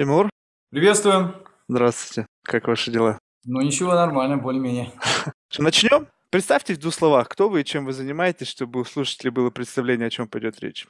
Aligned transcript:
Тимур, 0.00 0.30
Приветствую. 0.70 1.44
здравствуйте. 1.68 2.26
Как 2.42 2.68
ваши 2.68 2.90
дела? 2.90 3.18
Ну 3.44 3.60
ничего, 3.60 3.92
нормально, 3.92 4.38
более-менее. 4.38 4.94
Начнем? 5.58 6.08
Представьтесь 6.30 6.78
в 6.78 6.80
двух 6.80 6.94
словах, 6.94 7.28
кто 7.28 7.50
вы 7.50 7.60
и 7.60 7.64
чем 7.66 7.84
вы 7.84 7.92
занимаетесь, 7.92 8.48
чтобы 8.48 8.80
у 8.80 8.84
слушателей 8.86 9.30
было 9.30 9.50
представление, 9.50 10.06
о 10.06 10.10
чем 10.10 10.26
пойдет 10.26 10.58
речь. 10.60 10.88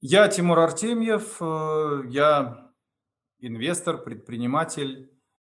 Я 0.00 0.26
Тимур 0.26 0.58
Артемьев, 0.58 1.36
э, 1.40 2.02
я 2.08 2.72
инвестор, 3.38 3.98
предприниматель. 3.98 5.12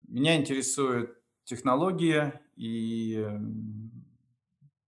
Меня 0.07 0.37
интересует 0.37 1.17
технология, 1.45 2.43
и 2.55 3.17
э, 3.17 3.39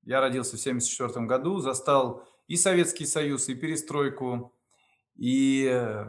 я 0.02 0.20
родился 0.20 0.58
в 0.58 0.60
1974 0.60 1.24
году, 1.24 1.60
застал 1.60 2.28
и 2.46 2.56
Советский 2.56 3.06
Союз, 3.06 3.48
и 3.48 3.54
перестройку, 3.54 4.52
и 5.14 5.66
э, 5.66 6.04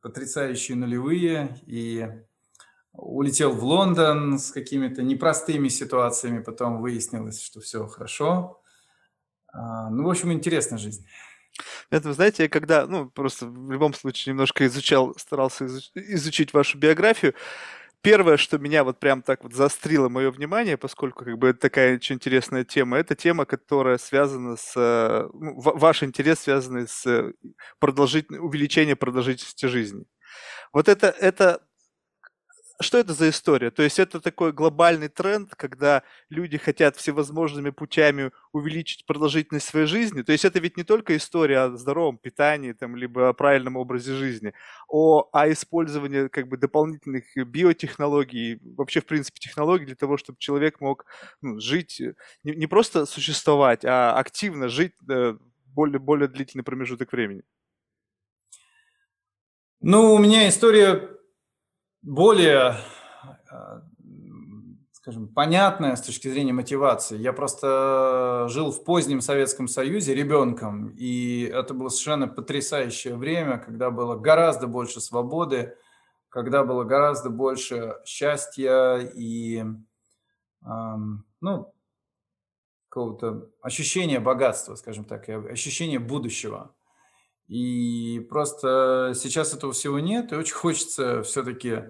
потрясающие 0.00 0.76
нулевые, 0.76 1.60
и 1.66 2.08
улетел 2.92 3.52
в 3.52 3.62
Лондон 3.62 4.38
с 4.38 4.50
какими-то 4.50 5.02
непростыми 5.02 5.68
ситуациями, 5.68 6.42
потом 6.42 6.80
выяснилось, 6.80 7.40
что 7.40 7.60
все 7.60 7.86
хорошо. 7.86 8.60
А, 9.52 9.90
Ну, 9.90 10.04
в 10.04 10.10
общем, 10.10 10.32
интересная 10.32 10.78
жизнь. 10.78 11.06
Это, 11.90 12.08
вы 12.08 12.14
знаете, 12.14 12.44
я 12.44 12.48
когда, 12.48 12.86
ну, 12.86 13.10
просто 13.10 13.46
в 13.46 13.70
любом 13.70 13.94
случае 13.94 14.32
немножко 14.32 14.66
изучал, 14.66 15.14
старался 15.16 15.64
изуч- 15.64 15.90
изучить 15.94 16.52
вашу 16.52 16.78
биографию, 16.78 17.34
первое, 18.02 18.36
что 18.36 18.58
меня 18.58 18.84
вот 18.84 19.00
прям 19.00 19.22
так 19.22 19.42
вот 19.44 19.52
заострило 19.54 20.08
мое 20.08 20.30
внимание, 20.30 20.76
поскольку 20.76 21.24
как 21.24 21.38
бы 21.38 21.48
это 21.48 21.60
такая 21.60 21.94
очень 21.96 22.16
интересная 22.16 22.64
тема, 22.64 22.98
это 22.98 23.14
тема, 23.16 23.44
которая 23.46 23.98
связана 23.98 24.56
с, 24.56 24.72
э, 24.76 25.28
ну, 25.32 25.60
ва- 25.60 25.74
ваш 25.76 26.02
интерес 26.02 26.40
связанный 26.40 26.88
с 26.88 27.06
э, 27.06 27.32
продолжительным, 27.80 28.44
увеличением 28.44 28.96
продолжительности 28.96 29.66
жизни. 29.66 30.04
Вот 30.72 30.88
это, 30.88 31.08
это 31.08 31.60
что 32.80 32.98
это 32.98 33.12
за 33.12 33.30
история? 33.30 33.70
То 33.70 33.82
есть 33.82 33.98
это 33.98 34.20
такой 34.20 34.52
глобальный 34.52 35.08
тренд, 35.08 35.54
когда 35.56 36.04
люди 36.30 36.58
хотят 36.58 36.96
всевозможными 36.96 37.70
путями 37.70 38.30
увеличить 38.52 39.04
продолжительность 39.04 39.66
своей 39.66 39.86
жизни. 39.86 40.22
То 40.22 40.30
есть 40.30 40.44
это 40.44 40.60
ведь 40.60 40.76
не 40.76 40.84
только 40.84 41.16
история 41.16 41.58
о 41.60 41.76
здоровом 41.76 42.18
питании, 42.18 42.72
там, 42.72 42.94
либо 42.94 43.28
о 43.28 43.32
правильном 43.32 43.76
образе 43.76 44.14
жизни, 44.14 44.52
о, 44.88 45.28
о 45.32 45.50
использовании 45.50 46.28
как 46.28 46.46
бы 46.46 46.56
дополнительных 46.56 47.24
биотехнологий, 47.36 48.60
вообще 48.76 49.00
в 49.00 49.06
принципе 49.06 49.40
технологий 49.40 49.86
для 49.86 49.96
того, 49.96 50.16
чтобы 50.16 50.38
человек 50.38 50.80
мог 50.80 51.04
ну, 51.42 51.58
жить, 51.58 52.00
э, 52.00 52.14
не, 52.44 52.54
не 52.54 52.68
просто 52.68 53.06
существовать, 53.06 53.84
а 53.84 54.14
активно 54.14 54.68
жить 54.68 54.94
э, 55.10 55.36
более, 55.66 55.98
более 55.98 56.28
длительный 56.28 56.64
промежуток 56.64 57.12
времени. 57.12 57.42
Ну, 59.80 60.14
у 60.14 60.18
меня 60.18 60.48
история 60.48 61.17
более, 62.02 62.76
м, 64.04 64.78
скажем, 64.92 65.28
понятная 65.28 65.96
с 65.96 66.02
точки 66.02 66.28
зрения 66.28 66.52
мотивации. 66.52 67.18
Я 67.18 67.32
просто 67.32 68.46
жил 68.50 68.70
в 68.72 68.84
позднем 68.84 69.20
Советском 69.20 69.68
Союзе 69.68 70.14
ребенком, 70.14 70.88
и 70.98 71.42
это 71.52 71.74
было 71.74 71.88
совершенно 71.88 72.28
потрясающее 72.28 73.16
время, 73.16 73.58
когда 73.58 73.90
было 73.90 74.16
гораздо 74.16 74.66
больше 74.66 75.00
свободы, 75.00 75.76
когда 76.28 76.64
было 76.64 76.84
гораздо 76.84 77.30
больше 77.30 77.96
счастья 78.06 78.98
и, 79.14 79.64
ну, 81.40 81.74
какого-то 82.90 83.50
ощущения 83.60 84.18
богатства, 84.18 84.74
скажем 84.74 85.04
так, 85.04 85.28
и 85.28 85.32
ощущения 85.32 85.98
будущего. 85.98 86.74
И 87.48 88.20
просто 88.28 89.12
сейчас 89.14 89.54
этого 89.54 89.72
всего 89.72 89.98
нет, 89.98 90.32
и 90.32 90.36
очень 90.36 90.54
хочется 90.54 91.22
все-таки 91.22 91.84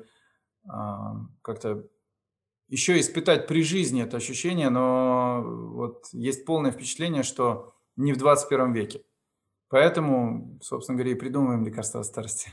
как-то 1.43 1.85
еще 2.69 3.01
испытать 3.01 3.47
при 3.47 3.63
жизни 3.63 4.03
это 4.03 4.19
ощущение, 4.19 4.69
но 4.71 5.43
вот 5.43 6.07
есть 6.13 6.45
полное 6.45 6.71
впечатление, 6.71 7.23
что 7.23 7.75
не 7.97 8.13
в 8.13 8.19
21 8.19 8.73
веке. 8.73 9.03
Поэтому, 9.69 10.59
собственно 10.63 10.97
говоря, 10.97 11.13
и 11.13 11.19
придумываем 11.19 11.65
лекарства 11.65 12.01
от 12.01 12.07
старости. 12.07 12.51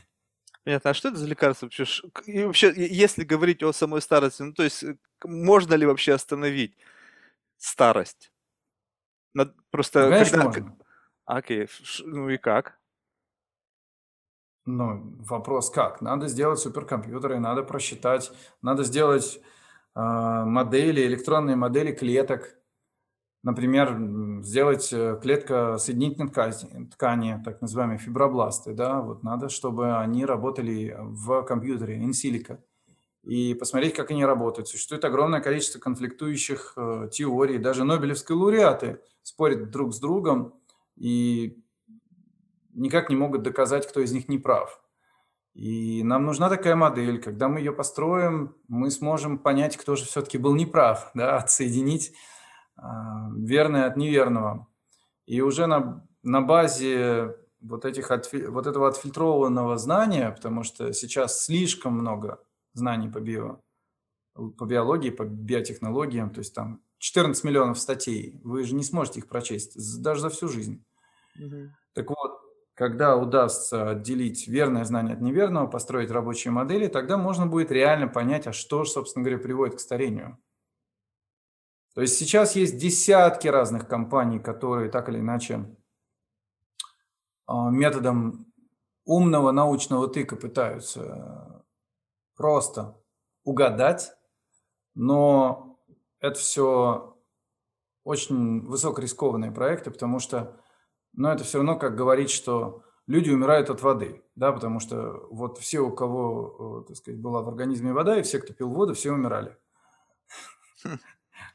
Понятно. 0.64 0.90
А 0.90 0.94
что 0.94 1.10
это 1.10 1.18
за 1.18 1.28
лекарство 1.28 1.68
вообще? 1.68 1.86
И 2.26 2.44
вообще, 2.44 2.74
если 2.76 3.24
говорить 3.24 3.62
о 3.62 3.72
самой 3.72 4.02
старости, 4.02 4.42
ну, 4.42 4.54
то 4.54 4.64
есть, 4.64 4.84
э, 4.84 4.98
можно 5.24 5.76
ли 5.76 5.86
вообще 5.86 6.14
остановить 6.14 6.76
старость? 7.58 8.32
Над- 9.34 9.56
Ну, 9.56 9.64
Просто 9.70 10.10
конечно, 10.10 10.38
когда... 10.38 10.46
можно. 10.46 10.78
Окей, 11.26 11.68
ш- 11.68 12.04
ну 12.06 12.30
и 12.30 12.38
как? 12.38 12.80
Ну, 14.66 15.16
вопрос 15.20 15.70
как? 15.70 16.02
Надо 16.02 16.28
сделать 16.28 16.60
суперкомпьютеры, 16.60 17.40
надо 17.40 17.62
просчитать, 17.62 18.32
надо 18.64 18.84
сделать 18.84 19.40
а, 19.94 20.44
модели, 20.46 21.06
электронные 21.06 21.56
модели 21.56 21.92
клеток. 21.92 22.56
Например, 23.44 23.96
сделать 24.42 24.92
э, 24.92 25.20
клетка 25.22 25.78
соединительной 25.78 26.30
ткани, 26.30 26.90
ткани, 26.92 27.42
так 27.46 27.62
называемые 27.62 28.00
фибробласты, 28.00 28.74
да, 28.74 29.02
вот 29.02 29.22
надо, 29.22 29.50
чтобы 29.50 30.00
они 30.00 30.26
работали 30.26 30.98
в 31.00 31.44
компьютере, 31.44 32.04
silico, 32.10 32.58
и 33.22 33.54
посмотреть, 33.54 33.94
как 33.94 34.10
они 34.10 34.26
работают. 34.26 34.68
Существует 34.68 35.06
огромное 35.06 35.42
количество 35.42 35.78
конфликтующих 35.78 36.74
э, 36.76 37.10
теорий, 37.12 37.60
даже 37.60 37.84
нобелевские 37.84 38.36
лауреаты 38.36 39.00
спорят 39.22 39.70
друг 39.70 39.94
с 39.94 40.00
другом 40.00 40.56
и 40.96 41.64
никак 42.76 43.10
не 43.10 43.16
могут 43.16 43.42
доказать, 43.42 43.88
кто 43.88 44.02
из 44.02 44.12
них 44.12 44.28
не 44.30 44.38
прав. 44.38 44.82
И 45.54 46.04
нам 46.04 46.26
нужна 46.26 46.50
такая 46.50 46.76
модель. 46.76 47.22
Когда 47.22 47.48
мы 47.48 47.60
ее 47.60 47.72
построим, 47.72 48.56
мы 48.68 48.92
сможем 48.92 49.40
понять, 49.40 49.78
кто 49.78 49.96
же 49.96 50.06
все-таки 50.06 50.38
был 50.38 50.54
неправ, 50.54 51.12
да, 51.16 51.38
отсоединить 51.38 52.14
а, 52.76 53.30
верное 53.36 53.88
от 53.88 53.96
неверного. 53.96 54.68
И 55.26 55.42
уже 55.42 55.66
на, 55.66 56.06
на 56.24 56.42
базе 56.42 57.38
вот, 57.62 57.86
этих, 57.86 58.12
отфи- 58.12 58.48
вот 58.48 58.68
этого 58.68 58.90
отфильтрованного 58.90 59.78
знания, 59.78 60.32
потому 60.32 60.64
что 60.64 60.94
сейчас 60.94 61.44
слишком 61.46 61.94
много 61.94 62.44
знаний 62.74 63.10
по, 63.10 63.20
био, 63.20 63.62
по 64.34 64.66
биологии, 64.66 65.10
по 65.10 65.24
биотехнологиям, 65.24 66.32
то 66.32 66.40
есть 66.40 66.54
там 66.54 66.82
14 67.00 67.44
миллионов 67.46 67.80
статей, 67.80 68.40
вы 68.44 68.66
же 68.66 68.76
не 68.76 68.84
сможете 68.84 69.20
их 69.20 69.28
прочесть 69.28 70.02
даже 70.02 70.22
за 70.22 70.30
всю 70.30 70.50
жизнь. 70.50 70.84
Мгм. 71.36 71.76
Так 71.94 72.10
вот, 72.10 72.45
когда 72.76 73.16
удастся 73.16 73.90
отделить 73.90 74.48
верное 74.48 74.84
знание 74.84 75.16
от 75.16 75.22
неверного, 75.22 75.66
построить 75.66 76.12
рабочие 76.12 76.52
модели, 76.52 76.88
тогда 76.88 77.18
можно 77.18 77.48
будет 77.48 77.72
реально 77.72 78.10
понять, 78.10 78.48
а 78.48 78.54
что 78.54 78.84
же, 78.84 78.92
собственно 78.92 79.24
говоря, 79.24 79.42
приводит 79.42 79.76
к 79.76 79.80
старению. 79.80 80.38
То 81.94 82.02
есть 82.02 82.18
сейчас 82.18 82.58
есть 82.58 82.78
десятки 82.78 83.48
разных 83.48 83.88
компаний, 83.88 84.40
которые 84.40 84.92
так 84.92 85.08
или 85.08 85.20
иначе 85.20 85.74
а, 87.48 87.70
методом 87.70 88.54
умного 89.06 89.52
научного 89.52 90.10
тыка 90.10 90.36
пытаются 90.36 91.66
просто 92.36 93.02
угадать, 93.46 94.12
но 94.96 95.80
это 96.20 96.38
все 96.38 97.18
очень 98.04 98.66
высокорискованные 98.66 99.52
проекты, 99.52 99.92
потому 99.92 100.20
что 100.20 100.60
но 101.16 101.32
это 101.32 101.44
все 101.44 101.58
равно 101.60 101.78
как 101.78 101.96
говорить, 101.96 102.30
что 102.30 102.84
люди 103.08 103.30
умирают 103.30 103.70
от 103.70 103.82
воды, 103.82 104.24
да, 104.36 104.52
потому 104.52 104.80
что 104.80 105.28
вот 105.30 105.58
все, 105.58 105.80
у 105.80 105.92
кого, 105.92 106.84
э, 106.84 106.88
так 106.88 106.98
сказать, 106.98 107.20
была 107.20 107.42
в 107.42 107.50
организме 107.50 107.94
вода, 107.94 108.18
и 108.18 108.24
все, 108.24 108.40
кто 108.40 108.54
пил 108.54 108.70
воду, 108.70 108.94
все 108.94 109.12
умирали. 109.12 109.58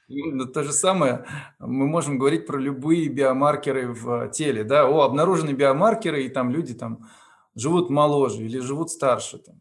Именно 0.08 0.46
то 0.46 0.64
же 0.64 0.72
самое 0.72 1.24
мы 1.58 1.86
можем 1.86 2.18
говорить 2.18 2.46
про 2.46 2.58
любые 2.58 3.08
биомаркеры 3.08 3.92
в 3.92 4.28
теле, 4.30 4.64
да, 4.64 4.88
о, 4.88 5.02
обнаружены 5.02 5.52
биомаркеры, 5.52 6.24
и 6.24 6.28
там 6.28 6.50
люди 6.50 6.74
там 6.74 7.08
живут 7.54 7.90
моложе 7.90 8.44
или 8.44 8.58
живут 8.58 8.90
старше. 8.90 9.38
Там. 9.38 9.60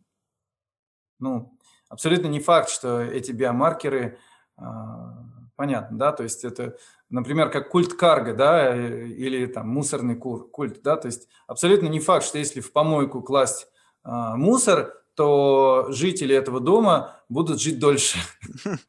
Ну, 1.20 1.58
абсолютно 1.88 2.28
не 2.28 2.40
факт, 2.40 2.70
что 2.70 3.02
эти 3.02 3.32
биомаркеры, 3.32 4.18
а, 4.58 5.24
понятно, 5.56 5.98
да, 5.98 6.12
то 6.12 6.24
есть 6.24 6.44
это, 6.44 6.78
например, 7.10 7.50
как 7.50 7.70
культ 7.70 7.94
карга, 7.94 8.34
да, 8.34 8.76
э, 8.76 9.08
или 9.08 9.46
там 9.46 9.70
мусорный 9.70 10.16
кур- 10.16 10.50
культ, 10.50 10.82
да, 10.84 10.96
то 10.96 11.08
есть 11.08 11.28
абсолютно 11.48 11.88
не 11.88 12.00
факт, 12.00 12.26
что 12.26 12.38
если 12.38 12.62
в 12.62 12.72
помойку 12.72 13.22
класть 13.22 13.68
а, 14.04 14.36
мусор, 14.36 14.94
то 15.16 15.88
жители 15.90 16.36
этого 16.36 16.60
дома 16.60 17.22
будут 17.30 17.62
жить 17.62 17.80
дольше. 17.80 18.20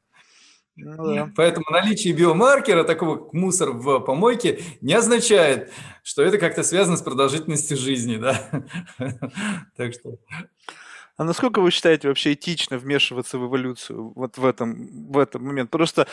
Ну 0.82 1.14
да. 1.14 1.30
Поэтому 1.36 1.66
наличие 1.70 2.14
биомаркера, 2.14 2.84
такого 2.84 3.16
как 3.16 3.34
мусор 3.34 3.72
в 3.72 4.00
помойке, 4.00 4.62
не 4.80 4.94
означает, 4.94 5.70
что 6.02 6.22
это 6.22 6.38
как-то 6.38 6.62
связано 6.62 6.96
с 6.96 7.02
продолжительностью 7.02 7.76
жизни, 7.76 8.16
да. 8.16 8.64
Так 9.76 9.92
что, 9.92 10.16
А 11.20 11.24
насколько 11.24 11.60
вы 11.60 11.70
считаете 11.70 12.08
вообще 12.08 12.32
этично 12.32 12.78
вмешиваться 12.78 13.36
в 13.36 13.46
эволюцию 13.46 14.10
вот 14.16 14.38
в 14.38 14.46
этом, 14.46 14.88
в 15.12 15.18
этом 15.18 15.44
момент? 15.44 15.70
Просто 15.70 16.06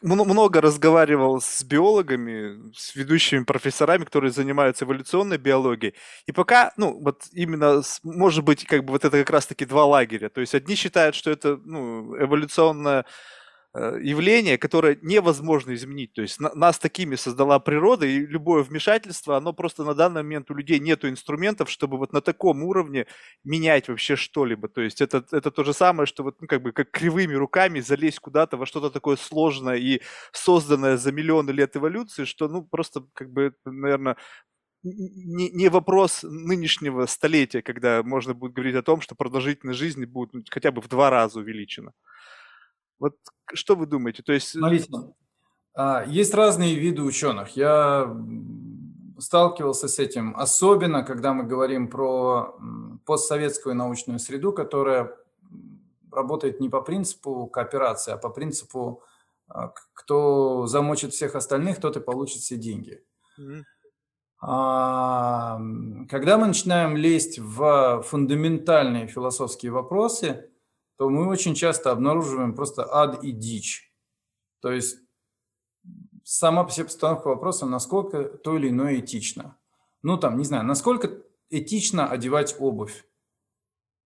много 0.00 0.60
разговаривал 0.60 1.40
с 1.40 1.64
биологами, 1.64 2.72
с 2.72 2.94
ведущими 2.94 3.42
профессорами, 3.42 4.04
которые 4.04 4.30
занимаются 4.30 4.84
эволюционной 4.84 5.38
биологией. 5.38 5.94
И 6.26 6.30
пока, 6.30 6.72
ну, 6.76 6.96
вот 7.02 7.24
именно, 7.32 7.82
может 8.04 8.44
быть, 8.44 8.64
как 8.64 8.84
бы 8.84 8.92
вот 8.92 9.04
это 9.04 9.18
как 9.18 9.30
раз-таки 9.30 9.64
два 9.64 9.86
лагеря. 9.86 10.28
То 10.28 10.40
есть 10.40 10.54
одни 10.54 10.76
считают, 10.76 11.16
что 11.16 11.32
это, 11.32 11.58
ну, 11.64 12.16
эволюционная 12.16 13.06
явление, 13.74 14.56
которое 14.56 14.96
невозможно 15.02 15.74
изменить. 15.74 16.12
То 16.12 16.22
есть 16.22 16.38
нас 16.38 16.78
такими 16.78 17.16
создала 17.16 17.58
природа, 17.58 18.06
и 18.06 18.24
любое 18.24 18.62
вмешательство, 18.62 19.36
оно 19.36 19.52
просто 19.52 19.82
на 19.82 19.94
данный 19.94 20.22
момент 20.22 20.50
у 20.50 20.54
людей 20.54 20.78
нет 20.78 21.04
инструментов, 21.04 21.68
чтобы 21.68 21.98
вот 21.98 22.12
на 22.12 22.20
таком 22.20 22.62
уровне 22.62 23.06
менять 23.42 23.88
вообще 23.88 24.14
что-либо. 24.14 24.68
То 24.68 24.80
есть 24.80 25.00
это, 25.00 25.24
это 25.32 25.50
то 25.50 25.64
же 25.64 25.72
самое, 25.72 26.06
что 26.06 26.22
вот 26.22 26.40
ну, 26.40 26.46
как 26.46 26.62
бы 26.62 26.70
как 26.70 26.92
кривыми 26.92 27.34
руками 27.34 27.80
залезть 27.80 28.20
куда-то 28.20 28.56
во 28.56 28.66
что-то 28.66 28.90
такое 28.90 29.16
сложное 29.16 29.76
и 29.76 30.00
созданное 30.30 30.96
за 30.96 31.10
миллионы 31.10 31.50
лет 31.50 31.76
эволюции, 31.76 32.24
что 32.24 32.46
ну 32.46 32.62
просто 32.62 33.04
как 33.12 33.32
бы, 33.32 33.54
наверное, 33.64 34.16
не, 34.84 35.50
не 35.50 35.68
вопрос 35.68 36.22
нынешнего 36.22 37.06
столетия, 37.06 37.62
когда 37.62 38.04
можно 38.04 38.34
будет 38.34 38.52
говорить 38.52 38.76
о 38.76 38.82
том, 38.82 39.00
что 39.00 39.16
продолжительность 39.16 39.78
жизни 39.80 40.04
будет 40.04 40.32
ну, 40.32 40.42
хотя 40.48 40.70
бы 40.70 40.80
в 40.80 40.88
два 40.88 41.10
раза 41.10 41.40
увеличена. 41.40 41.92
Вот 43.04 43.16
что 43.52 43.76
вы 43.76 43.84
думаете? 43.84 44.22
То 44.22 44.32
есть... 44.32 44.56
Э, 44.56 44.60
Смотрите, 44.60 44.88
а, 45.74 46.04
есть 46.06 46.32
разные 46.32 46.74
виды 46.74 47.02
ученых. 47.02 47.50
Я 47.50 48.16
сталкивался 49.18 49.88
с 49.88 49.98
этим, 49.98 50.34
особенно 50.38 51.02
когда 51.02 51.34
мы 51.34 51.44
говорим 51.44 51.88
про 51.88 52.56
постсоветскую 53.04 53.74
научную 53.74 54.18
среду, 54.18 54.54
которая 54.54 55.14
работает 56.10 56.60
не 56.60 56.70
по 56.70 56.80
принципу 56.80 57.46
кооперации, 57.46 58.12
а 58.12 58.16
по 58.16 58.30
принципу 58.30 59.02
а, 59.48 59.74
кто 59.92 60.66
замочит 60.66 61.12
всех 61.12 61.34
остальных, 61.34 61.80
тот 61.80 61.98
и 61.98 62.00
получит 62.00 62.40
все 62.40 62.56
деньги. 62.56 63.04
Mm-hmm. 63.38 63.64
Когда 66.08 66.38
мы 66.38 66.46
начинаем 66.46 66.96
лезть 66.96 67.38
в 67.38 68.02
фундаментальные 68.02 69.08
философские 69.08 69.72
вопросы, 69.72 70.50
то 70.96 71.08
мы 71.08 71.28
очень 71.28 71.54
часто 71.54 71.90
обнаруживаем 71.90 72.54
просто 72.54 72.86
ад 72.90 73.22
и 73.22 73.32
дичь. 73.32 73.92
То 74.60 74.72
есть 74.72 74.98
сама 76.24 76.64
по 76.64 76.70
себе 76.70 76.86
постановка 76.86 77.28
вопроса, 77.28 77.66
насколько 77.66 78.24
то 78.24 78.56
или 78.56 78.70
иное 78.70 79.00
этично. 79.00 79.56
Ну, 80.02 80.16
там, 80.18 80.36
не 80.36 80.44
знаю, 80.44 80.64
насколько 80.64 81.22
этично 81.50 82.08
одевать 82.08 82.56
обувь. 82.58 83.04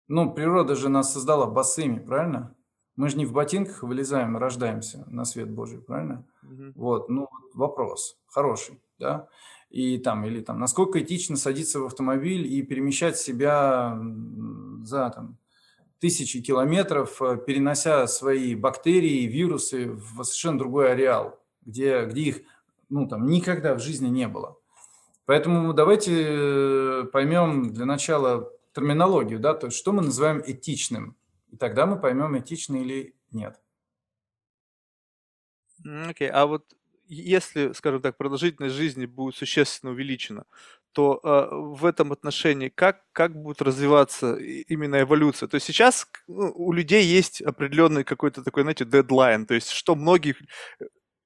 Ну, 0.08 0.32
природа 0.32 0.75
же 0.75 0.88
нас 0.88 1.12
создала 1.12 1.46
босыми, 1.46 1.98
правильно? 1.98 2.54
Мы 2.96 3.08
же 3.08 3.16
не 3.16 3.26
в 3.26 3.32
ботинках 3.32 3.82
вылезаем, 3.82 4.36
рождаемся 4.36 5.04
на 5.08 5.25
свет 5.25 5.50
Божий, 5.50 5.81
правильно? 5.81 6.26
Угу. 6.42 6.72
Вот, 6.76 7.08
ну, 7.08 7.28
вопрос 7.54 8.19
хороший, 8.26 8.81
да? 8.98 9.28
И 9.70 9.98
там, 9.98 10.25
или 10.25 10.40
там, 10.40 10.60
насколько 10.60 11.02
этично 11.02 11.36
садиться 11.36 11.81
в 11.81 11.86
автомобиль 11.86 12.46
и 12.46 12.62
перемещать 12.62 13.19
себя 13.19 13.98
за 14.84 15.10
там 15.10 15.38
тысячи 15.99 16.43
километров, 16.43 17.20
э, 17.23 17.38
перенося 17.46 18.06
свои 18.06 18.55
бактерии, 18.55 19.26
вирусы 19.26 19.91
в 19.91 20.23
совершенно 20.25 20.58
другой 20.58 20.93
ареал, 20.93 21.41
где, 21.62 22.05
где 22.05 22.20
их 22.20 22.41
ну, 22.88 23.08
там, 23.08 23.26
никогда 23.26 23.75
в 23.75 23.81
жизни 23.81 24.08
не 24.08 24.29
было. 24.29 24.58
Поэтому 25.26 25.73
давайте 25.73 26.12
э, 26.12 27.05
поймем 27.12 27.73
для 27.73 27.87
начала 27.87 28.52
терминологию, 28.75 29.41
да, 29.41 29.55
то 29.55 29.67
есть 29.67 29.79
что 29.79 29.93
мы 29.93 30.02
называем 30.02 30.43
этичным, 30.44 31.17
и 31.50 31.56
тогда 31.56 31.87
мы 31.87 31.99
поймем, 31.99 32.38
этично 32.38 32.76
или 32.76 33.14
нет. 33.31 33.61
Окей, 35.85 36.29
okay. 36.29 36.31
а 36.31 36.46
вот 36.46 36.75
если, 37.06 37.73
скажем 37.73 38.00
так, 38.02 38.17
продолжительность 38.17 38.75
жизни 38.75 39.06
будет 39.06 39.37
существенно 39.37 39.93
увеличена, 39.93 40.46
то 40.94 41.20
э, 41.23 41.49
в 41.52 41.85
этом 41.85 42.12
отношении 42.12 42.69
как, 42.69 43.02
как 43.12 43.35
будет 43.35 43.61
развиваться 43.62 44.37
именно 44.37 45.00
эволюция? 45.00 45.49
То 45.49 45.56
есть 45.56 45.67
сейчас 45.67 46.06
ну, 46.29 46.52
у 46.55 46.73
людей 46.73 47.05
есть 47.05 47.43
определенный 47.43 48.05
какой-то 48.05 48.43
такой, 48.43 48.62
знаете, 48.62 48.85
дедлайн, 48.85 49.46
то 49.46 49.55
есть 49.55 49.70
что 49.70 49.94
многих 49.96 50.37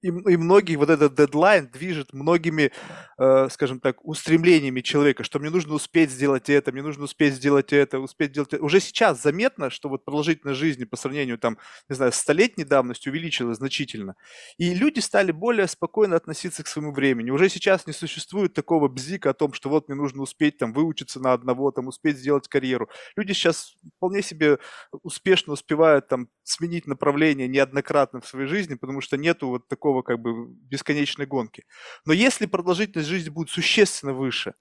и, 0.03 0.09
и 0.09 0.37
многие 0.37 0.77
вот 0.77 0.91
этот 0.91 1.15
дедлайн 1.15 1.69
движет 1.69 2.13
многими, 2.13 2.71
э, 3.19 3.49
скажем 3.51 3.81
так, 3.81 4.05
устремлениями 4.05 4.81
человека, 4.81 5.25
что 5.25 5.39
мне 5.39 5.51
нужно 5.51 5.75
успеть 5.75 6.11
сделать 6.11 6.49
это, 6.49 6.73
мне 6.73 6.83
нужно 6.83 7.05
успеть 7.05 7.35
сделать 7.35 7.73
это, 7.73 7.99
успеть 7.99 8.31
сделать 8.31 8.53
это. 8.53 8.65
Уже 8.65 8.81
сейчас 8.81 9.23
заметно, 9.23 9.71
что 9.71 9.89
вот 9.89 10.05
продолжительность 10.05 10.61
жизни 10.61 10.85
по 10.85 10.97
сравнению 10.97 11.39
там, 11.39 11.59
не 11.89 11.97
знаю, 11.97 12.13
столетней 12.13 12.65
давностью 12.65 13.13
увеличилась 13.13 13.59
значительно. 13.59 14.15
И 14.57 14.75
люди 14.75 15.01
стали 15.01 15.33
более 15.33 15.67
спокойно 15.67 16.17
относиться 16.17 16.63
к 16.63 16.69
своему 16.69 16.93
времени. 16.93 17.31
Уже 17.31 17.49
сейчас 17.49 17.87
не 17.87 17.93
существует 17.93 18.55
такого 18.55 18.89
бзика 18.89 19.31
о 19.31 19.35
том, 19.35 19.53
что 19.53 19.69
вот 19.69 19.89
мне 19.89 19.97
нужно 19.97 20.23
успеть 20.23 20.59
там 20.59 20.73
выучиться 20.73 21.21
на 21.21 21.33
одного, 21.33 21.73
там 21.73 21.89
успеть 21.89 22.19
сделать 22.19 22.49
карьеру. 22.49 22.89
Люди 23.17 23.33
сейчас 23.33 23.75
вполне 23.97 24.23
себе 24.23 24.59
успешно 25.03 25.55
успевают 25.55 26.09
там 26.09 26.29
сменить 26.45 26.87
направление 26.87 27.49
неоднократно 27.49 28.21
в 28.21 28.27
своей 28.27 28.47
жизни, 28.47 28.75
потому 28.75 29.01
что 29.01 29.17
нету 29.17 29.49
вот 29.49 29.69
такого 29.69 29.88
такого 29.89 30.03
как 30.03 30.21
бы 30.21 30.47
бесконечной 30.71 31.27
гонки. 31.27 31.65
Но 32.07 32.13
если 32.13 32.47
продолжительность 32.47 33.09
жизни 33.09 33.31
будет 33.31 33.51
существенно 33.51 34.13
выше, 34.13 34.55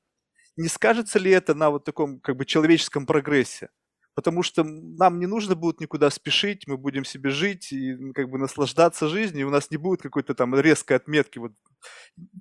не 0.57 0.69
скажется 0.69 1.19
ли 1.19 1.31
это 1.31 1.53
на 1.53 1.69
вот 1.69 1.83
таком 1.83 2.19
как 2.19 2.37
бы 2.37 2.45
человеческом 2.45 3.05
прогрессе? 3.05 3.69
Потому 4.15 4.43
что 4.43 4.63
нам 4.63 5.19
не 5.19 5.27
нужно 5.27 5.55
будет 5.55 5.79
никуда 5.81 6.09
спешить, 6.09 6.67
мы 6.67 6.77
будем 6.77 7.05
себе 7.05 7.29
жить 7.29 7.71
и 7.71 8.11
как 8.13 8.29
бы 8.29 8.39
наслаждаться 8.39 9.07
жизнью, 9.07 9.41
и 9.41 9.47
у 9.47 9.51
нас 9.51 9.69
не 9.71 9.77
будет 9.77 10.01
какой-то 10.01 10.33
там 10.33 10.55
резкой 10.55 10.97
отметки. 10.97 11.39
Вот 11.39 11.51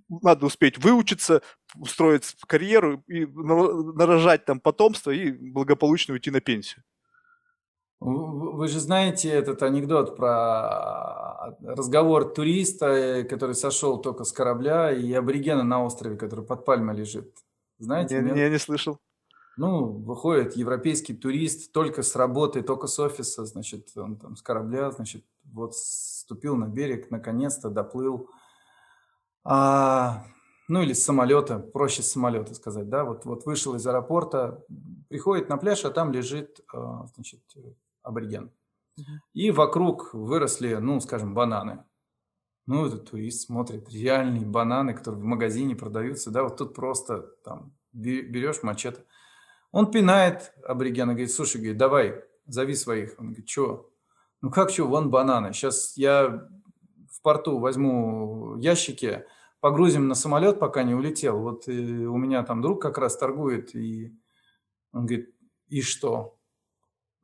надо 0.09 0.47
успеть 0.47 0.79
выучиться, 0.79 1.43
устроить 1.75 2.35
карьеру 2.47 3.03
и 3.09 3.27
нарожать 3.27 4.45
там 4.47 4.61
потомство 4.61 5.11
и 5.11 5.33
благополучно 5.33 6.15
уйти 6.15 6.31
на 6.31 6.41
пенсию. 6.41 6.83
Вы 8.01 8.69
же 8.69 8.81
знаете 8.81 9.31
этот 9.31 9.63
анекдот 9.63 10.17
про 10.17 11.57
разговор 11.63 12.33
туриста, 12.33 13.25
который 13.29 13.55
сошел 13.55 14.01
только 14.01 14.25
с 14.25 14.33
корабля, 14.33 14.93
и 14.93 15.13
аборигена 15.13 15.63
на 15.63 15.83
острове, 15.85 16.17
который 16.17 16.45
под 16.45 16.65
пальмой 16.65 16.97
лежит. 16.97 17.35
Знаете? 17.79 18.21
Не, 18.21 18.39
я 18.39 18.51
не 18.51 18.59
слышал. 18.59 18.99
Ну, 19.57 19.87
выходит 19.87 20.55
европейский 20.55 21.15
турист 21.15 21.73
только 21.73 22.03
с 22.03 22.15
работы, 22.15 22.63
только 22.63 22.87
с 22.89 22.99
офиса, 22.99 23.47
значит, 23.47 23.89
он 23.97 24.17
там 24.17 24.37
с 24.37 24.43
корабля, 24.43 24.91
значит, 24.91 25.25
вот 25.45 25.75
ступил 25.75 26.57
на 26.57 26.67
берег, 26.67 27.11
наконец-то 27.11 27.71
доплыл. 27.71 28.29
А, 29.45 30.27
ну, 30.69 30.83
или 30.83 30.93
с 30.93 31.05
самолета, 31.05 31.59
проще 31.59 32.03
с 32.03 32.13
самолета 32.13 32.55
сказать, 32.55 32.91
да, 32.91 33.05
вот, 33.05 33.25
вот 33.25 33.47
вышел 33.47 33.75
из 33.77 33.87
аэропорта, 33.87 34.63
приходит 35.09 35.49
на 35.49 35.57
пляж, 35.57 35.87
а 35.87 35.91
там 35.91 36.13
лежит, 36.13 36.61
а, 36.75 37.07
значит, 37.15 37.41
абориген. 38.07 38.51
И 39.35 39.51
вокруг 39.51 40.15
выросли, 40.15 40.75
ну, 40.75 41.01
скажем, 41.01 41.35
бананы. 41.35 41.85
Ну, 42.67 42.87
этот 42.87 43.11
турист 43.11 43.47
смотрит, 43.47 43.89
реальные 43.93 44.47
бананы, 44.47 44.95
которые 44.95 45.21
в 45.21 45.25
магазине 45.25 45.77
продаются, 45.77 46.31
да, 46.31 46.43
вот 46.43 46.57
тут 46.57 46.75
просто 46.75 47.23
там 47.45 47.77
берешь 47.93 48.63
мачете. 48.63 49.05
Он 49.71 49.91
пинает 49.91 50.53
аборигена, 50.65 51.13
говорит, 51.13 51.31
слушай, 51.31 51.59
говорит, 51.59 51.77
давай, 51.77 52.25
зови 52.47 52.75
своих. 52.75 53.15
Он 53.19 53.27
говорит, 53.27 53.49
что? 53.49 53.91
Ну 54.41 54.51
как 54.51 54.71
что, 54.71 54.87
вон 54.87 55.11
бананы. 55.11 55.53
Сейчас 55.53 55.97
я 55.97 56.49
в 57.11 57.23
порту 57.23 57.59
возьму 57.59 58.57
ящики, 58.57 59.27
погрузим 59.61 60.09
на 60.09 60.15
самолет, 60.15 60.59
пока 60.59 60.83
не 60.83 60.95
улетел. 60.95 61.41
Вот 61.41 61.69
э, 61.69 61.73
у 61.73 62.17
меня 62.17 62.43
там 62.43 62.63
друг 62.63 62.81
как 62.81 62.99
раз 62.99 63.17
торгует, 63.17 63.75
и 63.75 64.17
он 64.93 65.07
говорит, 65.07 65.35
и 65.69 65.83
что? 65.83 66.36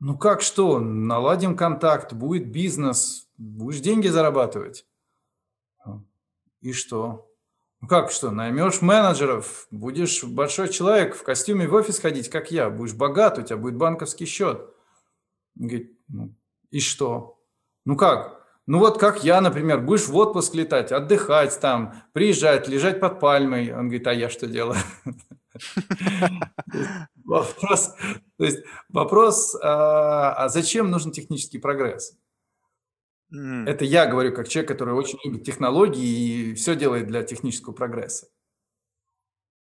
Ну 0.05 0.17
как 0.17 0.41
что, 0.41 0.79
наладим 0.79 1.55
контакт, 1.55 2.11
будет 2.11 2.51
бизнес, 2.51 3.29
будешь 3.37 3.79
деньги 3.79 4.09
зарабатывать. 4.09 4.85
И 6.59 6.73
что? 6.73 7.31
Ну 7.79 7.87
как 7.87 8.11
что, 8.11 8.29
наймешь 8.29 8.81
менеджеров, 8.81 9.65
будешь 9.71 10.21
большой 10.25 10.67
человек 10.67 11.15
в 11.15 11.23
костюме 11.23 11.69
в 11.69 11.73
офис 11.73 11.99
ходить, 11.99 12.29
как 12.29 12.51
я, 12.51 12.69
будешь 12.69 12.93
богат, 12.93 13.39
у 13.39 13.43
тебя 13.43 13.55
будет 13.55 13.77
банковский 13.77 14.25
счет. 14.25 14.69
говорит, 15.55 15.97
ну, 16.09 16.35
и 16.69 16.81
что? 16.81 17.41
Ну 17.85 17.95
как? 17.95 18.45
Ну 18.65 18.79
вот 18.79 18.99
как 18.99 19.23
я, 19.23 19.39
например, 19.39 19.79
будешь 19.79 20.09
в 20.09 20.15
отпуск 20.17 20.53
летать, 20.53 20.91
отдыхать 20.91 21.57
там, 21.61 22.03
приезжать, 22.11 22.67
лежать 22.67 22.99
под 22.99 23.21
пальмой. 23.21 23.71
Он 23.71 23.87
говорит, 23.87 24.05
а 24.07 24.13
я 24.13 24.29
что 24.29 24.47
делаю? 24.47 24.79
Вопрос, 27.23 27.95
то 28.37 28.43
есть 28.43 28.59
вопрос, 28.89 29.55
а, 29.61 30.33
а 30.33 30.49
зачем 30.49 30.91
нужен 30.91 31.11
технический 31.11 31.57
прогресс? 31.57 32.17
Это 33.31 33.85
я 33.85 34.05
говорю 34.05 34.33
как 34.33 34.47
человек, 34.47 34.69
который 34.69 34.93
очень 34.93 35.17
любит 35.23 35.43
технологии 35.43 36.51
и 36.51 36.53
все 36.53 36.75
делает 36.75 37.07
для 37.07 37.23
технического 37.23 37.73
прогресса. 37.73 38.27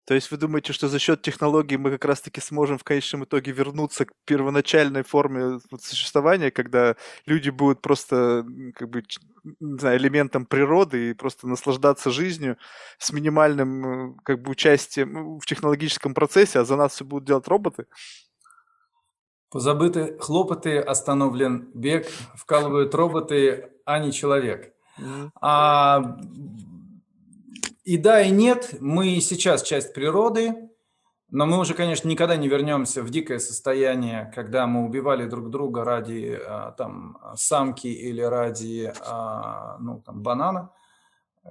То 0.09 0.15
есть 0.15 0.31
вы 0.31 0.37
думаете, 0.37 0.73
что 0.73 0.87
за 0.87 0.97
счет 0.97 1.21
технологий 1.21 1.77
мы 1.77 1.91
как 1.91 2.03
раз-таки 2.05 2.41
сможем 2.41 2.79
в 2.79 2.83
конечном 2.83 3.25
итоге 3.25 3.51
вернуться 3.51 4.05
к 4.05 4.11
первоначальной 4.25 5.03
форме 5.03 5.59
существования, 5.79 6.49
когда 6.49 6.95
люди 7.27 7.51
будут 7.51 7.79
просто 7.83 8.43
как 8.73 8.89
бы 8.89 9.03
не 9.59 9.77
знаю, 9.77 9.99
элементом 9.99 10.47
природы 10.47 11.11
и 11.11 11.13
просто 11.13 11.47
наслаждаться 11.47 12.09
жизнью 12.09 12.57
с 12.97 13.13
минимальным 13.13 14.17
как 14.23 14.41
бы 14.41 14.49
участием 14.49 15.37
в 15.39 15.45
технологическом 15.45 16.15
процессе, 16.15 16.57
а 16.57 16.65
за 16.65 16.75
нас 16.75 16.93
все 16.93 17.05
будут 17.05 17.27
делать 17.27 17.47
роботы? 17.47 17.85
Позабыты 19.51 20.17
хлопоты, 20.17 20.79
остановлен 20.79 21.69
бег, 21.75 22.07
вкалывают 22.33 22.95
роботы, 22.95 23.73
а 23.85 23.99
не 23.99 24.11
человек. 24.11 24.73
А 25.39 26.17
и 27.89 27.98
да, 27.98 28.22
и 28.22 28.29
нет. 28.29 28.75
Мы 28.79 29.19
сейчас 29.19 29.63
часть 29.63 29.96
природы, 29.96 30.69
но 31.31 31.48
мы 31.48 31.58
уже, 31.58 31.74
конечно, 31.74 32.08
никогда 32.08 32.36
не 32.36 32.48
вернемся 32.48 33.01
в 33.01 33.10
дикое 33.10 33.39
состояние, 33.39 34.31
когда 34.36 34.67
мы 34.67 34.86
убивали 34.86 35.27
друг 35.27 35.50
друга 35.50 35.84
ради 35.84 36.39
а, 36.39 36.72
там, 36.74 37.17
самки 37.36 37.88
или 37.88 38.22
ради 38.22 38.93
а, 39.08 39.77
ну, 39.79 40.03
там, 40.05 40.22
банана. 40.22 40.72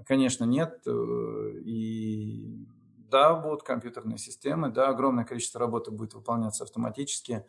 Конечно, 0.06 0.44
нет. 0.44 0.80
И 0.86 2.68
да, 3.10 3.34
будут 3.34 3.64
компьютерные 3.64 4.18
системы, 4.18 4.70
да, 4.70 4.90
огромное 4.90 5.24
количество 5.24 5.58
работы 5.58 5.90
будет 5.90 6.14
выполняться 6.14 6.62
автоматически, 6.62 7.44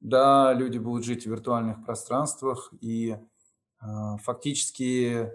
да, 0.00 0.52
люди 0.52 0.76
будут 0.76 1.06
жить 1.06 1.22
в 1.22 1.30
виртуальных 1.30 1.86
пространствах, 1.86 2.70
и 2.82 3.16
а, 3.80 4.18
фактически 4.18 5.32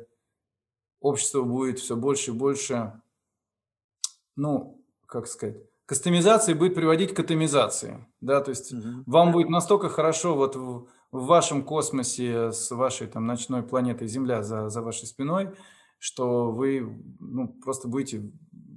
общество 1.01 1.41
будет 1.41 1.79
все 1.79 1.95
больше 1.97 2.31
и 2.31 2.33
больше, 2.33 3.01
ну, 4.35 4.81
как 5.05 5.27
сказать, 5.27 5.57
кастомизации 5.85 6.53
будет 6.53 6.75
приводить 6.75 7.13
к 7.13 7.19
атомизации, 7.19 8.07
да, 8.21 8.39
то 8.39 8.51
есть 8.51 8.71
угу. 8.71 9.03
вам 9.05 9.33
будет 9.33 9.49
настолько 9.49 9.89
хорошо 9.89 10.35
вот 10.35 10.55
в, 10.55 10.87
в 11.11 11.25
вашем 11.25 11.65
космосе 11.65 12.53
с 12.53 12.71
вашей 12.71 13.07
там 13.07 13.25
ночной 13.25 13.63
планетой 13.63 14.07
Земля 14.07 14.41
за, 14.43 14.69
за 14.69 14.81
вашей 14.81 15.07
спиной, 15.07 15.51
что 15.97 16.51
вы 16.51 17.03
ну, 17.19 17.49
просто 17.61 17.89
будете 17.89 18.31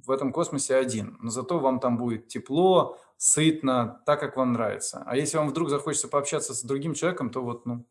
в 0.04 0.10
этом 0.10 0.32
космосе 0.32 0.74
один, 0.74 1.16
но 1.20 1.30
зато 1.30 1.58
вам 1.58 1.78
там 1.78 1.96
будет 1.96 2.28
тепло, 2.28 2.98
сытно, 3.16 4.02
так, 4.06 4.20
как 4.20 4.36
вам 4.36 4.52
нравится. 4.52 5.02
А 5.06 5.16
если 5.16 5.36
вам 5.36 5.48
вдруг 5.48 5.70
захочется 5.70 6.08
пообщаться 6.08 6.52
с 6.52 6.62
другим 6.62 6.94
человеком, 6.94 7.30
то 7.30 7.42
вот, 7.42 7.64
ну, 7.64 7.86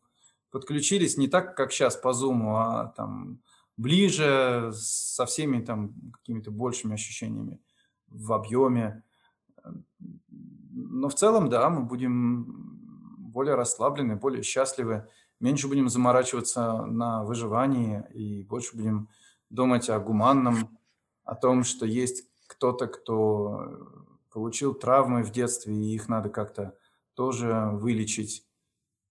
подключились 0.50 1.16
не 1.16 1.28
так, 1.28 1.56
как 1.56 1.72
сейчас 1.72 1.96
по 1.96 2.08
Zoom, 2.08 2.42
а 2.56 2.92
там 2.96 3.40
ближе, 3.76 4.70
со 4.74 5.26
всеми 5.26 5.60
там 5.64 5.94
какими-то 6.12 6.50
большими 6.50 6.94
ощущениями 6.94 7.60
в 8.08 8.32
объеме. 8.32 9.02
Но 10.70 11.08
в 11.08 11.14
целом, 11.14 11.48
да, 11.48 11.70
мы 11.70 11.84
будем 11.84 12.74
более 13.18 13.54
расслаблены, 13.54 14.16
более 14.16 14.42
счастливы, 14.42 15.08
меньше 15.40 15.68
будем 15.68 15.88
заморачиваться 15.88 16.84
на 16.86 17.24
выживании 17.24 18.04
и 18.12 18.44
больше 18.44 18.76
будем 18.76 19.08
думать 19.50 19.90
о 19.90 19.98
гуманном, 20.00 20.78
о 21.24 21.34
том, 21.34 21.64
что 21.64 21.86
есть 21.86 22.28
кто-то, 22.46 22.86
кто 22.86 24.14
получил 24.30 24.74
травмы 24.74 25.22
в 25.22 25.30
детстве, 25.30 25.74
и 25.74 25.94
их 25.94 26.08
надо 26.08 26.28
как-то 26.28 26.76
тоже 27.14 27.70
вылечить. 27.72 28.46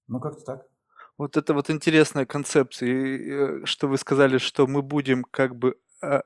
Ну, 0.08 0.20
как-то 0.20 0.43
так. 0.43 0.73
Вот 1.17 1.38
это 1.38 1.53
вот 1.53 1.70
интересная 1.70 2.25
концепция, 2.25 3.62
э, 3.62 3.65
что 3.65 3.88
вы 3.88 3.98
сказали, 3.98 4.38
что 4.39 4.67
мы 4.67 4.82
будем 4.82 5.24
как 5.24 5.55
бы 5.55 5.77
а, 6.01 6.24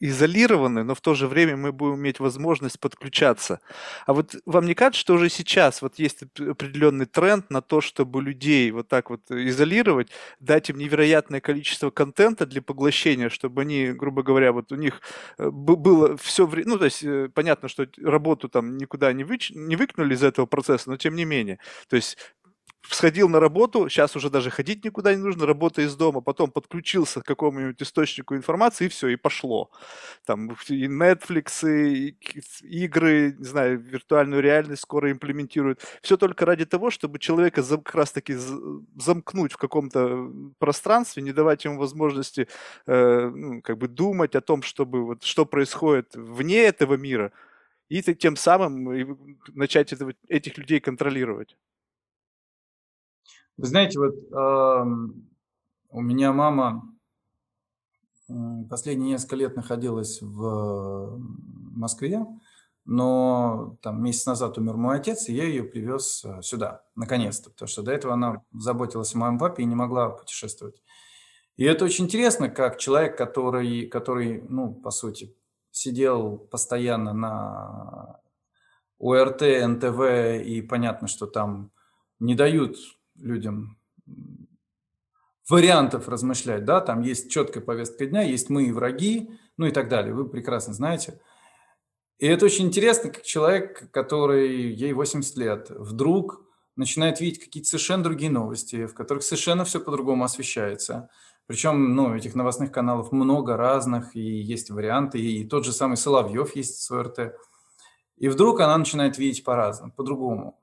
изолированы, 0.00 0.82
но 0.82 0.94
в 0.94 1.00
то 1.02 1.14
же 1.14 1.28
время 1.28 1.56
мы 1.56 1.72
будем 1.72 1.96
иметь 1.96 2.20
возможность 2.20 2.80
подключаться. 2.80 3.60
А 4.06 4.14
вот 4.14 4.34
вам 4.46 4.64
не 4.66 4.74
кажется, 4.74 5.00
что 5.00 5.14
уже 5.14 5.28
сейчас 5.28 5.82
вот 5.82 5.98
есть 5.98 6.22
определенный 6.38 7.04
тренд 7.04 7.50
на 7.50 7.60
то, 7.60 7.82
чтобы 7.82 8.22
людей 8.22 8.70
вот 8.70 8.88
так 8.88 9.10
вот 9.10 9.30
изолировать, 9.30 10.08
дать 10.40 10.70
им 10.70 10.78
невероятное 10.78 11.40
количество 11.40 11.90
контента 11.90 12.46
для 12.46 12.62
поглощения, 12.62 13.28
чтобы 13.28 13.62
они, 13.62 13.92
грубо 13.92 14.22
говоря, 14.22 14.52
вот 14.52 14.72
у 14.72 14.76
них 14.76 15.02
э, 15.38 15.50
было 15.50 16.16
все 16.16 16.46
время, 16.46 16.70
ну 16.70 16.78
то 16.78 16.86
есть 16.86 17.04
э, 17.04 17.28
понятно, 17.34 17.68
что 17.68 17.86
работу 18.02 18.48
там 18.48 18.78
никуда 18.78 19.12
не, 19.12 19.24
выч... 19.24 19.50
не 19.50 19.76
выкинули 19.76 20.14
из 20.14 20.22
этого 20.22 20.46
процесса, 20.46 20.88
но 20.88 20.96
тем 20.96 21.14
не 21.14 21.26
менее, 21.26 21.58
то 21.88 21.96
есть 21.96 22.16
сходил 22.82 23.28
на 23.28 23.40
работу, 23.40 23.88
сейчас 23.88 24.16
уже 24.16 24.30
даже 24.30 24.50
ходить 24.50 24.84
никуда 24.84 25.14
не 25.14 25.20
нужно, 25.20 25.46
работа 25.46 25.82
из 25.82 25.94
дома, 25.96 26.20
потом 26.20 26.50
подключился 26.50 27.20
к 27.20 27.26
какому-нибудь 27.26 27.80
источнику 27.82 28.34
информации, 28.34 28.86
и 28.86 28.88
все, 28.88 29.08
и 29.08 29.16
пошло. 29.16 29.70
Там 30.24 30.50
и 30.68 30.86
Netflix, 30.86 31.68
и 31.68 32.16
игры, 32.62 33.34
не 33.38 33.44
знаю, 33.44 33.78
виртуальную 33.80 34.42
реальность 34.42 34.82
скоро 34.82 35.10
имплементируют. 35.10 35.80
Все 36.02 36.16
только 36.16 36.46
ради 36.46 36.64
того, 36.64 36.90
чтобы 36.90 37.18
человека 37.18 37.62
как 37.62 37.94
раз-таки 37.94 38.36
замкнуть 38.96 39.52
в 39.52 39.56
каком-то 39.56 40.30
пространстве, 40.58 41.22
не 41.22 41.32
давать 41.32 41.64
ему 41.64 41.78
возможности 41.78 42.48
э, 42.86 43.30
ну, 43.34 43.62
как 43.62 43.78
бы 43.78 43.88
думать 43.88 44.34
о 44.34 44.40
том, 44.40 44.62
чтобы 44.62 45.04
вот, 45.04 45.22
что 45.22 45.44
происходит 45.44 46.14
вне 46.14 46.62
этого 46.62 46.94
мира, 46.94 47.32
и 47.88 48.02
тем 48.02 48.36
самым 48.36 49.36
начать 49.48 49.92
этого, 49.92 50.14
этих 50.28 50.56
людей 50.58 50.80
контролировать. 50.80 51.56
Вы 53.60 53.66
знаете, 53.66 53.98
вот 53.98 54.14
э, 54.14 54.84
у 55.90 56.00
меня 56.00 56.32
мама 56.32 56.82
последние 58.70 59.10
несколько 59.12 59.36
лет 59.36 59.54
находилась 59.54 60.22
в 60.22 61.20
Москве, 61.76 62.24
но 62.86 63.76
там 63.82 64.02
месяц 64.02 64.24
назад 64.24 64.56
умер 64.56 64.78
мой 64.78 64.96
отец, 64.96 65.28
и 65.28 65.34
я 65.34 65.44
ее 65.44 65.62
привез 65.62 66.24
э, 66.24 66.40
сюда, 66.40 66.86
наконец-то, 66.94 67.50
потому 67.50 67.68
что 67.68 67.82
до 67.82 67.92
этого 67.92 68.14
она 68.14 68.42
заботилась 68.50 69.14
о 69.14 69.18
моем 69.18 69.38
папе 69.38 69.62
и 69.62 69.66
не 69.66 69.74
могла 69.74 70.08
путешествовать. 70.08 70.82
И 71.58 71.64
это 71.64 71.84
очень 71.84 72.06
интересно, 72.06 72.48
как 72.48 72.78
человек, 72.78 73.18
который, 73.18 73.88
который 73.88 74.40
ну, 74.48 74.72
по 74.72 74.90
сути, 74.90 75.36
сидел 75.70 76.38
постоянно 76.38 77.12
на 77.12 78.20
ОРТ, 78.98 79.42
НТВ, 79.42 80.46
и 80.46 80.62
понятно, 80.62 81.08
что 81.08 81.26
там 81.26 81.72
не 82.20 82.34
дают 82.34 82.78
людям 83.20 83.78
вариантов 85.48 86.08
размышлять, 86.08 86.64
да, 86.64 86.80
там 86.80 87.02
есть 87.02 87.30
четкая 87.30 87.62
повестка 87.62 88.06
дня, 88.06 88.22
есть 88.22 88.50
мы 88.50 88.64
и 88.64 88.72
враги, 88.72 89.30
ну 89.56 89.66
и 89.66 89.70
так 89.70 89.88
далее, 89.88 90.14
вы 90.14 90.28
прекрасно 90.28 90.74
знаете. 90.74 91.20
И 92.18 92.26
это 92.26 92.44
очень 92.44 92.66
интересно, 92.66 93.10
как 93.10 93.22
человек, 93.22 93.90
который, 93.90 94.72
ей 94.72 94.92
80 94.92 95.36
лет, 95.36 95.70
вдруг 95.70 96.44
начинает 96.76 97.20
видеть 97.20 97.42
какие-то 97.42 97.68
совершенно 97.68 98.04
другие 98.04 98.30
новости, 98.30 98.86
в 98.86 98.94
которых 98.94 99.22
совершенно 99.22 99.64
все 99.64 99.80
по-другому 99.80 100.24
освещается. 100.24 101.08
Причем, 101.46 101.96
ну, 101.96 102.14
этих 102.14 102.34
новостных 102.34 102.70
каналов 102.70 103.10
много 103.10 103.56
разных, 103.56 104.14
и 104.14 104.20
есть 104.20 104.70
варианты, 104.70 105.18
и 105.18 105.44
тот 105.44 105.64
же 105.64 105.72
самый 105.72 105.96
Соловьев 105.96 106.54
есть 106.54 106.80
с 106.80 106.90
ОРТ. 106.90 107.34
И 108.18 108.28
вдруг 108.28 108.60
она 108.60 108.76
начинает 108.76 109.18
видеть 109.18 109.42
по-разному, 109.42 109.92
по-другому. 109.92 110.60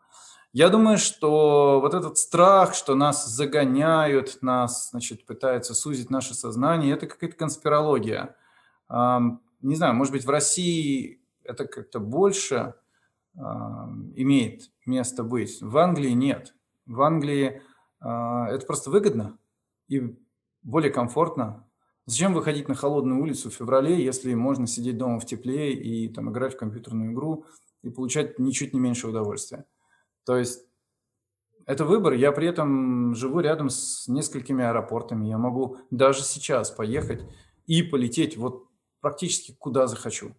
Я 0.57 0.69
думаю, 0.69 0.97
что 0.97 1.79
вот 1.79 1.93
этот 1.93 2.17
страх, 2.17 2.73
что 2.73 2.95
нас 2.95 3.27
загоняют, 3.27 4.39
нас, 4.41 4.89
значит, 4.89 5.23
пытаются 5.23 5.75
сузить 5.75 6.09
наше 6.09 6.33
сознание, 6.33 6.95
это 6.95 7.05
какая-то 7.05 7.35
конспирология. 7.37 8.35
Не 8.89 9.75
знаю, 9.75 9.93
может 9.93 10.13
быть, 10.13 10.25
в 10.25 10.29
России 10.31 11.21
это 11.43 11.67
как-то 11.67 11.99
больше 11.99 12.73
имеет 13.35 14.71
место 14.87 15.23
быть. 15.23 15.61
В 15.61 15.77
Англии 15.77 16.13
нет. 16.13 16.55
В 16.87 17.03
Англии 17.03 17.61
а, 17.99 18.47
это 18.49 18.65
просто 18.65 18.89
выгодно 18.89 19.37
и 19.87 20.17
более 20.63 20.89
комфортно. 20.89 21.67
Зачем 22.07 22.33
выходить 22.33 22.67
на 22.67 22.73
холодную 22.73 23.21
улицу 23.21 23.51
в 23.51 23.53
феврале, 23.53 24.03
если 24.03 24.33
можно 24.33 24.65
сидеть 24.65 24.97
дома 24.97 25.19
в 25.19 25.25
тепле 25.27 25.75
и 25.75 26.11
там 26.11 26.31
играть 26.31 26.55
в 26.55 26.57
компьютерную 26.57 27.13
игру 27.13 27.45
и 27.83 27.91
получать 27.91 28.39
ничуть 28.39 28.73
не 28.73 28.79
меньше 28.79 29.07
удовольствия? 29.07 29.67
То 30.27 30.35
есть 30.35 30.67
это 31.65 31.85
выбор. 31.85 32.11
Я 32.13 32.33
при 32.33 32.49
этом 32.49 33.15
живу 33.15 33.39
рядом 33.39 33.69
с 33.69 34.09
несколькими 34.09 34.65
аэропортами. 34.65 35.25
Я 35.25 35.37
могу 35.37 35.77
даже 35.89 36.21
сейчас 36.21 36.69
поехать 36.69 37.23
и 37.65 37.81
полететь 37.81 38.35
вот 38.35 38.67
практически 38.99 39.55
куда 39.57 39.87
захочу. 39.87 40.35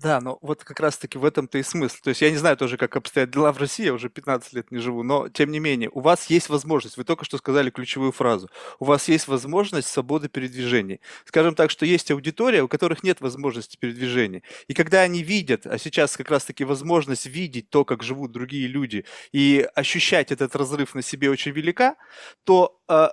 Да, 0.00 0.20
но 0.20 0.38
вот 0.42 0.62
как 0.62 0.78
раз-таки 0.78 1.18
в 1.18 1.24
этом-то 1.24 1.58
и 1.58 1.62
смысл. 1.64 1.96
То 2.04 2.10
есть 2.10 2.20
я 2.22 2.30
не 2.30 2.36
знаю 2.36 2.56
тоже, 2.56 2.76
как 2.76 2.94
обстоят 2.94 3.30
дела 3.30 3.52
в 3.52 3.58
России, 3.58 3.86
я 3.86 3.92
уже 3.92 4.08
15 4.08 4.52
лет 4.52 4.70
не 4.70 4.78
живу, 4.78 5.02
но 5.02 5.28
тем 5.28 5.50
не 5.50 5.58
менее, 5.58 5.90
у 5.92 5.98
вас 5.98 6.26
есть 6.30 6.48
возможность, 6.48 6.96
вы 6.96 7.02
только 7.02 7.24
что 7.24 7.36
сказали 7.36 7.70
ключевую 7.70 8.12
фразу, 8.12 8.48
у 8.78 8.84
вас 8.84 9.08
есть 9.08 9.26
возможность 9.26 9.88
свободы 9.88 10.28
передвижения. 10.28 11.00
Скажем 11.24 11.56
так, 11.56 11.72
что 11.72 11.84
есть 11.84 12.12
аудитория, 12.12 12.62
у 12.62 12.68
которых 12.68 13.02
нет 13.02 13.20
возможности 13.20 13.76
передвижения. 13.76 14.44
И 14.68 14.74
когда 14.74 15.00
они 15.00 15.24
видят, 15.24 15.66
а 15.66 15.78
сейчас 15.78 16.16
как 16.16 16.30
раз-таки 16.30 16.62
возможность 16.62 17.26
видеть 17.26 17.68
то, 17.68 17.84
как 17.84 18.04
живут 18.04 18.30
другие 18.30 18.68
люди, 18.68 19.04
и 19.32 19.66
ощущать 19.74 20.30
этот 20.30 20.54
разрыв 20.54 20.94
на 20.94 21.02
себе 21.02 21.28
очень 21.28 21.50
велика, 21.50 21.96
то 22.44 22.78
а, 22.86 23.10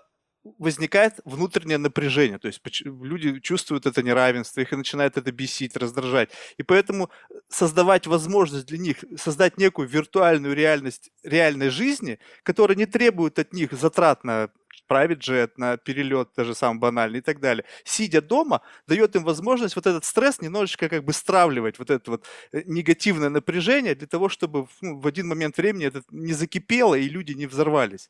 возникает 0.59 1.15
внутреннее 1.25 1.77
напряжение, 1.77 2.37
то 2.37 2.47
есть 2.47 2.61
люди 2.83 3.39
чувствуют 3.39 3.85
это 3.85 4.03
неравенство, 4.03 4.61
их 4.61 4.73
и 4.73 4.75
начинает 4.75 5.17
это 5.17 5.31
бесить, 5.31 5.75
раздражать. 5.75 6.29
И 6.57 6.63
поэтому 6.63 7.09
э, 7.29 7.35
создавать 7.49 8.07
возможность 8.07 8.67
для 8.67 8.77
них, 8.77 9.03
создать 9.17 9.57
некую 9.57 9.87
виртуальную 9.87 10.55
реальность 10.55 11.11
реальной 11.23 11.69
жизни, 11.69 12.19
которая 12.43 12.77
не 12.77 12.85
требует 12.85 13.39
от 13.39 13.53
них 13.53 13.73
затрат 13.73 14.23
на 14.23 14.49
private 14.89 15.19
jet, 15.19 15.51
на 15.57 15.77
перелет 15.77 16.29
даже 16.35 16.53
самый 16.53 16.79
банальный 16.79 17.19
и 17.19 17.21
так 17.21 17.39
далее, 17.39 17.65
сидя 17.83 18.21
дома, 18.21 18.61
дает 18.87 19.15
им 19.15 19.23
возможность 19.23 19.75
вот 19.75 19.87
этот 19.87 20.05
стресс 20.05 20.41
немножечко 20.41 20.89
как 20.89 21.03
бы 21.03 21.13
стравливать, 21.13 21.79
вот 21.79 21.89
это 21.89 22.11
вот 22.11 22.25
э, 22.51 22.61
негативное 22.65 23.29
напряжение 23.29 23.95
для 23.95 24.07
того, 24.07 24.29
чтобы 24.29 24.67
ну, 24.81 24.99
в 24.99 25.07
один 25.07 25.27
момент 25.27 25.57
времени 25.57 25.87
это 25.87 26.03
не 26.11 26.33
закипело 26.33 26.95
и 26.95 27.09
люди 27.09 27.33
не 27.33 27.47
взорвались. 27.47 28.09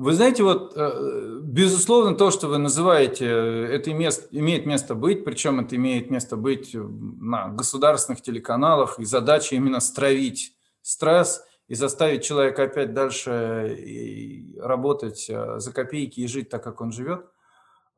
Вы 0.00 0.14
знаете, 0.14 0.42
вот, 0.44 0.72
э, 0.76 1.40
безусловно, 1.42 2.16
то, 2.16 2.30
что 2.30 2.48
вы 2.48 2.56
называете, 2.56 3.26
это 3.26 3.92
имеет, 3.92 4.64
место 4.64 4.94
быть, 4.94 5.26
причем 5.26 5.60
это 5.60 5.76
имеет 5.76 6.10
место 6.10 6.38
быть 6.38 6.70
на 6.72 7.48
государственных 7.48 8.22
телеканалах, 8.22 8.98
и 8.98 9.04
задача 9.04 9.56
именно 9.56 9.78
стравить 9.78 10.56
стресс 10.80 11.44
и 11.68 11.74
заставить 11.74 12.24
человека 12.24 12.62
опять 12.62 12.94
дальше 12.94 14.56
работать 14.58 15.26
э, 15.28 15.58
за 15.58 15.70
копейки 15.70 16.20
и 16.20 16.26
жить 16.26 16.48
так, 16.48 16.64
как 16.64 16.80
он 16.80 16.92
живет. 16.92 17.26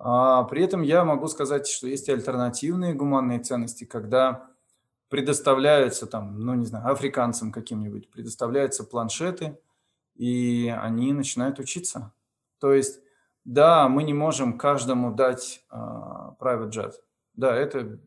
А 0.00 0.42
при 0.42 0.64
этом 0.64 0.82
я 0.82 1.04
могу 1.04 1.28
сказать, 1.28 1.68
что 1.68 1.86
есть 1.86 2.08
альтернативные 2.08 2.94
гуманные 2.94 3.38
ценности, 3.38 3.84
когда 3.84 4.48
предоставляются 5.08 6.08
там, 6.08 6.40
ну 6.40 6.54
не 6.54 6.66
знаю, 6.66 6.90
африканцам 6.90 7.52
каким-нибудь, 7.52 8.10
предоставляются 8.10 8.82
планшеты– 8.82 9.56
и 10.14 10.68
они 10.68 11.12
начинают 11.12 11.58
учиться. 11.58 12.12
То 12.58 12.72
есть, 12.72 13.00
да, 13.44 13.88
мы 13.88 14.02
не 14.02 14.14
можем 14.14 14.58
каждому 14.58 15.12
дать 15.12 15.64
э, 15.70 15.76
private 15.76 16.70
jet. 16.70 16.92
Да, 17.34 17.54
это 17.56 17.98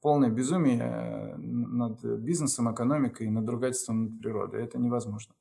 полное 0.00 0.28
безумие 0.28 0.80
э, 0.82 1.36
над 1.36 2.04
бизнесом, 2.04 2.72
экономикой, 2.72 3.30
над 3.30 3.48
ругательством 3.48 4.04
над 4.04 4.20
природой. 4.20 4.64
Это 4.64 4.78
невозможно. 4.78 5.34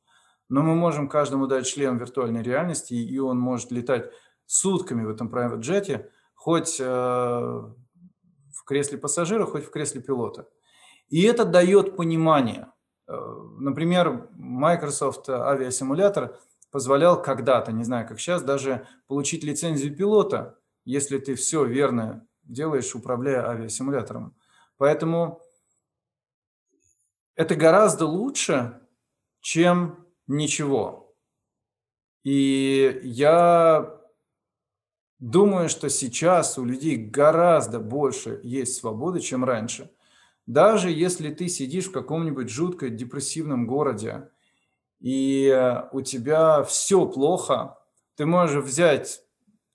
Но 0.48 0.62
мы 0.62 0.75
можем 0.75 1.10
каждому 1.10 1.48
дать 1.48 1.68
шлем 1.68 1.98
виртуальной 1.98 2.44
реальности, 2.44 2.94
и 2.94 3.20
он 3.20 3.40
может 3.40 3.72
летать 3.72 4.12
сутками 4.46 5.04
в 5.04 5.10
этом 5.10 5.34
private 5.34 5.62
jet, 5.62 6.10
хоть 6.36 6.80
э, 6.80 6.84
в 6.86 8.63
кресле 8.66 8.98
пассажира, 8.98 9.46
хоть 9.46 9.66
в 9.66 9.72
кресле 9.72 10.01
пилота. 10.01 10.48
И 11.10 11.24
это 11.24 11.46
дает 11.46 11.96
понимание– 11.96 12.68
например, 13.08 14.29
Microsoft 14.34 15.29
авиасимулятор 15.29 16.39
позволял 16.72 17.22
когда-то, 17.22 17.72
не 17.72 17.84
знаю, 17.84 18.08
как 18.08 18.20
сейчас, 18.20 18.41
даже 18.41 18.88
получить 19.08 19.43
лицензию 19.43 19.96
пилота, 19.96 20.58
если 20.86 21.17
ты 21.17 21.36
все 21.36 21.65
верно 21.65 22.25
делаешь, 22.43 22.96
управляя 22.96 23.48
авиасимулятором. 23.50 24.36
Поэтому 24.77 25.41
это 27.36 27.55
гораздо 27.55 28.05
лучше, 28.05 28.81
чем 29.41 30.08
ничего. 30.27 31.15
И 32.24 33.01
я 33.03 34.00
думаю, 35.20 35.70
что 35.70 35.89
сейчас 35.89 36.58
у 36.58 36.65
людей 36.65 36.98
гораздо 36.98 37.79
больше 37.79 38.39
есть 38.43 38.75
свободы, 38.75 39.20
чем 39.20 39.43
раньше– 39.43 39.91
даже 40.45 40.89
если 40.89 41.31
ты 41.31 41.48
сидишь 41.48 41.88
в 41.88 41.91
каком-нибудь 41.91 42.50
жутко 42.50 42.89
депрессивном 42.89 43.67
городе, 43.67 44.29
и 45.00 45.48
э, 45.48 45.88
у 45.91 46.01
тебя 46.01 46.63
все 46.63 47.05
плохо, 47.05 47.77
ты 48.15 48.25
можешь 48.25 48.63
взять 48.63 49.21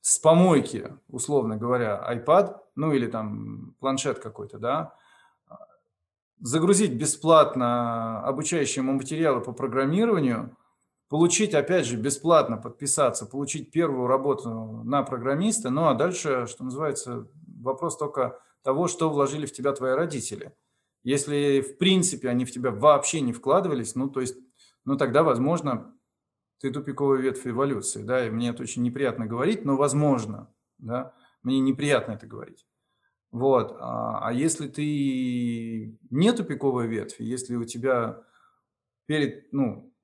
с 0.00 0.18
помойки, 0.18 0.92
условно 1.08 1.56
говоря, 1.56 2.00
iPad, 2.12 2.58
ну 2.76 2.92
или 2.92 3.08
там 3.08 3.74
планшет 3.80 4.20
какой-то, 4.20 4.58
да, 4.58 4.94
загрузить 6.38 6.94
бесплатно 6.94 8.22
обучающие 8.22 8.82
материалы 8.82 9.40
по 9.40 9.52
программированию, 9.52 10.56
получить, 11.08 11.54
опять 11.54 11.86
же, 11.86 11.96
бесплатно 11.96 12.56
подписаться, 12.56 13.26
получить 13.26 13.70
первую 13.70 14.06
работу 14.06 14.82
на 14.84 15.02
программиста, 15.02 15.70
ну 15.70 15.86
а 15.86 15.94
дальше, 15.94 16.46
что 16.46 16.64
называется, 16.64 17.26
вопрос 17.60 17.96
только 17.96 18.38
того, 18.66 18.88
что 18.88 19.08
вложили 19.10 19.46
в 19.46 19.52
тебя 19.52 19.72
твои 19.72 19.92
родители. 19.92 20.52
Если, 21.04 21.60
в 21.60 21.78
принципе, 21.78 22.28
они 22.28 22.44
в 22.44 22.50
тебя 22.50 22.72
вообще 22.72 23.20
не 23.20 23.32
вкладывались, 23.32 23.94
ну, 23.94 24.10
то 24.10 24.20
есть, 24.20 24.36
ну, 24.84 24.96
тогда, 24.96 25.22
возможно, 25.22 25.96
ты 26.58 26.72
тупиковая 26.72 27.20
ветвь 27.20 27.46
эволюции, 27.46 28.02
да, 28.02 28.26
и 28.26 28.30
мне 28.30 28.48
это 28.48 28.64
очень 28.64 28.82
неприятно 28.82 29.24
говорить, 29.24 29.64
но 29.64 29.76
возможно, 29.76 30.52
да, 30.78 31.14
мне 31.44 31.60
неприятно 31.60 32.14
это 32.14 32.26
говорить. 32.26 32.66
Вот, 33.30 33.76
а, 33.78 34.26
а 34.26 34.32
если 34.32 34.66
ты 34.66 35.96
не 36.10 36.32
тупиковая 36.32 36.88
ветвь, 36.88 37.20
если 37.20 37.54
у 37.54 37.64
тебя 37.64 38.24
перед, 39.06 39.52
ну, 39.52 39.94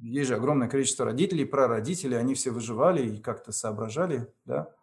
есть 0.00 0.28
же 0.28 0.36
огромное 0.36 0.68
количество 0.68 1.04
родителей, 1.04 1.44
прародителей, 1.44 2.18
они 2.18 2.32
все 2.32 2.52
выживали 2.52 3.06
и 3.06 3.20
как-то 3.20 3.52
соображали, 3.52 4.32
да, 4.46 4.74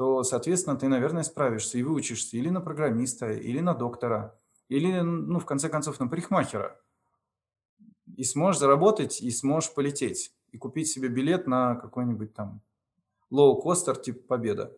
то, 0.00 0.22
соответственно, 0.22 0.76
ты, 0.76 0.88
наверное, 0.88 1.22
справишься 1.24 1.76
и 1.76 1.82
выучишься 1.82 2.38
или 2.38 2.48
на 2.48 2.62
программиста, 2.62 3.30
или 3.34 3.60
на 3.60 3.74
доктора, 3.74 4.34
или, 4.70 5.00
ну, 5.00 5.38
в 5.38 5.44
конце 5.44 5.68
концов, 5.68 6.00
на 6.00 6.08
парикмахера. 6.08 6.80
И 8.16 8.24
сможешь 8.24 8.60
заработать, 8.60 9.20
и 9.20 9.30
сможешь 9.30 9.74
полететь, 9.74 10.32
и 10.52 10.56
купить 10.56 10.88
себе 10.88 11.08
билет 11.08 11.46
на 11.46 11.74
какой-нибудь 11.74 12.32
там 12.32 12.62
лоу-костер 13.30 13.94
типа 13.94 14.26
«Победа». 14.26 14.74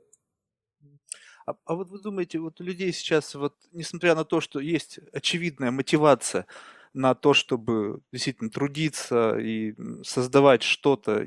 А, 1.47 1.55
а 1.67 1.75
вот 1.77 1.91
вы 1.91 2.01
думаете, 2.01 2.41
вот 2.41 2.61
у 2.61 2.65
людей 2.65 2.93
сейчас, 2.93 3.37
вот, 3.37 3.55
несмотря 3.71 4.17
на 4.17 4.25
то, 4.25 4.41
что 4.41 4.59
есть 4.59 4.99
очевидная 5.13 5.71
мотивация– 5.71 6.47
на 6.95 7.15
то, 7.15 7.35
чтобы 7.35 8.01
действительно 8.13 8.51
трудиться 8.51 9.39
и 9.39 9.75
создавать 10.05 10.63
что-то 10.63 11.25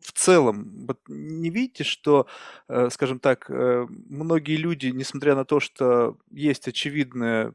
в 0.00 0.12
целом. 0.12 0.86
Вот 0.86 1.00
не 1.08 1.50
видите, 1.50 1.84
что, 1.84 2.26
э, 2.68 2.88
скажем 2.90 3.20
так, 3.20 3.50
э, 3.50 3.86
многие 3.88 4.56
люди, 4.56 4.86
несмотря 4.88 5.34
на 5.34 5.44
то, 5.44 5.60
что 5.60 6.16
есть 6.30 6.68
очевидное 6.68 7.54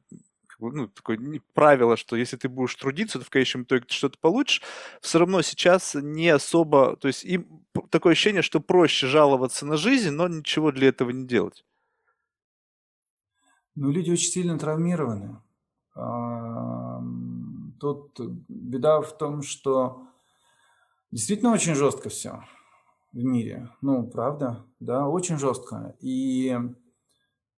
ну, 0.59 0.87
такое 0.87 1.17
правило, 1.53 1.95
что 1.95 2.15
если 2.17 2.35
ты 2.35 2.49
будешь 2.49 2.75
трудиться, 2.75 3.17
то 3.17 3.25
в 3.25 3.29
конечном 3.29 3.63
итоге 3.63 3.85
ты 3.85 3.93
что-то 3.93 4.17
получишь, 4.19 4.61
все 4.99 5.19
равно 5.19 5.41
сейчас 5.41 5.95
не 5.95 6.27
особо, 6.27 6.97
то 6.97 7.07
есть 7.07 7.23
им 7.23 7.65
такое 7.89 8.11
ощущение, 8.11 8.41
что 8.41 8.59
проще 8.59 9.07
жаловаться 9.07 9.65
на 9.65 9.77
жизнь, 9.77 10.09
но 10.09 10.27
ничего 10.27 10.71
для 10.71 10.89
этого 10.89 11.11
не 11.11 11.25
делать. 11.25 11.63
Ну, 13.75 13.91
люди 13.91 14.11
очень 14.11 14.29
сильно 14.29 14.59
травмированы. 14.59 15.37
Тут 17.79 18.19
беда 18.47 19.01
в 19.01 19.17
том, 19.17 19.41
что 19.41 20.07
действительно 21.11 21.53
очень 21.53 21.75
жестко 21.75 22.09
все 22.09 22.43
в 23.11 23.23
мире. 23.23 23.69
Ну, 23.81 24.07
правда, 24.07 24.65
да, 24.79 25.07
очень 25.07 25.37
жестко. 25.37 25.95
И, 25.99 26.57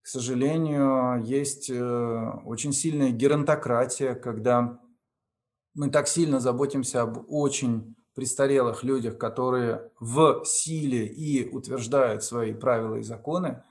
к 0.02 0.06
сожалению, 0.06 1.22
есть 1.24 1.68
э, 1.70 2.30
очень 2.44 2.72
сильная 2.72 3.10
геронтократия, 3.10 4.14
когда 4.14 4.80
мы 5.74 5.90
так 5.90 6.08
сильно 6.08 6.40
заботимся 6.40 7.02
об 7.02 7.30
очень 7.30 7.96
престарелых 8.14 8.84
людях, 8.84 9.18
которые 9.18 9.90
в 9.98 10.44
силе 10.44 11.06
и 11.06 11.48
утверждают 11.48 12.22
свои 12.22 12.52
правила 12.52 12.96
и 12.96 13.02
законы, 13.02 13.62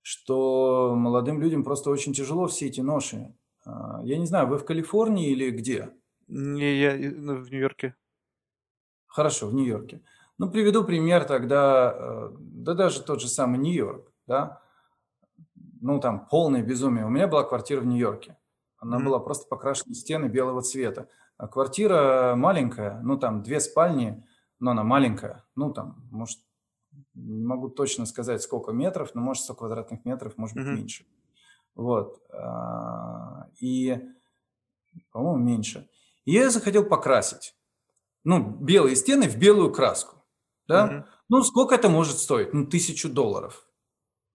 что 0.00 0.94
молодым 0.96 1.40
людям 1.40 1.62
просто 1.62 1.90
очень 1.90 2.14
тяжело 2.14 2.46
все 2.46 2.66
эти 2.66 2.80
ноши 2.80 3.34
я 4.04 4.18
не 4.18 4.26
знаю, 4.26 4.46
вы 4.46 4.58
в 4.58 4.64
Калифорнии 4.64 5.30
или 5.30 5.50
где? 5.50 5.90
Не, 6.28 6.80
я 6.80 7.12
ну, 7.16 7.36
в 7.36 7.50
Нью-Йорке. 7.50 7.94
Хорошо, 9.06 9.48
в 9.48 9.54
Нью-Йорке. 9.54 10.02
Ну, 10.38 10.50
приведу 10.50 10.84
пример 10.84 11.24
тогда, 11.24 11.94
э, 11.96 12.30
да 12.38 12.74
даже 12.74 13.02
тот 13.02 13.20
же 13.20 13.28
самый 13.28 13.58
Нью-Йорк, 13.58 14.12
да, 14.26 14.60
ну, 15.80 16.00
там, 16.00 16.26
полное 16.26 16.62
безумие. 16.62 17.06
У 17.06 17.10
меня 17.10 17.28
была 17.28 17.44
квартира 17.44 17.80
в 17.80 17.86
Нью-Йорке. 17.86 18.36
Она 18.78 18.98
mm-hmm. 18.98 19.04
была 19.04 19.20
просто 19.20 19.48
покрашена 19.48 19.94
стены 19.94 20.26
белого 20.26 20.62
цвета. 20.62 21.08
А 21.38 21.48
квартира 21.48 22.34
маленькая, 22.36 23.00
ну, 23.02 23.18
там, 23.18 23.42
две 23.42 23.60
спальни, 23.60 24.24
но 24.58 24.72
она 24.72 24.84
маленькая. 24.84 25.44
Ну, 25.54 25.72
там, 25.72 26.08
может, 26.10 26.40
не 27.14 27.44
могу 27.44 27.68
точно 27.68 28.06
сказать, 28.06 28.42
сколько 28.42 28.72
метров, 28.72 29.14
но, 29.14 29.20
может, 29.20 29.44
100 29.44 29.54
квадратных 29.54 30.04
метров, 30.04 30.36
может 30.36 30.56
быть, 30.56 30.66
mm-hmm. 30.66 30.76
меньше. 30.76 31.06
Вот. 31.76 32.20
А, 32.32 33.48
и, 33.60 33.98
по-моему, 35.12 35.44
меньше. 35.44 35.88
И 36.24 36.32
я 36.32 36.50
захотел 36.50 36.84
покрасить. 36.84 37.54
Ну, 38.24 38.40
белые 38.40 38.96
стены 38.96 39.28
в 39.28 39.36
белую 39.38 39.72
краску. 39.72 40.24
Да? 40.66 40.88
Mm-hmm. 40.88 41.04
Ну, 41.28 41.42
сколько 41.42 41.74
это 41.74 41.88
может 41.88 42.18
стоить? 42.18 42.52
Ну, 42.52 42.66
тысячу 42.66 43.08
долларов. 43.08 43.68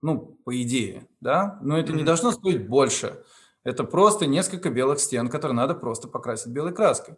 Ну, 0.01 0.39
по 0.45 0.61
идее, 0.61 1.07
да? 1.19 1.59
Но 1.61 1.77
это 1.77 1.91
mm-hmm. 1.91 1.97
не 1.97 2.03
должно 2.03 2.31
стоить 2.31 2.67
больше. 2.67 3.23
Это 3.63 3.83
просто 3.83 4.25
несколько 4.27 4.69
белых 4.69 4.99
стен, 4.99 5.27
которые 5.27 5.55
надо 5.55 5.75
просто 5.75 6.07
покрасить 6.07 6.51
белой 6.53 6.73
краской. 6.73 7.17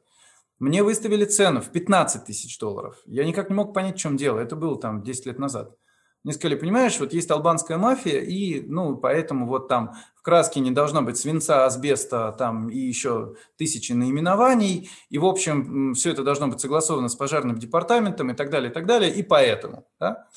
Мне 0.60 0.84
выставили 0.84 1.26
цену 1.26 1.62
в 1.62 1.70
15 1.70 2.26
тысяч 2.26 2.58
долларов. 2.58 3.02
Я 3.06 3.26
никак 3.26 3.50
не 3.50 3.56
мог 3.56 3.74
понять, 3.74 3.96
в 3.96 4.00
чем 4.00 4.18
дело. 4.18 4.40
Это 4.40 4.56
было 4.56 4.80
там 4.80 5.04
10 5.04 5.26
лет 5.28 5.40
назад. 5.40 5.76
Мне 6.24 6.34
сказали, 6.34 6.58
понимаешь, 6.58 7.00
вот 7.00 7.12
есть 7.12 7.30
албанская 7.32 7.78
мафия, 7.78 8.22
и, 8.22 8.62
ну, 8.62 8.96
поэтому 8.96 9.46
вот 9.46 9.68
там 9.68 9.96
в 10.16 10.22
краске 10.22 10.62
не 10.62 10.72
должно 10.72 11.02
быть 11.02 11.18
свинца, 11.18 11.66
асбеста, 11.66 12.34
там 12.38 12.70
и 12.70 12.78
еще 12.78 13.36
тысячи 13.58 13.92
наименований, 13.92 14.90
и, 15.10 15.18
в 15.18 15.26
общем, 15.26 15.94
все 15.96 16.12
это 16.12 16.24
должно 16.24 16.48
быть 16.48 16.62
согласовано 16.62 17.10
с 17.10 17.16
пожарным 17.16 17.58
департаментом 17.58 18.32
и 18.32 18.34
так 18.34 18.50
далее, 18.50 18.72
и 18.72 18.74
так 18.74 18.86
далее, 18.86 19.14
и 19.14 19.22
поэтому, 19.22 19.86
да, 20.00 20.28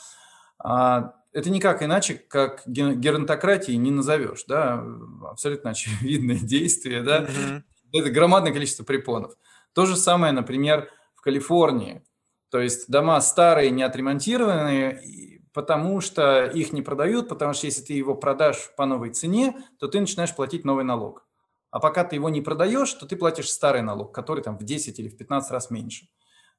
а, 0.59 1.13
это 1.33 1.51
никак 1.51 1.85
иначе, 1.85 2.15
как 2.15 2.65
геронтократии 2.67 3.73
не 3.73 3.93
назовешь, 3.93 4.45
да, 4.49 4.85
абсолютно 5.31 5.71
очевидное 5.71 6.39
действие, 6.43 7.03
да, 7.03 7.27
mm-hmm. 7.27 7.63
это 7.93 8.11
громадное 8.11 8.53
количество 8.53 8.83
препонов. 8.83 9.35
То 9.73 9.87
же 9.87 9.95
самое, 9.95 10.33
например, 10.33 10.91
в 11.15 11.21
Калифорнии, 11.21 12.03
то 12.51 12.59
есть 12.59 12.91
дома 12.91 13.21
старые, 13.21 13.71
не 13.71 13.85
отремонтированные, 13.85 15.36
потому 15.57 16.03
что 16.03 16.45
их 16.45 16.75
не 16.75 16.83
продают, 16.83 17.31
потому 17.31 17.55
что 17.55 17.65
если 17.65 17.81
ты 17.81 17.95
его 17.95 18.15
продашь 18.15 18.75
по 18.77 18.85
новой 18.85 19.09
цене, 19.09 19.57
то 19.79 19.89
ты 19.89 19.99
начинаешь 20.01 20.37
платить 20.37 20.67
новый 20.67 20.85
налог. 20.85 21.27
А 21.71 21.81
пока 21.81 22.05
ты 22.05 22.17
его 22.17 22.29
не 22.29 22.43
продаешь, 22.43 22.93
то 22.93 23.07
ты 23.07 23.17
платишь 23.17 23.51
старый 23.51 23.81
налог, 23.81 24.15
который 24.15 24.45
там 24.45 24.59
в 24.59 24.65
10 24.65 24.99
или 24.99 25.09
в 25.09 25.17
15 25.17 25.51
раз 25.51 25.71
меньше. 25.71 26.09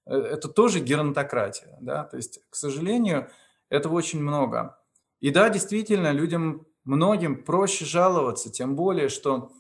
Э, 0.08 0.18
это 0.18 0.48
тоже 0.48 0.80
геронтократия. 0.80 1.78
Да? 1.80 2.06
То 2.06 2.18
есть, 2.18 2.40
к 2.50 2.56
сожалению, 2.56 3.30
этого 3.70 3.94
очень 3.94 4.20
много. 4.20 4.80
И 5.20 5.30
да, 5.30 5.50
действительно, 5.50 6.12
людям, 6.12 6.66
многим 6.84 7.44
проще 7.44 7.86
жаловаться, 7.86 8.52
тем 8.52 8.76
более, 8.76 9.10
что 9.10 9.52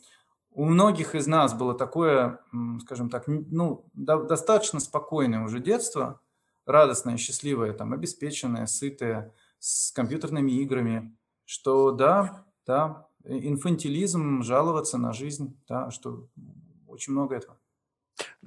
у 0.49 0.65
многих 0.65 1.13
из 1.13 1.27
нас 1.27 1.53
было 1.53 1.75
такое, 1.75 2.39
скажем 2.81 3.11
так, 3.11 3.25
ну, 3.27 3.85
достаточно 3.93 4.79
спокойное 4.79 5.43
уже 5.43 5.59
детство– 5.59 6.21
радостная, 6.67 7.17
счастливая, 7.17 7.73
там, 7.73 7.93
обеспеченная, 7.93 8.65
сытая, 8.67 9.33
с 9.59 9.91
компьютерными 9.91 10.51
играми, 10.51 11.17
что 11.45 11.91
да, 11.91 12.45
да, 12.65 13.07
инфантилизм, 13.23 14.43
жаловаться 14.43 14.97
на 14.97 15.13
жизнь, 15.13 15.59
да, 15.67 15.89
что 15.91 16.29
очень 16.87 17.13
много 17.13 17.35
этого. 17.35 17.59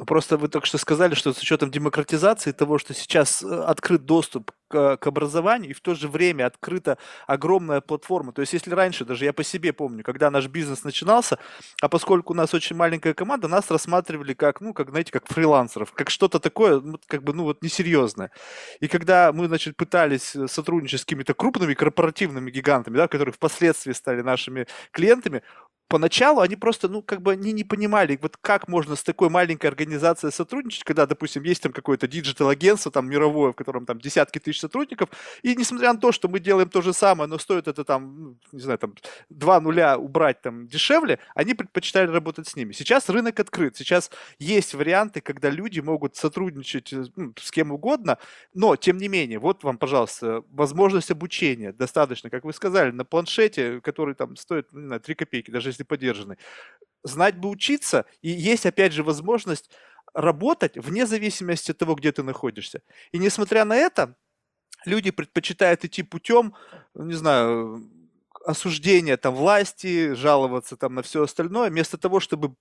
Ну, 0.01 0.07
просто 0.07 0.39
вы 0.39 0.49
только 0.49 0.67
что 0.67 0.79
сказали, 0.79 1.15
что 1.15 1.35
с 1.35 1.43
учетом 1.43 1.71
демократизации 1.71 2.53
того, 2.53 2.79
что 2.79 2.95
сейчас 2.95 3.43
э, 3.43 3.47
открыт 3.47 4.07
доступ 4.07 4.51
к, 4.67 4.97
к 4.97 5.07
образованию, 5.07 5.73
и 5.73 5.75
в 5.75 5.83
то 5.83 5.95
же 5.95 6.09
время 6.09 6.47
открыта 6.47 6.97
огромная 7.27 7.83
платформа. 7.83 8.33
То 8.33 8.41
есть, 8.41 8.55
если 8.55 8.71
раньше, 8.73 9.05
даже 9.05 9.27
я 9.27 9.35
по 9.35 9.45
себе 9.45 9.75
помню, 9.75 10.03
когда 10.03 10.31
наш 10.31 10.47
бизнес 10.47 10.85
начинался, 10.85 11.39
а 11.83 11.91
поскольку 11.91 12.33
у 12.33 12.37
нас 12.37 12.55
очень 12.55 12.77
маленькая 12.77 13.13
команда, 13.13 13.47
нас 13.47 13.71
рассматривали 13.71 14.33
как, 14.33 14.63
ну, 14.63 14.73
как, 14.73 14.89
знаете, 14.89 15.13
как 15.13 15.27
фрилансеров, 15.27 15.93
как 15.93 16.09
что-то 16.09 16.41
такое, 16.41 16.81
ну, 16.81 16.99
как 17.07 17.23
бы, 17.23 17.35
ну, 17.35 17.43
вот 17.43 17.63
несерьезное. 17.63 18.31
И 18.81 18.89
когда 18.89 19.35
мы, 19.35 19.49
значит, 19.49 19.77
пытались 19.77 20.35
э, 20.35 20.49
сотрудничать 20.49 21.03
с 21.03 21.05
какими-то 21.05 21.35
крупными 21.35 21.75
корпоративными 21.75 22.51
гигантами, 22.51 22.97
да, 22.97 23.07
которые 23.07 23.35
впоследствии 23.35 23.93
стали 23.93 24.23
нашими 24.23 24.67
клиентами, 24.93 25.43
поначалу 25.91 26.41
они 26.41 26.57
просто, 26.57 26.89
ну, 26.89 27.03
как 27.03 27.21
бы 27.21 27.33
они 27.33 27.53
не 27.53 27.65
понимали, 27.65 28.19
вот 28.23 28.39
как 28.41 28.69
можно 28.69 28.97
с 28.97 29.03
такой 29.03 29.29
маленькой 29.29 29.67
организацией 29.67 29.90
сотрудничать, 29.99 30.85
когда, 30.85 31.07
допустим, 31.07 31.43
есть 31.43 31.63
там 31.63 31.73
какое-то 31.73 32.07
digital 32.07 32.42
-агентство 32.42 32.93
там 32.93 33.09
мировое, 33.09 33.53
в 33.53 33.57
котором 33.57 33.87
там 33.87 33.99
десятки 33.99 34.39
тысяч 34.39 34.61
сотрудников, 34.61 35.09
и 35.43 35.55
несмотря 35.57 35.93
на 35.93 35.99
то, 35.99 36.13
что 36.13 36.29
мы 36.29 36.41
делаем 36.41 36.69
то 36.69 36.83
же 36.83 36.93
самое, 36.93 37.29
но 37.29 37.39
стоит 37.39 37.69
это 37.69 37.85
там, 37.85 38.23
ну, 38.23 38.37
не 38.53 38.61
знаю, 38.61 38.79
там 38.79 38.95
два 39.29 39.61
нуля 39.61 39.99
убрать 39.99 40.41
там 40.41 40.67
дешевле, 40.67 41.19
они 41.35 41.55
предпочитали 41.55 42.11
работать 42.11 42.49
с 42.49 42.57
ними. 42.57 42.73
Сейчас 42.73 43.09
рынок 43.09 43.41
открыт, 43.41 43.77
сейчас 43.77 44.11
есть 44.39 44.75
варианты, 44.75 45.21
когда 45.21 45.51
люди 45.51 45.81
могут 45.81 46.17
сотрудничать 46.17 46.93
э, 46.93 47.05
ну, 47.17 47.33
с 47.37 47.51
кем 47.51 47.73
угодно, 47.73 48.19
но, 48.55 48.77
тем 48.77 48.97
не 48.97 49.09
менее, 49.09 49.39
вот 49.39 49.65
вам, 49.65 49.79
пожалуйста, 49.79 50.45
возможность 50.51 51.11
обучения 51.11 51.73
достаточно, 51.73 52.31
как 52.31 52.45
вы 52.45 52.53
сказали, 52.53 52.91
на 52.91 53.05
планшете, 53.05 53.81
который 53.81 54.15
там 54.15 54.37
стоит, 54.37 54.69
ну, 54.73 54.81
не 54.81 54.87
знаю, 54.87 55.01
3 55.01 55.15
копейки, 55.15 55.51
даже 55.51 55.71
если 55.71 55.83
поддержанный. 55.83 56.37
Знать 57.03 57.37
бы 57.39 57.49
учиться, 57.49 58.05
и 58.23 58.31
есть, 58.31 58.67
опять 58.67 58.93
же, 58.93 59.03
возможность 59.03 59.71
работать 60.15 60.77
вне 60.77 61.07
зависимости 61.07 61.71
от 61.71 61.79
того, 61.79 61.95
где 61.95 62.13
ты 62.13 62.23
находишься. 62.23 62.83
И 63.13 63.19
несмотря 63.19 63.65
на 63.65 63.77
это, 63.77 64.17
люди 64.85 65.11
предпочитают 65.11 65.85
идти 65.85 66.03
путем, 66.03 66.55
не 66.95 67.15
знаю, 67.15 67.89
осуждения 68.45 69.17
там 69.17 69.35
власти, 69.35 70.15
жаловаться 70.15 70.77
там 70.77 70.95
на 70.95 71.03
все 71.03 71.23
остальное, 71.23 71.71
вместо 71.71 71.99
того, 71.99 72.21
чтобы 72.21 72.55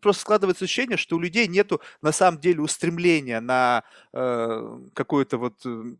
просто 0.00 0.22
складывается 0.22 0.64
ощущение, 0.64 0.96
что 0.96 1.16
у 1.16 1.20
людей 1.20 1.46
нету 1.46 1.80
на 2.02 2.12
самом 2.12 2.40
деле 2.40 2.60
устремления 2.60 3.40
на 3.40 3.84
э, 4.12 4.78
какое-то 4.94 5.38
вот 5.38 5.54
э, 5.64 5.96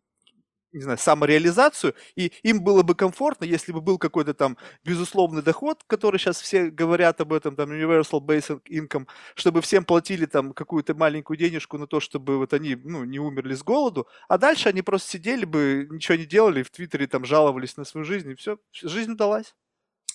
не 0.73 0.83
знаю, 0.83 0.99
самореализацию, 0.99 1.95
и 2.17 2.33
им 2.43 2.63
было 2.63 2.83
бы 2.83 2.95
комфортно, 2.95 3.45
если 3.45 3.73
бы 3.73 3.81
был 3.81 3.99
какой-то 3.99 4.35
там 4.35 4.57
безусловный 4.85 5.43
доход, 5.43 5.83
который 5.87 6.19
сейчас 6.19 6.41
все 6.41 6.71
говорят 6.71 7.21
об 7.21 7.33
этом, 7.33 7.57
там, 7.57 7.71
universal 7.73 8.21
basic 8.21 8.61
income, 8.71 9.07
чтобы 9.35 9.61
всем 9.63 9.85
платили 9.85 10.27
там 10.27 10.53
какую-то 10.53 10.95
маленькую 10.95 11.37
денежку 11.37 11.79
на 11.79 11.87
то, 11.87 12.01
чтобы 12.01 12.39
вот 12.39 12.53
они, 12.53 12.77
ну, 12.77 13.05
не 13.05 13.19
умерли 13.19 13.55
с 13.55 13.63
голоду, 13.63 14.07
а 14.29 14.39
дальше 14.39 14.69
они 14.69 14.83
просто 14.83 15.11
сидели 15.11 15.45
бы, 15.45 15.87
ничего 15.91 16.17
не 16.17 16.27
делали, 16.27 16.63
в 16.63 16.71
Твиттере 16.71 17.07
там 17.07 17.25
жаловались 17.25 17.77
на 17.77 17.85
свою 17.85 18.05
жизнь, 18.05 18.31
и 18.31 18.35
все, 18.35 18.59
жизнь 18.73 19.13
удалась. 19.13 19.55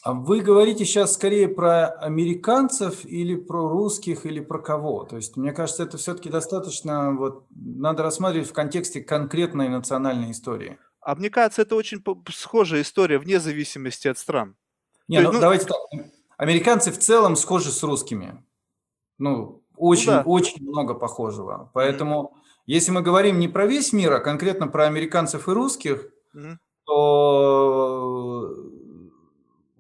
А 0.03 0.11
вы 0.11 0.41
говорите 0.41 0.83
сейчас 0.83 1.13
скорее 1.13 1.47
про 1.47 1.87
американцев 1.87 3.05
или 3.05 3.35
про 3.35 3.69
русских 3.69 4.25
или 4.25 4.41
про 4.41 4.59
кого? 4.59 5.05
То 5.05 5.15
есть, 5.15 5.37
мне 5.37 5.53
кажется, 5.53 5.83
это 5.83 5.97
все-таки 5.97 6.29
достаточно, 6.29 7.13
вот, 7.13 7.45
надо 7.51 8.03
рассматривать 8.03 8.49
в 8.49 8.53
контексте 8.53 8.99
конкретной 8.99 9.69
национальной 9.69 10.31
истории. 10.31 10.77
А 10.99 11.15
мне 11.15 11.29
кажется, 11.29 11.61
это 11.61 11.77
очень 11.77 12.03
схожая 12.33 12.81
история 12.81 13.17
вне 13.17 13.39
зависимости 13.39 14.09
от 14.09 14.17
стран. 14.17 14.57
Не, 15.07 15.21
ну, 15.21 15.31
ну 15.31 15.39
давайте 15.39 15.67
так. 15.67 15.77
Американцы 16.35 16.91
в 16.91 16.99
целом 16.99 17.37
схожи 17.37 17.71
с 17.71 17.81
русскими. 17.81 18.43
Ну, 19.17 19.63
очень, 19.77 20.11
ну, 20.11 20.17
да. 20.17 20.23
очень 20.25 20.67
много 20.67 20.95
похожего. 20.95 21.71
Поэтому, 21.73 22.33
mm-hmm. 22.35 22.63
если 22.65 22.91
мы 22.91 23.01
говорим 23.03 23.39
не 23.39 23.47
про 23.47 23.67
весь 23.67 23.93
мир, 23.93 24.11
а 24.11 24.19
конкретно 24.19 24.67
про 24.67 24.85
американцев 24.85 25.47
и 25.47 25.51
русских, 25.51 26.09
mm-hmm. 26.35 26.57
то 26.85 28.53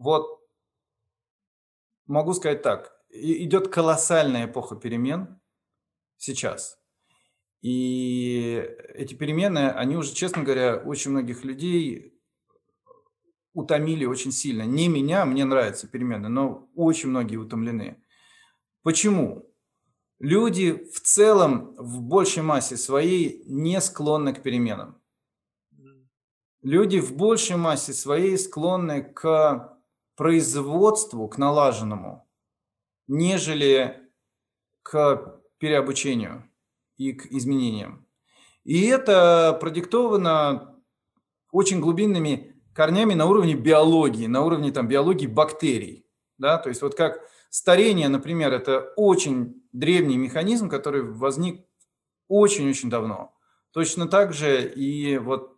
вот 0.03 0.41
могу 2.05 2.33
сказать 2.33 2.61
так, 2.61 2.93
идет 3.09 3.69
колоссальная 3.69 4.45
эпоха 4.45 4.75
перемен 4.75 5.39
сейчас. 6.17 6.77
И 7.61 8.55
эти 8.93 9.13
перемены, 9.13 9.69
они 9.69 9.95
уже, 9.95 10.13
честно 10.13 10.43
говоря, 10.43 10.75
очень 10.77 11.11
многих 11.11 11.45
людей 11.45 12.19
утомили 13.53 14.03
очень 14.03 14.33
сильно. 14.33 14.63
Не 14.63 14.89
меня, 14.89 15.25
мне 15.25 15.45
нравятся 15.45 15.87
перемены, 15.87 16.27
но 16.27 16.69
очень 16.75 17.09
многие 17.09 17.37
утомлены. 17.37 18.03
Почему? 18.81 19.49
Люди 20.19 20.89
в 20.91 20.99
целом 20.99 21.75
в 21.77 22.01
большей 22.01 22.43
массе 22.43 22.75
своей 22.75 23.43
не 23.45 23.79
склонны 23.79 24.33
к 24.33 24.41
переменам. 24.41 25.01
Люди 26.61 26.99
в 26.99 27.15
большей 27.15 27.57
массе 27.57 27.93
своей 27.93 28.37
склонны 28.37 29.03
к 29.03 29.72
производству, 30.15 31.27
к 31.27 31.37
налаженному, 31.37 32.27
нежели 33.07 34.09
к 34.83 35.41
переобучению 35.57 36.49
и 36.97 37.13
к 37.13 37.25
изменениям. 37.27 38.05
И 38.63 38.85
это 38.85 39.57
продиктовано 39.59 40.81
очень 41.51 41.79
глубинными 41.79 42.55
корнями 42.73 43.13
на 43.13 43.25
уровне 43.25 43.55
биологии, 43.55 44.27
на 44.27 44.41
уровне 44.41 44.71
там, 44.71 44.87
биологии 44.87 45.27
бактерий. 45.27 46.05
Да? 46.37 46.57
То 46.57 46.69
есть 46.69 46.81
вот 46.81 46.95
как 46.95 47.21
старение, 47.49 48.09
например, 48.09 48.53
это 48.53 48.93
очень 48.95 49.63
древний 49.71 50.17
механизм, 50.17 50.69
который 50.69 51.03
возник 51.03 51.65
очень-очень 52.27 52.89
давно. 52.89 53.33
Точно 53.71 54.07
так 54.07 54.33
же 54.33 54.67
и 54.71 55.17
вот 55.17 55.57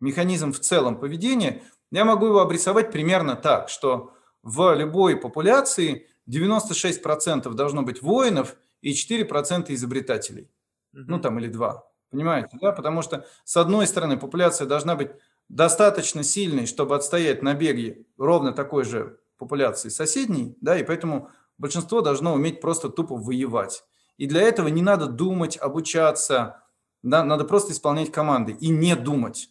механизм 0.00 0.52
в 0.52 0.60
целом 0.60 0.98
поведения– 0.98 1.62
я 1.90 2.04
могу 2.04 2.26
его 2.26 2.40
обрисовать 2.40 2.90
примерно 2.92 3.36
так, 3.36 3.68
что 3.68 4.12
в 4.42 4.74
любой 4.74 5.16
популяции 5.16 6.06
96% 6.28 7.52
должно 7.54 7.82
быть 7.82 8.02
воинов 8.02 8.56
и 8.80 8.92
4% 8.92 9.72
изобретателей. 9.74 10.50
Угу. 10.92 11.02
Ну, 11.06 11.20
там 11.20 11.38
или 11.38 11.48
два. 11.48 11.84
Понимаете, 12.10 12.58
да? 12.60 12.72
Потому 12.72 13.02
что, 13.02 13.26
с 13.44 13.56
одной 13.56 13.86
стороны, 13.86 14.18
популяция 14.18 14.66
должна 14.66 14.96
быть 14.96 15.10
достаточно 15.48 16.22
сильной, 16.22 16.66
чтобы 16.66 16.96
отстоять 16.96 17.42
набеги 17.42 18.06
ровно 18.16 18.52
такой 18.52 18.84
же 18.84 19.18
популяции 19.36 19.88
соседней, 19.88 20.56
да, 20.60 20.78
и 20.78 20.84
поэтому 20.84 21.30
большинство 21.58 22.02
должно 22.02 22.34
уметь 22.34 22.60
просто 22.60 22.88
тупо 22.88 23.16
воевать. 23.16 23.84
И 24.16 24.26
для 24.26 24.42
этого 24.42 24.68
не 24.68 24.82
надо 24.82 25.06
думать, 25.06 25.56
обучаться, 25.56 26.62
да, 27.02 27.24
надо 27.24 27.44
просто 27.44 27.72
исполнять 27.72 28.12
команды 28.12 28.52
и 28.52 28.68
не 28.68 28.94
думать. 28.94 29.48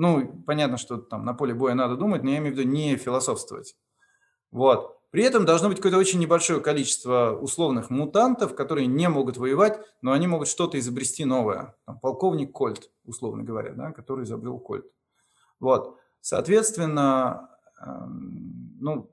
Ну, 0.00 0.42
понятно, 0.46 0.78
что 0.78 0.96
там 0.96 1.26
на 1.26 1.34
поле 1.34 1.52
боя 1.52 1.74
надо 1.74 1.94
думать, 1.94 2.22
но 2.22 2.30
я 2.30 2.38
имею 2.38 2.54
в 2.54 2.58
виду 2.58 2.66
не 2.66 2.96
философствовать. 2.96 3.76
Вот. 4.50 4.98
При 5.10 5.22
этом 5.22 5.44
должно 5.44 5.68
быть 5.68 5.76
какое-то 5.76 5.98
очень 5.98 6.18
небольшое 6.20 6.62
количество 6.62 7.38
условных 7.38 7.90
мутантов, 7.90 8.54
которые 8.54 8.86
не 8.86 9.10
могут 9.10 9.36
воевать, 9.36 9.78
но 10.00 10.12
они 10.12 10.26
могут 10.26 10.48
что-то 10.48 10.78
изобрести 10.78 11.26
новое. 11.26 11.74
Там, 11.84 12.00
полковник 12.00 12.50
Кольт, 12.50 12.90
условно 13.04 13.42
говоря, 13.42 13.72
да, 13.72 13.92
который 13.92 14.24
изобрел 14.24 14.58
Кольт. 14.58 14.86
Вот. 15.58 15.98
Соответственно, 16.22 17.50
эм, 17.84 18.78
ну, 18.80 19.10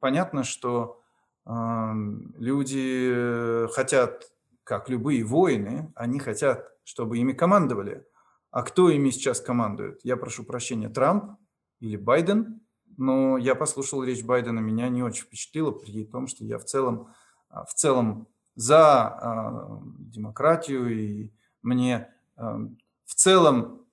понятно, 0.00 0.42
что 0.42 1.00
эм, 1.46 2.34
люди 2.38 3.68
хотят, 3.72 4.32
как 4.64 4.88
любые 4.88 5.22
воины, 5.22 5.92
они 5.94 6.18
хотят, 6.18 6.72
чтобы 6.82 7.18
ими 7.18 7.34
командовали. 7.34 8.04
А 8.50 8.62
кто 8.62 8.90
ими 8.90 9.10
сейчас 9.10 9.40
командует? 9.40 10.00
Я 10.04 10.16
прошу 10.16 10.44
прощения, 10.44 10.88
Трамп 10.88 11.38
или 11.80 11.96
Байден– 11.96 12.60
но 12.98 13.38
я 13.38 13.54
послушал 13.54 14.02
речь 14.02 14.24
Байдена, 14.24 14.58
меня 14.58 14.88
не 14.88 15.02
очень 15.02 15.22
впечатлило, 15.22 15.70
при 15.70 16.04
том, 16.04 16.26
что 16.26 16.44
я 16.44 16.58
в 16.58 16.64
целом, 16.64 17.08
а, 17.48 17.64
в 17.64 17.72
целом 17.72 18.26
за 18.56 19.06
а, 19.06 19.82
демократию, 19.98 20.92
и 20.92 21.32
мне 21.62 22.12
а, 22.36 22.58
в 23.04 23.14
целом 23.14 23.86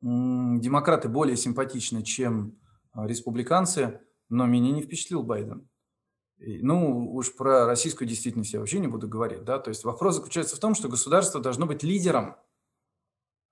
демократы 0.00 1.08
более 1.08 1.36
симпатичны, 1.36 2.02
чем 2.02 2.58
республиканцы, 2.94 4.02
но 4.28 4.44
меня 4.44 4.70
не 4.70 4.82
впечатлил 4.82 5.22
Байден. 5.22 5.66
Ну, 6.36 7.10
уж 7.14 7.34
про 7.34 7.64
российскую 7.64 8.06
действительность 8.06 8.52
я 8.52 8.60
вообще 8.60 8.80
не 8.80 8.86
буду 8.86 9.08
говорить, 9.08 9.44
да, 9.44 9.58
то 9.58 9.70
есть 9.70 9.82
вопрос 9.82 10.16
заключается 10.16 10.56
в 10.56 10.58
том, 10.58 10.74
что 10.74 10.88
государство 10.88 11.40
должно 11.40 11.66
быть 11.66 11.82
лидером– 11.82 12.36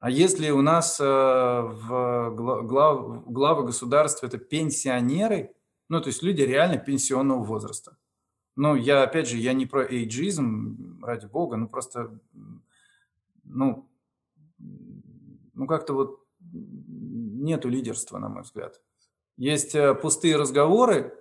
а 0.02 0.10
если 0.10 0.50
у 0.50 0.62
нас 0.62 0.98
э, 0.98 1.04
в 1.04 2.34
глав, 2.66 3.24
главы 3.24 3.66
государства 3.66 4.26
это 4.26 4.36
пенсионеры, 4.36 5.54
ну, 5.88 6.00
то 6.00 6.08
есть 6.08 6.24
люди 6.24 6.42
реально 6.42 6.78
пенсионного 6.78 7.44
возраста. 7.44 7.96
Ну, 8.56 8.74
я, 8.74 9.04
опять 9.04 9.28
же, 9.28 9.36
я 9.36 9.52
не 9.52 9.64
про 9.64 9.84
эйджизм, 9.84 10.98
ради 11.04 11.26
бога, 11.26 11.56
ну, 11.56 11.68
просто, 11.68 12.18
ну, 13.44 13.88
ну, 14.58 15.66
как-то 15.68 15.94
вот 15.94 16.26
нету 16.40 17.68
лидерства, 17.68 18.18
на 18.18 18.28
мой 18.28 18.42
взгляд. 18.42 18.82
Есть 19.36 19.76
э, 19.76 19.94
пустые 19.94 20.34
разговоры 20.34 21.16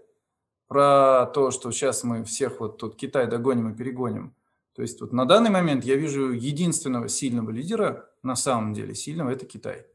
про 0.68 1.28
то, 1.36 1.52
что 1.52 1.70
сейчас 1.70 2.04
мы 2.04 2.24
всех 2.24 2.60
вот 2.60 2.80
тут 2.80 2.96
Китай 2.96 3.28
догоним 3.28 3.74
и 3.74 3.78
перегоним. 3.78 4.34
То 4.74 4.82
есть 4.82 5.02
вот 5.02 5.12
на 5.12 5.26
данный 5.26 5.50
момент 5.50 5.84
я 5.84 5.96
вижу 5.96 6.32
единственного 6.32 7.10
сильного 7.10 7.52
лидера, 7.52 8.10
на 8.24 8.36
самом 8.36 8.74
деле 8.74 8.96
сильного, 8.96 9.32
это 9.32 9.46
Китай. 9.46 9.86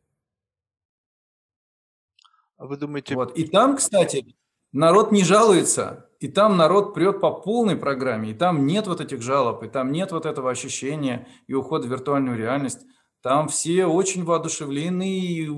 А 2.58 2.66
вы 2.66 2.76
думаете... 2.76 3.14
Вот. 3.14 3.36
И 3.36 3.46
там, 3.46 3.76
кстати, 3.76 4.36
народ 4.72 5.12
не 5.12 5.24
жалуется, 5.24 6.10
и 6.20 6.28
там 6.28 6.56
народ 6.56 6.94
прет 6.94 7.20
по 7.20 7.32
полной 7.32 7.76
программе, 7.76 8.30
и 8.30 8.34
там 8.34 8.66
нет 8.66 8.86
вот 8.86 9.00
этих 9.00 9.22
жалоб, 9.22 9.62
и 9.62 9.68
там 9.68 9.92
нет 9.92 10.12
вот 10.12 10.26
этого 10.26 10.50
ощущения 10.50 11.28
и 11.46 11.54
ухода 11.54 11.86
в 11.86 11.90
виртуальную 11.90 12.36
реальность. 12.36 12.86
Там 13.22 13.48
все 13.48 13.86
очень 13.86 14.24
воодушевлены, 14.24 15.20
и 15.20 15.50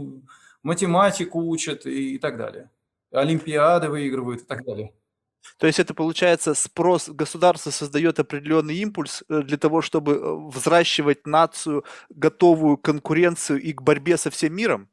математику 0.63 1.41
учат 1.41 1.87
и, 1.87 2.15
и 2.15 2.19
так 2.19 2.37
далее. 2.37 2.71
Олимпиады 3.11 3.89
выигрывают 3.89 4.43
и 4.43 4.45
так 4.45 4.65
далее. 4.65 4.95
То 5.59 5.67
есть 5.67 5.79
это 5.81 5.95
получается 5.95 6.55
спрос, 6.55 7.09
государство 7.09 7.71
создает 7.71 8.21
определенный 8.21 8.77
импульс 8.77 9.25
э, 9.29 9.43
для 9.43 9.57
того, 9.57 9.83
чтобы 9.83 10.13
э, 10.13 10.49
взращивать 10.51 11.27
нацию, 11.27 11.85
готовую 12.11 12.77
к 12.77 12.83
конкуренцию 12.83 13.61
и 13.61 13.73
к 13.73 13.83
борьбе 13.83 14.17
со 14.17 14.31
всем 14.31 14.55
миром? 14.55 14.89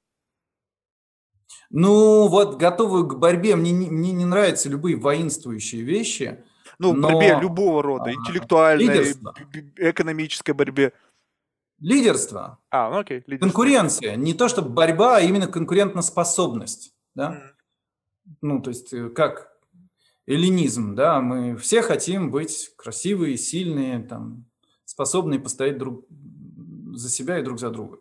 Ну, 1.70 2.28
вот 2.28 2.58
готовую 2.58 3.08
к 3.08 3.20
борьбе. 3.20 3.56
Мне, 3.56 3.74
мне 3.74 4.12
не 4.12 4.26
нравятся 4.26 4.70
любые 4.70 4.96
воинствующие 4.96 5.84
вещи. 5.84 6.44
Ну, 6.80 6.94
но... 6.94 7.10
борьбе 7.10 7.38
любого 7.40 7.84
рода, 7.84 8.06
а, 8.06 8.14
интеллектуальной, 8.14 8.86
лидерство. 8.86 9.36
экономической 9.78 10.52
борьбе. 10.52 10.94
Лидерство. 11.80 12.60
А, 12.72 12.90
ну 12.90 13.00
окей. 13.00 13.24
Лидерство. 13.28 13.48
Конкуренция. 13.48 14.16
Не 14.16 14.34
то, 14.34 14.48
чтобы 14.48 14.70
борьба, 14.70 15.18
а 15.18 15.22
именно 15.22 15.48
конкурентоспособность. 15.48 16.94
Да? 17.14 17.32
Mm. 17.32 18.36
Ну, 18.42 18.62
то 18.62 18.70
есть, 18.70 18.94
э, 18.94 19.10
как 19.10 19.55
эллинизм, 20.28 20.96
да, 20.96 21.22
мы 21.22 21.56
все 21.58 21.82
хотим 21.82 22.32
быть 22.32 22.72
красивые, 22.78 23.38
сильные, 23.38 24.00
там, 24.04 24.46
способные 24.86 25.40
постоять 25.40 25.78
друг 25.78 26.06
за 26.94 27.10
себя 27.10 27.40
и 27.40 27.44
друг 27.44 27.60
за 27.60 27.70
друга. 27.70 28.00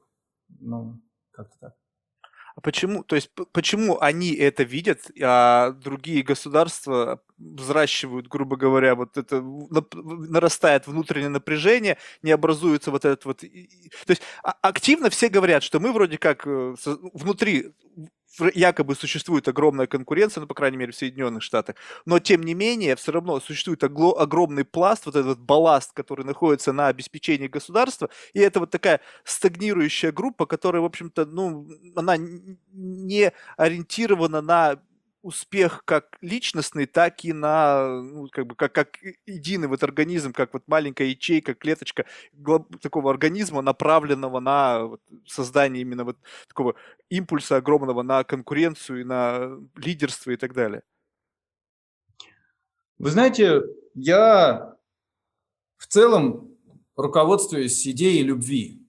Ну, 0.60 1.00
как-то 1.32 1.56
так. 1.60 1.74
А 2.56 2.60
почему, 2.60 3.02
то 3.02 3.16
есть, 3.16 3.30
почему 3.50 4.00
они 4.00 4.32
это 4.32 4.62
видят, 4.62 5.10
а 5.20 5.72
другие 5.72 6.22
государства 6.22 7.20
взращивают, 7.36 8.28
грубо 8.28 8.56
говоря, 8.56 8.94
вот 8.94 9.16
это 9.16 9.42
нарастает 9.42 10.86
внутреннее 10.86 11.30
напряжение, 11.30 11.98
не 12.22 12.30
образуется 12.30 12.92
вот 12.92 13.04
этот 13.04 13.24
вот... 13.24 13.38
То 13.38 13.46
есть 14.06 14.22
а, 14.44 14.54
активно 14.62 15.10
все 15.10 15.28
говорят, 15.28 15.64
что 15.64 15.80
мы 15.80 15.92
вроде 15.92 16.16
как 16.16 16.46
э, 16.46 16.76
внутри 17.12 17.74
якобы 18.54 18.94
существует 18.94 19.48
огромная 19.48 19.86
конкуренция, 19.86 20.40
ну, 20.42 20.46
по 20.46 20.54
крайней 20.54 20.76
мере, 20.76 20.92
в 20.92 20.96
Соединенных 20.96 21.42
Штатах, 21.42 21.76
но, 22.06 22.18
тем 22.18 22.42
не 22.42 22.54
менее, 22.54 22.96
все 22.96 23.12
равно 23.12 23.40
существует 23.40 23.82
огло- 23.82 24.16
огромный 24.16 24.64
пласт, 24.64 25.06
вот 25.06 25.16
этот 25.16 25.38
балласт, 25.38 25.92
который 25.92 26.24
находится 26.24 26.72
на 26.72 26.88
обеспечении 26.88 27.48
государства, 27.48 28.08
и 28.32 28.40
это 28.40 28.60
вот 28.60 28.70
такая 28.70 29.00
стагнирующая 29.24 30.12
группа, 30.12 30.46
которая, 30.46 30.82
в 30.82 30.86
общем-то, 30.86 31.26
ну, 31.26 31.68
она 31.96 32.16
не 32.72 33.32
ориентирована 33.56 34.40
на 34.40 34.80
успех 35.24 35.82
как 35.86 36.18
личностный, 36.20 36.84
так 36.84 37.24
и 37.24 37.32
на, 37.32 38.02
ну, 38.02 38.28
как 38.30 38.46
бы, 38.46 38.54
как, 38.54 38.72
как 38.72 38.98
единый 39.26 39.68
вот 39.68 39.82
организм, 39.82 40.32
как 40.34 40.52
вот 40.52 40.64
маленькая 40.66 41.06
ячейка, 41.06 41.54
клеточка 41.54 42.04
такого 42.82 43.10
организма, 43.10 43.62
направленного 43.62 44.40
на 44.40 44.84
вот, 44.84 45.00
создание 45.26 45.80
именно 45.80 46.04
вот 46.04 46.18
такого 46.46 46.74
импульса 47.08 47.56
огромного 47.56 48.02
на 48.02 48.22
конкуренцию 48.22 49.00
и 49.00 49.04
на 49.04 49.58
лидерство 49.76 50.30
и 50.30 50.36
так 50.36 50.52
далее. 50.52 50.82
Вы 52.98 53.10
знаете, 53.10 53.62
я 53.94 54.76
в 55.78 55.86
целом 55.86 56.54
руководствуюсь 56.96 57.86
идеей 57.88 58.22
любви 58.22 58.83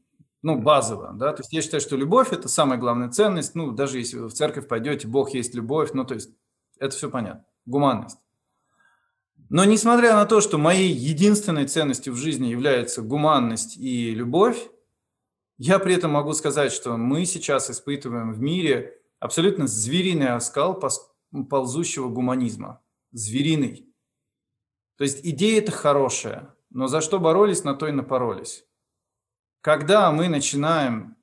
ну, 0.46 0.62
базово, 0.62 1.12
да, 1.12 1.34
то 1.34 1.42
есть 1.42 1.52
я 1.54 1.64
считаю, 1.64 1.82
что 1.82 1.98
любовь– 1.98 2.28
это 2.32 2.48
самая 2.48 2.78
главная 2.78 3.10
ценность, 3.10 3.56
ну, 3.56 3.72
даже 3.72 3.98
если 3.98 4.20
вы 4.20 4.28
в 4.28 4.34
церковь 4.34 4.68
пойдете, 4.68 5.08
Бог 5.08 5.32
есть 5.34 5.56
любовь, 5.56 5.94
ну, 5.94 6.06
то 6.06 6.14
есть 6.14 6.30
это 6.78 6.96
все 6.96 7.10
понятно, 7.10 7.48
гуманность. 7.66 8.20
Но 9.50 9.66
несмотря 9.66 10.14
на 10.14 10.28
то, 10.28 10.42
что 10.42 10.60
моей 10.60 10.92
единственной 10.92 11.66
ценностью 11.66 12.14
в 12.14 12.18
жизни 12.18 12.46
является 12.46 13.02
гуманность 13.02 13.76
и 13.78 14.12
любовь, 14.12 14.70
я 15.58 15.80
при 15.80 15.96
этом 15.96 16.12
могу 16.12 16.34
сказать, 16.34 16.72
что 16.72 16.96
мы 16.96 17.26
сейчас 17.26 17.72
испытываем 17.72 18.32
в 18.32 18.40
мире 18.40 19.02
абсолютно 19.20 19.66
звериный 19.66 20.28
оскал 20.28 20.80
ползущего 21.50 22.08
гуманизма. 22.10 22.84
Звериный. 23.12 23.92
То 24.98 25.06
есть 25.06 25.22
идея 25.26 25.60
это 25.60 25.72
хорошая, 25.72 26.54
но 26.70 26.86
за 26.86 27.02
что 27.02 27.18
боролись, 27.18 27.64
на 27.64 27.74
то 27.74 27.88
и 27.88 27.92
напоролись. 27.92 28.64
Когда 29.66 30.12
мы 30.12 30.28
начинаем 30.28 31.18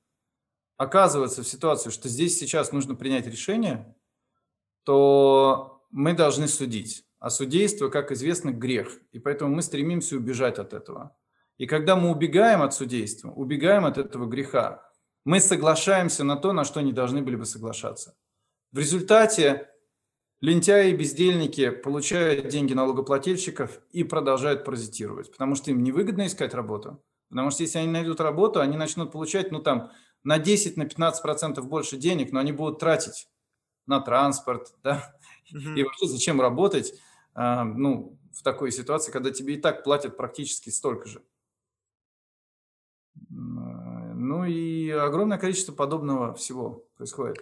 оказываться 0.75 1.43
в 1.43 1.47
ситуации, 1.47 1.91
что 1.91 2.09
здесь 2.09 2.37
сейчас 2.37 2.73
нужно 2.73 2.93
принять 2.93 3.25
решение, 3.25 3.95
то 4.83 5.81
мы 5.91 6.11
должны 6.11 6.49
судить. 6.49 7.05
А 7.19 7.29
судейство, 7.29 7.87
как 7.87 8.11
известно, 8.11 8.51
грех. 8.51 8.99
И 9.13 9.19
поэтому 9.19 9.55
мы 9.55 9.61
стремимся 9.61 10.17
убежать 10.17 10.59
от 10.59 10.73
этого. 10.73 11.15
И 11.57 11.67
когда 11.67 11.95
мы 11.95 12.11
убегаем 12.11 12.61
от 12.61 12.73
судейства, 12.73 13.31
убегаем 13.31 13.85
от 13.85 13.97
этого 13.97 14.25
греха, 14.25 14.91
мы 15.23 15.39
соглашаемся 15.39 16.25
на 16.25 16.35
то, 16.35 16.51
на 16.51 16.65
что 16.65 16.81
не 16.81 16.91
должны 16.91 17.21
были 17.21 17.37
бы 17.37 17.45
соглашаться. 17.45 18.13
В 18.73 18.77
результате 18.77 19.69
лентяи 20.41 20.89
и 20.89 20.97
бездельники 20.97 21.69
получают 21.69 22.49
деньги 22.49 22.73
налогоплательщиков 22.73 23.79
и 23.91 24.03
продолжают 24.03 24.65
паразитировать, 24.65 25.31
потому 25.31 25.55
что 25.55 25.71
им 25.71 25.81
невыгодно 25.81 26.27
искать 26.27 26.53
работу, 26.53 27.01
Потому 27.33 27.49
что 27.49 27.63
если 27.63 27.79
они 27.79 27.87
найдут 27.87 28.21
работу, 28.21 28.61
они 28.61 28.77
начнут 28.77 29.11
получать, 29.11 29.51
ну 29.51 29.59
там, 29.59 29.91
на 30.23 30.37
10, 30.37 30.77
на 30.77 30.85
15 30.85 31.23
процентов 31.23 31.67
больше 31.67 31.97
денег, 31.97 32.31
но 32.31 32.39
они 32.39 32.51
будут 32.51 32.77
тратить 32.77 33.27
на 33.87 33.99
транспорт, 33.99 34.75
да, 34.83 35.15
mm-hmm. 35.51 35.75
и 35.75 35.83
вообще 35.83 36.05
зачем 36.05 36.39
работать, 36.39 36.93
а, 37.33 37.63
ну, 37.63 38.19
в 38.31 38.43
такой 38.43 38.71
ситуации, 38.71 39.11
когда 39.11 39.31
тебе 39.31 39.55
и 39.55 39.61
так 39.61 39.83
платят 39.83 40.15
практически 40.15 40.69
столько 40.69 41.09
же. 41.09 41.23
Ну 43.29 44.45
и 44.45 44.91
огромное 44.91 45.39
количество 45.39 45.73
подобного 45.73 46.35
всего 46.35 46.85
происходит. 46.97 47.37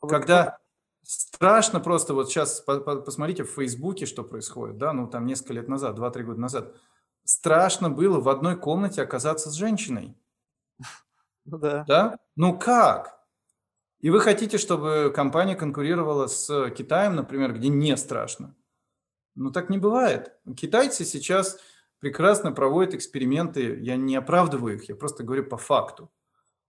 Когда 0.00 0.58
страшно 1.02 1.80
просто, 1.80 2.12
вот 2.12 2.28
сейчас 2.28 2.60
посмотрите 2.60 3.44
в 3.44 3.50
Фейсбуке, 3.50 4.04
что 4.04 4.24
происходит, 4.24 4.76
да, 4.76 4.92
ну 4.92 5.08
там 5.08 5.24
несколько 5.24 5.54
лет 5.54 5.68
назад, 5.68 5.98
2-3 5.98 6.22
года 6.22 6.40
назад, 6.40 6.76
страшно 7.26 7.90
было 7.90 8.20
в 8.20 8.28
одной 8.28 8.56
комнате 8.56 9.02
оказаться 9.02 9.50
с 9.50 9.54
женщиной. 9.54 10.16
Ну 11.48 11.58
да. 11.58 11.84
Да? 11.86 12.18
Ну 12.34 12.58
как? 12.58 13.20
И 14.00 14.10
вы 14.10 14.18
хотите, 14.18 14.58
чтобы 14.58 15.12
компания 15.14 15.54
конкурировала 15.54 16.26
с 16.26 16.70
Китаем, 16.70 17.14
например, 17.14 17.52
где 17.52 17.68
не 17.68 17.96
страшно? 17.96 18.56
Ну, 19.36 19.52
так 19.52 19.70
не 19.70 19.78
бывает. 19.78 20.32
Китайцы 20.56 21.04
сейчас 21.04 21.58
прекрасно 22.00 22.52
проводят 22.52 22.94
эксперименты, 22.94 23.78
я 23.80 23.96
не 23.96 24.16
оправдываю 24.16 24.76
их, 24.76 24.88
я 24.88 24.96
просто 24.96 25.22
говорю 25.22 25.44
по 25.44 25.56
факту. 25.56 26.10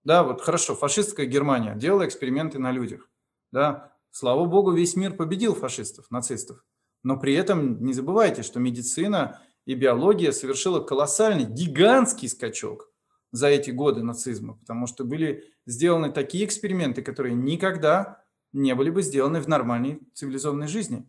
Да, 0.04 0.24
вот 0.24 0.42
хорошо, 0.42 0.76
фашистская 0.76 1.26
Германия 1.26 1.76
делала 1.76 2.06
эксперименты 2.06 2.60
на 2.60 2.72
людях. 2.72 3.10
Да, 3.52 3.94
слава 4.12 4.46
богу, 4.46 4.72
весь 4.72 4.96
мир 4.96 5.14
победил 5.14 5.56
фашистов, 5.56 6.10
нацистов. 6.12 6.64
Но 7.04 7.18
при 7.18 7.34
этом 7.34 7.84
не 7.84 7.94
забывайте, 7.94 8.44
что 8.44 8.60
медицина 8.60 9.42
и 9.68 9.76
биология 9.76 10.32
совершила 10.32 10.80
колоссальный, 10.80 11.44
гигантский 11.44 12.30
скачок 12.30 12.90
за 13.34 13.48
эти 13.48 13.70
годы 13.70 14.02
нацизма, 14.02 14.56
потому 14.56 14.88
что 14.88 15.04
были 15.04 15.44
сделаны 15.66 16.10
такие 16.14 16.46
эксперименты, 16.46 17.02
которые 17.02 17.36
никогда 17.36 18.24
не 18.54 18.74
были 18.76 18.90
бы 18.90 19.02
сделаны 19.02 19.42
в 19.42 19.50
нормальной 19.50 20.00
цивилизованной 20.14 20.70
жизни. 20.70 21.06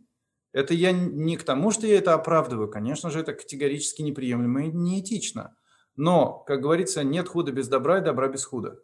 Это 0.53 0.75
я 0.75 0.91
не 0.91 1.37
к 1.37 1.45
тому, 1.45 1.71
что 1.71 1.87
я 1.87 1.99
это 1.99 2.15
оправдываю. 2.15 2.69
Конечно 2.69 3.11
же, 3.11 3.21
это 3.21 3.33
категорически 3.33 4.03
неприемлемо 4.03 4.65
и 4.65 4.73
неэтично. 4.73 5.57
Но, 5.95 6.41
как 6.41 6.61
говорится, 6.61 7.05
нет 7.05 7.29
худа 7.29 7.53
без 7.53 7.69
добра 7.69 7.99
и 7.99 8.05
добра 8.05 8.27
без 8.27 8.45
худа. 8.45 8.81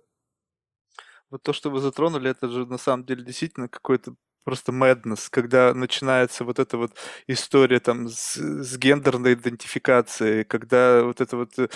Вот 1.30 1.42
то, 1.42 1.52
что 1.52 1.70
вы 1.70 1.80
затронули, 1.80 2.30
это 2.30 2.48
же 2.48 2.64
на 2.64 2.78
самом 2.78 3.06
деле 3.06 3.24
действительно 3.24 3.68
какой-то 3.68 4.14
просто 4.44 4.72
madness, 4.72 5.26
когда 5.30 5.74
начинается 5.74 6.44
вот 6.44 6.58
эта 6.58 6.76
вот 6.76 6.92
история 7.26 7.80
там 7.80 8.08
с, 8.08 8.36
с 8.36 8.76
гендерной 8.76 9.34
идентификацией, 9.34 10.44
когда 10.44 11.02
вот 11.02 11.20
это 11.20 11.36
вот 11.36 11.58
э, 11.58 11.68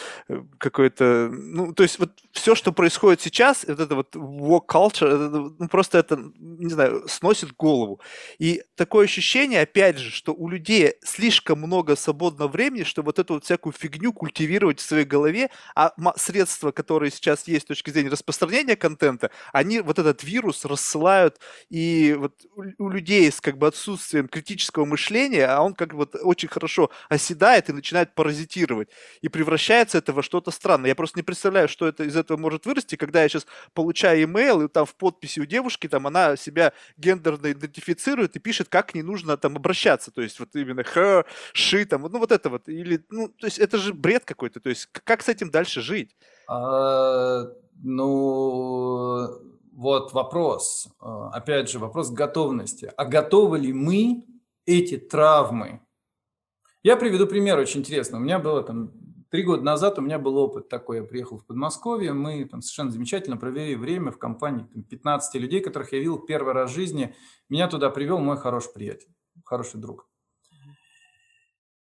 какое-то, 0.59 1.31
ну, 1.33 1.72
то 1.72 1.83
есть 1.83 1.98
вот 1.98 2.12
все, 2.33 2.54
что 2.54 2.72
происходит 2.72 3.20
сейчас, 3.20 3.64
вот 3.66 3.81
это 3.81 3.94
вот 3.94 4.14
walk 4.14 4.66
culture, 4.66 5.54
ну, 5.59 5.68
просто 5.68 5.98
это, 5.98 6.18
не 6.38 6.70
знаю, 6.70 7.09
сносит 7.09 7.57
голову. 7.57 8.00
И 8.38 8.62
такое 8.76 9.07
ощущение, 9.07 9.62
опять 9.62 9.98
же, 9.98 10.11
что 10.11 10.35
у 10.35 10.48
людей 10.48 10.94
слишком 11.02 11.61
много 11.61 11.96
свободного 11.96 12.48
времени, 12.48 12.85
чтобы 12.85 13.07
вот 13.07 13.18
эту 13.18 13.35
вот 13.35 13.44
всякую 13.44 13.72
фигню 13.72 14.12
культивировать 14.12 14.81
в 14.81 14.87
своей 14.87 15.04
голове, 15.04 15.50
а 15.74 15.92
средства, 16.16 16.70
которые 16.70 17.11
сейчас 17.11 17.48
есть 17.48 17.64
с 17.64 17.68
точки 17.68 17.90
зрения 17.90 18.11
распространения 18.11 18.76
контента, 18.76 19.31
они 19.52 19.81
вот 19.81 19.98
этот 19.98 20.22
вирус 20.22 20.64
рассылают, 20.64 21.38
и 21.70 22.14
вот 22.18 22.35
у 22.79 22.88
людей 22.88 23.31
с 23.31 23.40
как 23.40 23.59
бы 23.59 23.66
отсутствием 23.66 24.29
критического 24.29 24.85
мышления, 24.85 25.47
а 25.47 25.61
он 25.62 25.75
как 25.75 25.90
бы 25.90 25.99
вот 25.99 26.16
очень 26.23 26.49
хорошо 26.49 26.90
оседает 27.09 27.68
и 27.68 27.73
начинает 27.73 28.14
паразитировать. 28.14 28.88
И 29.21 29.29
превращается 29.29 29.99
это 29.99 30.12
во 30.12 30.23
что-то 30.23 30.51
странное. 30.51 30.88
Я 30.88 30.94
просто 30.94 31.18
не 31.18 31.23
представляю, 31.23 31.68
что 31.68 31.87
это 31.87 32.05
из 32.05 32.16
этого 32.16 32.38
может 32.38 32.66
вырасти, 32.66 32.97
когда 32.97 33.23
я 33.23 33.29
сейчас 33.29 33.47
получаю 33.75 34.25
имейл, 34.25 34.62
и 34.62 34.68
там 34.68 34.87
в 34.87 34.94
подписи 34.94 35.40
у 35.40 35.47
девушки, 35.47 35.88
там 35.88 36.07
она 36.07 36.37
себя 36.37 36.73
гендерно 36.97 37.53
идентифицирует 37.53 38.37
и 38.37 38.40
пишет, 38.40 38.68
как 38.68 38.88
к 38.88 38.94
ней 38.94 39.03
нужно 39.03 39.37
там 39.37 39.57
обращаться. 39.57 40.11
То 40.11 40.23
есть 40.23 40.40
вот 40.40 40.55
именно 40.55 40.81
her, 40.81 41.25
she, 41.55 41.85
там, 41.85 42.03
ну 42.03 42.18
вот 42.18 42.33
это 42.33 42.51
вот. 42.51 42.68
Или, 42.68 43.05
ну, 43.11 43.29
то 43.29 43.47
есть 43.47 43.59
это 43.59 43.79
же 43.79 43.94
бред 43.94 44.25
какой-то. 44.25 44.61
То 44.61 44.68
есть 44.68 44.88
как 44.92 45.23
с 45.23 45.29
этим 45.29 45.51
дальше 45.51 45.81
жить? 45.81 46.16
А, 46.49 47.44
ну, 47.83 49.58
вот 49.79 50.12
вопрос, 50.12 50.88
э, 51.01 51.07
опять 51.33 51.71
же, 51.71 51.79
вопрос 51.79 52.11
готовности. 52.11 52.91
А 52.97 53.05
готовы 53.05 53.61
ли 53.61 53.73
мы 53.73 54.27
эти 54.67 54.99
травмы? 54.99 55.81
Я 56.83 56.97
приведу 56.97 57.29
пример 57.29 57.61
очень 57.61 57.81
интересный. 57.81 58.19
У 58.19 58.23
меня 58.23 58.41
было 58.41 58.64
там 58.64 58.91
три 59.31 59.45
года 59.45 59.62
назад, 59.62 59.97
у 60.01 60.03
меня 60.03 60.19
был 60.19 60.37
опыт 60.37 60.69
такой. 60.69 60.97
Я 60.97 61.05
приехал 61.05 61.38
в 61.38 61.47
Подмосковье, 61.47 62.12
мы 62.12 62.45
там 62.47 62.61
совершенно 62.61 62.91
замечательно 62.91 63.37
провели 63.37 63.77
время 63.77 64.11
в 64.11 64.19
компании 64.19 64.67
там, 64.75 64.83
15 64.83 65.41
людей, 65.41 65.61
которых 65.61 65.93
я 65.93 66.01
видел 66.01 66.19
первый 66.19 66.55
раз 66.55 66.73
в 66.73 66.75
жизни. 66.75 67.14
Меня 67.49 67.69
туда 67.69 67.88
привел 67.91 68.19
мой 68.19 68.37
хороший 68.37 68.73
приятель, 68.73 69.14
хороший 69.45 69.81
друг. 69.81 70.09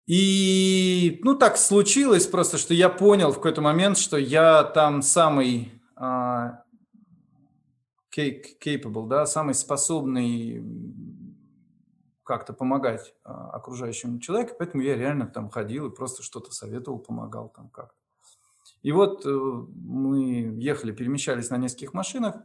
И, 0.08 1.22
ну, 1.24 1.36
так 1.36 1.58
случилось 1.58 2.26
просто, 2.26 2.58
что 2.58 2.74
я 2.74 2.90
понял 2.90 3.32
в 3.32 3.36
какой-то 3.36 3.62
момент, 3.62 4.00
что 4.00 4.18
я 4.18 4.64
там 4.64 5.04
самый 5.04 5.72
а, 5.96 6.63
capable, 8.16 9.08
да, 9.08 9.26
самый 9.26 9.54
способный 9.54 10.64
как-то 12.24 12.54
помогать 12.54 13.14
а, 13.24 13.50
окружающему 13.52 14.20
человеку, 14.20 14.56
поэтому 14.58 14.82
я 14.82 14.96
реально 14.96 15.28
там 15.28 15.50
ходил 15.50 15.88
и 15.88 15.96
просто 15.96 16.24
что-то 16.24 16.52
советовал, 16.52 17.00
помогал 17.00 17.50
там 17.50 17.70
как-то. 17.70 18.00
И 18.82 18.92
вот 18.92 19.26
э, 19.26 19.30
мы 19.30 20.56
ехали, 20.58 20.92
перемещались 20.92 21.50
на 21.50 21.58
нескольких 21.58 21.94
машинах, 21.94 22.36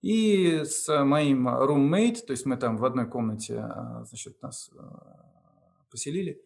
и 0.00 0.62
с 0.64 1.04
моим 1.04 1.48
roommate, 1.48 2.24
то 2.24 2.30
есть 2.30 2.46
мы 2.46 2.56
там 2.56 2.76
в 2.76 2.84
одной 2.84 3.06
комнате, 3.06 3.58
а, 3.58 4.04
значит, 4.04 4.40
нас 4.42 4.70
а, 4.78 5.26
поселили, 5.90 6.42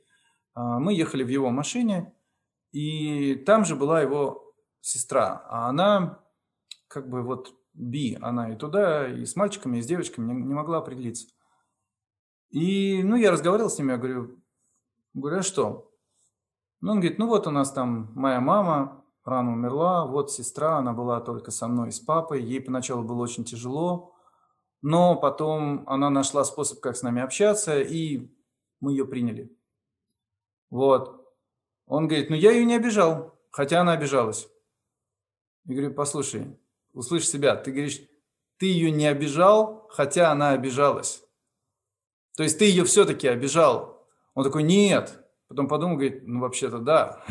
мы 0.54 0.92
ехали 0.92 1.24
в 1.24 1.28
его 1.28 1.50
машине, 1.50 2.12
и 2.72 3.34
там 3.36 3.64
же 3.64 3.74
была 3.74 4.02
его 4.02 4.54
сестра, 4.80 5.42
а 5.48 5.68
она 5.68 6.20
как 6.88 7.08
бы 7.08 7.22
вот 7.22 7.54
Би, 7.74 8.18
она 8.20 8.52
и 8.52 8.56
туда, 8.56 9.08
и 9.08 9.24
с 9.24 9.36
мальчиками, 9.36 9.78
и 9.78 9.82
с 9.82 9.86
девочками 9.86 10.32
не, 10.32 10.34
не 10.34 10.54
могла 10.54 10.78
определиться. 10.78 11.26
И, 12.50 13.02
ну, 13.02 13.16
я 13.16 13.30
разговаривал 13.30 13.70
с 13.70 13.78
ними, 13.78 13.92
я 13.92 13.96
говорю, 13.96 14.42
говорю, 15.14 15.38
а 15.38 15.42
что? 15.42 15.90
Ну, 16.80 16.92
он 16.92 17.00
говорит, 17.00 17.18
ну, 17.18 17.26
вот 17.26 17.46
у 17.46 17.50
нас 17.50 17.72
там 17.72 18.12
моя 18.14 18.40
мама 18.40 19.04
рано 19.24 19.52
умерла, 19.52 20.06
вот 20.06 20.30
сестра, 20.30 20.78
она 20.78 20.92
была 20.92 21.20
только 21.20 21.50
со 21.50 21.68
мной 21.68 21.88
и 21.88 21.92
с 21.92 22.00
папой, 22.00 22.42
ей 22.42 22.60
поначалу 22.60 23.04
было 23.04 23.22
очень 23.22 23.44
тяжело, 23.44 24.14
но 24.82 25.16
потом 25.16 25.88
она 25.88 26.10
нашла 26.10 26.44
способ, 26.44 26.80
как 26.80 26.96
с 26.96 27.02
нами 27.02 27.22
общаться, 27.22 27.80
и 27.80 28.30
мы 28.80 28.92
ее 28.92 29.06
приняли. 29.06 29.56
Вот. 30.70 31.24
Он 31.86 32.08
говорит, 32.08 32.30
ну, 32.30 32.36
я 32.36 32.50
ее 32.50 32.64
не 32.64 32.74
обижал, 32.74 33.38
хотя 33.50 33.80
она 33.80 33.92
обижалась. 33.92 34.48
Я 35.64 35.76
говорю, 35.76 35.94
послушай, 35.94 36.58
услышь 36.92 37.28
себя, 37.28 37.56
ты 37.56 37.70
говоришь, 37.70 38.00
ты 38.58 38.66
ее 38.66 38.90
не 38.90 39.06
обижал, 39.06 39.88
хотя 39.90 40.30
она 40.30 40.50
обижалась. 40.50 41.22
То 42.36 42.42
есть 42.42 42.58
ты 42.58 42.64
ее 42.64 42.84
все-таки 42.84 43.28
обижал. 43.28 44.06
Он 44.34 44.44
такой, 44.44 44.62
нет. 44.62 45.18
Потом 45.48 45.68
подумал, 45.68 45.96
говорит, 45.96 46.26
ну 46.26 46.40
вообще-то 46.40 46.78
да. 46.78 47.24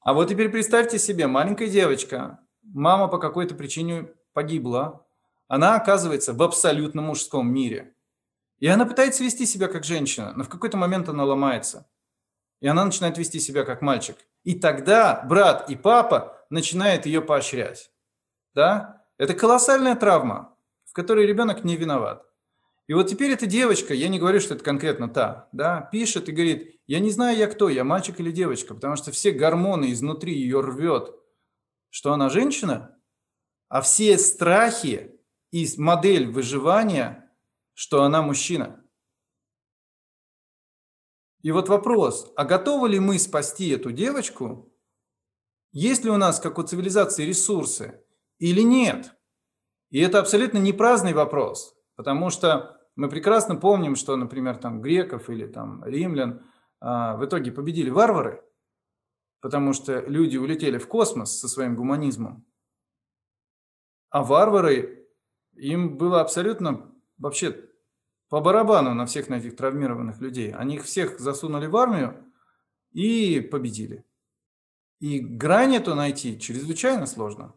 А 0.00 0.14
вот 0.14 0.28
теперь 0.28 0.50
представьте 0.50 1.00
себе, 1.00 1.26
маленькая 1.26 1.66
девочка, 1.66 2.38
мама 2.62 3.08
по 3.08 3.18
какой-то 3.18 3.56
причине 3.56 4.08
погибла, 4.34 5.04
она 5.48 5.74
оказывается 5.74 6.32
в 6.32 6.42
абсолютно 6.42 7.02
мужском 7.02 7.52
мире. 7.52 7.94
И 8.58 8.68
она 8.68 8.86
пытается 8.86 9.24
вести 9.24 9.46
себя 9.46 9.66
как 9.66 9.82
женщина, 9.82 10.32
но 10.36 10.44
в 10.44 10.48
какой-то 10.48 10.76
момент 10.76 11.08
она 11.08 11.24
ломается. 11.24 11.88
И 12.60 12.68
она 12.68 12.84
начинает 12.84 13.18
вести 13.18 13.40
себя 13.40 13.64
как 13.64 13.82
мальчик. 13.82 14.16
И 14.44 14.54
тогда 14.54 15.24
брат 15.28 15.68
и 15.68 15.74
папа 15.74 16.46
начинают 16.50 17.06
ее 17.06 17.20
поощрять 17.20 17.90
да, 18.56 19.04
это 19.18 19.34
колоссальная 19.34 19.94
травма, 19.94 20.56
в 20.86 20.94
которой 20.94 21.26
ребенок 21.26 21.62
не 21.62 21.76
виноват. 21.76 22.24
И 22.86 22.94
вот 22.94 23.08
теперь 23.08 23.32
эта 23.32 23.44
девочка, 23.44 23.92
я 23.92 24.08
не 24.08 24.18
говорю, 24.18 24.40
что 24.40 24.54
это 24.54 24.64
конкретно 24.64 25.08
та, 25.08 25.48
да, 25.52 25.82
пишет 25.92 26.28
и 26.28 26.32
говорит, 26.32 26.80
я 26.86 27.00
не 27.00 27.10
знаю, 27.10 27.36
я 27.36 27.48
кто, 27.48 27.68
я 27.68 27.84
мальчик 27.84 28.18
или 28.18 28.32
девочка, 28.32 28.74
потому 28.74 28.96
что 28.96 29.12
все 29.12 29.32
гормоны 29.32 29.92
изнутри 29.92 30.34
ее 30.34 30.60
рвет, 30.60 31.14
что 31.90 32.14
она 32.14 32.30
женщина, 32.30 32.98
а 33.68 33.82
все 33.82 34.16
страхи 34.16 35.20
и 35.50 35.68
модель 35.76 36.26
выживания, 36.26 37.30
что 37.74 38.04
она 38.04 38.22
мужчина. 38.22 38.82
И 41.42 41.50
вот 41.50 41.68
вопрос, 41.68 42.32
а 42.36 42.46
готовы 42.46 42.88
ли 42.88 43.00
мы 43.00 43.18
спасти 43.18 43.68
эту 43.68 43.92
девочку? 43.92 44.72
Есть 45.72 46.04
ли 46.04 46.10
у 46.10 46.16
нас, 46.16 46.40
как 46.40 46.58
у 46.58 46.62
цивилизации, 46.62 47.26
ресурсы? 47.26 48.05
Или 48.38 48.60
нет? 48.60 49.14
И 49.90 50.00
это 50.00 50.18
абсолютно 50.18 50.58
не 50.58 50.72
праздный 50.72 51.14
вопрос, 51.14 51.76
потому 51.94 52.30
что 52.30 52.76
мы 52.96 53.08
прекрасно 53.08 53.56
помним, 53.56 53.94
что, 53.94 54.16
например, 54.16 54.56
там 54.56 54.80
греков 54.80 55.30
или 55.30 55.46
там 55.46 55.84
римлян 55.84 56.42
а, 56.80 57.16
в 57.16 57.24
итоге 57.24 57.52
победили 57.52 57.90
варвары, 57.90 58.42
потому 59.40 59.72
что 59.72 60.00
люди 60.00 60.36
улетели 60.36 60.78
в 60.78 60.88
космос 60.88 61.38
со 61.38 61.48
своим 61.48 61.76
гуманизмом. 61.76 62.44
А 64.10 64.22
варвары, 64.22 65.08
им 65.54 65.96
было 65.96 66.20
абсолютно 66.20 66.92
вообще 67.18 67.68
по 68.28 68.40
барабану 68.40 68.94
на 68.94 69.06
всех 69.06 69.28
на 69.28 69.34
этих 69.34 69.56
травмированных 69.56 70.20
людей. 70.20 70.52
Они 70.52 70.76
их 70.76 70.84
всех 70.84 71.20
засунули 71.20 71.66
в 71.66 71.76
армию 71.76 72.24
и 72.92 73.40
победили. 73.40 74.04
И 75.00 75.20
грань 75.20 75.76
эту 75.76 75.94
найти 75.94 76.38
чрезвычайно 76.40 77.06
сложно. 77.06 77.54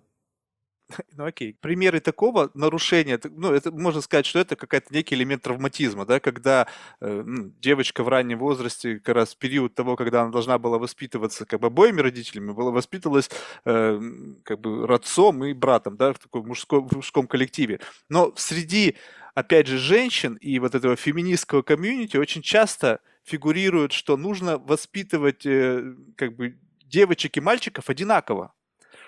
Ну 1.18 1.26
окей, 1.26 1.56
примеры 1.60 2.00
такого 2.00 2.50
нарушения, 2.54 3.20
ну 3.32 3.54
это 3.54 3.72
можно 3.72 4.02
сказать, 4.02 4.26
что 4.26 4.40
это 4.40 4.56
какой-то 4.56 4.94
некий 4.94 5.16
элемент 5.16 5.44
травматизма, 5.44 6.06
да, 6.06 6.20
когда 6.20 6.68
э, 7.02 7.24
ну, 7.26 7.52
девочка 7.60 8.04
в 8.04 8.08
раннем 8.08 8.40
возрасте, 8.40 9.00
как 9.00 9.16
раз 9.16 9.36
в 9.36 9.38
период 9.38 9.76
того, 9.76 9.96
когда 9.96 10.22
она 10.22 10.32
должна 10.32 10.58
была 10.58 10.78
воспитываться 10.78 11.46
как 11.46 11.60
бы 11.60 11.68
обоими 11.68 12.02
родителями, 12.02 12.52
была 12.52 12.72
воспитывалась 12.72 13.30
э, 13.66 14.00
как 14.44 14.60
бы 14.60 14.86
отцом 14.94 15.44
и 15.46 15.54
братом, 15.54 15.98
да, 15.98 16.14
в 16.14 16.20
таком 16.20 16.48
мужском, 16.48 16.88
мужском 16.92 17.28
коллективе. 17.28 17.80
Но 18.10 18.34
среди, 18.36 18.96
опять 19.36 19.68
же, 19.68 19.78
женщин 19.78 20.36
и 20.36 20.60
вот 20.60 20.76
этого 20.76 20.96
феминистского 20.96 21.62
комьюнити 21.62 22.18
очень 22.18 22.42
часто 22.42 23.00
фигурирует, 23.24 23.92
что 23.92 24.18
нужно 24.18 24.58
воспитывать 24.58 25.46
э, 25.46 25.94
как 26.16 26.36
бы 26.36 26.58
девочек 26.86 27.38
и 27.38 27.42
мальчиков 27.42 27.90
одинаково, 27.90 28.54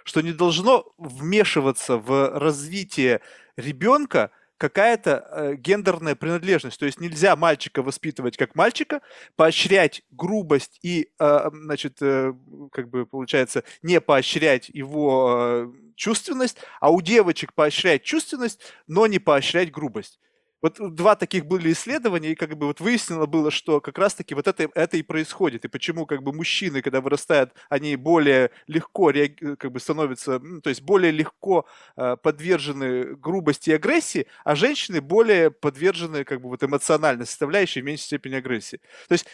что 0.03 0.21
не 0.21 0.33
должно 0.33 0.85
вмешиваться 0.97 1.97
в 1.97 2.37
развитие 2.37 3.21
ребенка 3.55 4.31
какая-то 4.61 5.27
э, 5.31 5.55
гендерная 5.55 6.13
принадлежность. 6.13 6.79
То 6.79 6.85
есть 6.85 6.99
нельзя 6.99 7.35
мальчика 7.35 7.81
воспитывать 7.81 8.37
как 8.37 8.53
мальчика, 8.53 9.01
поощрять 9.35 10.03
грубость 10.11 10.77
и, 10.83 11.09
э, 11.19 11.49
значит, 11.51 11.97
э, 12.01 12.33
как 12.71 12.89
бы 12.89 13.07
получается, 13.07 13.63
не 13.81 13.99
поощрять 13.99 14.69
его 14.69 15.35
э, 15.35 15.71
чувственность, 15.95 16.57
а 16.79 16.91
у 16.91 17.01
девочек 17.01 17.55
поощрять 17.55 18.03
чувственность, 18.03 18.61
но 18.85 19.07
не 19.07 19.17
поощрять 19.17 19.71
грубость. 19.71 20.19
Вот 20.62 20.78
два 20.95 21.16
таких 21.16 21.45
были 21.45 21.72
исследования, 21.72 22.32
и 22.32 22.36
как 22.36 22.57
бы 22.57 22.68
вот 22.68 22.80
выяснено 22.80 23.26
было, 23.26 23.49
что 23.51 23.82
как 23.82 23.97
раз-таки 23.97 24.36
вот 24.36 24.47
это, 24.47 24.70
это 24.76 24.97
и 24.97 25.01
происходит. 25.01 25.66
И 25.66 25.68
почему 25.68 26.05
как 26.05 26.22
бы 26.24 26.34
мужчины, 26.34 26.82
когда 26.82 27.01
вырастают, 27.01 27.53
они 27.70 27.95
более 27.95 28.51
легко 28.68 29.09
реаг... 29.09 29.32
как 29.57 29.72
бы 29.72 29.80
становятся, 29.80 30.39
то 30.62 30.70
есть 30.70 30.82
более 30.82 31.12
легко 31.12 31.66
э, 31.97 32.16
подвержены 32.22 33.16
грубости 33.16 33.72
и 33.72 33.74
агрессии, 33.74 34.28
а 34.43 34.55
женщины 34.55 35.01
более 35.01 35.51
подвержены 35.51 36.24
как 36.24 36.41
бы 36.41 36.49
вот 36.49 36.64
эмоциональной 36.64 37.26
составляющей 37.26 37.82
в 37.82 37.86
меньшей 37.86 38.03
степени 38.03 38.36
агрессии. 38.36 38.80
То 39.07 39.14
есть 39.14 39.26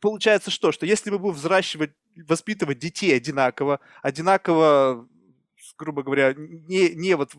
получается 0.00 0.50
что? 0.50 0.72
Что 0.72 0.84
если 0.84 1.10
мы 1.10 1.18
будем 1.18 1.36
взращивать, 1.36 1.92
воспитывать 2.16 2.78
детей 2.78 3.16
одинаково, 3.16 3.80
одинаково 4.02 5.08
грубо 5.78 6.02
говоря, 6.02 6.34
не, 6.36 6.90
не 6.94 7.14
вот 7.16 7.32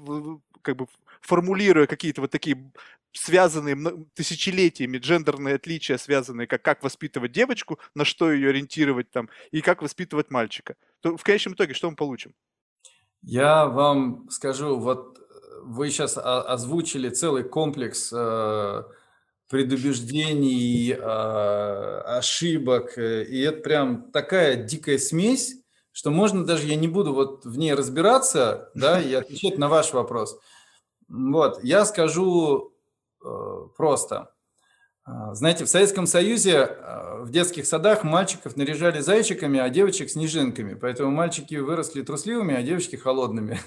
как 0.62 0.76
бы 0.76 0.88
формулируя 1.22 1.88
какие-то 1.88 2.22
вот 2.22 2.32
такие 2.32 2.72
связанные 3.18 3.78
тысячелетиями 4.14 4.98
джендерные 4.98 5.56
отличия, 5.56 5.98
связанные 5.98 6.48
как, 6.48 6.62
как 6.62 6.84
воспитывать 6.84 7.32
девочку, 7.32 7.80
на 7.96 8.06
что 8.06 8.32
ее 8.32 8.50
ориентировать 8.50 9.10
там, 9.12 9.30
и 9.52 9.62
как 9.62 9.82
воспитывать 9.82 10.32
мальчика, 10.32 10.76
то 11.02 11.18
в 11.18 11.24
конечном 11.24 11.54
итоге 11.54 11.74
что 11.74 11.90
мы 11.90 11.96
получим? 11.96 12.34
Я 13.22 13.66
вам 13.66 14.30
скажу, 14.30 14.80
вот 14.80 15.18
вы 15.64 15.90
сейчас 15.90 16.18
озвучили 16.18 17.10
целый 17.10 17.44
комплекс 17.44 18.12
э, 18.14 18.84
предубеждений, 19.50 20.92
э, 20.92 20.98
ошибок, 20.98 22.98
э, 22.98 23.24
и 23.24 23.42
это 23.42 23.62
прям 23.62 24.12
такая 24.12 24.56
дикая 24.56 25.00
смесь, 25.00 25.56
что 25.92 26.12
можно 26.12 26.46
даже, 26.46 26.68
я 26.68 26.76
не 26.76 26.88
буду 26.88 27.14
вот 27.14 27.46
в 27.46 27.58
ней 27.58 27.74
разбираться, 27.74 28.70
да, 28.76 29.02
и 29.02 29.14
отвечать 29.14 29.58
на 29.58 29.68
ваш 29.68 29.94
вопрос– 29.94 30.40
вот, 31.10 31.64
я 31.64 31.86
скажу 31.86 32.74
э, 33.24 33.68
просто. 33.76 34.32
А, 35.10 35.34
знаете, 35.36 35.64
в 35.64 35.70
Советском 35.70 36.06
Союзе 36.06 36.52
э, 36.52 37.22
в 37.22 37.32
детских 37.32 37.66
садах 37.66 38.04
мальчиков 38.04 38.58
наряжали 38.58 39.00
зайчиками, 39.00 39.58
а 39.58 39.70
девочек 39.70 40.10
снежинками. 40.10 40.74
Поэтому 40.74 41.12
мальчики 41.12 41.56
выросли 41.56 42.02
трусливыми, 42.02 42.54
а 42.54 42.62
девочки 42.62 42.98
холодными. 42.98 43.60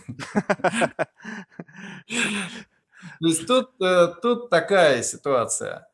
То 3.20 3.26
есть 3.26 3.46
тут, 3.46 3.70
э, 3.80 4.08
тут 4.20 4.50
такая 4.50 5.02
ситуация. 5.02 5.88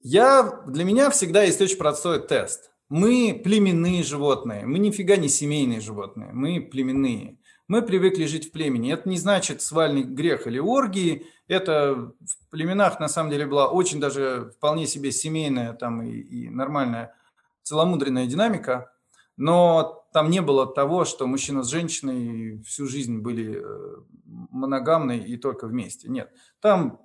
Я, 0.00 0.62
для 0.66 0.84
меня 0.84 1.10
всегда 1.10 1.42
есть 1.42 1.60
очень 1.60 1.76
простой 1.76 2.26
тест. 2.26 2.70
Мы 2.88 3.38
племенные 3.44 4.02
животные, 4.02 4.64
мы 4.64 4.78
нифига 4.78 5.16
не 5.16 5.28
семейные 5.28 5.80
животные, 5.80 6.30
мы 6.32 6.60
племенные. 6.60 7.36
Мы 7.70 7.82
привыкли 7.82 8.24
жить 8.24 8.48
в 8.48 8.50
племени. 8.50 8.92
Это 8.92 9.08
не 9.08 9.16
значит 9.16 9.62
свальный 9.62 10.02
грех 10.02 10.48
или 10.48 10.58
оргии. 10.58 11.28
Это 11.46 12.12
в 12.18 12.50
племенах 12.50 12.98
на 12.98 13.06
самом 13.06 13.30
деле 13.30 13.46
была 13.46 13.68
очень 13.68 14.00
даже 14.00 14.52
вполне 14.56 14.88
себе 14.88 15.12
семейная 15.12 15.72
там 15.74 16.02
и, 16.02 16.10
и 16.10 16.48
нормальная 16.48 17.14
целомудренная 17.62 18.26
динамика. 18.26 18.92
Но 19.36 20.04
там 20.12 20.30
не 20.30 20.42
было 20.42 20.66
того, 20.66 21.04
что 21.04 21.28
мужчина 21.28 21.62
с 21.62 21.68
женщиной 21.68 22.60
всю 22.64 22.88
жизнь 22.88 23.20
были 23.20 23.62
э, 23.62 23.96
моногамны 24.24 25.18
и 25.18 25.36
только 25.36 25.68
вместе. 25.68 26.08
Нет. 26.08 26.32
Там 26.58 26.98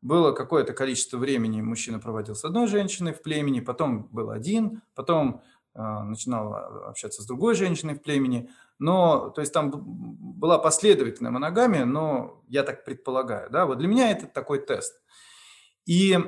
было 0.00 0.32
какое-то 0.32 0.72
количество 0.72 1.18
времени 1.18 1.60
мужчина 1.60 1.98
проводил 1.98 2.34
с 2.34 2.46
одной 2.46 2.66
женщиной 2.66 3.12
в 3.12 3.20
племени, 3.20 3.60
потом 3.60 4.08
был 4.10 4.30
один, 4.30 4.80
потом 4.94 5.42
э, 5.74 5.82
начинал 5.82 6.54
общаться 6.86 7.22
с 7.22 7.26
другой 7.26 7.54
женщиной 7.56 7.92
в 7.92 8.00
племени, 8.00 8.48
но, 8.78 9.30
то 9.30 9.40
есть 9.40 9.52
там 9.52 9.72
была 9.72 10.58
последовательная 10.58 11.32
моногамия, 11.32 11.84
но 11.84 12.42
я 12.48 12.62
так 12.62 12.84
предполагаю, 12.84 13.50
да, 13.50 13.66
вот 13.66 13.78
для 13.78 13.88
меня 13.88 14.10
это 14.10 14.26
такой 14.26 14.60
тест. 14.60 15.00
И 15.86 16.18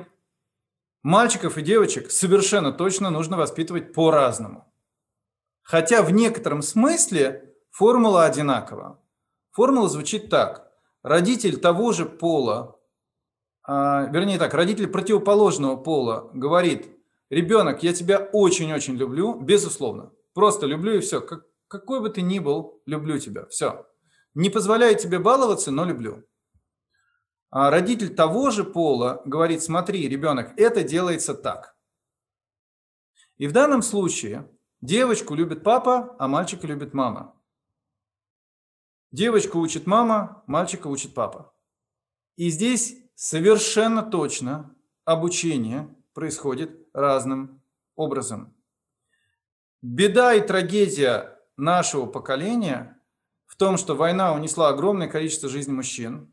мальчиков 1.03 1.57
и 1.57 1.61
девочек 1.61 2.11
совершенно 2.11 2.71
точно 2.71 3.09
нужно 3.09 3.37
воспитывать 3.37 3.93
по-разному. 3.93 4.71
Хотя 5.61 6.01
в 6.01 6.11
некотором 6.11 6.61
смысле 6.61 7.55
формула 7.69 8.25
одинакова. 8.25 8.99
Формула 9.51 9.87
звучит 9.87 10.29
так. 10.29 10.71
Родитель 11.03 11.57
того 11.57 11.93
же 11.93 12.05
пола, 12.05 12.79
а, 13.63 14.07
вернее 14.11 14.37
так, 14.37 14.53
родитель 14.53 14.87
противоположного 14.87 15.77
пола 15.77 16.29
говорит, 16.33 16.89
ребенок, 17.29 17.83
я 17.83 17.93
тебя 17.93 18.29
очень-очень 18.33 18.95
люблю, 18.95 19.39
безусловно, 19.39 20.11
просто 20.33 20.65
люблю 20.65 20.93
и 20.93 20.99
все, 20.99 21.21
как, 21.21 21.45
какой 21.71 22.01
бы 22.01 22.09
ты 22.09 22.21
ни 22.21 22.39
был, 22.39 22.81
люблю 22.85 23.17
тебя. 23.17 23.45
Все. 23.45 23.87
Не 24.33 24.49
позволяю 24.49 24.97
тебе 24.97 25.19
баловаться, 25.19 25.71
но 25.71 25.85
люблю. 25.85 26.27
А 27.49 27.71
родитель 27.71 28.13
того 28.13 28.49
же 28.51 28.65
пола 28.65 29.21
говорит, 29.23 29.63
смотри, 29.63 30.09
ребенок, 30.09 30.51
это 30.57 30.83
делается 30.83 31.33
так. 31.33 31.77
И 33.37 33.47
в 33.47 33.53
данном 33.53 33.83
случае 33.83 34.51
девочку 34.81 35.33
любит 35.33 35.63
папа, 35.63 36.13
а 36.19 36.27
мальчика 36.27 36.67
любит 36.67 36.93
мама. 36.93 37.41
Девочку 39.11 39.59
учит 39.59 39.87
мама, 39.87 40.43
мальчика 40.47 40.87
учит 40.87 41.13
папа. 41.13 41.53
И 42.35 42.49
здесь 42.49 42.97
совершенно 43.15 44.03
точно 44.03 44.75
обучение 45.05 45.87
происходит 46.13 46.89
разным 46.93 47.63
образом. 47.95 48.53
Беда 49.81 50.33
и 50.33 50.45
трагедия 50.45 51.30
нашего 51.57 52.05
поколения 52.05 52.99
в 53.45 53.55
том, 53.55 53.77
что 53.77 53.95
война 53.95 54.33
унесла 54.33 54.69
огромное 54.69 55.07
количество 55.07 55.49
жизней 55.49 55.73
мужчин. 55.73 56.31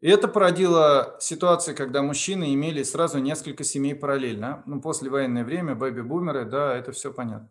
И 0.00 0.08
это 0.08 0.28
породило 0.28 1.16
ситуацию, 1.20 1.76
когда 1.76 2.02
мужчины 2.02 2.54
имели 2.54 2.82
сразу 2.82 3.18
несколько 3.18 3.64
семей 3.64 3.94
параллельно. 3.94 4.62
Ну, 4.64 4.80
после 4.80 5.10
военное 5.10 5.44
время, 5.44 5.74
бэби-бумеры, 5.74 6.46
да, 6.46 6.74
это 6.74 6.92
все 6.92 7.12
понятно. 7.12 7.50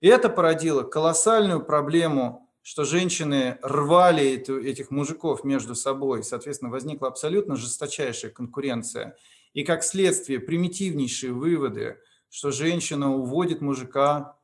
И 0.00 0.06
это 0.06 0.28
породило 0.28 0.84
колоссальную 0.84 1.60
проблему, 1.64 2.48
что 2.62 2.84
женщины 2.84 3.58
рвали 3.62 4.36
эту, 4.36 4.60
этих 4.60 4.92
мужиков 4.92 5.42
между 5.42 5.74
собой. 5.74 6.22
Соответственно, 6.22 6.70
возникла 6.70 7.08
абсолютно 7.08 7.56
жесточайшая 7.56 8.30
конкуренция. 8.30 9.16
И 9.54 9.64
как 9.64 9.82
следствие 9.82 10.38
примитивнейшие 10.38 11.32
выводы, 11.32 11.98
что 12.30 12.52
женщина 12.52 13.12
уводит 13.12 13.60
мужика 13.60 14.37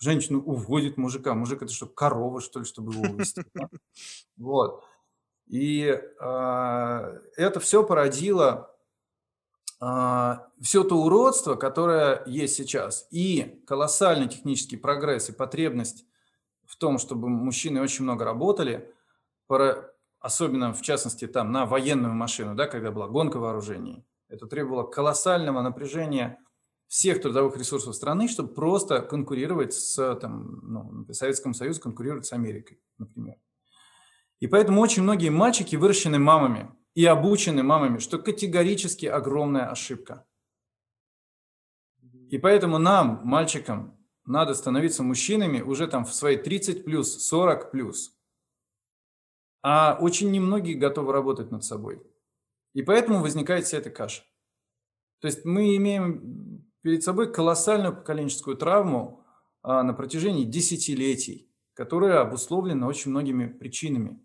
женщина 0.00 0.38
уводит 0.38 0.96
мужика. 0.96 1.34
Мужик 1.34 1.62
это 1.62 1.72
что, 1.72 1.86
корова, 1.86 2.40
что 2.40 2.60
ли, 2.60 2.64
чтобы 2.64 2.92
его 2.92 3.02
увести? 3.02 3.42
Вот. 4.36 4.82
И 5.46 5.84
э, 5.86 7.20
это 7.36 7.60
все 7.60 7.84
породило 7.84 8.74
э, 9.80 10.36
все 10.62 10.84
то 10.84 10.96
уродство, 10.96 11.56
которое 11.56 12.22
есть 12.26 12.54
сейчас. 12.54 13.06
И 13.10 13.62
колоссальный 13.66 14.28
технический 14.28 14.76
прогресс 14.76 15.28
и 15.28 15.32
потребность 15.32 16.06
в 16.66 16.76
том, 16.76 16.98
чтобы 16.98 17.28
мужчины 17.28 17.82
очень 17.82 18.04
много 18.04 18.24
работали, 18.24 18.94
особенно 20.20 20.72
в 20.72 20.82
частности 20.82 21.26
там 21.26 21.50
на 21.50 21.66
военную 21.66 22.14
машину, 22.14 22.54
да, 22.54 22.66
когда 22.66 22.92
была 22.92 23.08
гонка 23.08 23.38
вооружений. 23.38 24.06
Это 24.28 24.46
требовало 24.46 24.84
колоссального 24.84 25.60
напряжения 25.60 26.38
всех 26.90 27.22
трудовых 27.22 27.56
ресурсов 27.56 27.94
страны, 27.94 28.26
чтобы 28.26 28.52
просто 28.52 29.00
конкурировать 29.00 29.74
с, 29.74 30.16
там, 30.16 30.58
ну, 30.64 31.14
Советским 31.14 31.54
Союзом, 31.54 31.84
конкурировать 31.84 32.26
с 32.26 32.32
Америкой, 32.32 32.80
например. 32.98 33.36
И 34.40 34.48
поэтому 34.48 34.80
очень 34.80 35.04
многие 35.04 35.28
мальчики 35.28 35.76
выращены 35.76 36.18
мамами 36.18 36.74
и 36.96 37.04
обучены 37.04 37.62
мамами, 37.62 37.98
что 37.98 38.18
категорически 38.18 39.06
огромная 39.06 39.70
ошибка. 39.70 40.26
И 42.28 42.38
поэтому 42.38 42.78
нам, 42.78 43.20
мальчикам, 43.22 43.96
надо 44.24 44.54
становиться 44.54 45.04
мужчинами 45.04 45.60
уже 45.60 45.86
там 45.86 46.04
в 46.04 46.12
свои 46.12 46.36
30 46.36 46.84
плюс, 46.84 47.24
40 47.24 47.70
плюс. 47.70 48.18
А 49.62 49.96
очень 50.00 50.32
немногие 50.32 50.74
готовы 50.74 51.12
работать 51.12 51.52
над 51.52 51.62
собой. 51.62 52.02
И 52.72 52.82
поэтому 52.82 53.22
возникает 53.22 53.64
вся 53.66 53.78
эта 53.78 53.90
каша. 53.90 54.24
То 55.20 55.28
есть 55.28 55.44
мы 55.44 55.76
имеем 55.76 56.49
перед 56.82 57.02
собой 57.02 57.32
колоссальную 57.32 57.94
поколенческую 57.94 58.56
травму 58.56 59.24
а, 59.62 59.82
на 59.82 59.92
протяжении 59.92 60.44
десятилетий, 60.44 61.50
которая 61.74 62.20
обусловлена 62.20 62.86
очень 62.86 63.10
многими 63.10 63.46
причинами. 63.46 64.22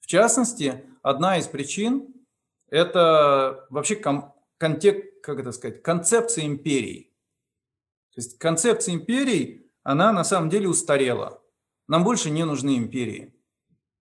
В 0.00 0.06
частности, 0.06 0.84
одна 1.02 1.38
из 1.38 1.48
причин– 1.48 2.14
это 2.68 3.66
вообще 3.70 3.96
ком- 3.96 4.34
контек- 4.58 5.20
как 5.22 5.40
это 5.40 5.52
сказать, 5.52 5.82
концепция 5.82 6.46
империи. 6.46 7.12
То 8.14 8.20
есть 8.20 8.38
концепция 8.38 8.94
империи, 8.94 9.70
она 9.82 10.12
на 10.12 10.24
самом 10.24 10.48
деле 10.48 10.68
устарела. 10.68 11.42
Нам 11.88 12.04
больше 12.04 12.30
не 12.30 12.44
нужны 12.44 12.76
империи. 12.76 13.34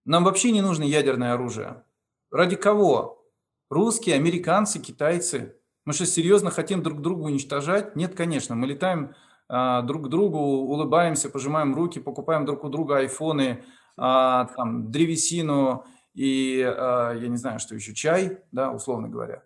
Нам 0.05 0.23
вообще 0.23 0.51
не 0.51 0.61
нужно 0.61 0.83
ядерное 0.83 1.33
оружие. 1.33 1.83
Ради 2.31 2.55
кого? 2.55 3.27
Русские, 3.69 4.15
американцы, 4.15 4.79
китайцы. 4.79 5.59
Мы 5.85 5.93
что, 5.93 6.05
серьезно 6.07 6.49
хотим 6.49 6.81
друг 6.81 7.01
друга 7.01 7.23
уничтожать? 7.23 7.95
Нет, 7.95 8.15
конечно. 8.15 8.55
Мы 8.55 8.65
летаем 8.65 9.13
а, 9.47 9.83
друг 9.83 10.05
к 10.05 10.09
другу, 10.09 10.39
улыбаемся, 10.39 11.29
пожимаем 11.29 11.75
руки, 11.75 11.99
покупаем 11.99 12.45
друг 12.45 12.63
у 12.63 12.69
друга 12.69 12.97
айфоны, 12.97 13.63
а, 13.95 14.45
там, 14.45 14.89
древесину 14.91 15.85
и, 16.15 16.61
а, 16.65 17.13
я 17.13 17.27
не 17.27 17.37
знаю, 17.37 17.59
что 17.59 17.75
еще, 17.75 17.93
чай, 17.93 18.39
да, 18.51 18.71
условно 18.71 19.09
говоря. 19.09 19.43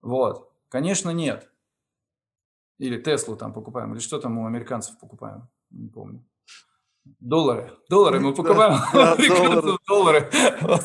Вот. 0.00 0.50
Конечно, 0.68 1.10
нет. 1.10 1.50
Или 2.78 2.98
Теслу 2.98 3.36
там 3.36 3.52
покупаем, 3.52 3.92
или 3.92 4.00
что 4.00 4.18
там 4.18 4.38
у 4.38 4.46
американцев 4.46 4.98
покупаем, 4.98 5.48
не 5.70 5.88
помню. 5.88 6.24
Доллары. 7.20 7.72
Доллары 7.88 8.20
мы 8.20 8.34
покупаем. 8.34 8.78
Да, 8.92 9.16
доллары. 9.28 9.78
доллары. 9.88 10.30
Вот. 10.60 10.84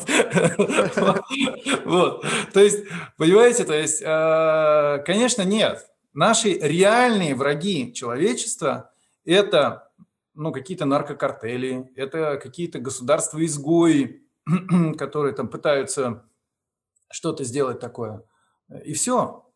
вот. 1.84 2.26
То 2.52 2.60
есть, 2.60 2.84
понимаете, 3.16 3.64
то 3.64 3.74
есть, 3.74 4.02
э, 4.02 5.02
конечно, 5.04 5.42
нет. 5.42 5.86
Наши 6.14 6.52
реальные 6.54 7.34
враги 7.34 7.92
человечества– 7.92 8.90
это 9.24 9.90
ну, 10.34 10.52
какие-то 10.52 10.84
наркокартели, 10.84 11.90
это 11.96 12.38
какие-то 12.42 12.78
государства-изгои, 12.78 14.22
которые 14.98 15.34
там 15.34 15.48
пытаются 15.48 16.24
что-то 17.10 17.44
сделать 17.44 17.80
такое. 17.80 18.24
И 18.84 18.94
все. 18.94 19.46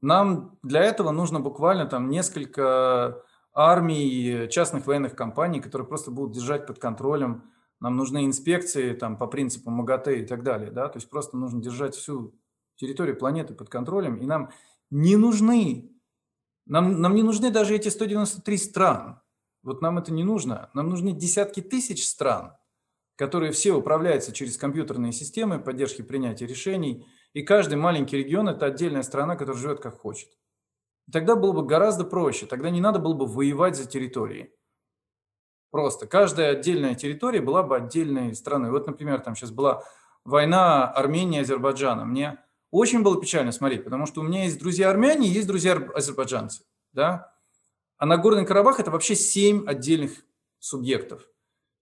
Нам 0.00 0.58
для 0.62 0.82
этого 0.82 1.10
нужно 1.10 1.40
буквально 1.40 1.86
там 1.86 2.08
несколько 2.08 3.22
армий, 3.58 4.48
частных 4.50 4.86
военных 4.86 5.16
компаний, 5.16 5.60
которые 5.60 5.88
просто 5.88 6.12
будут 6.12 6.32
держать 6.32 6.64
под 6.64 6.78
контролем. 6.78 7.50
Нам 7.80 7.96
нужны 7.96 8.24
инспекции 8.24 8.94
там, 8.94 9.18
по 9.18 9.26
принципу 9.26 9.70
МАГАТЭ 9.70 10.20
и 10.20 10.26
так 10.26 10.44
далее. 10.44 10.70
Да? 10.70 10.88
То 10.88 10.98
есть 10.98 11.10
просто 11.10 11.36
нужно 11.36 11.60
держать 11.60 11.96
всю 11.96 12.38
территорию 12.76 13.16
планеты 13.16 13.54
под 13.54 13.68
контролем. 13.68 14.18
И 14.18 14.26
нам 14.26 14.52
не 14.90 15.16
нужны, 15.16 15.90
нам, 16.66 17.00
нам 17.00 17.16
не 17.16 17.24
нужны 17.24 17.50
даже 17.50 17.74
эти 17.74 17.88
193 17.88 18.56
стран. 18.58 19.20
Вот 19.64 19.82
нам 19.82 19.98
это 19.98 20.12
не 20.12 20.22
нужно. 20.22 20.70
Нам 20.72 20.88
нужны 20.88 21.10
десятки 21.10 21.60
тысяч 21.60 22.06
стран, 22.06 22.52
которые 23.16 23.50
все 23.50 23.72
управляются 23.72 24.32
через 24.32 24.56
компьютерные 24.56 25.10
системы 25.10 25.58
поддержки 25.58 26.02
принятия 26.02 26.46
решений. 26.46 27.08
И 27.32 27.42
каждый 27.42 27.74
маленький 27.74 28.18
регион– 28.18 28.48
это 28.50 28.66
отдельная 28.66 29.02
страна, 29.02 29.34
которая 29.34 29.60
живет 29.60 29.80
как 29.80 29.98
хочет. 29.98 30.28
Тогда 31.12 31.36
было 31.36 31.52
бы 31.52 31.64
гораздо 31.64 32.04
проще. 32.04 32.46
Тогда 32.46 32.70
не 32.70 32.80
надо 32.80 32.98
было 32.98 33.14
бы 33.14 33.26
воевать 33.26 33.76
за 33.76 33.86
территории. 33.86 34.52
Просто 35.70 36.06
каждая 36.06 36.52
отдельная 36.52 36.94
территория 36.94 37.40
была 37.40 37.62
бы 37.62 37.76
отдельной 37.76 38.34
страной. 38.34 38.70
Вот, 38.70 38.86
например, 38.86 39.20
там 39.20 39.34
сейчас 39.34 39.50
была 39.50 39.82
война 40.24 40.86
Армении 40.90 41.38
и 41.38 41.42
Азербайджана. 41.42 42.04
Мне 42.04 42.38
очень 42.70 43.02
было 43.02 43.20
печально 43.20 43.52
смотреть, 43.52 43.84
потому 43.84 44.06
что 44.06 44.20
у 44.20 44.24
меня 44.24 44.44
есть 44.44 44.58
друзья 44.58 44.90
армяне, 44.90 45.28
есть 45.28 45.46
друзья 45.46 45.74
азербайджанцы. 45.94 46.64
Да? 46.92 47.32
А 47.96 48.06
Нагорный 48.06 48.46
Карабах– 48.46 48.80
это 48.80 48.90
вообще 48.90 49.14
семь 49.14 49.66
отдельных 49.66 50.12
субъектов. 50.58 51.26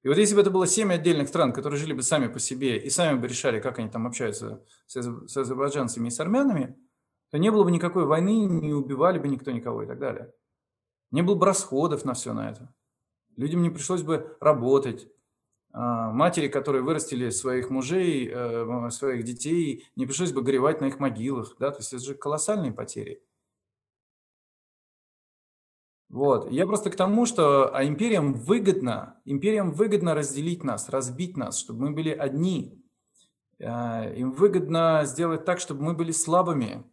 И 0.02 0.08
вот 0.08 0.18
если 0.18 0.36
бы 0.36 0.40
это 0.40 0.50
было 0.50 0.66
семь 0.66 0.92
отдельных 0.92 1.28
стран, 1.28 1.52
которые 1.52 1.80
жили 1.80 1.92
бы 1.92 2.02
сами 2.02 2.28
по 2.28 2.38
себе 2.38 2.78
и 2.78 2.90
сами 2.90 3.18
бы 3.18 3.26
решали, 3.26 3.60
как 3.60 3.80
они 3.80 3.88
там 3.88 4.06
общаются 4.06 4.62
с 4.86 5.36
азербайджанцами 5.36 6.08
и 6.08 6.10
с 6.10 6.20
армянами, 6.20 6.76
то 7.36 7.38
не 7.38 7.50
было 7.50 7.64
бы 7.64 7.70
никакой 7.70 8.06
войны, 8.06 8.46
не 8.46 8.72
убивали 8.72 9.18
бы 9.18 9.28
никто 9.28 9.50
никого 9.50 9.82
и 9.82 9.86
так 9.86 9.98
далее. 9.98 10.32
Не 11.10 11.20
было 11.20 11.34
бы 11.34 11.44
расходов 11.44 12.06
на 12.06 12.14
все 12.14 12.32
на 12.32 12.48
это. 12.48 12.74
Людям 13.36 13.60
не 13.60 13.68
пришлось 13.68 14.00
бы 14.00 14.38
работать. 14.40 15.06
А, 15.70 16.10
матери, 16.12 16.48
которые 16.48 16.82
вырастили 16.82 17.28
своих 17.28 17.68
мужей, 17.68 18.26
э, 18.32 18.90
своих 18.90 19.24
детей, 19.24 19.86
не 19.96 20.06
пришлось 20.06 20.32
бы 20.32 20.40
горевать 20.40 20.80
на 20.80 20.86
их 20.86 20.98
могилах. 20.98 21.56
Да? 21.58 21.72
То 21.72 21.80
есть 21.80 21.92
это 21.92 22.02
же 22.02 22.14
колоссальные 22.14 22.72
потери. 22.72 23.22
Вот. 26.08 26.50
Я 26.50 26.66
просто 26.66 26.88
к 26.88 26.96
тому, 26.96 27.26
что 27.26 27.68
а 27.76 27.84
империям 27.84 28.32
выгодно, 28.32 29.20
империям 29.26 29.72
выгодно 29.72 30.14
разделить 30.14 30.64
нас, 30.64 30.88
разбить 30.88 31.36
нас, 31.36 31.58
чтобы 31.58 31.88
мы 31.88 31.90
были 31.90 32.12
одни. 32.12 32.82
А, 33.60 34.10
им 34.10 34.32
выгодно 34.32 35.02
сделать 35.04 35.44
так, 35.44 35.60
чтобы 35.60 35.82
мы 35.82 35.92
были 35.92 36.12
слабыми, 36.12 36.90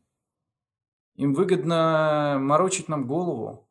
им 1.16 1.34
выгодно 1.34 2.38
морочить 2.40 2.90
нам 2.90 3.08
голову. 3.08 3.68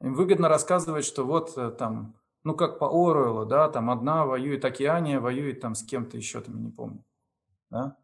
Им 0.00 0.14
выгодно 0.14 0.48
рассказывать, 0.48 1.04
что 1.04 1.24
вот 1.24 1.56
э, 1.56 1.70
там, 1.70 2.14
ну 2.42 2.54
как 2.54 2.78
по 2.78 2.86
Оруэллу, 2.86 3.46
да, 3.46 3.68
там 3.68 3.90
одна 3.90 4.26
воюет 4.26 4.64
Океания, 4.64 5.18
воюет 5.18 5.60
там 5.60 5.74
с 5.74 5.82
кем-то 5.82 6.16
еще, 6.16 6.40
там, 6.40 6.62
не 6.62 6.70
помню. 6.70 7.04
Да? 7.70 7.96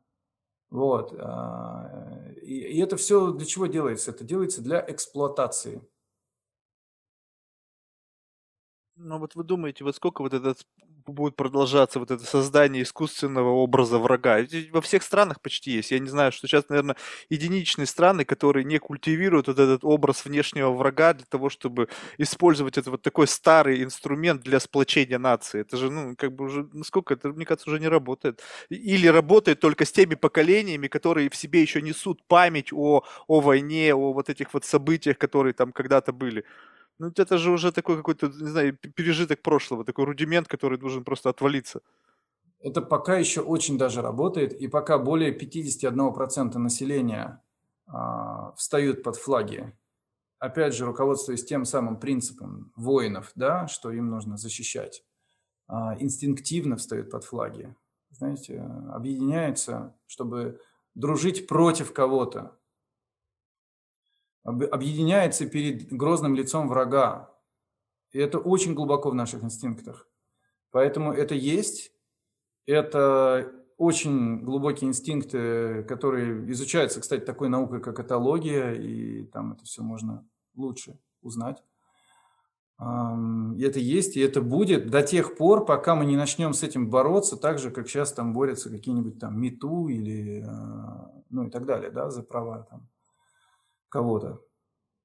Вот. 0.71 1.15
А, 1.19 2.33
и, 2.43 2.55
и 2.55 2.81
это 2.81 2.97
все 2.97 3.33
для 3.33 3.47
чего 3.47 3.67
делается? 3.67 4.13
Это 4.13 4.25
делается 4.25 4.63
для 4.63 4.85
эксплуатации. 4.89 5.83
Ну 8.97 9.19
вот 9.19 9.35
вы 9.35 9.45
думаете, 9.45 9.85
вот 9.85 9.97
сколько 9.97 10.23
вот 10.23 10.35
этот 10.35 10.67
будет 11.07 11.37
продолжаться 11.37 11.99
вот 11.99 12.11
это 12.11 12.25
создание 12.25 12.83
искусственного 12.83 13.51
образа 13.51 13.99
врага? 13.99 14.39
Во 14.73 14.81
всех 14.81 15.03
странах 15.03 15.41
почти 15.41 15.73
есть. 15.73 15.91
Я 15.91 15.99
не 15.99 16.09
знаю, 16.09 16.33
что 16.33 16.47
сейчас, 16.47 16.69
наверное, 16.69 16.97
единичные 17.29 17.87
страны, 17.87 18.25
которые 18.25 18.65
не 18.65 18.79
культивируют 18.79 19.49
вот 19.49 19.59
этот 19.59 19.85
образ 19.85 20.25
внешнего 20.25 20.71
врага 20.71 21.15
для 21.15 21.27
того, 21.27 21.49
чтобы 21.51 21.89
использовать 22.19 22.79
это 22.79 22.91
вот 22.91 23.03
такой 23.03 23.27
старый 23.27 23.83
инструмент 23.83 24.43
для 24.43 24.61
сплочения 24.61 25.19
нации. 25.19 25.61
Это 25.61 25.77
же, 25.77 25.91
ну, 25.91 26.15
как 26.17 26.35
бы 26.35 26.45
уже, 26.47 26.69
ну 26.73 26.85
сколько, 26.85 27.15
это, 27.15 27.29
мне 27.29 27.45
кажется, 27.45 27.71
уже 27.71 27.81
не 27.81 27.89
работает. 27.89 28.43
Или 28.69 29.07
работает 29.07 29.61
только 29.61 29.85
с 29.85 29.93
теми 29.93 30.15
поколениями, 30.15 30.89
которые 30.89 31.31
в 31.31 31.37
себе 31.37 31.63
еще 31.63 31.83
несут 31.83 32.23
память 32.27 32.73
о, 32.73 33.03
о 33.27 33.41
войне, 33.41 33.95
о 33.95 34.13
вот 34.13 34.29
этих 34.31 34.55
вот 34.55 34.65
событиях, 34.65 35.19
которые 35.19 35.53
там 35.55 35.73
когда-то 35.73 36.13
были. 36.13 36.45
Ну, 37.01 37.11
это 37.17 37.39
же 37.39 37.51
уже 37.51 37.73
такой 37.73 37.97
какой-то, 37.97 38.27
не 38.27 38.51
знаю, 38.51 38.77
пережиток 38.77 39.41
прошлого, 39.41 39.85
такой 39.85 40.05
рудимент, 40.05 40.49
который 40.49 40.77
должен 40.77 41.03
просто 41.03 41.31
отвалиться. 41.31 41.81
Это 42.59 42.83
пока 42.83 43.17
еще 43.17 43.41
очень 43.41 43.79
даже 43.79 44.03
работает, 44.03 44.53
и 44.53 44.69
пока 44.69 44.99
более 44.99 45.33
51% 45.33 46.59
населения 46.59 47.43
а, 47.87 48.53
встают 48.53 49.03
под 49.03 49.17
флаги, 49.17 49.75
опять 50.39 50.75
же, 50.75 50.85
руководствуясь 50.85 51.43
тем 51.43 51.65
самым 51.65 51.99
принципом 51.99 52.71
воинов, 52.77 53.33
да, 53.35 53.67
что 53.67 53.91
им 53.93 54.11
нужно 54.11 54.37
защищать, 54.37 55.03
а, 55.69 55.97
инстинктивно 55.99 56.77
встают 56.77 57.11
под 57.11 57.25
флаги, 57.25 57.75
знаете, 58.11 58.61
объединяются, 58.93 59.97
чтобы 60.07 60.61
дружить 60.95 61.47
против 61.47 61.95
кого-то, 61.95 62.60
объединяется 64.45 65.47
перед 65.47 65.93
грозным 65.93 66.35
лицом 66.35 66.69
врага. 66.69 67.35
И 68.13 68.19
это 68.19 68.39
очень 68.39 68.75
глубоко 68.75 69.11
в 69.11 69.15
наших 69.15 69.45
инстинктах. 69.45 70.09
Поэтому 70.71 71.13
это 71.13 71.35
есть. 71.35 71.93
Это 72.67 73.53
очень 73.77 74.41
глубокие 74.41 74.89
инстинкты, 74.89 75.85
которые 75.85 76.51
изучаются, 76.53 77.01
кстати, 77.01 77.25
такой 77.25 77.49
наукой, 77.49 77.81
как 77.81 77.99
этология, 77.99 78.73
и 78.73 79.25
там 79.25 79.53
это 79.53 79.65
все 79.65 79.83
можно 79.83 80.29
лучше 80.55 80.99
узнать. 81.23 81.63
И 82.79 83.63
это 83.63 83.79
есть, 83.79 84.17
и 84.17 84.21
это 84.21 84.41
будет 84.41 84.91
до 84.91 85.03
тех 85.03 85.37
пор, 85.37 85.67
пока 85.67 85.95
мы 85.95 86.07
не 86.07 86.17
начнем 86.17 86.55
с 86.55 86.63
этим 86.63 86.89
бороться, 86.89 87.37
так 87.37 87.59
же, 87.59 87.71
как 87.71 87.89
сейчас 87.89 88.13
там 88.13 88.33
борются 88.33 88.71
какие-нибудь 88.71 89.19
там 89.19 89.39
МИТУ 89.39 89.89
или, 89.89 90.45
а, 90.47 91.13
ну 91.29 91.47
и 91.47 91.51
так 91.51 91.67
далее, 91.67 91.91
да, 91.91 92.11
за 92.11 92.23
права 92.23 92.67
там 92.71 92.89
кого-то. 93.91 94.41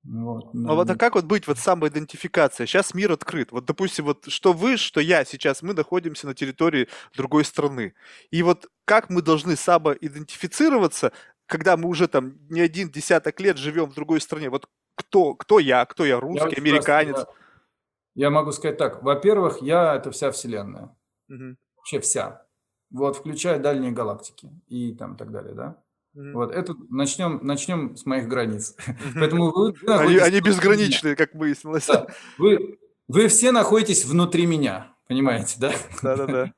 Вот, 0.08 0.52
А 0.54 0.76
вот 0.76 0.90
а 0.90 0.96
как 0.96 1.16
вот 1.16 1.26
быть 1.26 1.48
вот 1.48 1.58
самоидентификация? 1.58 2.68
Сейчас 2.68 2.94
мир 2.94 3.12
открыт. 3.12 3.52
Вот, 3.52 3.66
допустим, 3.66 4.06
вот 4.06 4.26
что 4.28 4.54
вы, 4.54 4.78
что 4.78 5.00
я 5.00 5.26
сейчас, 5.26 5.64
мы 5.64 5.74
находимся 5.74 6.28
на 6.28 6.36
территории 6.36 6.88
другой 7.16 7.44
страны. 7.44 7.96
И 8.30 8.44
вот 8.44 8.70
как 8.86 9.10
мы 9.10 9.24
должны 9.24 9.56
самоидентифицироваться, 9.56 11.12
когда 11.48 11.76
мы 11.76 11.90
уже 11.90 12.08
там 12.08 12.38
не 12.50 12.62
один 12.62 12.92
десяток 12.92 13.40
лет 13.40 13.58
живем 13.58 13.90
в 13.90 13.96
другой 13.96 14.22
стране? 14.22 14.50
Вот 14.50 14.70
кто, 14.94 15.34
кто 15.34 15.58
я? 15.58 15.84
Кто 15.86 16.06
я? 16.06 16.20
Русский, 16.20 16.56
я 16.56 16.62
американец? 16.62 17.18
я, 17.18 18.26
я 18.26 18.30
могу 18.30 18.52
сказать 18.52 18.78
так. 18.78 19.02
Во-первых, 19.02 19.64
я– 19.64 19.96
это 19.96 20.12
вся 20.12 20.32
Вселенная. 20.32 20.96
Угу. 21.30 21.56
Вообще 21.78 22.00
вся. 22.00 22.46
Вот, 22.92 23.18
включая 23.18 23.60
дальние 23.60 23.92
галактики 23.92 24.50
и 24.68 24.94
там 24.94 25.18
так 25.18 25.32
далее, 25.32 25.56
да? 25.56 25.84
Mm-hmm. 26.16 26.32
Вот, 26.32 26.52
это 26.52 26.76
начнем, 26.90 27.40
начнем 27.44 27.98
с 27.98 28.06
моих 28.06 28.30
границ. 28.30 28.76
Поэтому 29.16 29.52
вы 29.52 29.74
они, 29.88 30.18
они 30.18 30.40
безграничные, 30.40 31.16
как 31.16 31.34
выяснилось. 31.36 31.88
Да. 31.88 32.08
Вы, 32.38 32.80
вы 33.08 33.28
все 33.28 33.52
находитесь 33.52 34.06
внутри 34.06 34.46
меня, 34.46 34.94
понимаете, 35.08 35.58
да? 35.60 35.74
Да-да-да. 36.02 36.54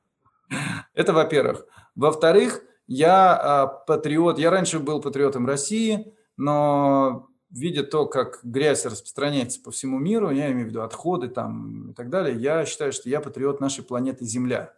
Это 0.94 1.12
во-первых. 1.12 1.66
Во-вторых, 1.96 2.62
я 2.86 3.34
а, 3.34 3.66
патриот, 3.66 4.38
я 4.38 4.50
раньше 4.50 4.78
был 4.78 5.00
патриотом 5.00 5.46
России, 5.46 6.14
но 6.36 7.28
видя 7.50 7.82
то, 7.82 8.06
как 8.06 8.40
грязь 8.44 8.86
распространяется 8.86 9.60
по 9.60 9.70
всему 9.70 9.98
миру, 9.98 10.30
я 10.30 10.52
имею 10.52 10.66
в 10.66 10.70
виду 10.70 10.82
отходы 10.82 11.28
там 11.28 11.90
и 11.90 11.94
так 11.94 12.10
далее, 12.10 12.36
я 12.36 12.64
считаю, 12.64 12.92
что 12.92 13.08
я 13.08 13.20
патриот 13.20 13.60
нашей 13.60 13.82
планеты 13.82 14.24
Земля. 14.24 14.74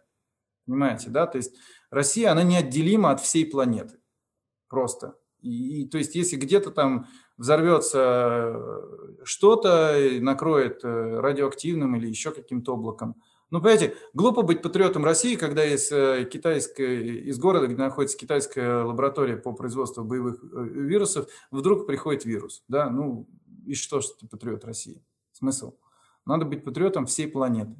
Понимаете, 0.65 1.09
да? 1.09 1.27
То 1.27 1.37
есть 1.37 1.55
Россия, 1.89 2.31
она 2.31 2.43
неотделима 2.43 3.11
от 3.11 3.21
всей 3.21 3.45
планеты. 3.45 4.00
Просто. 4.71 5.17
И, 5.41 5.81
и 5.81 5.87
то 5.87 5.97
есть 5.97 6.15
если 6.15 6.37
где-то 6.37 6.71
там 6.71 7.07
взорвется 7.35 8.81
что-то, 9.25 9.99
накроет 10.21 10.79
э, 10.85 11.19
радиоактивным 11.19 11.97
или 11.97 12.07
еще 12.07 12.31
каким-то 12.31 12.75
облаком, 12.75 13.21
ну, 13.49 13.59
понимаете, 13.59 13.97
глупо 14.13 14.43
быть 14.43 14.61
патриотом 14.61 15.03
России, 15.03 15.35
когда 15.35 15.65
из, 15.65 15.91
э, 15.91 16.23
китайской, 16.31 17.17
из 17.27 17.37
города, 17.37 17.67
где 17.67 17.75
находится 17.75 18.17
китайская 18.17 18.83
лаборатория 18.83 19.35
по 19.35 19.51
производству 19.51 20.05
боевых 20.05 20.41
э, 20.41 20.47
вирусов, 20.63 21.27
вдруг 21.51 21.85
приходит 21.85 22.23
вирус. 22.23 22.63
Да? 22.69 22.89
Ну, 22.89 23.27
и 23.65 23.73
что, 23.73 23.99
что 23.99 24.17
ты 24.17 24.27
патриот 24.27 24.63
России? 24.63 25.03
Смысл? 25.33 25.75
Надо 26.25 26.45
быть 26.45 26.63
патриотом 26.63 27.07
всей 27.07 27.27
планеты. 27.27 27.75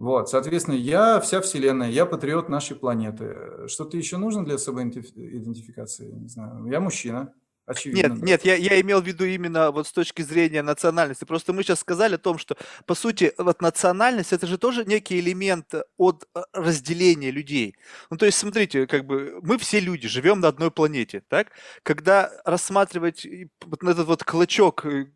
Вот, 0.00 0.30
соответственно, 0.30 0.76
я 0.76 1.20
вся 1.20 1.42
Вселенная, 1.42 1.90
я 1.90 2.06
патриот 2.06 2.48
нашей 2.48 2.74
планеты. 2.74 3.68
Что-то 3.68 3.98
еще 3.98 4.16
нужно 4.16 4.46
для 4.46 4.54
особой 4.54 4.84
идентификации? 4.84 6.10
Не 6.10 6.26
знаю. 6.26 6.64
Я 6.64 6.80
мужчина, 6.80 7.34
Очевидно. 7.70 8.14
Нет, 8.14 8.22
нет, 8.22 8.44
я, 8.44 8.56
я 8.56 8.80
имел 8.80 9.00
в 9.00 9.06
виду 9.06 9.24
именно 9.24 9.70
вот 9.70 9.86
с 9.86 9.92
точки 9.92 10.22
зрения 10.22 10.60
национальности. 10.60 11.24
Просто 11.24 11.52
мы 11.52 11.62
сейчас 11.62 11.78
сказали 11.78 12.16
о 12.16 12.18
том, 12.18 12.36
что, 12.36 12.56
по 12.84 12.96
сути, 12.96 13.32
вот 13.38 13.62
национальность 13.62 14.32
это 14.32 14.48
же 14.48 14.58
тоже 14.58 14.84
некий 14.84 15.20
элемент 15.20 15.74
от 15.96 16.26
э, 16.34 16.40
разделения 16.52 17.30
людей. 17.30 17.76
Ну, 18.10 18.16
то 18.16 18.26
есть, 18.26 18.38
смотрите, 18.38 18.88
как 18.88 19.06
бы 19.06 19.38
мы 19.42 19.56
все 19.56 19.78
люди, 19.78 20.08
живем 20.08 20.40
на 20.40 20.48
одной 20.48 20.72
планете, 20.72 21.22
так? 21.28 21.52
Когда 21.84 22.32
рассматривать 22.44 23.24
вот 23.64 23.84
этот 23.84 24.06
вот 24.08 24.24
клочок 24.24 24.84
э, 24.86 25.06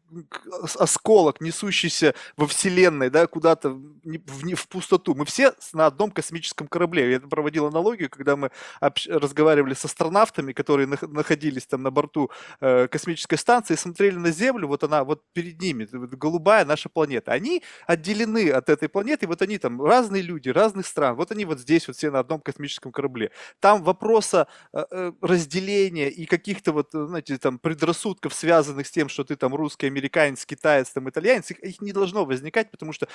осколок, 0.78 1.40
несущийся 1.40 2.14
во 2.36 2.46
Вселенной, 2.46 3.10
да, 3.10 3.26
куда-то 3.26 3.70
в, 3.70 4.54
в 4.54 4.68
пустоту. 4.68 5.14
Мы 5.14 5.24
все 5.24 5.52
на 5.72 5.86
одном 5.86 6.10
космическом 6.10 6.66
корабле. 6.66 7.12
Я 7.12 7.20
проводил 7.20 7.66
аналогию, 7.66 8.10
когда 8.10 8.36
мы 8.36 8.50
общ- 8.80 9.08
разговаривали 9.08 9.74
с 9.74 9.84
астронавтами, 9.84 10.52
которые 10.52 10.86
на- 10.86 10.98
находились 11.02 11.66
там 11.66 11.82
на 11.82 11.90
борту 11.90 12.30
э, 12.60 12.88
космической 12.88 13.36
станции, 13.36 13.74
смотрели 13.74 14.16
на 14.16 14.30
Землю, 14.30 14.68
вот 14.68 14.84
она 14.84 15.04
вот 15.04 15.22
перед 15.32 15.60
ними, 15.60 15.88
вот 15.92 16.10
голубая 16.10 16.64
наша 16.64 16.88
планета. 16.88 17.32
Они 17.32 17.62
отделены 17.86 18.50
от 18.50 18.68
этой 18.68 18.88
планеты, 18.88 19.26
вот 19.26 19.42
они 19.42 19.58
там 19.58 19.82
разные 19.82 20.22
люди, 20.22 20.48
разных 20.48 20.86
стран, 20.86 21.16
вот 21.16 21.32
они 21.32 21.44
вот 21.44 21.60
здесь 21.60 21.86
вот 21.86 21.96
все 21.96 22.10
на 22.10 22.20
одном 22.20 22.40
космическом 22.40 22.92
корабле. 22.92 23.30
Там 23.60 23.82
вопроса 23.82 24.46
э, 24.72 24.84
э 24.90 25.12
разделения 25.20 26.10
и 26.10 26.26
каких-то 26.26 26.72
вот, 26.72 26.88
знаете, 26.92 27.38
там 27.38 27.58
предрассудков, 27.58 28.34
связанных 28.34 28.86
с 28.86 28.90
тем, 28.90 29.08
что 29.08 29.24
ты 29.24 29.36
там 29.36 29.54
русский, 29.54 29.86
американский, 29.86 30.03
американец, 30.04 30.44
китаец, 30.44 30.90
там, 30.90 31.08
итальянец, 31.08 31.50
их, 31.50 31.58
их 31.60 31.80
не 31.80 31.92
должно 31.92 32.24
возникать, 32.24 32.70
потому 32.70 32.92
что 32.92 33.08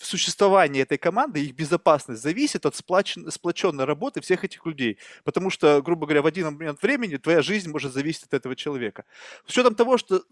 существование 0.00 0.82
этой 0.82 0.98
команды, 0.98 1.40
их 1.44 1.54
безопасность 1.54 2.22
зависит 2.22 2.66
от 2.66 2.74
сплочен, 2.74 3.30
сплоченной 3.30 3.84
работы 3.84 4.20
всех 4.20 4.44
этих 4.44 4.66
людей. 4.66 4.98
Потому 5.24 5.50
что, 5.50 5.80
грубо 5.82 6.06
говоря, 6.06 6.22
в 6.22 6.26
один 6.26 6.46
момент 6.46 6.82
времени 6.82 7.16
твоя 7.16 7.42
жизнь 7.42 7.70
может 7.70 7.92
зависеть 7.92 8.24
от 8.24 8.34
этого 8.34 8.56
человека. 8.56 9.04
С 9.46 9.50
учетом 9.50 9.74
того, 9.74 9.98
что 9.98 10.22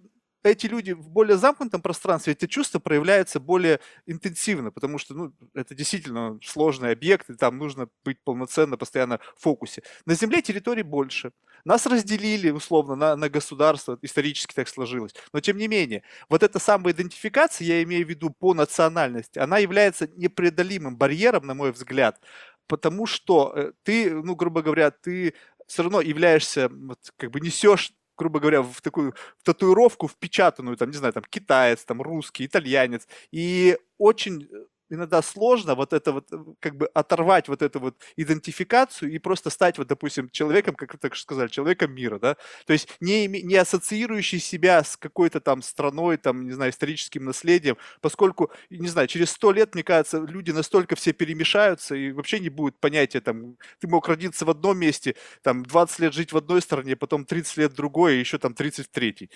эти 0.43 0.67
люди 0.67 0.93
в 0.93 1.09
более 1.11 1.37
замкнутом 1.37 1.83
пространстве, 1.83 2.33
эти 2.33 2.47
чувства 2.47 2.79
проявляются 2.79 3.41
более 3.41 3.81
интенсивно, 4.07 4.71
потому 4.71 4.99
что 4.99 5.15
ну, 5.15 5.33
это 5.55 5.75
действительно 5.75 6.39
сложный 6.43 6.93
объект, 6.93 7.29
и 7.31 7.35
там 7.35 7.59
нужно 7.59 7.89
быть 8.05 8.19
полноценно, 8.25 8.77
постоянно 8.77 9.21
в 9.37 9.43
фокусе. 9.43 9.83
На 10.07 10.15
Земле 10.15 10.43
территорий 10.43 10.83
больше. 10.83 11.33
Нас 11.65 11.87
разделили, 11.87 12.51
условно, 12.51 12.95
на, 12.95 13.17
на 13.17 13.29
государство, 13.29 13.99
исторически 14.01 14.55
так 14.55 14.69
сложилось. 14.69 15.15
Но 15.33 15.41
тем 15.41 15.59
не 15.59 15.69
менее, 15.69 16.03
вот 16.29 16.43
эта 16.43 16.59
самая 16.59 16.95
идентификация, 16.95 17.67
я 17.67 17.83
имею 17.83 18.07
в 18.07 18.09
виду 18.09 18.31
по 18.31 18.55
национальности, 18.55 19.39
она 19.39 19.59
является 19.59 20.09
непреодолимым 20.17 20.97
барьером, 20.97 21.47
на 21.47 21.55
мой 21.55 21.73
взгляд, 21.73 22.21
потому 22.67 23.07
что 23.07 23.53
э, 23.55 23.73
ты, 23.83 24.11
ну, 24.11 24.35
грубо 24.37 24.63
говоря, 24.63 24.91
ты 24.91 25.35
все 25.67 25.83
равно 25.83 26.01
являешься, 26.01 26.69
вот, 26.69 26.99
как 27.17 27.31
бы 27.31 27.41
несешь 27.41 27.93
грубо 28.21 28.39
говоря, 28.39 28.61
в 28.61 28.81
такую 28.83 29.15
в 29.39 29.43
татуировку 29.43 30.07
впечатанную, 30.07 30.77
там, 30.77 30.91
не 30.91 30.97
знаю, 30.97 31.15
там, 31.15 31.25
китаец, 31.29 31.85
там, 31.85 32.03
русский, 32.03 32.45
итальянец. 32.45 33.09
И 33.33 33.79
очень 33.99 34.45
э, 34.45 34.65
иногда 34.91 35.23
сложно 35.23 35.75
вот 35.75 35.93
это 35.93 36.13
вот, 36.13 36.33
э, 36.33 36.37
как 36.59 36.77
бы 36.77 36.87
оторвать 36.87 37.49
вот 37.49 37.63
эту 37.63 37.81
вот 37.81 37.97
идентификацию 38.17 39.13
и 39.13 39.19
просто 39.19 39.51
стать 39.51 39.79
вот, 39.79 39.87
допустим, 39.87 40.29
человеком, 40.31 40.75
как 40.75 40.93
вы 40.93 40.99
так 40.99 41.17
сказали, 41.17 41.49
человеком 41.49 41.95
мира, 41.95 42.19
да, 42.19 42.37
то 42.67 42.73
есть 42.73 42.89
не, 43.01 43.27
не 43.27 43.55
ассоциирующий 43.57 44.41
себя 44.41 44.83
с 44.85 44.97
какой-то 44.97 45.41
там 45.41 45.63
страной, 45.63 46.17
там, 46.17 46.47
не 46.47 46.53
знаю, 46.53 46.73
историческим 46.73 47.25
наследием, 47.25 47.77
поскольку, 48.01 48.51
не 48.69 48.89
знаю, 48.89 49.09
через 49.09 49.31
сто 49.31 49.53
лет, 49.53 49.75
мне 49.75 49.85
кажется, 49.85 50.19
люди 50.19 50.51
настолько 50.51 50.97
все 50.97 51.13
перемешаются 51.13 51.95
и 51.95 52.13
вообще 52.13 52.41
не 52.41 52.51
будет 52.51 52.79
понятия, 52.81 53.21
там, 53.21 53.57
ты 53.79 53.89
мог 53.89 54.09
родиться 54.09 54.45
в 54.45 54.51
одном 54.51 54.79
месте, 54.79 55.17
там, 55.43 55.65
20 55.65 55.99
лет 56.01 56.15
жить 56.15 56.33
в 56.33 56.37
одной 56.37 56.61
стране, 56.61 56.97
потом 56.97 57.25
30 57.25 57.57
лет 57.57 57.73
в 57.73 57.77
другой, 57.77 58.17
и 58.17 58.19
еще 58.19 58.39
там 58.39 58.55
30 58.55 58.87
в 58.87 58.91
третьей. 58.91 59.31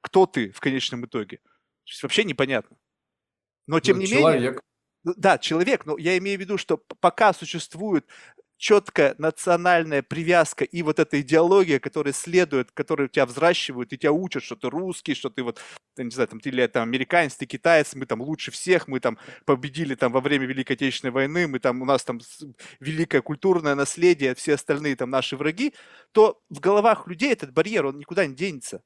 Кто 0.00 0.26
ты 0.26 0.50
в 0.52 0.60
конечном 0.60 1.04
итоге? 1.04 1.38
То 1.38 1.90
есть 1.90 2.02
вообще 2.02 2.24
непонятно. 2.24 2.76
Но 3.66 3.80
тем 3.80 3.96
ну, 3.96 4.02
не 4.02 4.08
человек. 4.08 4.40
менее... 4.40 4.60
Ну 5.04 5.14
да, 5.16 5.38
человек, 5.38 5.86
но 5.86 5.96
я 5.98 6.18
имею 6.18 6.38
в 6.38 6.40
виду, 6.40 6.58
что 6.58 6.76
пока 6.76 7.32
существует 7.32 8.06
четкая 8.60 9.14
национальная 9.16 10.02
привязка 10.02 10.64
и 10.64 10.82
вот 10.82 10.98
эта 10.98 11.18
идеология, 11.22 11.78
которая 11.78 12.12
следует, 12.12 12.70
которую 12.72 13.08
тебя 13.08 13.24
взращивают 13.24 13.90
и 13.92 13.96
тебя 13.96 14.12
учат, 14.12 14.42
что 14.42 14.54
ты 14.54 14.68
русский, 14.68 15.14
что 15.14 15.30
ты 15.30 15.42
вот, 15.42 15.58
не 15.96 16.10
знаю, 16.10 16.28
там, 16.28 16.40
ты 16.40 16.50
или 16.50 16.66
там 16.66 16.82
американец, 16.82 17.36
ты 17.36 17.46
китаец, 17.46 17.94
мы 17.94 18.04
там 18.04 18.20
лучше 18.20 18.50
всех, 18.50 18.86
мы 18.86 19.00
там 19.00 19.16
победили 19.46 19.94
там 19.94 20.12
во 20.12 20.20
время 20.20 20.44
Великой 20.44 20.72
Отечественной 20.72 21.10
войны, 21.10 21.48
мы 21.48 21.58
там, 21.58 21.80
у 21.80 21.86
нас 21.86 22.04
там 22.04 22.20
великое 22.80 23.22
культурное 23.22 23.74
наследие, 23.74 24.34
все 24.34 24.54
остальные 24.54 24.96
там 24.96 25.08
наши 25.08 25.38
враги, 25.38 25.72
то 26.12 26.42
в 26.50 26.60
головах 26.60 27.06
людей 27.06 27.32
этот 27.32 27.54
барьер, 27.54 27.86
он 27.86 27.98
никуда 27.98 28.26
не 28.26 28.34
денется. 28.34 28.82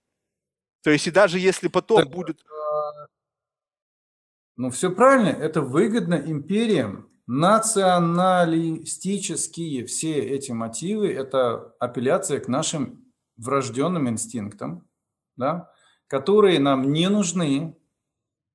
То 0.85 0.91
есть 0.91 1.09
и 1.09 1.11
даже 1.11 1.41
если 1.41 1.67
потом 1.67 2.03
так, 2.03 2.11
будет... 2.11 2.45
Ну, 4.57 4.71
все 4.71 4.93
правильно, 4.93 5.31
это 5.31 5.63
выгодно 5.63 6.15
империям. 6.15 7.09
Националистические 7.27 9.85
все 9.87 10.19
эти 10.19 10.53
мотивы– 10.53 11.11
это 11.15 11.75
апелляция 11.81 12.39
к 12.39 12.47
нашим 12.49 13.13
врожденным 13.37 14.09
инстинктам, 14.09 14.87
да, 15.37 15.73
которые 16.07 16.61
нам 16.61 16.93
не 16.93 17.09
нужны, 17.09 17.77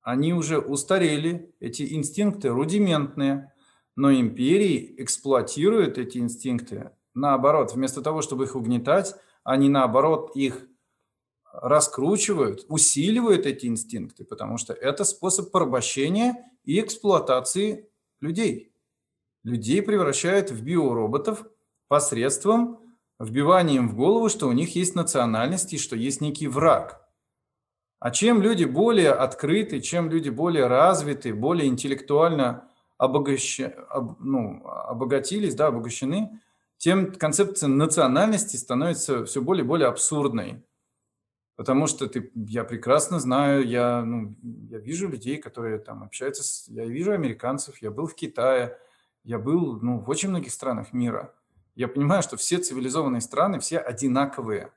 они 0.01 0.33
уже 0.33 0.59
устарели, 0.59 1.53
эти 1.59 1.93
инстинкты 1.93 2.47
рудиментные, 2.49 3.51
но 3.97 4.13
империи 4.13 4.95
эксплуатируют 4.99 5.97
эти 5.97 6.19
инстинкты. 6.19 6.91
Наоборот, 7.13 7.73
вместо 7.73 8.01
того, 8.01 8.21
чтобы 8.21 8.45
их 8.45 8.55
угнетать, 8.55 9.15
они 9.43 9.67
наоборот 9.67 10.31
их 10.35 10.68
раскручивают, 11.53 12.65
усиливают 12.69 13.45
эти 13.45 13.65
инстинкты, 13.65 14.25
потому 14.25 14.57
что 14.57 14.73
это 14.73 15.03
способ 15.03 15.51
порабощения 15.51 16.35
и 16.63 16.79
эксплуатации 16.79 17.89
людей. 18.21 18.73
Людей 19.43 19.81
превращают 19.81 20.51
в 20.51 20.63
биороботов 20.63 21.45
посредством 21.87 22.79
вбивания 23.19 23.75
им 23.77 23.89
в 23.89 23.95
голову, 23.95 24.29
что 24.29 24.47
у 24.47 24.51
них 24.51 24.75
есть 24.75 24.95
национальность 24.95 25.73
и 25.73 25.77
что 25.77 25.95
есть 25.95 26.21
некий 26.21 26.47
враг. 26.47 27.01
А 27.99 28.11
чем 28.11 28.41
люди 28.41 28.63
более 28.63 29.11
открыты, 29.11 29.81
чем 29.81 30.09
люди 30.09 30.29
более 30.29 30.67
развиты, 30.67 31.33
более 31.33 31.67
интеллектуально 31.67 32.69
обогащ... 32.97 33.59
об... 33.59 34.21
ну, 34.21 34.65
обогатились, 34.65 35.55
да, 35.55 35.67
обогащены, 35.67 36.41
тем 36.77 37.11
концепция 37.11 37.67
национальности 37.67 38.55
становится 38.55 39.25
все 39.25 39.41
более 39.41 39.65
и 39.65 39.67
более 39.67 39.89
абсурдной. 39.89 40.63
Потому 41.59 41.87
что 41.87 42.07
ты, 42.07 42.31
я 42.35 42.63
прекрасно 42.63 43.19
знаю, 43.19 43.67
я, 43.67 44.01
ну, 44.05 44.33
я 44.69 44.77
вижу 44.77 45.09
людей, 45.09 45.35
которые 45.35 45.77
там 45.77 46.03
общаются, 46.03 46.41
с, 46.41 46.69
я 46.69 46.85
вижу 46.85 47.11
американцев, 47.11 47.81
я 47.81 47.91
был 47.91 48.07
в 48.07 48.15
Китае, 48.15 48.77
я 49.25 49.39
был 49.39 49.77
ну, 49.81 49.99
в 49.99 50.09
очень 50.09 50.29
многих 50.29 50.53
странах 50.53 50.93
мира. 50.93 51.35
Я 51.75 51.89
понимаю, 51.89 52.23
что 52.23 52.37
все 52.37 52.59
цивилизованные 52.59 53.19
страны, 53.19 53.59
все 53.59 53.77
одинаковые. 53.77 54.71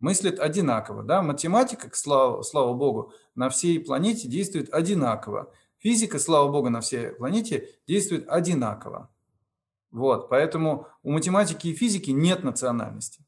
Мыслят 0.00 0.38
одинаково. 0.38 1.02
Да? 1.02 1.20
Математика, 1.20 1.90
слава, 1.92 2.40
слава 2.40 2.72
богу, 2.72 3.12
на 3.34 3.50
всей 3.50 3.78
планете 3.78 4.26
действует 4.26 4.72
одинаково. 4.72 5.52
Физика, 5.76 6.18
слава 6.18 6.50
богу, 6.50 6.70
на 6.70 6.80
всей 6.80 7.10
планете 7.10 7.68
действует 7.86 8.26
одинаково. 8.30 9.10
Вот, 9.90 10.30
поэтому 10.30 10.86
у 11.02 11.12
математики 11.12 11.68
и 11.68 11.74
физики 11.74 12.12
нет 12.12 12.44
национальности. 12.44 13.23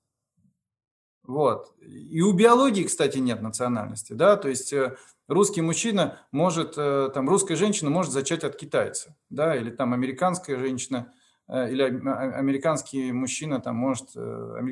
Вот. 1.27 1.75
И 1.81 2.21
у 2.23 2.33
биологии, 2.33 2.85
кстати, 2.85 3.19
нет 3.19 3.43
национальности, 3.43 4.13
да, 4.13 4.37
то 4.37 4.49
есть 4.49 4.73
э, 4.73 4.97
русский 5.29 5.61
мужчина 5.61 6.21
может, 6.31 6.75
э, 6.77 7.11
там, 7.13 7.29
русская 7.29 7.57
женщина 7.57 7.91
может 7.91 8.13
зачать 8.13 8.45
от 8.45 8.57
китайца, 8.57 9.17
да, 9.29 9.57
или 9.57 9.71
там 9.71 9.93
американская 9.93 10.59
женщина, 10.59 11.13
э, 11.49 11.71
или 11.71 11.83
американский 11.83 13.13
мужчина 13.13 13.61
там 13.61 13.77
может, 13.77 14.11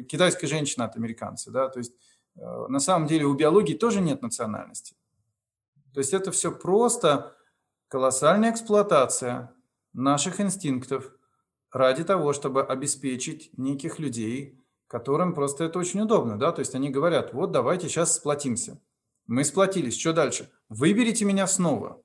китайская 0.06 0.46
женщина 0.46 0.84
от 0.84 0.96
американца, 0.96 1.50
да, 1.50 1.68
то 1.68 1.78
есть 1.78 1.92
на 2.36 2.80
самом 2.80 3.06
деле 3.06 3.26
у 3.26 3.34
биологии 3.34 3.74
тоже 3.74 4.00
нет 4.00 4.22
национальности. 4.22 4.96
То 5.92 6.00
есть 6.00 6.12
это 6.12 6.32
все 6.32 6.50
просто 6.50 7.36
колоссальная 7.86 8.50
эксплуатация 8.50 9.54
наших 9.92 10.40
инстинктов 10.40 11.12
ради 11.70 12.02
того, 12.02 12.32
чтобы 12.32 12.64
обеспечить 12.64 13.56
неких 13.56 14.00
людей, 14.00 14.63
которым 14.94 15.34
просто 15.34 15.64
это 15.64 15.80
очень 15.80 16.02
удобно. 16.02 16.38
Да? 16.38 16.52
То 16.52 16.60
есть 16.60 16.76
они 16.76 16.88
говорят, 16.88 17.34
вот 17.34 17.50
давайте 17.50 17.88
сейчас 17.88 18.14
сплотимся. 18.14 18.80
Мы 19.26 19.42
сплотились, 19.42 19.98
что 19.98 20.12
дальше? 20.12 20.48
Выберите 20.68 21.24
меня 21.24 21.48
снова. 21.48 22.00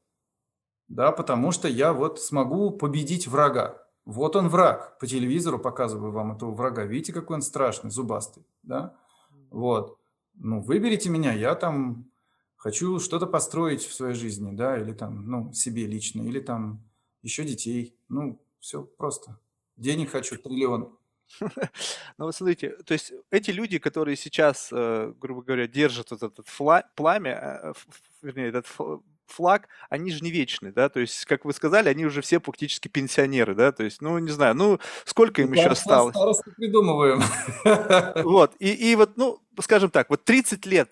Да, 0.88 1.12
потому 1.12 1.52
что 1.52 1.68
я 1.68 1.94
вот 1.94 2.20
смогу 2.20 2.72
победить 2.72 3.28
врага. 3.28 3.78
Вот 4.06 4.36
он 4.36 4.50
враг. 4.50 4.98
По 4.98 5.06
телевизору 5.06 5.60
показываю 5.60 6.12
вам 6.12 6.32
этого 6.32 6.50
врага. 6.50 6.84
Видите, 6.86 7.14
какой 7.14 7.36
он 7.36 7.44
страшный, 7.44 7.92
зубастый. 7.92 8.44
Да? 8.64 8.96
Вот. 9.52 10.00
Ну, 10.34 10.60
выберите 10.60 11.12
меня, 11.12 11.32
я 11.34 11.54
там 11.54 12.10
хочу 12.56 13.00
что-то 13.00 13.28
построить 13.28 13.84
в 13.84 13.94
своей 13.94 14.16
жизни, 14.16 14.56
да, 14.56 14.82
или 14.82 14.94
там, 14.94 15.30
ну, 15.30 15.54
себе 15.54 15.86
лично, 15.86 16.24
или 16.24 16.40
там 16.40 16.82
еще 17.22 17.44
детей. 17.44 17.96
Ну, 18.08 18.42
все 18.60 18.82
просто. 18.82 19.38
Денег 19.78 20.10
хочу, 20.10 20.40
триллион. 20.40 20.98
Ну 22.18 22.26
вот 22.26 22.36
смотрите, 22.36 22.72
то 22.86 22.94
есть 22.94 23.14
эти 23.32 23.52
люди, 23.52 23.78
которые 23.80 24.16
сейчас, 24.16 24.70
э, 24.72 25.14
грубо 25.20 25.42
говоря, 25.42 25.68
держат 25.68 26.12
вот 26.12 26.24
этот 26.24 26.46
пламя, 26.96 27.60
э, 27.64 27.74
вернее, 28.22 28.50
этот 28.50 28.68
флаг, 29.30 29.68
они 29.90 30.12
же 30.12 30.24
не 30.24 30.32
вечны, 30.32 30.72
да, 30.72 30.90
то 30.90 31.00
есть, 31.00 31.26
как 31.26 31.46
вы 31.46 31.54
сказали, 31.54 31.90
они 31.90 32.06
уже 32.06 32.22
все 32.22 32.40
практически 32.40 32.88
пенсионеры, 32.88 33.56
да, 33.56 33.72
то 33.72 33.84
есть, 33.84 34.02
ну, 34.02 34.18
не 34.18 34.32
знаю, 34.32 34.56
ну, 34.56 34.80
сколько 35.06 35.42
им 35.42 35.54
еще 35.54 35.68
осталось? 35.68 36.16
Старости 36.16 36.50
придумываем. 36.56 37.22
Вот, 38.24 38.56
и, 38.60 38.92
и 38.92 38.96
вот, 38.96 39.18
ну, 39.18 39.40
скажем 39.62 39.92
так, 39.92 40.10
вот 40.10 40.24
30 40.24 40.66
лет 40.66 40.92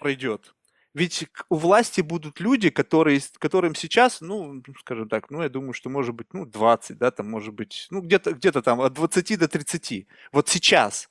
пройдет, 0.00 0.54
ведь 0.94 1.28
у 1.48 1.56
власти 1.56 2.00
будут 2.00 2.40
люди, 2.40 2.70
которые, 2.70 3.20
которым 3.38 3.74
сейчас, 3.74 4.20
ну, 4.20 4.62
скажем 4.80 5.08
так, 5.08 5.30
ну, 5.30 5.42
я 5.42 5.48
думаю, 5.48 5.72
что 5.72 5.90
может 5.90 6.14
быть, 6.14 6.28
ну, 6.32 6.46
20, 6.46 6.98
да, 6.98 7.10
там 7.10 7.30
может 7.30 7.54
быть, 7.54 7.86
ну, 7.90 8.00
где-то 8.00 8.32
где 8.32 8.52
там 8.52 8.80
от 8.80 8.92
20 8.94 9.38
до 9.38 9.48
30. 9.48 10.06
Вот 10.32 10.48
сейчас. 10.48 11.08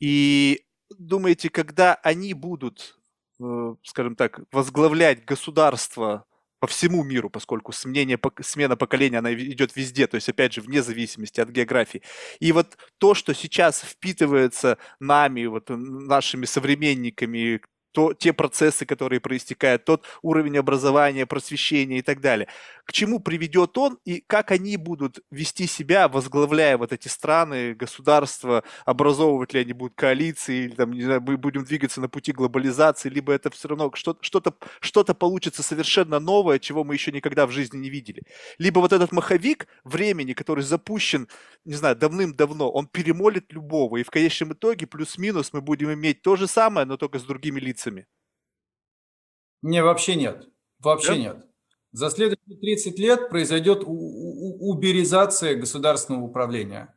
И 0.00 0.64
думаете, 0.90 1.50
когда 1.50 1.94
они 1.96 2.34
будут 2.34 2.98
Э, 3.40 3.74
скажем 3.84 4.16
так, 4.16 4.40
возглавлять 4.50 5.24
государство 5.24 6.24
по 6.58 6.66
всему 6.66 7.04
миру, 7.04 7.30
поскольку 7.30 7.70
сменение, 7.70 8.18
смена 8.40 8.76
поколения, 8.76 9.18
она 9.18 9.32
идет 9.32 9.76
везде, 9.76 10.08
то 10.08 10.16
есть, 10.16 10.28
опять 10.28 10.54
же, 10.54 10.60
вне 10.60 10.82
зависимости 10.82 11.40
от 11.40 11.50
географии. 11.50 12.02
И 12.40 12.50
вот 12.50 12.76
то, 12.98 13.14
что 13.14 13.34
сейчас 13.34 13.80
впитывается 13.80 14.76
нами, 14.98 15.46
вот 15.46 15.66
нашими 15.68 16.46
современниками, 16.46 17.60
то, 17.98 18.14
те 18.14 18.32
процессы, 18.32 18.86
которые 18.86 19.18
проистекают, 19.18 19.84
тот 19.84 20.04
уровень 20.22 20.56
образования, 20.58 21.26
просвещения 21.26 21.98
и 21.98 22.02
так 22.02 22.20
далее. 22.20 22.46
К 22.88 22.92
чему 22.92 23.20
приведет 23.20 23.76
он 23.78 23.98
и 24.06 24.24
как 24.26 24.50
они 24.50 24.76
будут 24.76 25.20
вести 25.30 25.66
себя, 25.66 26.08
возглавляя 26.08 26.76
вот 26.76 26.92
эти 26.92 27.06
страны, 27.08 27.74
государства, 27.74 28.64
образовывать 28.84 29.52
ли 29.52 29.60
они 29.60 29.74
будут 29.74 29.94
коалиции, 29.94 30.64
или 30.64 30.74
там, 30.74 30.92
не 30.92 31.02
знаю, 31.02 31.20
мы 31.20 31.36
будем 31.36 31.64
двигаться 31.64 32.00
на 32.00 32.08
пути 32.08 32.32
глобализации, 32.32 33.08
либо 33.08 33.32
это 33.32 33.50
все 33.50 33.68
равно 33.68 33.90
что-то, 33.94 34.20
что-то, 34.22 34.54
что-то 34.80 35.14
получится 35.14 35.62
совершенно 35.62 36.18
новое, 36.18 36.58
чего 36.58 36.82
мы 36.82 36.94
еще 36.94 37.12
никогда 37.12 37.46
в 37.46 37.50
жизни 37.50 37.78
не 37.78 37.90
видели. 37.90 38.22
Либо 38.58 38.80
вот 38.80 38.92
этот 38.92 39.12
маховик 39.12 39.68
времени, 39.84 40.32
который 40.32 40.64
запущен, 40.64 41.28
не 41.64 41.74
знаю, 41.74 41.94
давным-давно, 41.94 42.70
он 42.70 42.86
перемолит 42.86 43.52
любого, 43.52 43.98
и 43.98 44.02
в 44.02 44.10
конечном 44.10 44.54
итоге 44.54 44.86
плюс-минус 44.86 45.52
мы 45.52 45.60
будем 45.60 45.92
иметь 45.92 46.22
то 46.22 46.36
же 46.36 46.48
самое, 46.48 46.86
но 46.86 46.96
только 46.96 47.18
с 47.18 47.22
другими 47.22 47.60
лицами 47.60 47.78
лицами? 47.78 48.06
Не, 49.62 49.82
вообще 49.82 50.14
нет. 50.16 50.48
Вообще 50.78 51.08
да? 51.08 51.16
нет. 51.16 51.46
За 51.92 52.10
следующие 52.10 52.56
30 52.60 52.98
лет 52.98 53.28
произойдет 53.30 53.82
уберизация 53.86 55.54
государственного 55.56 56.24
управления. 56.24 56.94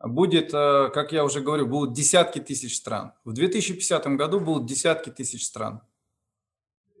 Будет, 0.00 0.54
э, 0.54 0.90
как 0.94 1.12
я 1.12 1.24
уже 1.24 1.40
говорю, 1.40 1.66
будут 1.66 1.92
десятки 1.94 2.38
тысяч 2.38 2.76
стран. 2.76 3.12
В 3.24 3.32
2050 3.32 4.16
году 4.16 4.38
будут 4.38 4.66
десятки 4.66 5.10
тысяч 5.10 5.44
стран. 5.44 5.82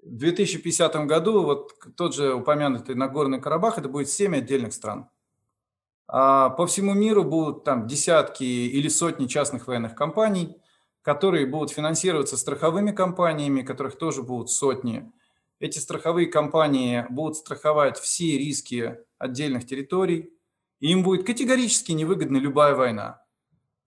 В 0.02 0.16
2050 0.16 1.06
году 1.06 1.44
вот 1.44 1.74
тот 1.96 2.14
же 2.14 2.34
упомянутый 2.34 2.96
Нагорный 2.96 3.40
Карабах, 3.40 3.78
это 3.78 3.88
будет 3.88 4.08
7 4.08 4.36
отдельных 4.36 4.72
стран. 4.72 5.08
А 6.08 6.50
по 6.50 6.66
всему 6.66 6.94
миру 6.94 7.22
будут 7.22 7.62
там 7.64 7.86
десятки 7.86 8.42
или 8.42 8.88
сотни 8.88 9.26
частных 9.26 9.68
военных 9.68 9.94
компаний– 9.94 10.56
которые 11.08 11.46
будут 11.46 11.70
финансироваться 11.70 12.36
страховыми 12.36 12.90
компаниями, 12.90 13.62
которых 13.62 13.96
тоже 13.96 14.22
будут 14.22 14.50
сотни. 14.50 15.10
Эти 15.60 15.78
страховые 15.78 16.28
компании 16.28 17.04
будут 17.10 17.36
страховать 17.36 17.98
все 17.98 18.38
риски 18.38 18.98
отдельных 19.18 19.66
территорий, 19.66 20.32
и 20.80 20.92
им 20.92 21.02
будет 21.02 21.26
категорически 21.26 21.92
невыгодна 21.92 22.36
любая 22.36 22.74
война. 22.74 23.22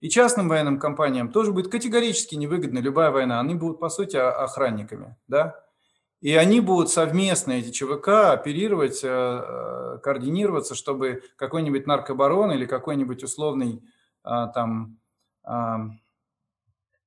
И 0.00 0.10
частным 0.10 0.48
военным 0.48 0.78
компаниям 0.78 1.30
тоже 1.30 1.52
будет 1.52 1.70
категорически 1.70 2.34
невыгодна 2.34 2.80
любая 2.80 3.10
война. 3.10 3.40
Они 3.40 3.54
будут, 3.54 3.78
по 3.80 3.88
сути, 3.88 4.16
охранниками. 4.16 5.16
Да? 5.28 5.64
И 6.20 6.34
они 6.34 6.60
будут 6.60 6.90
совместно, 6.90 7.52
эти 7.52 7.70
ЧВК, 7.70 8.32
оперировать, 8.32 9.02
э, 9.02 9.08
э, 9.08 9.98
координироваться, 10.02 10.74
чтобы 10.74 11.22
какой-нибудь 11.36 11.86
наркобарон 11.86 12.52
или 12.52 12.66
какой-нибудь 12.66 13.22
условный 13.24 13.82
э, 14.24 14.46
там 14.54 14.98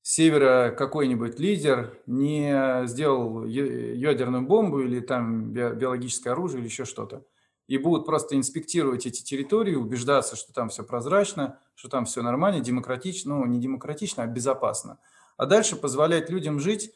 севера 0.05 0.69
какой-нибудь 0.69 1.39
лидер 1.39 1.99
не 2.05 2.85
сделал 2.85 3.43
ядерную 3.43 4.43
бомбу 4.43 4.81
или 4.81 4.99
там 4.99 5.51
биологическое 5.51 6.33
оружие 6.33 6.59
или 6.59 6.67
еще 6.67 6.85
что-то. 6.85 7.25
И 7.65 7.79
будут 7.79 8.05
просто 8.05 8.35
инспектировать 8.35 9.07
эти 9.07 9.23
территории, 9.23 9.73
убеждаться, 9.73 10.35
что 10.35 10.53
там 10.53 10.69
все 10.69 10.83
прозрачно, 10.83 11.57
что 11.73 11.89
там 11.89 12.05
все 12.05 12.21
нормально, 12.21 12.59
демократично, 12.59 13.39
ну 13.39 13.47
не 13.47 13.59
демократично, 13.59 14.21
а 14.21 14.27
безопасно. 14.27 14.99
А 15.37 15.47
дальше 15.47 15.75
позволять 15.75 16.29
людям 16.29 16.59
жить 16.59 16.93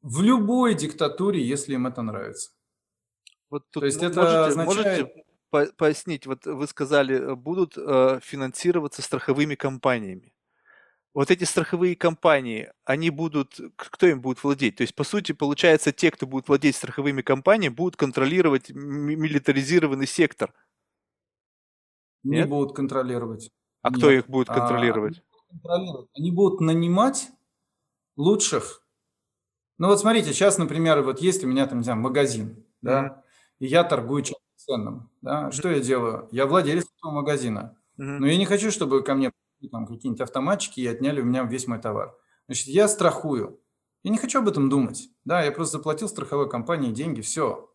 в 0.00 0.22
любой 0.22 0.74
диктатуре, 0.74 1.46
если 1.46 1.74
им 1.74 1.86
это 1.86 2.00
нравится. 2.00 2.52
Вот 3.50 3.64
тут 3.70 3.82
То 3.82 3.86
есть 3.86 4.02
это 4.02 4.22
можете, 4.22 4.38
означает... 4.38 5.14
можете 5.50 5.74
пояснить, 5.76 6.26
вот 6.26 6.46
вы 6.46 6.66
сказали, 6.66 7.34
будут 7.34 7.76
э, 7.76 8.18
финансироваться 8.22 9.02
страховыми 9.02 9.56
компаниями 9.56 10.32
вот 11.16 11.30
эти 11.30 11.44
страховые 11.44 11.96
компании, 11.96 12.70
они 12.84 13.08
будут, 13.08 13.58
кто 13.76 14.06
им 14.06 14.20
будет 14.20 14.44
владеть? 14.44 14.76
То 14.76 14.82
есть, 14.82 14.94
по 14.94 15.02
сути, 15.02 15.32
получается, 15.32 15.90
те, 15.90 16.10
кто 16.10 16.26
будет 16.26 16.46
владеть 16.46 16.76
страховыми 16.76 17.22
компаниями, 17.22 17.72
будут 17.72 17.96
контролировать 17.96 18.68
милитаризированный 18.68 20.06
сектор. 20.06 20.52
Не 22.22 22.40
Нет? 22.40 22.50
будут 22.50 22.76
контролировать. 22.76 23.50
А 23.80 23.88
Нет. 23.88 23.96
кто 23.96 24.10
их 24.10 24.28
будет 24.28 24.50
а, 24.50 24.54
контролировать? 24.56 25.22
А, 25.38 25.52
контролировать? 25.52 26.10
Они 26.18 26.30
будут 26.30 26.60
нанимать 26.60 27.30
лучших. 28.18 28.86
Ну 29.78 29.88
вот 29.88 29.98
смотрите, 29.98 30.34
сейчас, 30.34 30.58
например, 30.58 31.00
вот 31.00 31.22
есть 31.22 31.42
у 31.44 31.46
меня 31.46 31.66
там, 31.66 31.78
не 31.78 31.84
знаю, 31.84 31.98
магазин, 31.98 32.62
да, 32.82 33.06
mm-hmm. 33.06 33.56
и 33.60 33.66
я 33.68 33.84
торгую 33.84 34.22
чем-то 34.22 34.42
ценным, 34.56 35.10
да, 35.22 35.44
mm-hmm. 35.44 35.52
что 35.52 35.70
я 35.70 35.80
делаю? 35.80 36.28
Я 36.30 36.44
владелец 36.44 36.84
этого 36.98 37.12
магазина, 37.12 37.74
mm-hmm. 37.98 38.18
но 38.18 38.26
я 38.26 38.36
не 38.36 38.44
хочу, 38.44 38.70
чтобы 38.70 39.02
ко 39.02 39.14
мне 39.14 39.32
там 39.70 39.86
какие-нибудь 39.86 40.20
автоматчики 40.20 40.80
и 40.80 40.86
отняли 40.86 41.20
у 41.20 41.24
меня 41.24 41.44
весь 41.44 41.66
мой 41.66 41.80
товар. 41.80 42.16
Значит, 42.46 42.68
я 42.68 42.88
страхую. 42.88 43.60
Я 44.02 44.10
не 44.10 44.18
хочу 44.18 44.38
об 44.38 44.48
этом 44.48 44.68
думать. 44.68 45.08
Да, 45.24 45.42
я 45.42 45.50
просто 45.50 45.78
заплатил 45.78 46.08
страховой 46.08 46.48
компании 46.48 46.92
деньги, 46.92 47.20
все. 47.20 47.72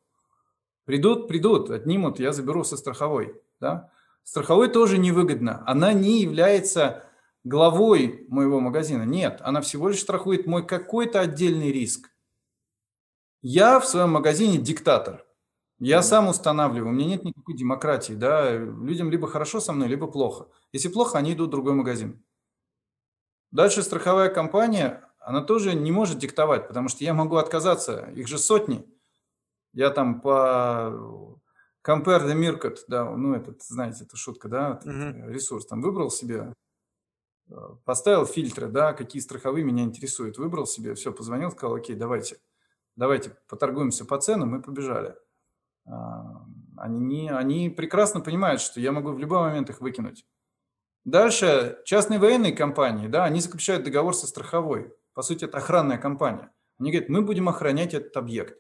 Придут, 0.86 1.28
придут, 1.28 1.70
отнимут, 1.70 2.20
я 2.20 2.32
заберу 2.32 2.64
со 2.64 2.78
страховой. 2.78 3.36
Да? 3.60 3.92
Страховой 4.24 4.70
тоже 4.70 4.98
невыгодно. 4.98 5.64
Она 5.68 5.94
не 5.94 6.22
является 6.22 7.04
главой 7.44 8.26
моего 8.30 8.60
магазина. 8.60 9.04
Нет, 9.04 9.40
она 9.42 9.62
всего 9.62 9.90
лишь 9.90 10.00
страхует 10.00 10.48
мой 10.48 10.66
какой-то 10.66 11.20
отдельный 11.20 11.72
риск. 11.72 12.10
Я 13.42 13.80
в 13.80 13.86
своем 13.86 14.12
магазине 14.12 14.58
диктатор. 14.58 15.26
Я 15.84 16.04
сам 16.04 16.28
устанавливаю, 16.28 16.90
у 16.90 16.94
меня 16.94 17.08
нет 17.08 17.24
никакой 17.24 17.56
демократии, 17.56 18.14
да, 18.14 18.56
людям 18.56 19.10
либо 19.10 19.28
хорошо 19.28 19.60
со 19.60 19.74
мной, 19.74 19.88
либо 19.88 20.06
плохо. 20.06 20.48
Если 20.72 20.90
плохо, 20.90 21.18
они 21.18 21.34
идут 21.34 21.48
в 21.48 21.52
другой 21.52 21.74
магазин. 21.74 22.24
Дальше 23.50 23.82
страховая 23.82 24.30
компания, 24.30 25.04
она 25.18 25.42
тоже 25.42 25.74
не 25.74 25.92
может 25.92 26.20
диктовать, 26.20 26.68
потому 26.68 26.88
что 26.88 27.04
я 27.04 27.16
могу 27.16 27.38
отказаться, 27.38 28.12
их 28.16 28.28
же 28.28 28.38
сотни. 28.38 28.88
Я 29.74 29.90
там 29.90 30.22
по 30.22 31.42
Compare 31.84 32.28
the 32.28 32.36
Market, 32.36 32.78
да, 32.88 33.06
ну, 33.06 33.34
этот, 33.34 33.64
знаете, 33.64 34.04
это 34.04 34.16
шутка, 34.18 34.50
да, 34.50 34.78
этот 34.78 34.86
uh-huh. 34.86 35.32
ресурс, 35.32 35.66
там 35.66 35.82
выбрал 35.82 36.12
себе, 36.12 36.54
э, 37.50 37.56
поставил 37.86 38.28
фильтры, 38.28 38.68
да, 38.68 38.94
какие 38.94 39.20
страховые 39.20 39.64
меня 39.64 39.84
интересуют, 39.84 40.38
выбрал 40.38 40.68
себе, 40.68 40.94
все, 40.94 41.12
позвонил, 41.12 41.50
сказал, 41.50 41.74
окей, 41.74 41.96
давайте, 41.96 42.38
давайте 42.96 43.36
поторгуемся 43.48 44.06
по 44.06 44.20
ценам, 44.20 44.50
мы 44.50 44.62
побежали. 44.62 45.16
Они, 45.86 47.30
они 47.30 47.70
прекрасно 47.70 48.22
понимают, 48.22 48.62
что 48.62 48.80
я 48.80 48.92
могу 48.92 49.12
в 49.12 49.20
любой 49.20 49.40
момент 49.40 49.70
их 49.70 49.82
выкинуть. 49.82 50.26
Дальше 51.04 51.80
частные 51.86 52.20
военные 52.20 52.54
компании, 52.54 53.08
да, 53.08 53.24
они 53.24 53.42
заключают 53.42 53.84
договор 53.84 54.14
со 54.14 54.28
страховой. 54.28 54.94
По 55.14 55.22
сути, 55.24 55.46
это 55.46 55.58
охранная 55.58 55.98
компания. 55.98 56.52
Они 56.80 56.92
говорят, 56.92 57.10
мы 57.10 57.22
будем 57.22 57.50
охранять 57.50 57.94
этот 57.94 58.16
объект. 58.18 58.60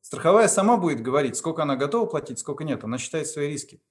Страховая 0.00 0.48
сама 0.48 0.76
будет 0.76 1.00
говорить, 1.00 1.36
сколько 1.36 1.62
она 1.62 1.76
готова 1.76 2.06
платить, 2.06 2.38
сколько 2.38 2.64
нет. 2.64 2.82
Она 2.82 2.98
считает 2.98 3.28
свои 3.28 3.48
риски. 3.48 3.82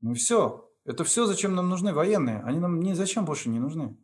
Ну 0.00 0.14
все. 0.14 0.70
Это 0.84 1.04
все, 1.04 1.24
зачем 1.24 1.54
нам 1.54 1.68
нужны 1.68 1.94
военные. 1.94 2.42
Они 2.42 2.58
нам 2.58 2.80
ни 2.80 2.92
зачем 2.92 3.24
больше 3.24 3.48
не 3.48 3.58
нужны. 3.58 3.96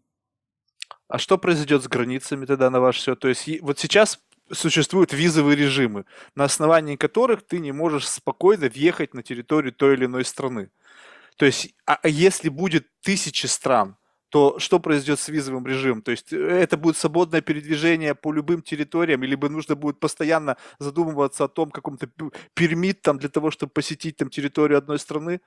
А 1.08 1.18
что 1.18 1.36
произойдет 1.36 1.82
с 1.82 1.88
границами 1.88 2.46
тогда 2.46 2.70
на 2.70 2.80
ваш 2.80 2.96
счет? 2.96 3.18
То 3.18 3.28
есть 3.28 3.60
вот 3.60 3.78
сейчас 3.78 4.20
существуют 4.52 5.12
визовые 5.12 5.56
режимы, 5.56 6.04
на 6.34 6.44
основании 6.44 6.96
которых 6.96 7.46
ты 7.46 7.58
не 7.58 7.72
можешь 7.72 8.08
спокойно 8.08 8.68
въехать 8.68 9.14
на 9.14 9.22
территорию 9.22 9.72
той 9.72 9.94
или 9.94 10.06
иной 10.06 10.24
страны. 10.24 10.70
То 11.36 11.46
есть, 11.46 11.74
а, 11.86 11.98
а 12.02 12.08
если 12.08 12.48
будет 12.48 12.86
тысячи 13.02 13.46
стран, 13.46 13.96
то 14.30 14.58
что 14.58 14.78
произойдет 14.78 15.18
с 15.18 15.28
визовым 15.28 15.66
режимом? 15.66 16.02
То 16.02 16.12
есть 16.12 16.32
э, 16.32 16.36
это 16.36 16.76
будет 16.76 16.96
свободное 16.96 17.40
передвижение 17.40 18.14
по 18.14 18.32
любым 18.32 18.62
территориям, 18.62 19.22
либо 19.22 19.48
нужно 19.48 19.74
будет 19.74 20.00
постоянно 20.00 20.56
задумываться 20.78 21.44
о 21.44 21.48
том, 21.48 21.70
каком-то 21.70 22.08
пермит 22.54 23.02
там 23.02 23.18
для 23.18 23.28
того, 23.28 23.50
чтобы 23.50 23.72
посетить 23.72 24.16
там 24.16 24.30
территорию 24.30 24.78
одной 24.78 24.98
страны? 24.98 25.40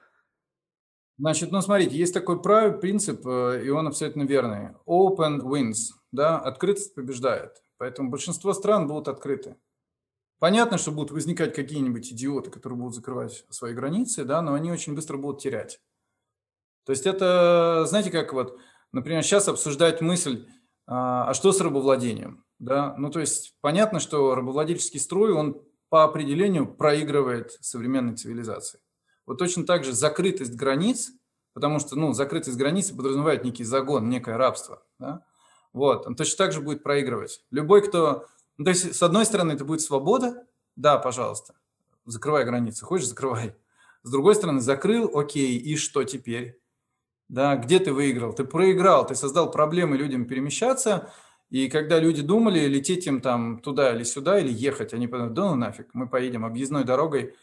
Значит, 1.18 1.52
ну 1.52 1.62
смотрите, 1.62 1.96
есть 1.96 2.14
такой 2.14 2.42
правильный 2.42 2.80
принцип, 2.80 3.26
э, 3.26 3.64
и 3.66 3.70
он 3.70 3.88
абсолютно 3.88 4.24
верный. 4.24 4.72
Open 4.86 5.42
wins, 5.42 5.94
да, 6.12 6.38
открытость 6.40 6.94
побеждает. 6.96 7.63
Поэтому 7.78 8.10
большинство 8.10 8.54
стран 8.54 8.88
будут 8.88 9.08
открыты. 9.08 9.56
Понятно, 10.40 10.78
что 10.78 10.92
будут 10.92 11.12
возникать 11.12 11.56
какие-нибудь 11.56 12.12
идиоты, 12.12 12.52
которые 12.52 12.78
будут 12.78 12.96
закрывать 12.96 13.46
свои 13.50 13.74
границы, 13.74 14.26
да, 14.26 14.42
но 14.42 14.54
они 14.54 14.72
очень 14.72 14.94
быстро 14.94 15.18
будут 15.18 15.42
терять. 15.42 15.80
То 16.86 16.92
есть 16.92 17.06
это, 17.06 17.86
знаете, 17.88 18.12
как 18.12 18.34
вот, 18.34 18.60
например, 18.92 19.24
сейчас 19.24 19.48
обсуждать 19.48 20.02
мысль, 20.02 20.48
а, 20.86 21.30
а 21.30 21.34
что 21.34 21.54
с 21.54 21.62
рабовладением, 21.62 22.44
да? 22.60 22.94
Ну, 22.98 23.10
то 23.10 23.20
есть 23.22 23.56
понятно, 23.62 24.00
что 24.00 24.36
рабовладельческий 24.36 25.00
строй, 25.00 25.32
он 25.32 25.62
по 25.90 26.04
определению 26.04 26.74
проигрывает 26.74 27.52
современной 27.62 28.18
цивилизации. 28.18 28.80
Вот 29.26 29.38
точно 29.38 29.66
так 29.66 29.86
же 29.86 29.94
закрытость 29.94 30.56
границ, 30.56 31.12
потому 31.54 31.80
что, 31.80 31.96
ну, 31.96 32.14
закрытость 32.14 32.58
границы 32.58 32.96
подразумевает 32.96 33.46
некий 33.46 33.64
загон, 33.64 34.10
некое 34.10 34.36
рабство, 34.36 34.84
да? 35.00 35.24
Вот, 35.74 36.06
он 36.08 36.16
точно 36.16 36.38
так 36.38 36.54
же 36.54 36.62
будет 36.62 36.84
проигрывать. 36.84 37.44
Любой, 37.52 37.82
кто... 37.82 38.28
Ну, 38.58 38.66
то 38.66 38.70
есть, 38.70 38.96
с 38.96 39.04
одной 39.04 39.26
стороны, 39.26 39.54
это 39.54 39.66
будет 39.66 39.82
свобода, 39.82 40.46
да, 40.76 40.98
пожалуйста, 41.00 41.56
закрывай 42.06 42.46
границы, 42.46 42.86
хочешь, 42.86 43.08
закрывай. 43.08 43.56
С 44.04 44.12
другой 44.12 44.36
стороны, 44.36 44.62
закрыл, 44.62 45.18
окей, 45.18 45.58
и 45.58 45.76
что 45.76 46.04
теперь? 46.04 46.62
Да, 47.30 47.56
где 47.56 47.80
ты 47.80 47.92
выиграл? 47.92 48.34
Ты 48.34 48.44
проиграл, 48.44 49.08
ты 49.08 49.16
создал 49.16 49.50
проблемы 49.50 49.98
людям 49.98 50.26
перемещаться, 50.26 51.12
и 51.50 51.70
когда 51.70 52.00
люди 52.00 52.22
думали 52.22 52.62
лететь 52.68 53.08
им 53.08 53.22
там 53.22 53.60
туда 53.60 53.96
или 53.96 54.04
сюда, 54.04 54.40
или 54.40 54.52
ехать, 54.52 54.94
они 54.94 55.08
подумали, 55.08 55.34
да 55.34 55.50
ну 55.50 55.56
нафиг, 55.56 55.90
мы 55.94 56.08
поедем 56.08 56.46
объездной 56.46 56.84
дорогой, 56.84 57.36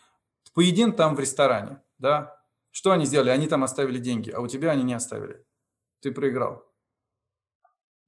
поедим 0.55 0.93
там 0.93 1.17
в 1.17 1.21
ресторане, 1.21 1.81
да? 1.99 2.37
Что 2.73 2.93
они 2.93 3.05
сделали? 3.05 3.31
Они 3.31 3.49
там 3.49 3.65
оставили 3.65 3.99
деньги, 3.99 4.31
а 4.31 4.41
у 4.41 4.47
тебя 4.47 4.71
они 4.71 4.85
не 4.85 4.95
оставили. 4.95 5.45
Ты 6.01 6.13
проиграл. 6.13 6.70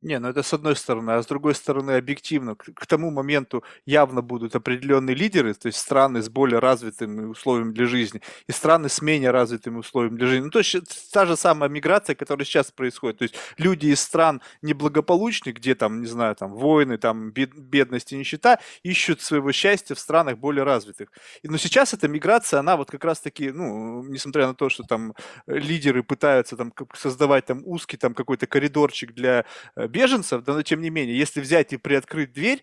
Не, 0.03 0.19
ну 0.19 0.29
это 0.29 0.43
с 0.43 0.53
одной 0.53 0.75
стороны, 0.75 1.13
а 1.13 1.23
с 1.23 1.27
другой 1.27 1.55
стороны, 1.55 1.93
объективно, 1.93 2.57
к, 2.57 2.75
к 2.75 2.87
тому 2.87 3.13
моменту 3.13 3.63
явно 3.87 4.21
будут 4.21 4.57
определенные 4.57 5.15
лидеры, 5.15 5.55
то 5.55 5.69
есть 5.69 5.79
страны 5.79 6.23
с 6.23 6.29
более 6.29 6.59
развитыми 6.59 7.25
условиями 7.27 7.73
для 7.73 7.87
жизни 7.87 8.21
и 8.49 8.53
страны 8.53 8.89
с 8.89 9.01
менее 9.01 9.31
развитыми 9.31 9.79
условиями 9.79 10.17
для 10.17 10.27
жизни. 10.27 10.45
Ну, 10.47 10.51
то 10.51 10.59
есть 10.59 11.13
та 11.13 11.25
же 11.25 11.37
самая 11.37 11.71
миграция, 11.71 12.17
которая 12.17 12.45
сейчас 12.45 12.73
происходит. 12.73 13.19
То 13.19 13.23
есть 13.23 13.37
люди 13.59 13.87
из 13.87 14.01
стран 14.01 14.43
неблагополучных, 14.61 15.55
где 15.55 15.77
там, 15.77 16.01
не 16.01 16.09
знаю, 16.09 16.35
там 16.35 16.53
войны, 16.53 16.99
там 16.99 17.31
бед, 17.31 17.55
бедность 17.57 18.13
и 18.13 18.17
нищета, 18.17 18.59
ищут 18.83 19.21
своего 19.21 19.53
счастья 19.53 19.95
в 19.95 20.01
странах 20.01 20.37
более 20.39 20.65
развитых. 20.65 21.11
И, 21.43 21.49
но 21.49 21.59
сейчас 21.59 21.95
эта 21.95 22.09
миграция, 22.09 22.59
она 22.59 22.77
вот 22.77 22.91
как 22.91 23.05
раз-таки, 23.05 23.53
ну, 23.53 24.03
несмотря 24.03 24.49
на 24.49 24.55
то, 24.55 24.69
что 24.69 24.83
там 24.83 25.15
лидеры 25.47 26.03
пытаются 26.03 26.57
там 26.57 26.73
создавать 26.93 27.47
там 27.47 27.63
узкий 27.65 27.97
там 27.97 28.15
какой-то 28.15 28.49
коридорчик 28.49 29.15
для 29.15 29.45
э, 29.93 29.99
беженцев, 29.99 30.47
но 30.47 30.63
тем 30.63 30.81
не 30.81 30.91
менее, 30.91 31.19
если 31.19 31.41
взять 31.41 31.73
и 31.73 31.77
приоткрыть 31.77 32.33
дверь, 32.33 32.63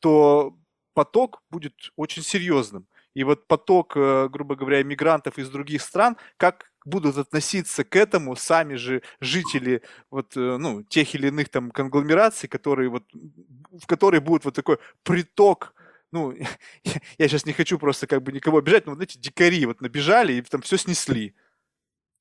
то 0.00 0.56
поток 0.94 1.42
будет 1.50 1.74
очень 1.96 2.22
серьезным. 2.22 2.86
И 3.14 3.24
вот 3.24 3.46
поток, 3.46 3.96
э, 3.96 4.28
грубо 4.28 4.56
говоря, 4.56 4.82
мигрантов 4.82 5.38
из 5.38 5.48
других 5.48 5.82
стран, 5.82 6.16
как 6.36 6.70
будут 6.84 7.16
относиться 7.16 7.82
к 7.82 7.96
этому 7.96 8.36
сами 8.36 8.74
же 8.74 9.02
жители 9.20 9.82
вот, 10.10 10.36
э, 10.36 10.56
ну, 10.58 10.82
тех 10.82 11.14
или 11.14 11.28
иных 11.28 11.48
там 11.48 11.70
конгломераций, 11.70 12.48
которые 12.48 12.88
вот, 12.90 13.04
в 13.12 13.86
которые 13.86 14.20
будет 14.20 14.44
вот 14.44 14.54
такой 14.54 14.78
приток 15.02 15.74
ну, 16.12 16.32
я 17.18 17.28
сейчас 17.28 17.46
не 17.46 17.52
хочу 17.52 17.78
просто 17.78 18.06
как 18.06 18.22
бы 18.22 18.32
никого 18.32 18.58
обижать, 18.58 18.86
но 18.86 18.92
вот 18.92 19.02
эти 19.02 19.18
дикари 19.18 19.66
вот 19.66 19.80
набежали 19.80 20.34
и 20.34 20.42
там 20.42 20.62
все 20.62 20.76
снесли. 20.76 21.34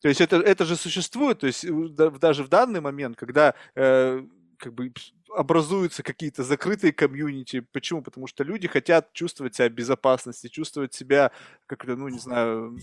То 0.01 0.09
есть 0.09 0.21
это, 0.21 0.37
это 0.37 0.65
же 0.65 0.75
существует, 0.75 1.39
то 1.39 1.47
есть 1.47 1.65
даже 1.95 2.43
в 2.43 2.49
данный 2.49 2.81
момент, 2.81 3.17
когда 3.17 3.55
э, 3.75 4.23
как 4.57 4.73
бы 4.73 4.91
образуются 5.35 6.03
какие-то 6.03 6.43
закрытые 6.43 6.93
комьюнити. 6.93 7.59
Почему? 7.71 8.01
Потому 8.01 8.27
что 8.27 8.43
люди 8.43 8.67
хотят 8.67 9.11
чувствовать 9.13 9.55
себя 9.55 9.69
в 9.69 9.73
безопасности, 9.73 10.47
чувствовать 10.47 10.93
себя, 10.93 11.31
как-то, 11.67 11.95
ну, 11.95 12.07
не 12.07 12.19
знаю, 12.19 12.77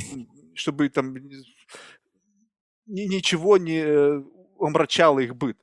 чтобы 0.54 0.88
там 0.88 1.16
ничего 2.86 3.56
не 3.58 3.82
э, 3.84 4.22
омрачало 4.58 5.20
их 5.20 5.34
быт. 5.34 5.56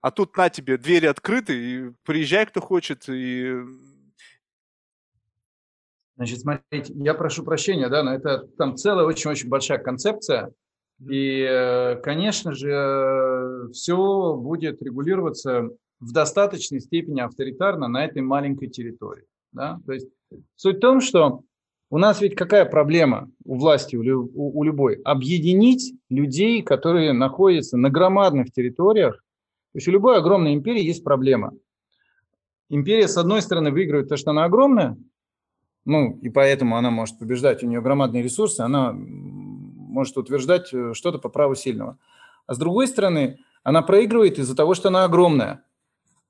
А 0.00 0.10
тут 0.10 0.36
на 0.36 0.50
тебе, 0.50 0.76
двери 0.76 1.06
открыты, 1.06 1.54
и 1.54 1.90
приезжай, 2.04 2.44
кто 2.46 2.60
хочет, 2.60 3.08
и... 3.08 3.54
Значит, 6.16 6.40
смотрите, 6.40 6.92
я 6.96 7.14
прошу 7.14 7.42
прощения, 7.42 7.88
да, 7.88 8.02
но 8.02 8.14
это 8.14 8.46
там 8.58 8.76
целая 8.76 9.06
очень-очень 9.06 9.48
большая 9.48 9.78
концепция, 9.78 10.52
и, 11.00 11.46
э, 11.48 11.96
конечно 11.96 12.52
же, 12.52 13.70
все 13.72 14.36
будет 14.36 14.82
регулироваться 14.82 15.70
в 16.00 16.12
достаточной 16.12 16.80
степени 16.80 17.20
авторитарно 17.20 17.88
на 17.88 18.04
этой 18.04 18.22
маленькой 18.22 18.68
территории. 18.68 19.24
Да? 19.52 19.80
То 19.86 19.92
есть 19.92 20.08
суть 20.56 20.76
в 20.76 20.80
том, 20.80 21.00
что 21.00 21.42
у 21.90 21.98
нас 21.98 22.20
ведь 22.20 22.34
какая 22.34 22.64
проблема 22.64 23.30
у 23.44 23.56
власти, 23.56 23.96
у 23.96 24.62
любой? 24.62 24.96
Объединить 25.04 25.94
людей, 26.08 26.62
которые 26.62 27.12
находятся 27.12 27.76
на 27.76 27.90
громадных 27.90 28.52
территориях. 28.52 29.16
То 29.72 29.78
есть 29.78 29.88
у 29.88 29.92
любой 29.92 30.18
огромной 30.18 30.54
империи 30.54 30.82
есть 30.82 31.04
проблема. 31.04 31.52
Империя, 32.68 33.06
с 33.06 33.16
одной 33.16 33.42
стороны, 33.42 33.70
выигрывает 33.70 34.08
то, 34.08 34.16
что 34.16 34.30
она 34.30 34.44
огромная, 34.44 34.96
ну, 35.84 36.18
и 36.22 36.30
поэтому 36.30 36.76
она 36.76 36.90
может 36.90 37.18
побеждать, 37.18 37.62
у 37.62 37.66
нее 37.66 37.82
громадные 37.82 38.22
ресурсы, 38.22 38.60
она 38.60 38.94
может 39.94 40.16
утверждать 40.18 40.74
э, 40.74 40.92
что-то 40.92 41.18
по 41.18 41.28
праву 41.28 41.54
сильного. 41.54 41.98
А 42.46 42.54
с 42.54 42.58
другой 42.58 42.88
стороны, 42.88 43.38
она 43.62 43.80
проигрывает 43.80 44.38
из-за 44.38 44.54
того, 44.54 44.74
что 44.74 44.88
она 44.88 45.04
огромная. 45.04 45.64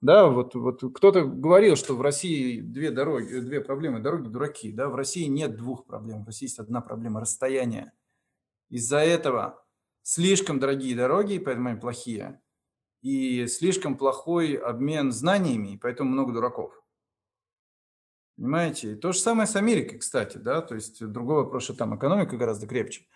Да, 0.00 0.26
вот, 0.26 0.54
вот 0.54 0.82
кто-то 0.94 1.24
говорил, 1.24 1.76
что 1.76 1.96
в 1.96 2.02
России 2.02 2.60
две 2.60 2.90
дороги, 2.90 3.40
две 3.40 3.62
проблемы, 3.62 4.00
дороги 4.00 4.28
дураки. 4.28 4.70
Да, 4.70 4.88
в 4.88 4.94
России 4.94 5.24
нет 5.24 5.56
двух 5.56 5.86
проблем, 5.86 6.24
в 6.24 6.26
России 6.26 6.44
есть 6.46 6.58
одна 6.58 6.82
проблема– 6.82 7.20
расстояние. 7.22 7.92
Из-за 8.68 8.98
этого 8.98 9.64
слишком 10.02 10.60
дорогие 10.60 10.94
дороги, 10.94 11.38
поэтому 11.38 11.70
они 11.70 11.80
плохие, 11.80 12.42
и 13.00 13.46
слишком 13.46 13.96
плохой 13.96 14.54
обмен 14.54 15.10
знаниями, 15.10 15.74
и 15.74 15.78
поэтому 15.78 16.10
много 16.10 16.34
дураков. 16.34 16.78
Понимаете? 18.36 18.92
И 18.92 18.96
то 18.96 19.12
же 19.12 19.18
самое 19.18 19.46
с 19.46 19.56
Америкой, 19.56 19.98
кстати, 19.98 20.36
да, 20.36 20.60
то 20.60 20.74
есть 20.74 21.04
другой 21.06 21.44
вопрос, 21.44 21.64
что 21.64 21.74
там 21.74 21.96
экономика 21.96 22.36
гораздо 22.36 22.66
крепче. 22.66 23.06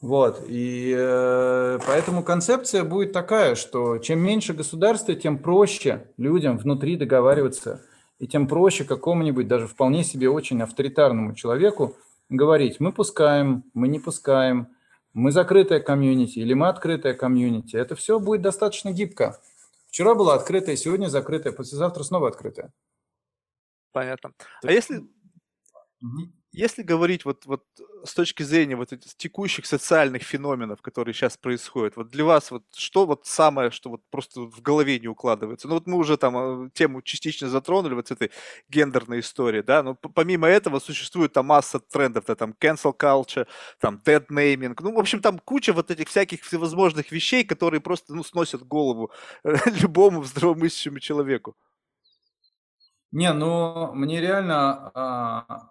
Вот, 0.00 0.44
и 0.48 0.94
э, 0.96 1.78
поэтому 1.86 2.22
концепция 2.22 2.84
будет 2.84 3.12
такая, 3.12 3.54
что 3.54 3.98
чем 3.98 4.20
меньше 4.20 4.54
государства, 4.54 5.14
тем 5.14 5.38
проще 5.38 6.06
людям 6.16 6.56
внутри 6.56 6.96
договариваться, 6.96 7.82
и 8.18 8.26
тем 8.26 8.48
проще 8.48 8.84
какому-нибудь 8.84 9.46
даже 9.46 9.66
вполне 9.66 10.02
себе 10.02 10.30
очень 10.30 10.62
авторитарному 10.62 11.34
человеку 11.34 11.96
говорить, 12.30 12.80
мы 12.80 12.92
пускаем, 12.92 13.64
мы 13.74 13.88
не 13.88 13.98
пускаем, 13.98 14.68
мы 15.12 15.32
закрытая 15.32 15.80
комьюнити 15.80 16.38
или 16.38 16.54
мы 16.54 16.68
открытая 16.68 17.12
комьюнити. 17.12 17.76
Это 17.76 17.94
все 17.94 18.18
будет 18.18 18.40
достаточно 18.40 18.92
гибко. 18.92 19.38
Вчера 19.88 20.14
была 20.14 20.34
открытая, 20.34 20.76
сегодня 20.76 21.08
закрытая, 21.08 21.52
послезавтра 21.52 22.04
снова 22.04 22.28
открытая. 22.28 22.72
Понятно. 23.92 24.32
А 24.62 24.70
если 24.70 25.02
Если 26.52 26.82
говорить 26.82 27.24
вот 27.24 27.46
вот 27.46 27.62
с 28.04 28.12
точки 28.12 28.42
зрения 28.42 28.74
вот 28.74 28.92
этих 28.92 29.14
текущих 29.16 29.66
социальных 29.66 30.22
феноменов, 30.22 30.82
которые 30.82 31.14
щас 31.14 31.36
происходят, 31.36 31.96
вот 31.96 32.08
для 32.08 32.24
вас 32.24 32.50
вот 32.50 32.64
что 32.74 33.06
вот 33.06 33.24
самое, 33.26 33.70
что 33.70 33.88
вот 33.90 34.00
просто 34.10 34.40
в 34.40 34.60
голове 34.60 34.98
не 34.98 35.06
укладывается? 35.06 35.68
Ну, 35.68 35.74
вот 35.74 35.86
мы 35.86 35.96
уже 35.96 36.16
там, 36.16 36.66
э, 36.66 36.70
тему 36.74 37.02
частично 37.02 37.48
затронули 37.48 37.94
вот 37.94 38.08
с 38.08 38.10
этой 38.10 38.32
гендерной 38.68 39.20
историей, 39.20 39.62
да, 39.62 39.84
но 39.84 39.94
помимо 39.94 40.48
этого 40.48 40.80
существует 40.80 41.32
там 41.32 41.46
масса 41.46 41.78
трендов, 41.78 42.24
да, 42.26 42.34
там 42.34 42.54
cancel 42.60 42.96
culture, 42.98 43.46
там 43.78 44.02
dead-naming, 44.04 44.76
ну, 44.80 44.92
в 44.92 44.98
общем, 44.98 45.20
там 45.20 45.38
куча 45.38 45.72
вот 45.72 45.92
этих 45.92 46.08
всяких 46.08 46.42
всевозможных 46.42 47.12
вещей, 47.12 47.44
которые 47.44 47.80
просто, 47.80 48.12
ну, 48.14 48.24
сносят 48.24 48.66
голову 48.66 49.12
любому 49.80 50.24
здравомыслящему 50.24 50.98
человеку. 50.98 51.54
Не, 53.12 53.32
ну, 53.32 53.92
мне 53.94 54.20
реально, 54.20 54.90
а 54.94 55.70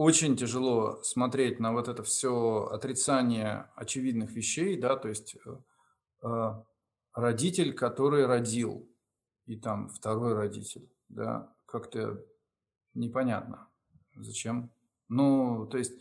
очень 0.00 0.34
тяжело 0.34 1.02
смотреть 1.02 1.60
на 1.60 1.72
вот 1.72 1.86
это 1.86 2.02
всё 2.02 2.68
отрицание 2.72 3.70
очевидных 3.76 4.30
вещей, 4.32 4.78
да, 4.80 4.96
то 4.96 5.08
есть, 5.10 5.36
э, 5.44 5.56
а, 6.22 6.64
родитель, 7.12 7.74
который 7.74 8.24
родил, 8.24 8.88
и 9.44 9.56
там 9.56 9.90
2 9.90 10.34
родитель, 10.34 10.88
да, 11.10 11.52
как-то 11.66 12.24
непонятно 12.94 13.68
зачем. 14.16 14.70
Ну, 15.08 15.66
то 15.66 15.76
есть, 15.76 15.92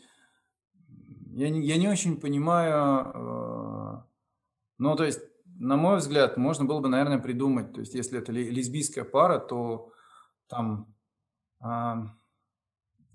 я 1.35 1.49
не 1.49 1.61
я 1.65 1.77
не 1.77 1.89
очень 1.89 2.21
понимаю, 2.21 3.11
э, 3.13 4.03
ну, 4.77 4.95
то 4.95 5.03
есть, 5.03 5.21
на 5.59 5.75
мой 5.75 5.97
взгляд, 5.97 6.37
можно 6.37 6.63
было 6.63 6.79
бы, 6.79 6.87
наверное, 6.87 7.19
придумать, 7.19 7.73
то 7.73 7.81
есть, 7.81 7.95
если 7.95 8.19
это 8.19 8.31
ле 8.31 8.49
лесбийская 8.49 9.03
пара, 9.03 9.39
то 9.39 9.91
там, 10.47 10.95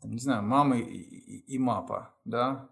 ам 0.05 0.13
не 0.13 0.19
знаю, 0.21 0.43
мамы 0.45 0.81
и 0.81 0.99
и 0.99 1.55
и 1.57 1.59
мапа, 1.59 2.15
да, 2.25 2.71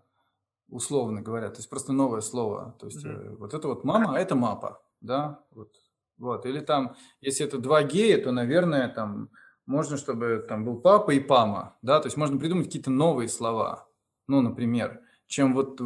условно 0.68 1.22
говоря. 1.22 1.50
То 1.50 1.58
есть 1.58 1.70
просто 1.70 1.92
новое 1.92 2.20
слово. 2.22 2.76
То 2.80 2.86
есть, 2.86 3.04
э, 3.04 3.30
вот 3.38 3.54
это 3.54 3.68
вот 3.68 3.84
мама, 3.84 4.16
а 4.16 4.20
это 4.20 4.34
мапа, 4.36 4.82
да, 5.00 5.44
вот. 5.52 5.72
Вот. 6.18 6.46
Или 6.46 6.60
там, 6.60 6.96
если 7.20 7.46
это 7.46 7.58
2 7.58 7.82
гея, 7.84 8.22
то, 8.22 8.32
наверное, 8.32 8.88
там 8.88 9.30
можно, 9.66 9.96
чтобы 9.98 10.44
там 10.48 10.64
был 10.64 10.80
папа 10.80 11.12
и 11.12 11.20
пама, 11.20 11.78
да. 11.82 12.00
То 12.00 12.06
есть 12.08 12.16
можно 12.18 12.38
придумать 12.38 12.66
какие-то 12.66 12.90
новые 12.90 13.28
слова. 13.28 13.88
Ну, 14.28 14.40
например, 14.42 15.02
чем 15.28 15.54
вот 15.54 15.80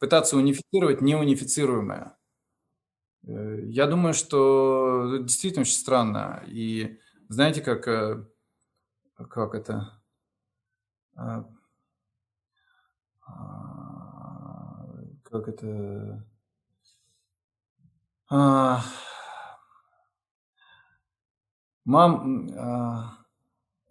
пытаться 0.00 0.36
унифицировать 0.36 1.00
неунифицируемое. 1.02 2.16
Э, 3.26 3.60
я 3.66 3.86
думаю, 3.86 4.14
что 4.14 5.12
это 5.14 5.24
действительно 5.24 5.62
очень 5.62 5.74
странно. 5.74 6.42
И 6.46 6.98
знаете, 7.28 7.60
как, 7.62 7.86
э, 7.88 8.24
как 9.30 9.54
это 9.54 9.97
как 15.24 15.48
это? 15.48 16.24
А 18.30 18.82
Мам, 21.84 22.50
а, 22.54 23.14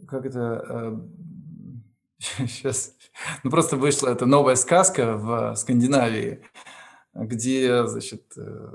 как 0.08 0.28
это, 0.28 0.64
э, 0.70 0.98
щас, 2.48 2.96
ну, 3.44 3.50
просто 3.50 3.76
вышла 3.76 4.10
эта 4.10 4.28
новая 4.28 4.56
сказка 4.56 5.18
в 5.18 5.56
Скандинавии, 5.56 6.46
где, 7.16 7.88
значит, 7.88 8.38
э, 8.38 8.70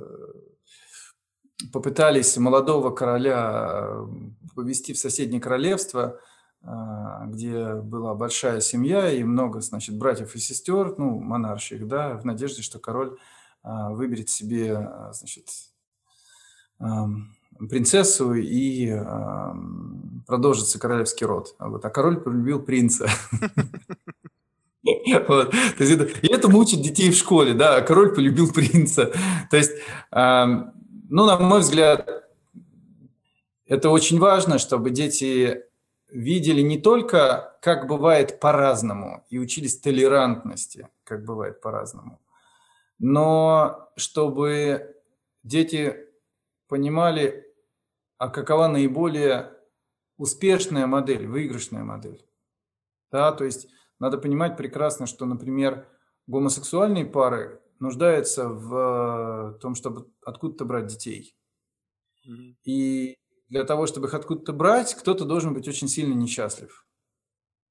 попытались 1.72 2.36
молодого 2.36 2.90
короля, 2.90 3.90
м, 3.92 4.36
повезти 4.56 4.92
в 4.92 4.98
соседнее 4.98 5.40
королевство, 5.40 6.02
а, 6.02 6.31
где 6.64 7.74
была 7.74 8.14
большая 8.14 8.60
семья 8.60 9.10
и 9.10 9.24
много, 9.24 9.60
значит, 9.60 9.96
братьев 9.96 10.34
и 10.36 10.38
сестер, 10.38 10.94
ну, 10.96 11.18
монарших, 11.18 11.88
да, 11.88 12.16
в 12.16 12.24
надежде, 12.24 12.62
что 12.62 12.78
король, 12.78 13.18
а, 13.62 13.90
выберет 13.90 14.28
себе, 14.28 14.76
а, 14.76 15.12
значит, 15.12 15.48
принцессу 17.68 18.34
и, 18.34 18.92
продолжится 20.26 20.80
королевский 20.80 21.26
род. 21.26 21.54
А 21.58 21.68
вот, 21.68 21.84
а 21.84 21.90
король 21.90 22.20
полюбил 22.20 22.62
принца. 22.62 23.08
Вот. 25.28 25.52
То 25.52 25.84
это 25.84 26.48
учат 26.48 26.82
детей 26.82 27.12
в 27.12 27.14
школе, 27.14 27.54
да, 27.54 27.76
а 27.76 27.82
король 27.82 28.12
полюбил 28.12 28.52
принца. 28.52 29.12
То 29.48 29.56
есть, 29.56 29.70
ну, 30.10 31.26
на 31.26 31.38
мой 31.38 31.60
взгляд, 31.60 32.24
это 33.66 33.90
очень 33.90 34.18
важно, 34.18 34.58
чтобы 34.58 34.90
дети 34.90 35.62
видели 36.12 36.60
не 36.60 36.80
только, 36.80 37.58
как 37.62 37.86
бывает 37.86 38.38
по-разному, 38.38 39.24
и 39.30 39.38
учились 39.38 39.80
толерантности, 39.80 40.88
как 41.04 41.24
бывает 41.24 41.60
по-разному, 41.60 42.20
но 42.98 43.90
чтобы 43.96 44.96
дети 45.42 45.96
понимали, 46.68 47.46
а 48.18 48.28
какова 48.28 48.68
наиболее 48.68 49.52
успешная 50.16 50.86
модель, 50.86 51.26
выигрышная 51.26 51.82
модель. 51.82 52.24
Да, 53.10 53.32
то 53.32 53.44
есть 53.44 53.68
надо 53.98 54.18
понимать 54.18 54.56
прекрасно, 54.56 55.06
что, 55.06 55.26
например, 55.26 55.88
гомосексуальные 56.26 57.06
пары 57.06 57.60
нуждаются 57.78 58.48
в 58.48 59.58
том, 59.60 59.74
чтобы 59.74 60.08
откуда-то 60.24 60.64
брать 60.64 60.86
детей. 60.86 61.36
И 62.64 63.16
для 63.52 63.64
того, 63.64 63.86
чтобы 63.86 64.06
их 64.06 64.14
откуда-то 64.14 64.54
брать, 64.54 64.94
кто-то 64.94 65.26
должен 65.26 65.52
быть 65.52 65.68
очень 65.68 65.86
сильно 65.86 66.14
несчастлив. 66.14 66.86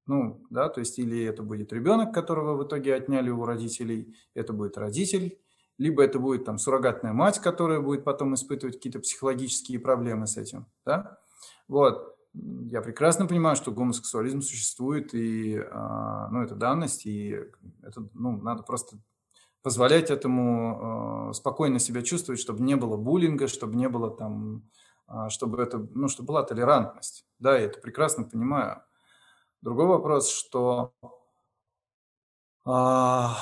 Ну 0.06 0.46
да, 0.48 0.68
то 0.68 0.78
есть 0.78 0.96
или 1.00 1.24
это 1.24 1.42
будет 1.42 1.72
ребенок, 1.72 2.14
которого 2.14 2.56
в 2.56 2.64
итоге 2.64 2.94
отняли 2.94 3.30
у 3.30 3.44
родителей, 3.44 4.14
это 4.34 4.52
будет 4.52 4.78
родитель, 4.78 5.40
либо 5.78 6.04
это 6.04 6.20
будет 6.20 6.44
там 6.44 6.58
суррогатная 6.58 7.12
мать, 7.12 7.40
которая 7.40 7.80
будет 7.80 8.04
потом 8.04 8.34
испытывать 8.34 8.76
какие-то 8.76 9.00
психологические 9.00 9.80
проблемы 9.80 10.28
с 10.28 10.36
этим, 10.36 10.66
да. 10.86 11.18
Вот. 11.66 12.16
Я 12.32 12.80
прекрасно 12.80 13.26
понимаю, 13.26 13.56
что 13.56 13.72
гомосексуализм 13.72 14.40
существует, 14.40 15.12
и, 15.14 15.58
а, 15.68 16.28
ну, 16.30 16.42
это 16.42 16.54
данность, 16.54 17.06
и 17.06 17.40
это, 17.82 18.08
ну, 18.14 18.40
надо 18.40 18.62
просто 18.62 18.98
позволять 19.62 20.10
этому, 20.10 21.30
а, 21.30 21.32
спокойно 21.32 21.80
себя 21.80 22.02
чувствовать, 22.02 22.40
чтобы 22.40 22.62
не 22.62 22.76
было 22.76 22.96
буллинга, 22.96 23.48
чтобы 23.48 23.74
не 23.74 23.88
было 23.88 24.10
там, 24.10 24.70
чтобы 25.28 25.62
это, 25.62 25.78
ну, 25.78 26.08
чтобы 26.08 26.28
была 26.28 26.42
толерантность. 26.42 27.24
Да, 27.38 27.56
я 27.58 27.66
это 27.66 27.80
прекрасно 27.80 28.24
понимаю. 28.24 28.82
Другой 29.60 29.86
вопрос, 29.86 30.30
что 30.30 30.92
а, 32.64 33.36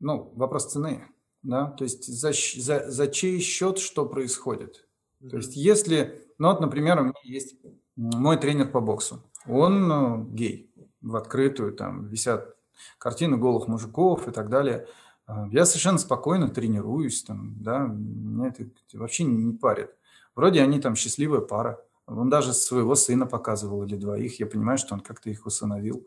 ну, 0.00 0.32
вопрос 0.34 0.72
цены, 0.72 1.08
да. 1.42 1.66
То 1.72 1.84
есть 1.84 2.06
за 2.06 2.32
за 2.32 2.90
за 2.90 3.08
чей 3.08 3.40
счет 3.40 3.78
что 3.78 4.06
происходит? 4.06 4.86
То 5.30 5.38
есть 5.38 5.56
если, 5.56 6.28
ну, 6.38 6.48
вот, 6.48 6.60
например, 6.60 7.00
у 7.00 7.04
меня 7.04 7.14
есть 7.22 7.56
мой 7.96 8.36
тренер 8.36 8.70
по 8.70 8.80
боксу. 8.80 9.22
Он, 9.46 9.90
э, 9.90 10.24
гей. 10.34 10.70
В 11.00 11.16
открытую 11.16 11.72
там 11.72 12.06
висят 12.08 12.56
картины 12.98 13.36
голых 13.36 13.68
мужиков 13.68 14.26
и 14.28 14.30
так 14.30 14.48
далее. 14.48 14.88
А, 15.28 15.48
я 15.50 15.64
совершенно 15.64 15.98
спокойно 15.98 16.48
тренируюсь 16.48 17.22
там, 17.22 17.54
да, 17.62 17.78
меня 17.88 18.48
это 18.48 18.66
вообще 18.92 19.24
не 19.24 19.56
парит. 19.56 19.90
Вроде 20.34 20.60
они 20.62 20.80
там 20.80 20.96
счастливая 20.96 21.40
пара. 21.40 21.80
Он 22.06 22.28
даже 22.28 22.52
своего 22.52 22.94
сына 22.94 23.26
показывал 23.26 23.84
или 23.84 23.96
2. 23.96 24.16
Я 24.38 24.46
понимаю, 24.46 24.76
что 24.78 24.94
он 24.94 25.00
как-то 25.00 25.30
их 25.30 25.46
усыновил. 25.46 26.06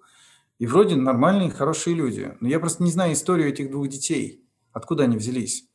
И 0.60 0.68
вроде 0.68 0.96
нормальные, 0.98 1.52
хорошие 1.52 1.96
люди. 1.96 2.36
Но 2.42 2.50
я 2.50 2.60
просто 2.60 2.84
не 2.84 2.92
знаю 2.92 3.14
историю 3.14 3.50
этих 3.50 3.72
2 3.72 3.88
детей, 3.88 4.46
откуда 4.74 5.06
они 5.06 5.18
взялись. 5.18 5.68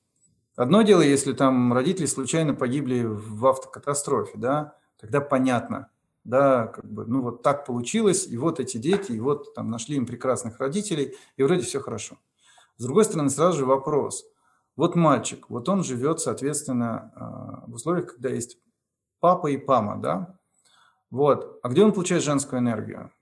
Одно 0.56 0.82
дело, 0.82 1.02
если 1.02 1.32
там 1.34 1.72
родители 1.74 2.06
случайно 2.06 2.54
погибли 2.54 3.04
в 3.04 3.46
автокатастрофе, 3.46 4.38
да, 4.38 4.76
тогда 5.00 5.20
понятно, 5.20 5.88
да, 6.24 6.68
как 6.68 6.90
бы, 6.90 7.06
ну, 7.06 7.22
вот 7.22 7.42
так 7.42 7.66
получилось, 7.66 8.26
и 8.28 8.38
вот 8.38 8.60
эти 8.60 8.78
дети, 8.78 9.12
и 9.12 9.20
вот 9.20 9.54
там 9.54 9.70
нашли 9.70 9.96
им 9.96 10.06
прекрасных 10.06 10.60
родителей, 10.60 11.16
и 11.36 11.42
вроде 11.44 11.62
всё 11.62 11.80
хорошо. 11.80 12.18
С 12.82 12.84
другой 12.84 13.04
стороны, 13.04 13.30
сразу 13.30 13.58
же 13.58 13.64
вопрос: 13.64 14.24
вот 14.74 14.96
мальчик, 14.96 15.48
вот 15.48 15.68
он 15.68 15.84
живет, 15.84 16.18
соответственно, 16.18 17.12
а, 17.14 17.64
в 17.68 17.74
условиях, 17.74 18.14
когда 18.14 18.30
есть 18.30 18.58
папа 19.20 19.46
и 19.46 19.64
мама, 19.64 20.02
да. 20.02 20.36
Вот. 21.08 21.60
А 21.62 21.68
где 21.68 21.84
он 21.84 21.92
получает 21.92 22.24
женскую 22.24 22.58
энергию? 22.58 23.12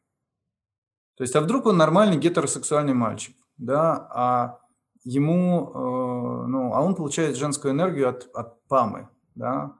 То 1.16 1.24
есть, 1.24 1.36
а 1.36 1.42
вдруг 1.42 1.66
он 1.66 1.76
нормальный 1.76 2.16
гетеросексуальный 2.16 2.94
мальчик, 2.94 3.36
да, 3.58 4.08
а 4.10 4.60
ему, 5.04 5.70
э, 5.74 6.46
ну, 6.46 6.72
а 6.72 6.80
он 6.80 6.94
получает 6.94 7.36
женскую 7.36 7.74
энергию 7.74 8.08
от 8.08 8.30
от 8.34 8.56
мамы, 8.70 9.10
да. 9.34 9.76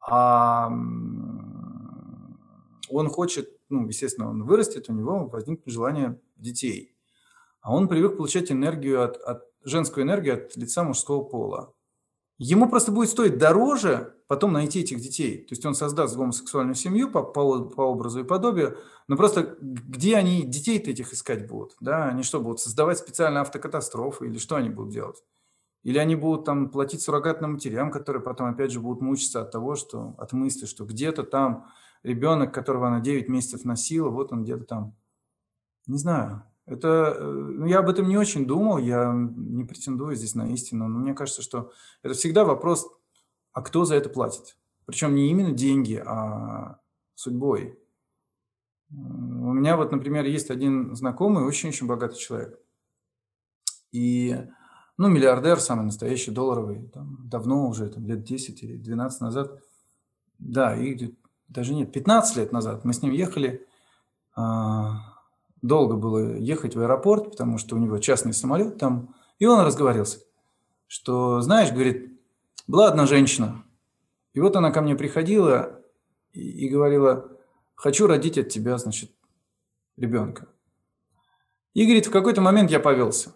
Ам, 0.00 1.50
он 2.88 3.10
хочет, 3.10 3.50
ну, 3.68 3.86
естественно, 3.86 4.30
он 4.30 4.44
вырастет, 4.44 4.88
у 4.88 4.94
него 4.94 5.26
возникнет 5.26 5.70
желание 5.70 6.18
детей. 6.36 6.96
А 7.60 7.74
он 7.74 7.88
привык 7.88 8.16
получать 8.16 8.50
энергию 8.50 9.02
от 9.02 9.16
от 9.16 9.50
женскую 9.64 10.04
энергию 10.04 10.34
от 10.34 10.56
лица 10.56 10.84
мужского 10.84 11.22
пола. 11.22 11.74
ему 12.38 12.68
просто 12.70 12.92
будет 12.92 13.10
стоить 13.10 13.36
дороже 13.36 14.14
потом 14.26 14.52
найти 14.52 14.80
этих 14.80 15.00
детей. 15.00 15.38
То 15.38 15.52
есть 15.52 15.66
он 15.66 15.74
создаст 15.74 16.16
гомосексуальную 16.16 16.74
семью 16.74 17.10
по, 17.10 17.22
по, 17.22 17.64
по 17.64 17.82
образу 17.82 18.20
и 18.20 18.24
подобию, 18.24 18.78
но 19.08 19.16
просто 19.16 19.56
где 19.60 20.16
они 20.16 20.44
детей-то 20.44 20.90
этих 20.90 21.12
искать 21.12 21.46
будут? 21.46 21.76
Да? 21.80 22.04
Они 22.04 22.22
что, 22.22 22.40
будут 22.40 22.60
создавать 22.60 22.98
специальные 22.98 23.42
автокатастрофы 23.42 24.26
или 24.26 24.38
что 24.38 24.56
они 24.56 24.70
будут 24.70 24.92
делать? 24.92 25.22
Или 25.82 25.98
они 25.98 26.14
будут 26.14 26.44
там 26.44 26.70
платить 26.70 27.02
суррогатным 27.02 27.54
матерям, 27.54 27.90
которые 27.90 28.22
потом 28.22 28.48
опять 28.48 28.70
же 28.70 28.80
будут 28.80 29.02
мучиться 29.02 29.42
от 29.42 29.50
того, 29.50 29.74
что 29.74 30.14
от 30.16 30.32
мысли, 30.32 30.66
что 30.66 30.84
где-то 30.84 31.24
там 31.24 31.66
ребенок, 32.02 32.54
которого 32.54 32.86
она 32.86 33.00
9 33.00 33.28
месяцев 33.28 33.64
носила, 33.64 34.08
вот 34.08 34.32
он 34.32 34.44
где-то 34.44 34.64
там. 34.64 34.96
Не 35.86 35.98
знаю. 35.98 36.44
Это, 36.70 37.16
э, 37.18 37.24
ну, 37.24 37.66
я 37.66 37.80
об 37.80 37.88
этом 37.88 38.08
не 38.08 38.16
очень 38.16 38.46
думал, 38.46 38.78
я 38.78 39.12
не 39.12 39.64
претендую 39.64 40.14
здесь 40.14 40.36
на 40.36 40.52
истину, 40.52 40.86
но 40.86 41.00
мне 41.00 41.14
кажется, 41.14 41.42
что 41.42 41.72
это 42.04 42.14
всегда 42.14 42.44
вопрос, 42.44 42.86
а 43.52 43.60
кто 43.62 43.84
за 43.84 43.96
это 43.96 44.08
платит? 44.08 44.56
Причем 44.86 45.16
не 45.16 45.30
именно 45.30 45.50
деньги, 45.50 46.00
а 46.06 46.78
судьбой. 47.16 47.76
У 48.88 49.52
меня 49.52 49.76
вот, 49.76 49.90
например, 49.90 50.24
есть 50.26 50.50
один 50.50 50.94
знакомый, 50.94 51.42
очень-очень 51.42 51.88
богатый 51.88 52.18
человек. 52.18 52.60
И, 53.90 54.36
ну, 54.96 55.08
миллиардер, 55.08 55.58
самый 55.58 55.86
настоящий, 55.86 56.30
долларовый, 56.30 56.88
там, 56.94 57.28
давно 57.28 57.66
уже, 57.66 57.88
там, 57.88 58.06
лет 58.06 58.22
10 58.22 58.62
или 58.62 58.76
12 58.76 59.20
назад. 59.22 59.60
Да, 60.38 60.76
и 60.76 61.14
даже 61.48 61.74
нет, 61.74 61.92
15 61.92 62.36
лет 62.36 62.52
назад 62.52 62.84
мы 62.84 62.92
с 62.92 63.02
ним 63.02 63.10
ехали, 63.10 63.66
а, 64.36 65.09
долго 65.62 65.96
было 65.96 66.36
ехать 66.36 66.74
в 66.74 66.80
аэропорт, 66.80 67.30
потому 67.30 67.58
что 67.58 67.76
у 67.76 67.78
него 67.78 67.98
частный 67.98 68.32
самолет 68.32 68.78
там, 68.78 69.14
и 69.38 69.46
он 69.46 69.64
разговорился, 69.64 70.20
что, 70.86 71.40
знаешь, 71.40 71.72
говорит, 71.72 72.20
была 72.66 72.88
одна 72.88 73.06
женщина, 73.06 73.64
и 74.32 74.40
вот 74.40 74.56
она 74.56 74.70
ко 74.70 74.80
мне 74.80 74.94
приходила 74.94 75.82
и, 76.32 76.66
и 76.66 76.68
говорила, 76.68 77.36
хочу 77.74 78.06
родить 78.06 78.38
от 78.38 78.48
тебя, 78.48 78.78
значит, 78.78 79.10
ребенка. 79.96 80.48
И, 81.74 81.84
говорит, 81.84 82.06
в 82.06 82.10
какой-то 82.10 82.40
момент 82.40 82.70
я 82.70 82.80
повелся. 82.80 83.34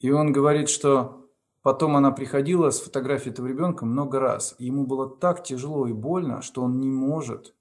И 0.00 0.10
он 0.10 0.32
говорит, 0.32 0.68
что 0.68 1.30
потом 1.62 1.96
она 1.96 2.10
приходила 2.10 2.70
с 2.70 2.80
фотографией 2.80 3.32
этого 3.32 3.46
ребенка 3.46 3.86
много 3.86 4.18
раз. 4.18 4.56
И 4.58 4.66
ему 4.66 4.84
было 4.84 5.08
так 5.08 5.44
тяжело 5.44 5.86
и 5.86 5.92
больно, 5.92 6.42
что 6.42 6.62
он 6.62 6.80
не 6.80 6.88
может 6.88 7.54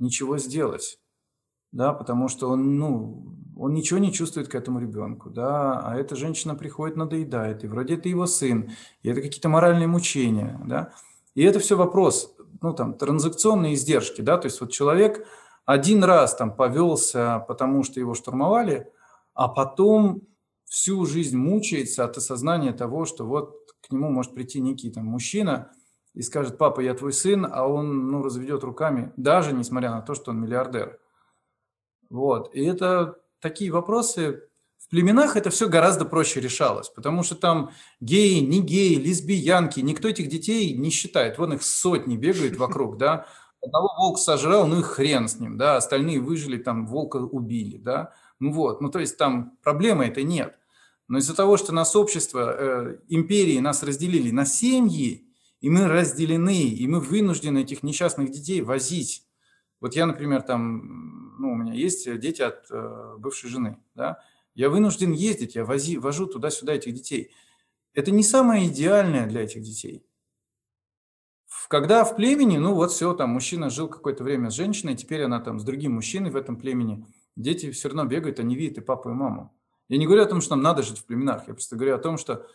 ничего 0.00 0.38
сделать 0.38 0.98
да, 1.74 1.92
потому 1.92 2.28
что 2.28 2.48
он, 2.50 2.78
ну, 2.78 3.26
он 3.56 3.74
ничего 3.74 3.98
не 3.98 4.12
чувствует 4.12 4.48
к 4.48 4.54
этому 4.54 4.78
ребенку, 4.78 5.28
да, 5.28 5.80
а 5.80 5.96
эта 5.96 6.14
женщина 6.14 6.54
приходит, 6.54 6.96
надоедает, 6.96 7.64
и 7.64 7.66
вроде 7.66 7.94
это 7.94 8.08
его 8.08 8.26
сын, 8.26 8.70
и 9.02 9.08
это 9.08 9.20
какие-то 9.20 9.48
моральные 9.48 9.88
мучения, 9.88 10.60
да, 10.64 10.92
и 11.34 11.42
это 11.42 11.58
все 11.58 11.76
вопрос, 11.76 12.34
ну, 12.62 12.72
там, 12.72 12.94
транзакционные 12.94 13.74
издержки, 13.74 14.20
да, 14.20 14.38
то 14.38 14.46
есть 14.46 14.60
вот 14.60 14.70
человек 14.70 15.26
один 15.66 16.04
раз 16.04 16.36
там 16.36 16.54
повелся, 16.54 17.44
потому 17.48 17.82
что 17.82 17.98
его 17.98 18.14
штурмовали, 18.14 18.88
а 19.34 19.48
потом 19.48 20.22
всю 20.66 21.04
жизнь 21.06 21.36
мучается 21.36 22.04
от 22.04 22.16
осознания 22.16 22.72
того, 22.72 23.04
что 23.04 23.26
вот 23.26 23.56
к 23.80 23.90
нему 23.90 24.10
может 24.10 24.32
прийти 24.32 24.60
некий 24.60 24.90
там 24.90 25.06
мужчина 25.06 25.72
и 26.14 26.22
скажет, 26.22 26.56
папа, 26.56 26.80
я 26.80 26.94
твой 26.94 27.12
сын, 27.12 27.48
а 27.50 27.66
он, 27.66 28.12
ну, 28.12 28.22
разведет 28.22 28.62
руками, 28.62 29.12
даже 29.16 29.52
несмотря 29.52 29.90
на 29.90 30.02
то, 30.02 30.14
что 30.14 30.30
он 30.30 30.40
миллиардер. 30.40 31.00
Вот. 32.14 32.54
И 32.54 32.64
это 32.64 33.16
такие 33.40 33.72
вопросы. 33.72 34.44
В 34.78 34.88
племенах 34.88 35.36
это 35.36 35.50
все 35.50 35.68
гораздо 35.68 36.04
проще 36.04 36.40
решалось, 36.40 36.88
потому 36.88 37.24
что 37.24 37.34
там 37.34 37.72
геи, 38.00 38.38
не 38.38 38.60
геи, 38.60 38.94
лесбиянки, 38.94 39.80
никто 39.80 40.08
этих 40.08 40.28
детей 40.28 40.74
не 40.74 40.90
считает. 40.90 41.38
Вон 41.38 41.54
их 41.54 41.64
сотни 41.64 42.16
бегают 42.16 42.56
вокруг, 42.56 42.98
да. 42.98 43.26
Одного 43.60 43.88
волк 43.96 44.18
сожрал, 44.20 44.68
ну 44.68 44.78
и 44.78 44.82
хрен 44.82 45.26
с 45.26 45.40
ним, 45.40 45.58
да. 45.58 45.76
Остальные 45.76 46.20
выжили, 46.20 46.56
там 46.56 46.86
волка 46.86 47.16
убили, 47.16 47.78
да. 47.78 48.12
Ну 48.38 48.52
вот, 48.52 48.80
ну 48.80 48.90
то 48.90 49.00
есть 49.00 49.18
там 49.18 49.58
проблемы 49.64 50.04
это 50.04 50.22
нет. 50.22 50.56
Но 51.08 51.18
из-за 51.18 51.34
того, 51.34 51.56
что 51.56 51.72
нас 51.72 51.96
общество, 51.96 52.54
э, 52.56 52.98
империи 53.08 53.58
нас 53.58 53.82
разделили 53.82 54.30
на 54.30 54.46
семьи, 54.46 55.26
и 55.60 55.68
мы 55.68 55.88
разделены, 55.88 56.62
и 56.62 56.86
мы 56.86 57.00
вынуждены 57.00 57.62
этих 57.62 57.82
несчастных 57.82 58.30
детей 58.30 58.60
возить. 58.60 59.26
Вот 59.80 59.96
я, 59.96 60.06
например, 60.06 60.42
там 60.42 61.23
ну, 61.38 61.52
у 61.52 61.54
меня 61.54 61.72
есть 61.72 62.06
э, 62.06 62.18
дети 62.18 62.42
от 62.42 62.70
э, 62.70 63.16
бывшей 63.18 63.50
жены, 63.50 63.78
да, 63.94 64.20
я 64.54 64.70
вынужден 64.70 65.12
ездить, 65.12 65.56
я 65.56 65.64
вози, 65.64 65.98
вожу 65.98 66.26
туда-сюда 66.26 66.74
этих 66.74 66.94
детей. 66.94 67.32
Это 67.92 68.10
не 68.10 68.22
самое 68.22 68.68
идеальное 68.68 69.26
для 69.26 69.42
этих 69.42 69.62
детей. 69.62 70.06
Когда 71.68 72.04
в 72.04 72.16
племени, 72.16 72.58
ну 72.58 72.74
вот 72.74 72.92
все, 72.92 73.14
там 73.14 73.30
мужчина 73.30 73.70
жил 73.70 73.88
какое-то 73.88 74.22
время 74.22 74.50
с 74.50 74.54
женщиной, 74.54 74.96
теперь 74.96 75.22
она 75.22 75.40
там 75.40 75.58
с 75.58 75.64
другим 75.64 75.94
мужчиной 75.94 76.30
в 76.30 76.36
этом 76.36 76.56
племени, 76.56 77.06
дети 77.36 77.70
все 77.70 77.88
равно 77.88 78.04
бегают, 78.04 78.38
они 78.38 78.54
видят 78.54 78.78
и 78.78 78.80
папу, 78.80 79.10
и 79.10 79.12
маму. 79.12 79.52
Я 79.88 79.98
не 79.98 80.06
говорю 80.06 80.22
о 80.22 80.26
том, 80.26 80.40
что 80.40 80.54
нам 80.54 80.62
надо 80.62 80.82
жить 80.82 80.98
в 80.98 81.04
племенах, 81.04 81.48
я 81.48 81.54
просто 81.54 81.76
говорю 81.76 81.94
о 81.94 81.98
том, 81.98 82.18
что, 82.18 82.46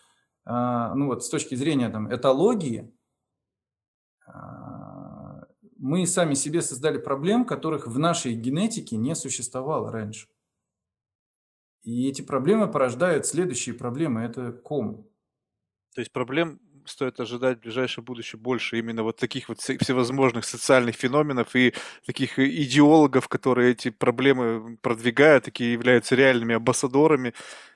э, 0.45 0.93
ну 0.95 1.07
вот 1.07 1.23
с 1.23 1.29
точки 1.29 1.55
зрения 1.55 1.89
там 1.89 2.13
этологии, 2.13 2.93
э, 4.27 4.31
мы 5.79 6.05
сами 6.05 6.33
себе 6.33 6.61
создали 6.61 6.97
проблем, 6.97 7.45
которых 7.45 7.87
в 7.87 7.97
нашей 7.97 8.33
генетике 8.33 8.97
не 8.97 9.15
существовало 9.15 9.91
раньше. 9.91 10.27
И 11.83 12.07
эти 12.09 12.21
проблемы 12.21 12.69
порождают 12.69 13.25
следующие 13.25 13.73
проблемы. 13.73 14.21
Это 14.21 14.51
ком. 14.51 15.09
То 15.95 16.01
есть 16.01 16.11
проблем 16.11 16.59
стоит 16.85 17.19
ожидать 17.19 17.59
в 17.59 17.61
ближайшем 17.61 18.03
будущем 18.03 18.39
больше 18.39 18.77
именно 18.77 19.03
вот 19.03 19.17
таких 19.17 19.47
вот 19.47 19.59
всевозможных 19.61 20.43
социальных 20.43 20.95
феноменов 20.95 21.55
и 21.55 21.73
таких 22.05 22.39
идеологов, 22.39 23.27
которые 23.27 23.71
эти 23.71 23.89
проблемы 23.89 24.77
продвигают, 24.77 25.45
такие 25.45 25.73
являются 25.73 26.15
реальными 26.15 26.55
амбассадорами 26.55 27.33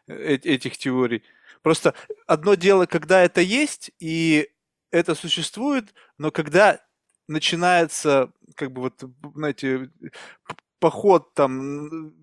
э, 0.08 0.36
этих 0.36 0.78
теорий. 0.78 1.24
Просто 1.62 1.94
одно 2.28 2.56
дело, 2.56 2.86
когда 2.86 3.22
это 3.22 3.40
есть, 3.40 3.92
и 4.00 4.50
это 4.92 5.16
существует, 5.16 5.94
но 6.18 6.32
когда 6.32 6.80
начинается, 7.28 8.32
как 8.56 8.72
бы 8.74 8.82
вот, 8.82 9.04
знаете, 9.36 9.90
поход 10.80 11.34
там 11.36 12.14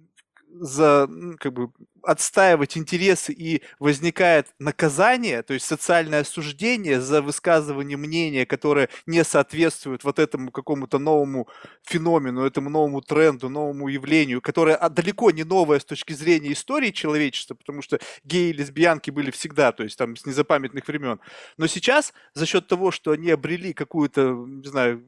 за, 0.53 1.09
как 1.38 1.53
бы, 1.53 1.70
отстаивать 2.03 2.76
интересы 2.76 3.32
и 3.32 3.62
возникает 3.78 4.48
наказание, 4.59 5.42
то 5.42 5.55
есть 5.55 5.66
социальное 5.66 6.20
осуждение 6.20 7.01
за 7.01 7.22
высказывание 7.22 7.96
мнения, 7.96 8.46
которое 8.46 8.88
не 9.07 9.22
соответствует 9.24 10.05
вот 10.05 10.18
этому 10.18 10.51
какому-то 10.51 10.98
новому 10.98 11.48
феномену, 11.82 12.44
этому 12.44 12.70
новому 12.70 13.01
тренду, 13.03 13.48
новому 13.48 13.88
явлению, 13.88 14.40
которое 14.40 14.76
а, 14.76 14.88
далеко 14.88 15.30
не 15.30 15.44
новое 15.44 15.78
с 15.78 15.84
точки 15.84 16.12
зрения 16.12 16.53
истории 16.53 16.90
человечества, 16.90 17.55
потому 17.55 17.82
что 17.82 17.98
геи 18.24 18.51
и 18.51 18.55
лесбиянки 18.55 19.11
были 19.11 19.30
всегда, 19.30 19.72
то 19.72 19.82
есть 19.82 19.98
там 19.98 20.16
с 20.16 20.26
незапамятных 20.26 20.88
времен. 20.88 21.20
Но 21.57 21.66
сейчас 21.66 22.12
за 22.34 22.46
счет 22.46 22.66
того, 22.66 22.90
что 22.90 23.12
они 23.12 23.30
обрели 23.30 23.72
какую-то, 23.72 24.32
не 24.46 24.68
знаю, 24.68 25.05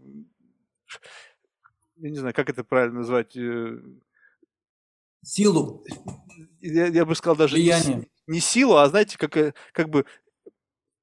я 1.97 2.11
не 2.11 2.19
знаю, 2.19 2.35
как 2.35 2.51
это 2.51 2.65
правильно 2.65 2.99
назвать, 2.99 3.37
э, 3.37 3.79
Силу. 5.25 5.85
Я, 6.61 6.87
я 6.87 7.05
бы 7.05 7.15
сказал 7.15 7.37
даже 7.37 7.59
не, 7.59 8.09
не 8.27 8.41
силу, 8.41 8.77
а 8.77 8.89
знаете, 8.89 9.19
как, 9.19 9.37
э, 9.37 9.55
как 9.73 9.89
бы 9.89 10.05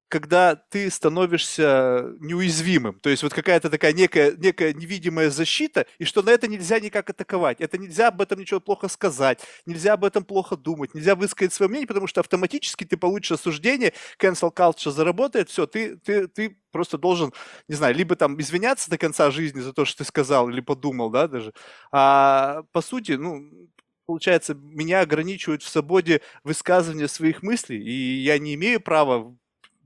когда 0.09 0.55
ты 0.55 0.89
становишься 0.89 2.15
неуязвимым. 2.19 2.99
То 2.99 3.09
есть 3.09 3.21
вот 3.21 3.33
какая-то 3.33 3.69
такая 3.69 3.93
некая, 3.93 4.31
некая 4.31 4.73
невидимая 4.73 5.29
защита, 5.29 5.85
и 5.99 6.03
что 6.03 6.23
на 6.23 6.31
это 6.31 6.47
нельзя 6.47 6.79
никак 6.79 7.11
атаковать. 7.11 7.61
Это 7.61 7.77
нельзя 7.77 8.07
об 8.07 8.19
этом 8.19 8.39
ничего 8.39 8.59
плохо 8.59 8.87
сказать, 8.87 9.39
нельзя 9.67 9.93
об 9.93 10.03
этом 10.03 10.25
плохо 10.25 10.57
думать, 10.57 10.95
нельзя 10.95 11.15
высказать 11.15 11.53
свое 11.53 11.69
мнение, 11.69 11.87
потому 11.87 12.07
что 12.07 12.21
автоматически 12.21 12.85
ты 12.85 12.97
получишь 12.97 13.33
осуждение, 13.33 13.93
cancel 14.19 14.51
culture 14.53 14.91
заработает, 14.91 15.49
все, 15.49 15.67
ты, 15.67 15.97
ты, 15.97 16.27
ты 16.27 16.57
просто 16.71 16.97
должен, 16.97 17.31
не 17.67 17.75
знаю, 17.75 17.93
либо 17.93 18.15
там 18.15 18.39
извиняться 18.41 18.89
до 18.89 18.97
конца 18.97 19.29
жизни 19.29 19.59
за 19.59 19.73
то, 19.73 19.85
что 19.85 19.99
ты 19.99 20.05
сказал 20.05 20.49
или 20.49 20.59
подумал, 20.59 21.11
да, 21.11 21.27
даже. 21.27 21.53
А 21.91 22.63
по 22.71 22.81
сути, 22.81 23.11
ну, 23.11 23.69
получается, 24.09 24.55
меня 24.55 25.01
ограничивают 25.01 25.61
в 25.61 25.69
свободе 25.69 26.21
высказывания 26.43 27.07
своих 27.07 27.43
мыслей, 27.43 27.77
и 27.77 28.23
я 28.23 28.39
не 28.39 28.55
имею 28.55 28.81
права 28.81 29.37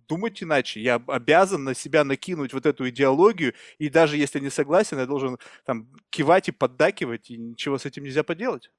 думать 0.08 0.41
иначе. 0.41 0.80
Я 0.80 1.04
обязан 1.08 1.66
на 1.66 1.74
себя 1.74 2.06
накинуть 2.06 2.54
вот 2.54 2.66
эту 2.66 2.88
идеологию, 2.88 3.54
и 3.80 3.90
даже 3.90 4.16
если 4.16 4.40
не 4.40 4.50
согласен, 4.50 4.98
я 4.98 5.06
должен 5.06 5.40
там 5.66 5.90
кивать 6.10 6.48
и 6.48 6.54
поддакивать, 6.54 7.32
и 7.32 7.38
ничего 7.38 7.78
с 7.78 7.86
этим 7.86 8.06
нельзя 8.06 8.24
поделать. 8.24 8.72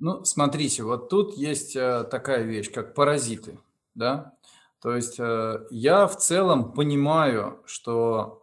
Ну, 0.00 0.24
смотрите, 0.24 0.82
вот 0.82 1.08
тут 1.08 1.36
есть 1.36 1.76
э, 1.76 2.02
такая 2.10 2.42
вещь, 2.42 2.72
как 2.72 2.92
паразиты, 2.92 3.60
да. 3.94 4.34
То 4.82 4.96
есть 4.96 5.20
э, 5.20 5.64
я 5.70 6.08
в 6.08 6.16
целом 6.16 6.72
понимаю, 6.72 7.62
что 7.66 8.42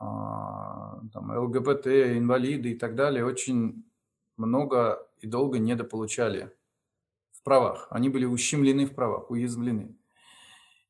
э, 0.00 0.04
там, 0.04 1.30
ЛГБТ, 1.30 1.86
инвалиды 1.86 2.72
и 2.72 2.74
так 2.76 2.96
далее 2.96 3.24
очень 3.24 3.85
много 4.36 5.06
и 5.20 5.26
долго 5.26 5.58
недополучали 5.58 6.52
в 7.32 7.42
правах. 7.42 7.88
Они 7.90 8.08
были 8.08 8.24
ущемлены 8.24 8.86
в 8.86 8.94
правах, 8.94 9.30
уязвлены. 9.30 9.96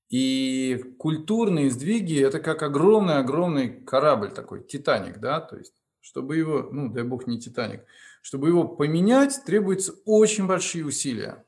И 0.08 0.94
культурные 0.98 1.70
сдвиги– 1.70 2.20
это 2.22 2.38
как 2.38 2.62
огромный-огромный 2.62 3.80
корабль 3.84 4.30
такой, 4.30 4.62
«Титаник», 4.62 5.18
да, 5.18 5.40
то 5.40 5.56
есть, 5.56 5.74
чтобы 6.00 6.36
его, 6.36 6.68
ну, 6.70 6.92
дай 6.92 7.02
бог, 7.02 7.26
не 7.26 7.40
«Титаник», 7.40 7.84
чтобы 8.22 8.48
его 8.48 8.68
поменять, 8.68 9.42
требуются 9.44 9.94
очень 10.04 10.46
большие 10.46 10.84
усилия. 10.84 11.44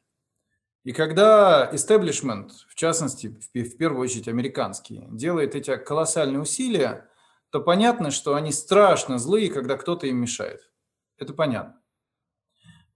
И 0.83 0.93
когда 0.93 1.69
истеблишмент, 1.73 2.53
в 2.69 2.75
частности, 2.75 3.29
в 3.53 3.77
первую 3.77 4.03
очередь 4.03 4.27
американский, 4.27 5.05
делает 5.11 5.55
эти 5.55 5.77
колоссальные 5.77 6.41
усилия, 6.41 7.09
то 7.51 7.61
понятно, 7.61 8.11
что 8.11 8.35
они 8.35 8.53
страшно 8.53 9.19
злые, 9.19 9.51
когда 9.51 9.77
кто-то 9.77 10.07
им 10.07 10.17
мешает. 10.17 10.71
Это 11.17 11.33
понятно. 11.33 11.78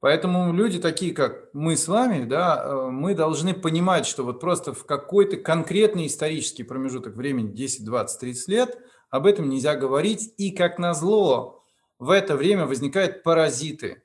Поэтому 0.02 0.52
люди 0.52 0.80
такие, 0.80 1.14
как 1.14 1.48
мы 1.52 1.76
с 1.76 1.86
вами, 1.86 2.24
да, 2.24 2.60
э, 2.60 2.90
мы 2.90 3.14
должны 3.14 3.54
понимать, 3.54 4.04
что 4.04 4.24
вот 4.24 4.40
просто 4.40 4.74
в 4.74 4.84
какой-то 4.84 5.36
конкретный 5.36 6.08
исторический 6.08 6.64
промежуток 6.64 7.14
времени, 7.14 7.52
10, 7.52 7.84
20, 7.84 8.18
30 8.18 8.48
лет, 8.48 8.78
об 9.10 9.26
этом 9.26 9.48
нельзя 9.48 9.76
говорить. 9.76 10.34
И 10.38 10.50
как 10.50 10.80
назло, 10.80 11.62
в 12.00 12.10
это 12.10 12.34
время 12.36 12.66
возникают 12.66 13.22
паразиты, 13.22 14.02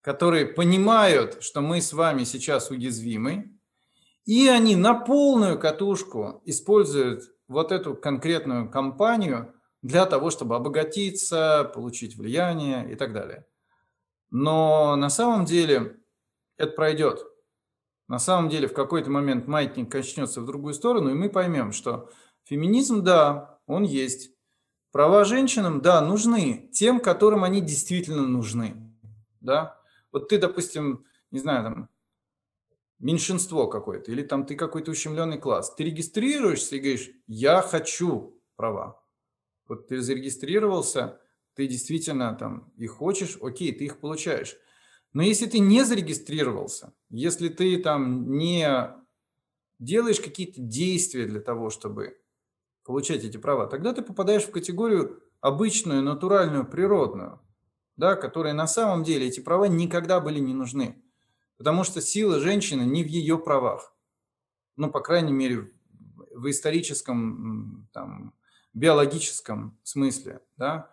которые 0.00 0.46
понимают, 0.46 1.40
что 1.40 1.60
мы 1.60 1.80
с 1.80 1.92
вами 1.92 2.24
сейчас 2.24 2.72
уязвимы, 2.72 3.56
и 4.24 4.48
они 4.48 4.74
на 4.74 4.94
полную 4.94 5.56
катушку 5.60 6.42
используют 6.46 7.22
вот 7.46 7.70
эту 7.70 7.94
конкретную 7.94 8.68
компанию 8.68 9.54
для 9.82 10.04
того, 10.06 10.30
чтобы 10.30 10.56
обогатиться, 10.56 11.70
получить 11.76 12.16
влияние 12.16 12.92
и 12.92 12.96
так 12.96 13.12
далее. 13.12 13.46
Но 14.30 14.96
на 14.96 15.10
самом 15.10 15.44
деле 15.44 16.00
это 16.56 16.72
пройдет. 16.72 17.24
На 18.08 18.18
самом 18.18 18.48
деле 18.48 18.66
в 18.66 18.74
какой-то 18.74 19.10
момент 19.10 19.46
маятник 19.46 19.90
качнется 19.90 20.40
в 20.40 20.46
другую 20.46 20.74
сторону, 20.74 21.10
и 21.10 21.14
мы 21.14 21.28
поймем, 21.28 21.72
что 21.72 22.10
феминизм, 22.44 23.02
да, 23.02 23.60
он 23.66 23.84
есть. 23.84 24.32
Права 24.92 25.24
женщинам, 25.24 25.80
да, 25.80 26.00
нужны 26.00 26.68
тем, 26.72 26.98
которым 26.98 27.44
они 27.44 27.60
действительно 27.60 28.26
нужны. 28.26 28.74
Да? 29.40 29.80
Вот 30.10 30.28
ты, 30.28 30.38
допустим, 30.38 31.06
не 31.30 31.38
знаю, 31.38 31.62
там, 31.62 31.88
меньшинство 32.98 33.68
какое-то, 33.68 34.10
или 34.10 34.22
там 34.22 34.44
ты 34.44 34.56
какой-то 34.56 34.90
ущемленный 34.90 35.38
класс, 35.38 35.74
ты 35.74 35.84
регистрируешься 35.84 36.76
и 36.76 36.80
говоришь, 36.80 37.10
я 37.26 37.62
хочу 37.62 38.40
права. 38.56 39.02
Вот 39.68 39.86
ты 39.88 40.00
зарегистрировался, 40.00 41.20
ты 41.60 41.66
действительно 41.66 42.34
там 42.34 42.72
их 42.78 42.92
хочешь, 42.92 43.36
окей, 43.42 43.70
ты 43.70 43.84
их 43.84 44.00
получаешь. 44.00 44.56
Но 45.12 45.22
если 45.22 45.44
ты 45.44 45.58
не 45.58 45.84
зарегистрировался, 45.84 46.94
если 47.10 47.50
ты 47.50 47.76
там 47.82 48.38
не 48.38 48.66
делаешь 49.78 50.20
какие-то 50.20 50.58
действия 50.62 51.26
для 51.26 51.40
того, 51.40 51.68
чтобы 51.68 52.18
получать 52.82 53.24
эти 53.24 53.36
права, 53.36 53.66
тогда 53.66 53.92
ты 53.92 54.00
попадаешь 54.00 54.44
в 54.44 54.50
категорию 54.50 55.22
обычную, 55.42 56.02
натуральную, 56.02 56.64
природную, 56.64 57.42
да, 57.94 58.16
которая 58.16 58.54
на 58.54 58.66
самом 58.66 59.04
деле 59.04 59.26
эти 59.26 59.40
права 59.40 59.66
никогда 59.66 60.18
были 60.18 60.38
не 60.38 60.54
нужны. 60.54 61.04
Потому 61.58 61.84
что 61.84 62.00
сила 62.00 62.40
женщины 62.40 62.84
не 62.84 63.04
в 63.04 63.06
ее 63.06 63.36
правах. 63.36 63.94
Ну, 64.76 64.90
по 64.90 65.00
крайней 65.00 65.32
мере, 65.32 65.70
в 66.30 66.48
историческом, 66.48 67.86
там, 67.92 68.34
биологическом 68.72 69.78
смысле. 69.82 70.40
Да? 70.56 70.90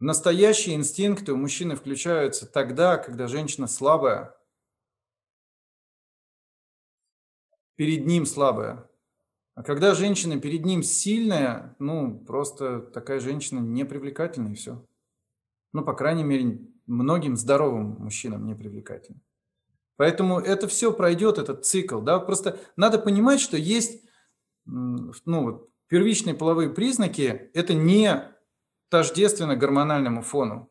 Настоящие 0.00 0.76
инстинкты 0.76 1.32
у 1.32 1.36
мужчины 1.36 1.74
включаются 1.74 2.46
тогда, 2.46 2.98
когда 2.98 3.26
женщина 3.26 3.66
слабая, 3.66 4.36
перед 7.74 8.06
ним 8.06 8.24
слабая. 8.24 8.88
А 9.54 9.64
когда 9.64 9.94
женщина 9.94 10.40
перед 10.40 10.64
ним 10.64 10.84
сильная, 10.84 11.74
ну, 11.80 12.16
просто 12.20 12.80
такая 12.80 13.18
женщина 13.18 13.58
непривлекательна 13.58 14.50
и 14.50 14.54
все. 14.54 14.84
Ну, 15.72 15.84
по 15.84 15.94
крайней 15.94 16.22
мере, 16.22 16.60
многим 16.86 17.36
здоровым 17.36 17.96
мужчинам 17.98 18.46
непривлекательна. 18.46 19.20
Поэтому 19.96 20.38
это 20.38 20.68
все 20.68 20.92
пройдет, 20.92 21.38
этот 21.38 21.66
цикл. 21.66 22.00
Да? 22.00 22.20
Просто 22.20 22.60
надо 22.76 23.00
понимать, 23.00 23.40
что 23.40 23.56
есть 23.56 24.04
ну, 24.64 25.12
вот, 25.24 25.70
первичные 25.88 26.36
половые 26.36 26.70
признаки, 26.70 27.50
это 27.52 27.74
не 27.74 28.32
тождественно 28.88 29.56
гормональному 29.56 30.22
фону. 30.22 30.70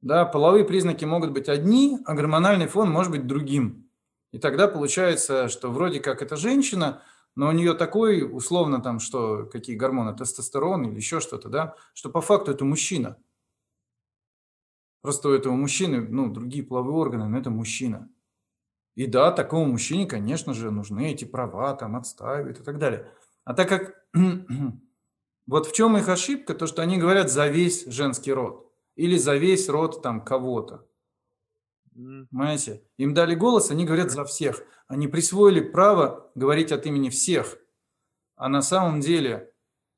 Да, 0.00 0.24
половые 0.26 0.64
признаки 0.64 1.04
могут 1.04 1.32
быть 1.32 1.48
одни, 1.48 1.98
а 2.04 2.14
гормональный 2.14 2.66
фон 2.66 2.90
может 2.90 3.10
быть 3.10 3.26
другим. 3.26 3.90
И 4.32 4.38
тогда 4.38 4.68
получается, 4.68 5.48
что 5.48 5.70
вроде 5.70 6.00
как 6.00 6.20
это 6.20 6.36
женщина, 6.36 7.02
но 7.36 7.48
у 7.48 7.52
нее 7.52 7.74
такой, 7.74 8.22
условно, 8.22 8.82
там, 8.82 9.00
что 9.00 9.46
какие 9.46 9.76
гормоны, 9.76 10.14
тестостерон 10.14 10.84
или 10.86 10.96
еще 10.96 11.20
что-то, 11.20 11.48
да, 11.48 11.74
что 11.94 12.10
по 12.10 12.20
факту 12.20 12.50
это 12.50 12.64
мужчина. 12.64 13.16
Просто 15.02 15.28
у 15.28 15.32
этого 15.32 15.54
мужчины, 15.54 16.00
ну, 16.00 16.32
другие 16.32 16.64
половые 16.64 16.96
органы, 16.96 17.28
но 17.28 17.38
это 17.38 17.50
мужчина. 17.50 18.08
И 18.94 19.06
да, 19.06 19.32
такому 19.32 19.66
мужчине, 19.66 20.06
конечно 20.06 20.54
же, 20.54 20.70
нужны 20.70 21.12
эти 21.12 21.24
права, 21.24 21.74
там, 21.74 21.96
отстаивают 21.96 22.60
и 22.60 22.62
так 22.62 22.78
далее. 22.78 23.10
А 23.44 23.54
так 23.54 23.68
как 23.68 24.04
Вот 25.46 25.66
в 25.66 25.72
чем 25.72 25.96
их 25.96 26.08
ошибка, 26.08 26.54
то 26.54 26.66
что 26.66 26.82
они 26.82 26.98
говорят 26.98 27.30
за 27.30 27.48
весь 27.48 27.86
женский 27.86 28.32
род 28.32 28.72
или 28.96 29.16
за 29.16 29.36
весь 29.36 29.68
род 29.68 30.02
там 30.02 30.24
кого-то. 30.24 30.86
Понимаете? 31.92 32.82
Им 32.96 33.14
дали 33.14 33.34
голос, 33.34 33.70
они 33.70 33.84
говорят 33.84 34.10
за 34.10 34.24
всех. 34.24 34.62
Они 34.88 35.06
присвоили 35.08 35.60
право 35.60 36.30
говорить 36.34 36.72
от 36.72 36.86
имени 36.86 37.08
всех. 37.08 37.58
А 38.36 38.48
на 38.48 38.62
самом 38.62 39.00
деле, 39.00 39.52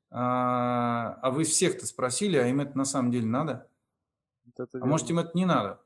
а, 0.09 1.17
а 1.21 1.31
вы 1.31 1.43
всех-то 1.43 1.85
спросили, 1.85 2.37
а 2.37 2.47
им 2.47 2.61
это 2.61 2.77
на 2.77 2.85
самом 2.85 3.11
деле 3.11 3.25
надо? 3.25 3.69
Вот 4.57 4.69
а 4.73 4.85
может 4.85 5.09
им 5.09 5.19
это 5.19 5.31
не 5.33 5.45
надо? 5.45 5.81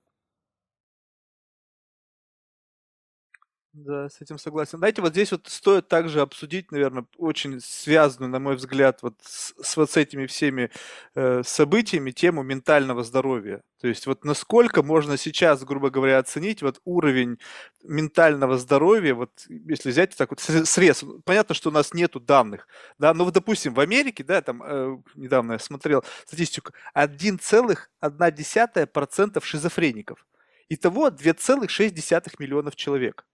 Да, 3.74 4.10
с 4.10 4.22
этим 4.22 4.38
согласен. 4.38 4.80
Знаете, 4.80 5.02
вот 5.02 5.14
здесь 5.14 5.32
вот 5.32 5.48
стоит 5.48 5.88
также 5.88 6.20
обсудить, 6.20 6.74
наверное, 6.74 7.06
очень 7.18 7.62
связанную, 7.62 8.30
на 8.30 8.38
мой 8.40 8.56
взгляд, 8.58 9.02
вот 9.02 9.14
с, 9.24 9.54
с 9.64 9.78
вот 9.78 9.90
с 9.90 9.96
этими 9.96 10.26
всеми 10.26 10.70
э, 11.16 11.42
событиями 11.46 12.12
тему 12.12 12.44
ментального 12.44 13.02
здоровья. 13.06 13.62
То 13.80 13.88
есть 13.88 14.08
вот 14.08 14.26
насколько 14.26 14.84
можно 14.84 15.16
сейчас, 15.16 15.64
грубо 15.64 15.90
говоря, 15.90 16.18
оценить 16.20 16.62
вот 16.62 16.82
уровень 16.84 17.38
ментального 17.82 18.58
здоровья, 18.58 19.14
вот 19.16 19.32
если 19.48 19.90
взять 19.92 20.18
так 20.18 20.32
вот 20.32 20.42
срез, 20.42 21.06
понятно, 21.24 21.56
что 21.56 21.70
у 21.70 21.74
нас 21.74 21.94
нету 21.94 22.20
данных, 22.20 22.68
да, 23.00 23.14
но 23.14 23.24
вот, 23.24 23.34
допустим, 23.34 23.74
в 23.74 23.80
Америке, 23.80 24.26
да, 24.26 24.42
там 24.42 24.62
э, 24.64 24.98
недавно 25.16 25.54
я 25.54 25.60
смотрел 25.60 26.04
статистику, 26.26 26.74
1,1% 26.94 29.46
шизофреников. 29.46 30.26
Итого 30.68 31.10
2,6 31.10 32.34
миллионов 32.40 32.76
человек. 32.76 33.26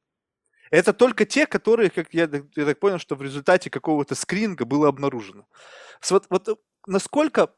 Это 0.71 0.93
только 0.93 1.25
те, 1.25 1.45
которые, 1.45 1.89
как 1.89 2.13
я, 2.13 2.29
я 2.55 2.65
так 2.65 2.79
понял, 2.79 2.99
что 2.99 3.15
в 3.15 3.21
результате 3.21 3.69
какого-то 3.69 4.15
скрининга 4.15 4.65
было 4.65 4.87
обнаружено. 4.87 5.47
Вот, 6.09 6.25
вот 6.29 6.49
э, 6.49 6.55
насколько, 6.87 7.49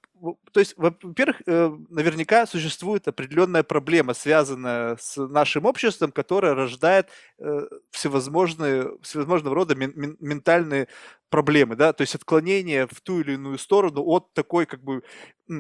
то 0.52 0.60
есть, 0.60 0.74
во-первых, 0.78 1.42
э, 1.46 1.72
наверняка 1.90 2.46
существует 2.46 3.08
определенная 3.08 3.64
проблема, 3.64 4.14
связанная 4.14 4.98
с 5.00 5.18
нашим 5.18 5.66
обществом, 5.66 6.12
которая 6.12 6.56
рождает 6.56 7.10
э, 7.40 7.68
всевозможные, 7.92 8.92
всевозможного 9.02 9.56
рода 9.56 9.76
ментальные 9.76 10.88
проблемы, 11.30 11.76
да, 11.76 11.94
то 11.94 12.02
есть 12.02 12.16
отклонение 12.16 12.88
в 12.88 13.02
ту 13.02 13.22
или 13.22 13.34
иную 13.34 13.58
сторону 13.58 14.04
от 14.04 14.34
такой, 14.34 14.66
как 14.66 14.84
бы, 14.84 15.04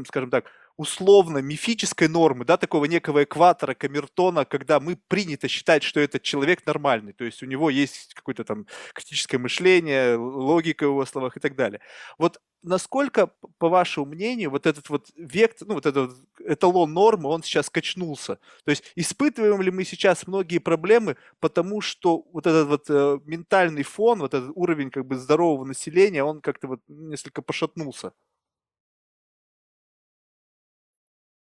скажем 0.05 0.30
так, 0.30 0.45
условно 0.80 1.39
мифической 1.39 2.07
нормы, 2.07 2.45
да, 2.45 2.56
такого 2.56 2.85
некого 2.85 3.26
экватора, 3.26 3.73
камертона, 3.73 4.45
когда 4.45 4.80
мы 4.80 4.95
принято 5.10 5.49
считать, 5.49 5.84
что 5.84 5.99
этот 5.99 6.22
человек 6.22 6.65
нормальный, 6.65 7.11
то 7.11 7.26
есть 7.26 7.43
у 7.43 7.45
него 7.45 7.69
есть 7.69 8.14
какое-то 8.14 8.45
там 8.45 8.65
критическое 8.93 9.39
мышление, 9.39 10.15
логика 10.15 10.85
в 10.85 10.91
его 10.91 11.06
словах 11.06 11.35
и 11.35 11.41
так 11.41 11.57
далее. 11.57 11.81
Вот 12.18 12.39
насколько, 12.64 13.30
по 13.57 13.68
вашему 13.68 14.06
мнению, 14.06 14.51
вот 14.51 14.65
этот 14.68 14.89
вот 14.89 15.10
вектор, 15.18 15.68
ну 15.68 15.73
вот 15.73 15.85
этот 15.85 16.15
эталон 16.39 16.93
нормы, 16.93 17.27
он 17.27 17.43
сейчас 17.43 17.69
качнулся? 17.69 18.39
То 18.64 18.72
есть 18.72 18.93
испытываем 18.95 19.61
ли 19.61 19.72
мы 19.72 19.84
сейчас 19.84 20.27
многие 20.27 20.60
проблемы, 20.60 21.18
потому 21.41 21.81
что 21.81 22.26
вот 22.31 22.47
этот 22.47 22.68
вот 22.69 22.85
э, 22.89 23.19
ментальный 23.26 23.84
фон, 23.84 24.19
вот 24.19 24.34
этот 24.34 24.51
уровень 24.56 24.91
как 24.91 25.06
бы 25.06 25.18
здорового 25.18 25.65
населения, 25.65 26.23
он 26.23 26.39
как-то 26.39 26.68
вот 26.68 26.80
несколько 26.88 27.41
пошатнулся? 27.41 28.14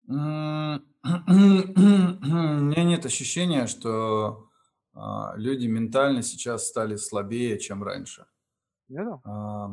У 0.08 0.12
меня 2.64 2.84
нет 2.84 3.06
ощущения, 3.06 3.66
что 3.66 4.48
а, 4.94 5.34
люди 5.36 5.66
ментально 5.66 6.22
сейчас 6.22 6.68
стали 6.68 6.96
слабее, 6.96 7.58
чем 7.58 7.82
раньше. 7.82 8.26
Yeah. 8.90 9.20
А, 9.24 9.68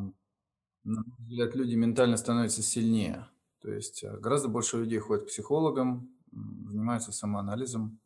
на 0.84 1.03
мой 1.03 1.18
взгляд, 1.19 1.56
люди 1.56 1.76
ментально 1.76 2.18
становятся 2.18 2.61
сильнее. 2.61 3.27
То 3.61 3.72
есть 3.72 4.03
а, 4.03 4.18
гораздо 4.18 4.47
больше 4.47 4.77
людей 4.77 4.99
ходят 4.99 5.26
к 5.26 5.27
психологам, 5.27 6.10
занимаются 6.31 7.11
самоанализом. 7.11 7.99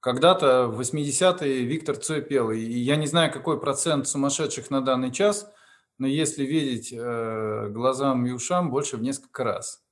Когда-то 0.00 0.68
в 0.68 0.80
80-е 0.80 1.64
Виктор 1.64 1.96
Цой 1.96 2.22
пел, 2.22 2.50
и 2.50 2.58
я 2.58 2.96
не 2.96 3.06
знаю, 3.06 3.32
какой 3.32 3.60
процент 3.60 4.08
сумасшедших 4.08 4.70
на 4.70 4.80
данный 4.80 5.12
час, 5.12 5.50
но 5.98 6.06
если 6.06 6.44
видеть 6.44 6.92
э, 6.92 7.68
глазам 7.68 8.26
и 8.26 8.30
ушам, 8.30 8.70
больше 8.70 8.96
в 8.96 9.02
несколько 9.02 9.44
раз. 9.44 9.84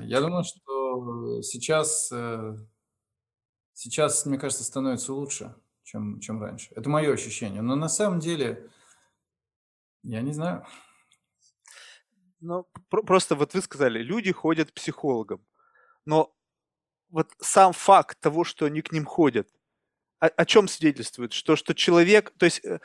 Я 0.00 0.20
думаю, 0.20 0.44
что 0.44 1.42
сейчас, 1.42 2.10
э, 2.12 2.56
сейчас, 3.72 4.26
мне 4.26 4.38
кажется, 4.38 4.64
становится 4.64 5.12
лучше, 5.12 5.54
чем, 5.82 6.20
чем 6.20 6.40
раньше. 6.40 6.72
Это 6.74 6.88
мое 6.88 7.12
ощущение. 7.12 7.62
Но 7.62 7.76
на 7.76 7.88
самом 7.88 8.20
деле, 8.20 8.70
я 10.02 10.22
не 10.22 10.32
знаю. 10.32 10.66
Ну, 12.40 12.66
просто 12.88 13.36
вот 13.36 13.54
вы 13.54 13.62
сказали, 13.62 14.02
люди 14.02 14.32
ходят 14.32 14.70
к 14.70 14.74
психологам. 14.74 15.44
Но 16.04 16.34
вот 17.08 17.30
сам 17.40 17.72
факт 17.72 18.18
того, 18.20 18.44
что 18.44 18.66
они 18.66 18.82
к 18.82 18.90
ним 18.90 19.04
ходят, 19.04 19.48
о, 20.18 20.26
о 20.26 20.44
чем 20.44 20.68
свидетельствует? 20.68 21.32
Что, 21.32 21.56
что 21.56 21.74
человек, 21.74 22.32
то 22.38 22.46
есть 22.46 22.64
э, 22.64 22.80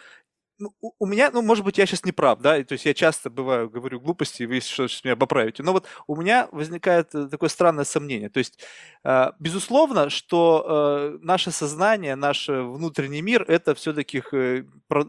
у 0.99 1.05
меня, 1.05 1.29
ну, 1.31 1.41
может 1.41 1.63
быть, 1.63 1.77
я 1.77 1.85
сейчас 1.85 2.03
не 2.03 2.11
прав, 2.11 2.39
да, 2.39 2.63
то 2.63 2.73
есть 2.73 2.85
я 2.85 2.93
часто 2.93 3.29
бываю, 3.29 3.69
говорю 3.69 3.99
глупости, 3.99 4.43
и 4.43 4.45
вы 4.45 4.59
что 4.59 4.88
сейчас 4.88 5.03
меня 5.03 5.15
поправите, 5.15 5.63
но 5.63 5.71
вот 5.73 5.85
у 6.07 6.15
меня 6.15 6.47
возникает 6.51 7.13
э, 7.13 7.27
такое 7.27 7.49
странное 7.49 7.85
сомнение, 7.85 8.29
то 8.29 8.39
есть, 8.39 8.59
э, 9.03 9.31
безусловно, 9.39 10.09
что 10.09 10.65
э, 10.67 11.17
наше 11.21 11.51
сознание, 11.51 12.15
наш 12.15 12.47
внутренний 12.47 13.21
мир, 13.21 13.43
это 13.47 13.75
все-таки 13.75 14.23
э, 14.31 14.63
про, 14.88 15.05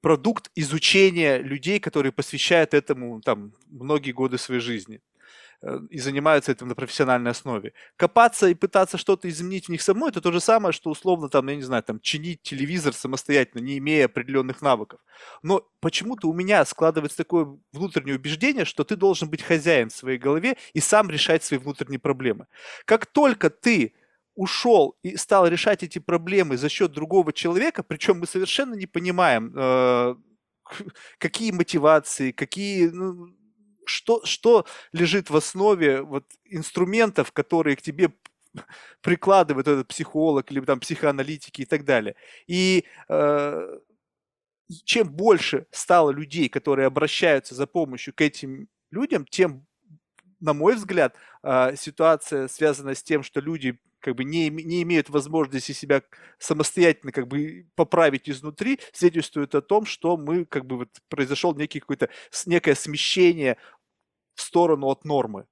продукт 0.00 0.50
изучения 0.54 1.38
людей, 1.38 1.80
которые 1.80 2.12
посвящают 2.12 2.74
этому 2.74 3.20
там 3.20 3.52
многие 3.66 4.12
годы 4.12 4.38
своей 4.38 4.60
жизни. 4.60 5.00
Э, 5.60 5.80
и 5.90 5.98
занимаются 5.98 6.52
этим 6.52 6.68
на 6.68 6.74
профессиональной 6.76 7.32
основе. 7.32 7.72
Копаться 7.96 8.46
и 8.46 8.54
пытаться 8.54 8.96
что-то 8.96 9.28
изменить 9.28 9.66
в 9.66 9.70
них 9.70 9.82
самой, 9.82 10.10
это 10.10 10.20
то 10.20 10.30
же 10.30 10.40
самое, 10.40 10.72
что 10.72 10.90
условно 10.90 11.28
там, 11.28 11.48
я 11.48 11.56
не 11.56 11.62
знаю, 11.62 11.82
там 11.82 11.98
чинить 12.00 12.42
телевизор 12.42 12.92
самостоятельно, 12.92 13.62
не 13.64 13.78
имея 13.78 14.04
определенных 14.04 14.62
навыков. 14.62 15.00
Но 15.42 15.68
почему-то 15.80 16.28
у 16.28 16.32
меня 16.32 16.64
складывается 16.64 17.18
такое 17.18 17.58
внутреннее 17.72 18.16
убеждение, 18.16 18.64
что 18.64 18.84
ты 18.84 18.94
должен 18.94 19.28
быть 19.28 19.42
хозяин 19.42 19.88
в 19.88 19.96
своей 19.96 20.18
голове 20.18 20.56
и 20.74 20.80
сам 20.80 21.10
решать 21.10 21.42
свои 21.42 21.58
внутренние 21.58 21.98
проблемы. 21.98 22.46
Как 22.84 23.06
только 23.06 23.50
ты 23.50 23.94
ушел 24.36 24.96
и 25.02 25.16
стал 25.16 25.48
решать 25.48 25.82
эти 25.82 25.98
проблемы 25.98 26.56
за 26.56 26.68
счет 26.68 26.92
другого 26.92 27.32
человека, 27.32 27.82
причем 27.82 28.20
мы 28.20 28.28
совершенно 28.28 28.74
не 28.74 28.86
понимаем, 28.86 29.52
э, 29.56 30.14
какие 31.18 31.50
мотивации, 31.50 32.30
какие 32.30 32.86
ну, 32.86 33.26
что, 33.88 34.24
что 34.24 34.66
лежит 34.92 35.30
в 35.30 35.36
основе 35.36 36.02
вот 36.02 36.24
инструментов, 36.44 37.32
которые 37.32 37.76
к 37.76 37.82
тебе 37.82 38.12
прикладывает 39.02 39.68
этот 39.68 39.88
психолог 39.88 40.50
или 40.50 40.60
там 40.60 40.80
психоаналитики 40.80 41.62
и 41.62 41.66
так 41.66 41.84
далее. 41.84 42.16
И 42.46 42.84
э, 43.08 43.78
чем 44.84 45.08
больше 45.08 45.66
стало 45.70 46.10
людей, 46.10 46.48
которые 46.48 46.86
обращаются 46.86 47.54
за 47.54 47.66
помощью 47.66 48.14
к 48.14 48.20
этим 48.20 48.68
людям, 48.90 49.24
тем, 49.26 49.66
на 50.40 50.54
мой 50.54 50.74
взгляд, 50.74 51.14
э, 51.42 51.74
ситуация 51.76 52.48
связана 52.48 52.94
с 52.94 53.02
тем, 53.02 53.22
что 53.22 53.40
люди 53.40 53.78
как 54.00 54.14
бы 54.14 54.24
не, 54.24 54.48
не 54.48 54.82
имеют 54.82 55.10
возможности 55.10 55.72
себя 55.72 56.02
самостоятельно 56.38 57.12
как 57.12 57.26
бы 57.26 57.66
поправить 57.74 58.28
изнутри, 58.28 58.78
свидетельствует 58.92 59.54
о 59.54 59.60
том, 59.60 59.86
что 59.86 60.16
мы 60.16 60.44
как 60.44 60.66
бы 60.66 60.78
вот 60.78 60.90
произошел 61.08 61.54
некий 61.54 61.80
какой-то 61.80 62.08
некое 62.46 62.74
смещение 62.74 63.56
в 64.38 64.42
сторону 64.42 64.86
от 64.86 65.04
нормы? 65.04 65.46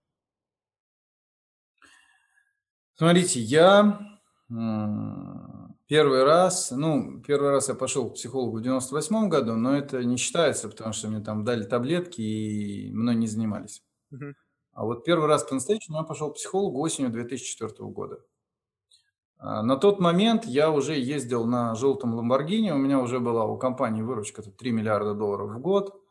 Смотрите, 2.95 3.41
я 3.41 3.99
первый 5.87 6.25
раз, 6.25 6.71
ну, 6.71 7.21
первый 7.21 7.51
раз 7.51 7.69
я 7.69 7.75
пошел 7.75 8.09
к 8.09 8.15
психологу 8.15 8.59
в 8.59 8.63
98 8.63 9.29
году, 9.29 9.55
но 9.57 9.77
это 9.77 10.03
не 10.05 10.17
считается, 10.17 10.69
потому 10.69 10.93
что 10.93 11.09
мне 11.09 11.21
там 11.21 11.45
дали 11.45 11.65
таблетки 11.65 12.21
и 12.21 12.93
мной 12.93 13.17
не 13.17 13.27
занимались. 13.27 13.83
А 14.73 14.85
вот 14.85 15.05
первый 15.05 15.27
раз 15.27 15.43
по-настоящему 15.43 15.99
я 15.99 16.05
пошел 16.05 16.31
к 16.31 16.37
психологу 16.37 16.81
осенью 16.81 17.11
2004 17.11 17.73
года. 17.91 18.21
А, 19.39 19.63
на 19.63 19.77
тот 19.77 20.01
момент 20.01 20.45
я 20.45 20.71
уже 20.71 20.95
ездил 20.95 21.45
на 21.45 21.75
желтом 21.75 22.15
Ламборгини, 22.15 22.71
у 22.71 22.79
меня 22.79 23.01
уже 23.01 23.19
была 23.19 23.47
у 23.47 23.59
компании 23.59 24.03
выручка 24.03 24.43
3 24.43 24.73
миллиарда 24.73 25.15
долларов 25.15 25.51
в 25.51 25.59
год. 25.59 26.06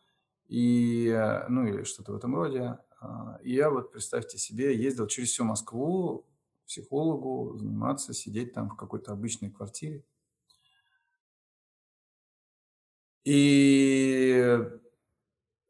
И, 0.47 1.07
э, 1.07 1.47
ну, 1.49 1.65
или 1.65 1.83
что-то 1.83 2.13
в 2.13 2.15
этом 2.15 2.35
роде. 2.35 2.77
А, 2.99 3.39
и 3.43 3.53
я 3.53 3.69
вот, 3.69 3.91
представьте 3.91 4.37
себе, 4.37 4.75
ездил 4.75 5.07
через 5.07 5.29
всю 5.29 5.43
Москву 5.43 6.25
к 6.63 6.67
психологу 6.67 7.57
заниматься, 7.57 8.13
сидеть 8.13 8.53
там 8.53 8.69
в 8.69 8.75
какой-то 8.75 9.11
обычной 9.11 9.51
квартире. 9.51 10.03
И, 13.23 14.59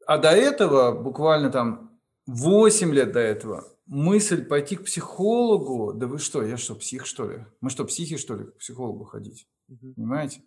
а 0.06 0.18
до 0.18 0.30
этого, 0.30 0.92
буквально 0.92 1.50
там 1.50 1.98
8 2.26 2.92
лет 2.92 3.12
до 3.12 3.20
этого, 3.20 3.64
мысль 3.86 4.44
пойти 4.44 4.76
к 4.76 4.84
психологу, 4.84 5.94
да 5.94 6.06
вы 6.06 6.18
что, 6.18 6.42
я 6.42 6.56
что, 6.58 6.74
псих, 6.74 7.06
что 7.06 7.30
ли? 7.30 7.46
Мы 7.60 7.70
что, 7.70 7.84
психи, 7.84 8.16
что 8.16 8.34
ли, 8.34 8.44
к 8.44 8.58
психологу 8.58 9.04
ходить? 9.04 9.48
Угу. 9.68 9.94
Понимаете? 9.94 10.42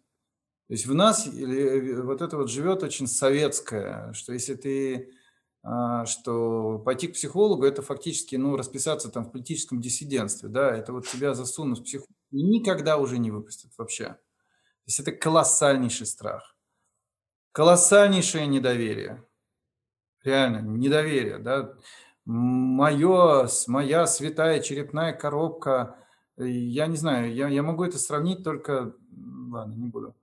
То 0.70 0.74
есть 0.74 0.86
в 0.86 0.94
нас 0.94 1.26
э, 1.26 2.02
вот 2.04 2.22
это 2.22 2.38
вот 2.38 2.52
живет 2.52 2.84
очень 2.84 3.08
советское, 3.08 4.14
что 4.14 4.34
если 4.34 4.54
ты 4.54 5.12
а, 5.64 6.06
что 6.06 6.78
пойти 6.78 7.08
к 7.08 7.14
психологу 7.14 7.66
это 7.66 7.82
фактически 7.82 8.36
ну 8.36 8.56
расписаться 8.56 9.10
там 9.10 9.26
в 9.26 9.32
политическом 9.32 9.82
диссидентстве, 9.82 10.48
да, 10.48 10.70
это 10.78 10.94
вот 10.94 11.08
тебя 11.08 11.34
засунут 11.34 11.80
в 11.80 11.84
психологу 11.86 12.14
и 12.30 12.44
никогда 12.44 12.98
уже 12.98 13.18
не 13.18 13.32
выпустят 13.32 13.72
вообще. 13.80 14.10
То 14.10 14.86
есть 14.86 15.00
это 15.00 15.12
колоссальнейший 15.12 16.06
страх, 16.06 16.56
колоссальнейшее 17.52 18.46
недоверие, 18.46 19.26
реально 20.24 20.60
недоверие, 20.60 21.40
да. 21.40 21.74
Мое, 22.26 23.50
моя 23.66 24.06
святая 24.06 24.60
черепная 24.62 25.14
коробка, 25.14 25.96
я 26.38 26.86
не 26.86 26.96
знаю, 26.96 27.34
я, 27.34 27.48
я 27.48 27.64
могу 27.64 27.84
это 27.86 27.98
сравнить 27.98 28.44
только, 28.44 28.94
ладно, 29.50 29.74
не 29.74 29.88
буду 29.88 30.16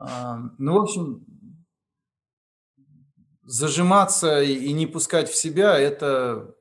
ну, 0.00 0.74
в 0.74 0.82
общем, 0.82 1.26
зажиматься 3.42 4.42
и 4.42 4.72
не 4.72 4.86
пускать 4.86 5.28
в 5.28 5.34
себя– 5.34 5.78
это 5.78 6.54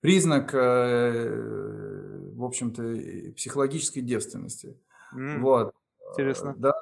признак, 0.00 0.54
э, 0.54 2.30
в 2.34 2.44
общем-то, 2.44 3.32
психологической 3.36 4.02
девственности. 4.02 4.78
Mm, 5.14 5.40
вот. 5.40 5.74
Интересно. 6.10 6.54
Да. 6.58 6.74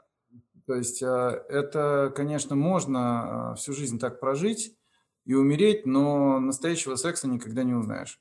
То 0.66 0.74
есть 0.74 1.02
а, 1.02 1.30
это, 1.48 2.12
конечно, 2.16 2.56
можно 2.56 3.52
а, 3.52 3.54
всю 3.54 3.72
жизнь 3.74 3.98
так 3.98 4.20
прожить 4.20 4.76
и 5.24 5.34
умереть, 5.34 5.86
но 5.86 6.40
настоящего 6.40 6.96
секса 6.96 7.28
никогда 7.28 7.62
не 7.62 7.74
узнаешь. 7.74 8.20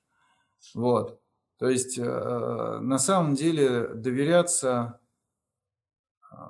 Вот. 0.76 1.20
То 1.58 1.68
есть 1.68 1.98
э, 1.98 2.80
на 2.82 3.00
самом 3.00 3.36
деле 3.36 3.88
доверяться 3.90 5.01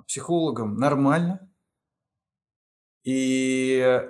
психологом 0.07 0.77
нормально. 0.77 1.49
И 3.03 4.01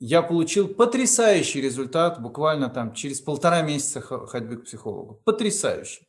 я 0.00 0.22
получил 0.22 0.68
потрясающий 0.68 1.60
результат 1.60 2.20
буквально 2.20 2.68
там 2.68 2.92
через 2.92 3.20
полтора 3.20 3.62
месяца 3.62 4.00
ходьбы 4.00 4.58
к 4.58 4.64
психологу. 4.64 5.20
Потрясающий. 5.24 6.08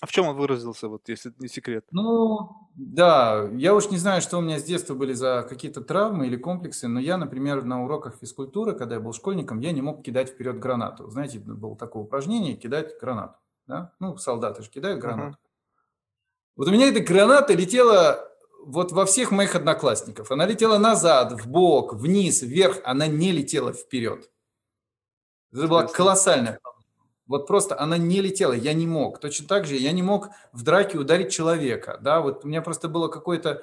А 0.00 0.06
в 0.06 0.12
чем 0.12 0.28
он 0.28 0.36
выразился, 0.36 0.88
вот 0.88 1.08
если 1.08 1.32
не 1.38 1.48
секрет? 1.48 1.84
Ну, 1.90 2.70
да, 2.76 3.48
я 3.54 3.74
уж 3.74 3.90
не 3.90 3.96
знаю, 3.96 4.22
что 4.22 4.38
у 4.38 4.40
меня 4.40 4.60
с 4.60 4.64
детства 4.64 4.94
были 4.94 5.12
за 5.12 5.44
какие-то 5.48 5.80
травмы 5.80 6.28
или 6.28 6.36
комплексы, 6.36 6.86
но 6.86 7.00
я, 7.00 7.16
например, 7.16 7.64
на 7.64 7.82
уроках 7.82 8.16
физкультуры, 8.20 8.74
когда 8.74 8.94
я 8.94 9.00
был 9.00 9.12
школьником, 9.12 9.58
я 9.58 9.72
не 9.72 9.82
мог 9.82 10.04
кидать 10.04 10.30
вперед 10.30 10.60
гранату. 10.60 11.10
Знаете, 11.10 11.40
было 11.40 11.76
такое 11.76 12.04
упражнение 12.04 12.54
кидать 12.54 12.96
гранату. 13.00 13.38
Да? 13.66 13.92
Ну, 13.98 14.16
солдаты 14.18 14.62
же 14.62 14.70
кидают 14.70 15.00
гранату. 15.00 15.36
uh 15.36 15.48
Вот 16.54 16.68
у 16.68 16.70
меня 16.70 16.88
эта 16.88 17.00
граната 17.00 17.54
летела 17.54 18.28
вот 18.64 18.92
во 18.92 19.06
всех 19.06 19.30
моих 19.30 19.54
одноклассников. 19.54 20.30
Она 20.30 20.46
летела 20.46 20.78
назад, 20.78 21.32
в 21.32 21.48
бок, 21.48 21.94
вниз, 21.94 22.42
вверх, 22.42 22.80
она 22.84 23.06
не 23.06 23.32
летела 23.32 23.72
вперед. 23.72 24.30
Это 25.52 25.66
была 25.66 25.86
колоссальная 25.86 26.60
вот 27.28 27.46
просто 27.46 27.78
она 27.78 27.98
не 27.98 28.20
летела, 28.20 28.54
я 28.54 28.72
не 28.72 28.86
мог. 28.86 29.20
Точно 29.20 29.46
так 29.46 29.66
же 29.66 29.76
я 29.76 29.92
не 29.92 30.02
мог 30.02 30.30
в 30.52 30.64
драке 30.64 30.98
ударить 30.98 31.30
человека, 31.30 31.98
да, 32.02 32.20
вот 32.20 32.44
у 32.44 32.48
меня 32.48 32.62
просто 32.62 32.88
было 32.88 33.08
какое-то, 33.08 33.62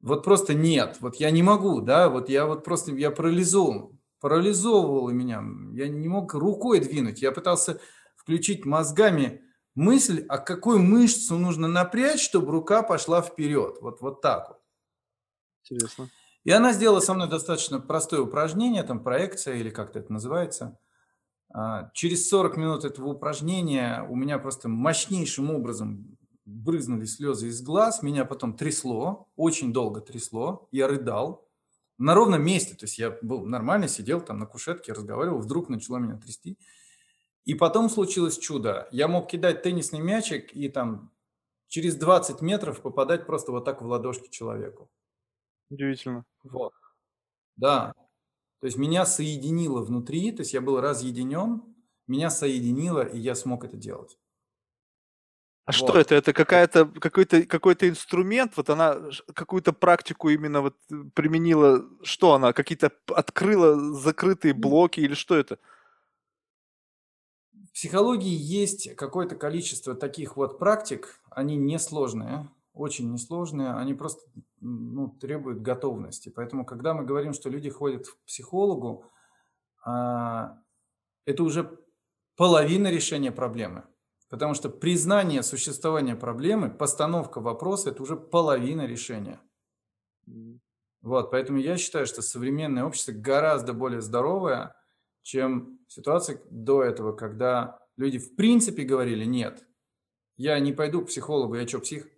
вот 0.00 0.24
просто 0.24 0.52
нет, 0.52 0.96
вот 1.00 1.16
я 1.16 1.30
не 1.30 1.42
могу, 1.42 1.80
да, 1.80 2.08
вот 2.08 2.28
я 2.28 2.44
вот 2.44 2.64
просто, 2.64 2.92
я 2.92 3.12
парализован, 3.12 3.98
парализовывало 4.20 5.10
меня, 5.10 5.42
я 5.72 5.88
не 5.88 6.08
мог 6.08 6.34
рукой 6.34 6.80
двинуть, 6.80 7.22
я 7.22 7.30
пытался 7.30 7.80
включить 8.16 8.66
мозгами 8.66 9.42
мысль, 9.74 10.24
а 10.28 10.38
какую 10.38 10.80
мышцу 10.80 11.38
нужно 11.38 11.68
напрячь, 11.68 12.22
чтобы 12.22 12.52
рука 12.52 12.82
пошла 12.82 13.22
вперед. 13.22 13.78
Вот, 13.80 14.00
вот 14.00 14.20
так 14.20 14.48
вот. 14.48 14.58
Интересно. 15.64 16.08
И 16.44 16.50
она 16.50 16.72
сделала 16.72 17.00
со 17.00 17.14
мной 17.14 17.28
достаточно 17.28 17.78
простое 17.78 18.20
упражнение, 18.20 18.82
там 18.82 19.02
проекция 19.02 19.56
или 19.56 19.70
как-то 19.70 20.00
это 20.00 20.12
называется. 20.12 20.78
А, 21.54 21.90
через 21.94 22.28
40 22.28 22.56
минут 22.56 22.84
этого 22.84 23.10
упражнения 23.10 24.04
у 24.08 24.16
меня 24.16 24.38
просто 24.38 24.68
мощнейшим 24.68 25.50
образом 25.50 26.18
брызнули 26.44 27.04
слезы 27.04 27.48
из 27.48 27.62
глаз, 27.62 28.02
меня 28.02 28.24
потом 28.24 28.56
трясло, 28.56 29.28
очень 29.36 29.72
долго 29.72 30.00
трясло, 30.00 30.68
я 30.72 30.88
рыдал 30.88 31.48
на 31.98 32.14
ровном 32.14 32.42
месте, 32.42 32.74
то 32.74 32.86
есть 32.86 32.98
я 32.98 33.16
был 33.22 33.46
нормально, 33.46 33.86
сидел 33.86 34.20
там 34.20 34.38
на 34.38 34.46
кушетке, 34.46 34.92
разговаривал, 34.92 35.38
вдруг 35.38 35.68
начало 35.68 35.98
меня 35.98 36.16
трясти. 36.16 36.58
И 37.44 37.54
потом 37.54 37.90
случилось 37.90 38.38
чудо. 38.38 38.88
Я 38.92 39.08
мог 39.08 39.28
кидать 39.28 39.62
теннисный 39.62 40.00
мячик 40.00 40.54
и 40.54 40.68
там 40.68 41.10
через 41.68 41.96
20 41.96 42.40
метров 42.40 42.80
попадать 42.82 43.26
просто 43.26 43.50
вот 43.50 43.64
так 43.64 43.82
в 43.82 43.86
ладошки 43.86 44.28
человеку. 44.28 44.90
Удивительно. 45.70 46.24
Вот. 46.44 46.72
Да. 47.56 47.94
То 48.60 48.66
есть 48.66 48.78
меня 48.78 49.06
соединило 49.06 49.80
внутри, 49.80 50.30
то 50.30 50.42
есть 50.42 50.54
я 50.54 50.60
был 50.60 50.80
разъединен, 50.80 51.62
меня 52.06 52.30
соединило, 52.30 53.00
и 53.00 53.18
я 53.18 53.34
смог 53.34 53.64
это 53.64 53.76
делать. 53.76 54.18
А 55.64 55.72
вот. 55.72 55.76
что 55.76 55.98
это? 55.98 56.14
Это 56.14 56.32
какая-то 56.32 56.86
какой-то 56.86 57.44
какой-то 57.44 57.88
инструмент? 57.88 58.56
Вот 58.56 58.68
она 58.68 58.98
какую-то 59.32 59.72
практику 59.72 60.28
именно 60.28 60.60
вот 60.60 60.76
применила? 61.14 61.84
Что 62.02 62.34
она? 62.34 62.52
Какие-то 62.52 62.92
открыла 63.08 63.78
закрытые 63.94 64.54
блоки 64.54 65.00
или 65.00 65.14
что 65.14 65.36
это? 65.36 65.58
В 67.82 67.84
психологии 67.84 68.32
есть 68.32 68.94
какое-то 68.94 69.34
количество 69.34 69.96
таких 69.96 70.36
вот 70.36 70.56
практик, 70.56 71.20
они 71.30 71.56
несложные, 71.56 72.48
очень 72.74 73.12
несложные, 73.12 73.72
они 73.74 73.92
просто 73.92 74.22
ну, 74.60 75.08
требуют 75.08 75.62
готовности. 75.62 76.28
Поэтому, 76.28 76.64
когда 76.64 76.94
мы 76.94 77.04
говорим, 77.04 77.32
что 77.32 77.50
люди 77.50 77.70
ходят 77.70 78.06
к 78.06 78.16
психологу, 78.24 79.04
а, 79.84 80.60
это 81.24 81.42
уже 81.42 81.76
половина 82.36 82.86
решения 82.86 83.32
проблемы. 83.32 83.82
Потому 84.30 84.54
что 84.54 84.68
признание 84.68 85.42
существования 85.42 86.14
проблемы, 86.14 86.70
постановка 86.70 87.40
вопроса– 87.40 87.90
это 87.90 88.04
уже 88.04 88.14
половина 88.14 88.86
решения. 88.86 89.40
Вот, 91.00 91.32
поэтому 91.32 91.58
я 91.58 91.76
считаю, 91.76 92.06
что 92.06 92.22
современное 92.22 92.84
общество 92.84 93.10
гораздо 93.10 93.72
более 93.72 94.02
здоровое, 94.02 94.76
чем 95.22 95.78
ситуация 95.88 96.40
до 96.50 96.82
этого, 96.82 97.12
когда 97.12 97.78
люди 97.96 98.18
в 98.18 98.36
принципе 98.36 98.82
говорили 98.82 99.24
«нет, 99.24 99.66
я 100.36 100.58
не 100.58 100.72
пойду 100.72 101.02
к 101.02 101.08
психологу, 101.08 101.54
я 101.54 101.66
что, 101.66 101.80
псих?» 101.80 102.08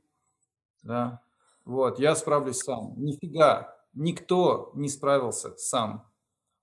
Да, 0.82 1.22
вот, 1.64 1.98
я 1.98 2.14
справлюсь 2.14 2.58
сам. 2.58 2.94
Нифига, 2.96 3.74
никто 3.94 4.70
не 4.74 4.88
справился 4.88 5.56
сам. 5.56 6.10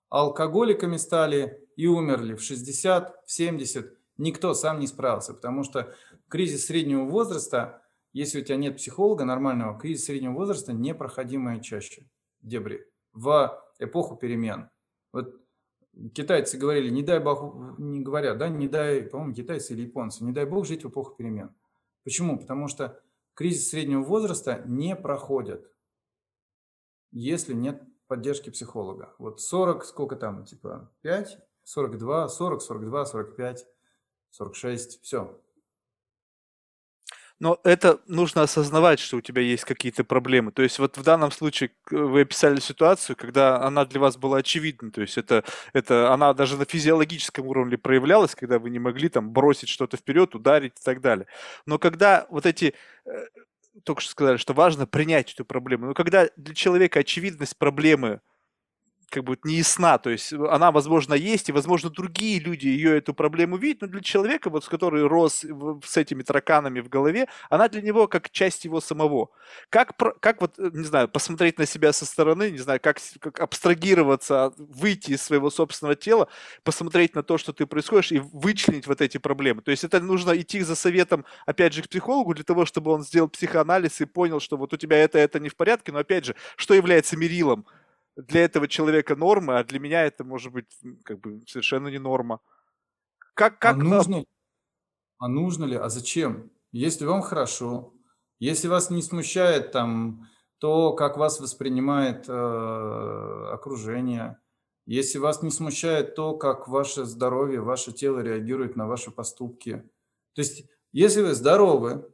Алкоголиками 0.09 0.97
стали 0.97 1.67
и 1.75 1.87
умерли 1.87 2.35
в 2.35 2.41
60, 2.41 3.25
в 3.25 3.31
70. 3.31 3.97
Никто 4.17 4.53
сам 4.53 4.79
не 4.79 4.87
справился, 4.87 5.33
потому 5.33 5.63
что 5.63 5.95
кризис 6.27 6.67
среднего 6.67 7.05
возраста, 7.05 7.81
если 8.13 8.41
у 8.41 8.43
тебя 8.43 8.57
нет 8.57 8.77
психолога 8.77 9.25
нормального, 9.25 9.79
кризис 9.79 10.05
среднего 10.05 10.33
возраста 10.33 10.73
непроходимая 10.73 11.59
чаще 11.59 12.07
дебри 12.41 12.85
в 13.13 13.59
эпоху 13.79 14.15
перемен. 14.15 14.69
Вот 15.11 15.40
китайцы 16.13 16.57
говорили, 16.57 16.89
не 16.89 17.03
дай 17.03 17.19
бог, 17.19 17.77
не 17.77 18.01
говорят, 18.01 18.37
да, 18.37 18.49
не 18.49 18.67
дай, 18.67 19.03
по-моему, 19.03 19.33
китайцы 19.33 19.73
или 19.73 19.83
японцы, 19.83 20.23
не 20.23 20.31
дай 20.31 20.45
бог 20.45 20.65
жить 20.65 20.83
в 20.83 20.89
эпоху 20.89 21.15
перемен. 21.15 21.53
Почему? 22.03 22.39
Потому 22.39 22.67
что 22.67 23.01
кризис 23.33 23.69
среднего 23.69 24.01
возраста 24.01 24.63
не 24.65 24.95
проходит, 24.95 25.71
если 27.11 27.53
нет 27.53 27.83
поддержки 28.07 28.49
психолога. 28.49 29.13
Вот 29.19 29.41
40, 29.41 29.85
сколько 29.85 30.15
там, 30.15 30.45
типа 30.45 30.91
5, 31.01 31.37
42, 31.63 32.29
40, 32.29 32.61
42, 32.61 33.05
45, 33.05 33.67
46, 34.31 35.01
все. 35.01 35.41
Но 37.41 37.59
это 37.63 37.99
нужно 38.05 38.43
осознавать, 38.43 38.99
что 38.99 39.17
у 39.17 39.21
тебя 39.21 39.41
есть 39.41 39.63
какие-то 39.63 40.03
проблемы. 40.03 40.51
То 40.51 40.61
есть 40.61 40.77
вот 40.77 40.95
в 40.95 41.01
данном 41.01 41.31
случае 41.31 41.71
вы 41.89 42.21
описали 42.21 42.59
ситуацию, 42.59 43.15
когда 43.15 43.59
она 43.63 43.83
для 43.83 43.99
вас 43.99 44.15
была 44.15 44.37
очевидна. 44.37 44.91
То 44.91 45.01
есть 45.01 45.17
это, 45.17 45.43
это 45.73 46.13
она 46.13 46.35
даже 46.35 46.55
на 46.55 46.65
физиологическом 46.65 47.47
уровне 47.47 47.79
проявлялась, 47.79 48.35
когда 48.35 48.59
вы 48.59 48.69
не 48.69 48.77
могли 48.77 49.09
там 49.09 49.31
бросить 49.31 49.69
что-то 49.69 49.97
вперед, 49.97 50.35
ударить 50.35 50.73
и 50.79 50.83
так 50.85 51.01
далее. 51.01 51.25
Но 51.65 51.79
когда 51.79 52.27
вот 52.29 52.45
эти 52.45 52.75
э, 53.05 53.25
только 53.85 54.01
что 54.01 54.11
сказали, 54.11 54.37
что 54.37 54.53
важно 54.53 54.85
принять 54.85 55.33
эту 55.33 55.43
проблему. 55.43 55.87
Но 55.87 55.93
когда 55.95 56.29
для 56.37 56.53
человека 56.53 56.99
очевидность 56.99 57.57
проблемы 57.57 58.21
как 59.11 59.25
бы 59.25 59.37
не 59.43 59.55
ясна, 59.55 59.97
то 59.97 60.09
есть 60.09 60.33
э, 60.33 60.37
она, 60.49 60.71
возможно, 60.71 61.13
есть, 61.13 61.49
и, 61.49 61.51
возможно, 61.51 61.89
другие 61.89 62.39
люди 62.39 62.67
ее 62.67 62.97
эту 62.97 63.13
проблему 63.13 63.57
видят, 63.57 63.81
но 63.81 63.87
для 63.87 64.01
человека, 64.01 64.49
вот, 64.49 64.63
с 64.63 64.69
который 64.69 65.05
рос 65.05 65.45
с 65.85 65.97
этими 65.97 66.23
тараканами 66.23 66.79
в 66.79 66.89
голове, 66.89 67.27
она 67.49 67.67
для 67.67 67.81
него 67.81 68.07
как 68.07 68.29
часть 68.31 68.65
его 68.65 68.79
самого. 68.81 69.29
Как, 69.69 69.91
как 70.19 70.41
вот, 70.41 70.57
э, 70.57 70.71
не 70.73 70.85
знаю, 70.85 71.09
посмотреть 71.09 71.59
на 71.59 71.65
себя 71.65 71.93
со 71.93 72.05
стороны, 72.05 72.51
не 72.51 72.57
знаю, 72.57 72.79
как, 72.81 72.97
как 73.19 73.41
абстрагироваться, 73.41 74.53
выйти 74.57 75.11
из 75.11 75.21
своего 75.21 75.49
собственного 75.49 75.95
тела, 75.95 76.27
посмотреть 76.63 77.13
на 77.13 77.21
то, 77.21 77.37
что 77.37 77.51
ты 77.51 77.65
происходишь, 77.65 78.11
и 78.13 78.19
вычленить 78.19 78.87
вот 78.87 79.01
эти 79.01 79.17
проблемы. 79.17 79.61
То 79.61 79.71
есть 79.71 79.83
это 79.83 79.99
нужно 79.99 80.39
идти 80.39 80.61
за 80.61 80.75
советом, 80.75 81.25
опять 81.45 81.73
же, 81.73 81.83
к 81.83 81.89
психологу, 81.89 82.33
для 82.33 82.45
того, 82.45 82.65
чтобы 82.65 82.91
он 82.91 83.03
сделал 83.03 83.27
психоанализ 83.27 83.99
и 83.99 84.05
понял, 84.05 84.39
что 84.39 84.55
вот 84.55 84.73
у 84.73 84.77
тебя 84.77 84.97
это, 84.97 85.19
это 85.19 85.39
не 85.39 85.49
в 85.49 85.55
порядке, 85.57 85.91
но, 85.91 85.99
опять 85.99 86.25
же, 86.25 86.35
что 86.55 86.73
является 86.73 87.17
мерилом 87.17 87.65
для 88.27 88.43
этого 88.45 88.67
человека 88.67 89.15
норма, 89.15 89.59
а 89.59 89.63
для 89.63 89.79
меня 89.79 90.03
это 90.03 90.23
может 90.23 90.51
быть 90.51 90.77
как 91.03 91.19
бы 91.19 91.41
совершенно 91.47 91.87
не 91.87 91.99
норма. 91.99 92.39
Как, 93.33 93.59
как... 93.59 93.75
А 93.75 93.77
нужно, 93.77 94.25
а 95.17 95.27
нужно 95.27 95.65
ли? 95.65 95.75
А 95.75 95.89
зачем? 95.89 96.51
Если 96.71 97.05
вам 97.05 97.21
хорошо, 97.21 97.93
если 98.39 98.67
вас 98.67 98.89
не 98.89 99.01
смущает 99.01 99.71
там 99.71 100.27
то, 100.57 100.93
как 100.93 101.17
вас 101.17 101.39
воспринимает 101.39 102.25
э, 102.27 103.49
окружение, 103.51 104.39
если 104.85 105.17
вас 105.17 105.41
не 105.41 105.51
смущает 105.51 106.15
то, 106.15 106.35
как 106.35 106.67
ваше 106.67 107.05
здоровье, 107.05 107.61
ваше 107.61 107.91
тело 107.91 108.19
реагирует 108.19 108.75
на 108.75 108.87
ваши 108.87 109.11
поступки. 109.11 109.83
То 110.33 110.41
есть, 110.41 110.69
если 110.91 111.21
вы 111.21 111.33
здоровы, 111.33 112.11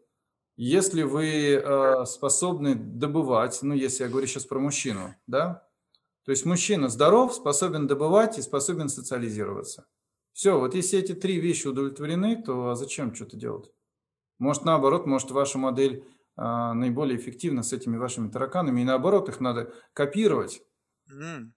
если 0.56 1.04
вы 1.04 1.54
э, 1.54 2.06
способны 2.06 2.76
добывать, 2.76 3.60
ну, 3.62 3.74
если 3.74 4.04
я 4.04 4.10
говорю 4.10 4.28
сейчас 4.28 4.46
про 4.46 4.60
мужчину, 4.60 5.16
да, 5.28 5.67
то 6.28 6.32
есть 6.32 6.46
мужчина 6.46 6.90
здоров, 6.90 7.34
способен 7.34 7.88
добывать 7.88 8.38
и 8.38 8.42
способен 8.42 8.90
социализироваться. 8.90 9.86
Все, 10.34 10.60
вот 10.60 10.76
если 10.76 11.00
эти 11.00 11.14
три 11.14 11.40
вещи 11.40 11.68
удовлетворены, 11.68 12.44
то 12.44 12.72
а 12.72 12.76
зачем 12.76 13.16
что-то 13.16 13.38
делать? 13.38 13.72
Может 14.38 14.66
наоборот, 14.66 15.06
может 15.06 15.32
ваша 15.32 15.58
модель 15.58 16.04
а, 16.36 16.74
наиболее 16.74 17.18
эффективна 17.18 17.64
с 17.64 17.72
этими 17.72 17.96
вашими 17.96 18.30
тараканами, 18.30 18.82
и 18.82 18.84
наоборот 18.84 19.30
их 19.30 19.40
надо 19.40 19.74
копировать. 19.94 20.62
Mm. 21.10 21.52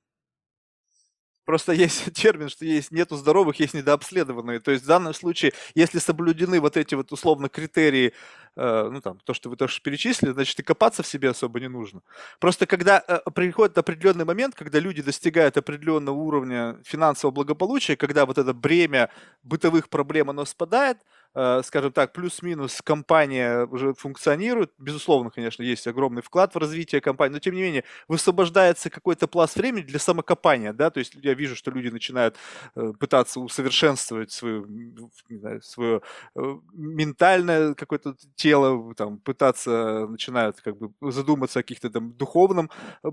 Просто 1.44 1.72
есть 1.72 2.12
термин, 2.14 2.48
что 2.48 2.64
есть 2.64 2.92
нету 2.92 3.16
здоровых, 3.16 3.58
есть 3.58 3.74
недообследованные. 3.74 4.60
То 4.60 4.70
есть 4.70 4.84
в 4.84 4.86
данном 4.86 5.14
случае, 5.14 5.52
если 5.74 5.98
соблюдены 5.98 6.60
вот 6.60 6.76
эти 6.76 6.94
вот 6.94 7.10
условно 7.10 7.48
критерии, 7.48 8.12
э, 8.56 8.88
ну 8.92 9.00
там, 9.00 9.18
то, 9.24 9.34
что 9.34 9.50
вы 9.50 9.56
тоже 9.56 9.80
перечислили, 9.82 10.32
значит 10.32 10.58
и 10.60 10.62
копаться 10.62 11.02
в 11.02 11.06
себе 11.06 11.30
особо 11.30 11.60
не 11.60 11.68
нужно. 11.68 12.02
Просто 12.38 12.66
когда 12.66 13.02
э, 13.06 13.18
приходит 13.34 13.78
определенный 13.78 14.24
момент, 14.24 14.54
когда 14.54 14.78
люди 14.78 15.02
достигают 15.02 15.56
определенного 15.56 16.16
уровня 16.16 16.78
финансового 16.84 17.34
благополучия, 17.34 17.96
когда 17.96 18.26
вот 18.26 18.38
это 18.38 18.52
бремя 18.54 19.10
бытовых 19.42 19.88
проблем, 19.88 20.30
оно 20.30 20.44
спадает, 20.44 20.98
скажем 21.32 21.92
так, 21.92 22.12
плюс-минус 22.12 22.80
компания 22.82 23.66
уже 23.66 23.94
функционирует. 23.94 24.72
Безусловно, 24.78 25.30
конечно, 25.30 25.62
есть 25.62 25.86
огромный 25.86 26.22
вклад 26.22 26.54
в 26.54 26.58
развитие 26.58 27.00
компании, 27.00 27.34
но 27.34 27.38
тем 27.40 27.54
не 27.54 27.62
менее 27.62 27.84
высвобождается 28.08 28.90
какой-то 28.90 29.28
пласт 29.28 29.56
времени 29.56 29.82
для 29.82 29.98
самокопания, 29.98 30.72
да, 30.72 30.90
то 30.90 30.98
есть 30.98 31.14
я 31.14 31.34
вижу, 31.34 31.56
что 31.56 31.70
люди 31.70 31.88
начинают 31.88 32.36
э, 32.74 32.92
пытаться 32.98 33.40
усовершенствовать 33.40 34.32
свою, 34.32 34.66
не 35.28 35.38
знаю, 35.38 35.62
свое 35.62 36.02
э, 36.36 36.40
ментальное 36.72 37.74
какое-то 37.74 38.14
тело, 38.34 38.94
там, 38.94 39.18
пытаться 39.18 40.06
начинают 40.08 40.60
как 40.60 40.76
бы 40.78 40.90
задуматься 41.12 41.60
о 41.60 41.62
каких-то 41.62 41.90
там 41.90 42.12
духовном 42.12 42.70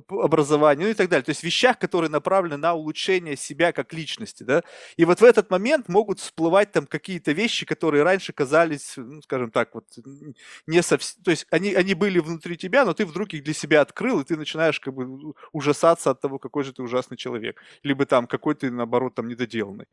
образовании, 0.09 0.85
ну 0.85 0.89
и 0.89 0.93
так 0.93 1.09
далее. 1.09 1.23
То 1.23 1.31
есть 1.31 1.43
вещах, 1.43 1.77
которые 1.79 2.09
направлены 2.09 2.57
на 2.57 2.73
улучшение 2.73 3.35
себя 3.37 3.71
как 3.71 3.93
личности, 3.93 4.43
да. 4.43 4.63
И 4.97 5.05
вот 5.05 5.21
в 5.21 5.23
этот 5.23 5.49
момент 5.51 5.89
могут 5.89 6.19
всплывать 6.19 6.71
там 6.71 6.87
какие-то 6.87 7.31
вещи, 7.31 7.65
которые 7.65 8.03
раньше 8.07 8.33
казались, 8.33 8.93
ну, 8.97 9.21
скажем 9.21 9.51
так, 9.51 9.75
вот 9.75 9.85
не 10.65 10.81
совсем... 10.81 11.23
То 11.23 11.31
есть 11.31 11.45
они, 11.51 11.73
они 11.73 11.93
были 11.93 12.19
внутри 12.19 12.57
тебя, 12.57 12.85
но 12.85 12.93
ты 12.93 13.05
вдруг 13.05 13.33
их 13.33 13.43
для 13.43 13.53
себя 13.53 13.81
открыл, 13.81 14.21
и 14.21 14.23
ты 14.23 14.37
начинаешь 14.37 14.79
как 14.79 14.93
бы 14.93 15.33
ужасаться 15.51 16.11
от 16.11 16.21
того, 16.21 16.39
какой 16.39 16.63
же 16.63 16.73
ты 16.73 16.81
ужасный 16.81 17.17
человек. 17.17 17.61
Либо 17.83 18.05
там 18.05 18.27
какой 18.27 18.55
ты, 18.55 18.71
наоборот, 18.71 19.15
там 19.15 19.27
недоделанный. 19.27 19.87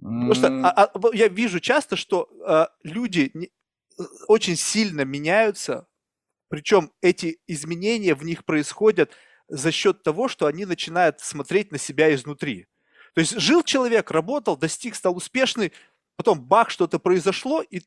Потому 0.00 0.34
что 0.34 0.48
а, 0.48 0.84
а, 0.84 0.90
я 1.12 1.28
вижу 1.28 1.60
часто, 1.60 1.96
что 1.96 2.28
а, 2.46 2.68
люди 2.84 3.30
не, 3.34 3.46
э, 3.46 4.02
очень 4.28 4.56
сильно 4.56 5.04
меняются, 5.04 5.86
причем 6.48 6.92
эти 7.00 7.38
изменения 7.46 8.14
в 8.14 8.24
них 8.24 8.44
происходят 8.44 9.12
за 9.48 9.72
счет 9.72 10.02
того, 10.02 10.28
что 10.28 10.46
они 10.46 10.66
начинают 10.66 11.20
смотреть 11.20 11.72
на 11.72 11.78
себя 11.78 12.14
изнутри. 12.14 12.66
То 13.14 13.20
есть 13.20 13.38
жил 13.40 13.62
человек, 13.62 14.10
работал, 14.10 14.56
достиг, 14.56 14.94
стал 14.94 15.16
успешный, 15.16 15.72
потом 16.18 16.44
бах, 16.44 16.68
что-то 16.68 16.98
произошло, 16.98 17.62
и 17.62 17.80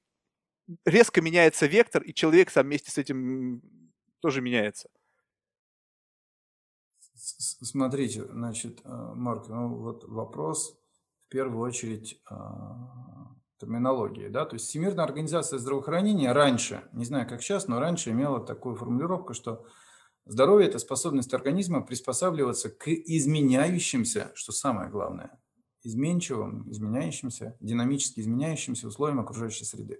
резко 0.85 1.21
меняется 1.21 1.67
вектор, 1.67 2.01
и 2.01 2.13
человек 2.13 2.49
сам 2.49 2.65
вместе 2.65 2.89
с 2.89 2.97
этим 2.97 3.61
тоже 4.21 4.41
меняется. 4.41 4.89
Смотрите, 7.13 8.25
значит, 8.25 8.81
э, 8.83 8.89
Марк, 8.89 9.47
ну 9.47 9.75
вот 9.75 10.05
вопрос 10.05 10.79
в 11.27 11.29
первую 11.29 11.61
очередь 11.61 12.19
а, 12.29 13.31
терминологии, 13.57 14.27
да, 14.27 14.45
то 14.45 14.55
есть 14.55 14.67
Всемирная 14.67 15.05
организация 15.05 15.59
здравоохранения 15.59 16.31
раньше, 16.31 16.83
не 16.93 17.05
знаю 17.05 17.29
как 17.29 17.41
сейчас, 17.41 17.67
но 17.67 17.79
раньше 17.79 18.09
имела 18.09 18.43
такую 18.43 18.75
формулировку, 18.75 19.33
что 19.33 19.65
здоровье– 20.25 20.67
это 20.69 20.79
способность 20.79 21.33
организма 21.33 21.81
приспосабливаться 21.81 22.69
к 22.69 22.87
изменяющимся, 22.87 24.31
что 24.33 24.51
самое 24.51 24.89
главное, 24.89 25.39
изменчивым, 25.83 26.69
изменяющимся, 26.71 27.57
динамически 27.59 28.19
изменяющимся 28.19 28.87
условиям 28.87 29.19
окружающей 29.19 29.65
среды. 29.65 29.99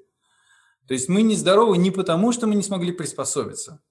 То 0.88 0.94
есть 0.94 1.10
мы 1.10 1.22
не 1.22 1.36
здоровы 1.36 1.78
не 1.78 1.92
потому, 1.92 2.32
что 2.32 2.48
мы 2.48 2.56
не 2.56 2.64
смогли 2.64 2.92
приспособиться, 2.92 3.82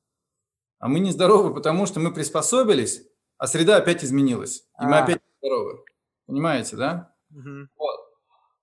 а 0.79 0.89
мы 0.89 1.01
не 1.01 1.11
здоровы 1.11 1.55
потому, 1.55 1.87
что 1.87 2.01
мы 2.01 2.13
приспособились, 2.13 3.03
а 3.39 3.47
среда 3.47 3.77
опять 3.77 4.05
изменилась, 4.05 4.65
и 4.81 4.85
мы 4.85 4.99
а. 4.99 5.05
опять 5.05 5.21
здоровы. 5.41 5.85
Понимаете, 6.27 6.77
да? 6.77 7.15
Угу. 7.31 7.69
Вот. 7.77 8.01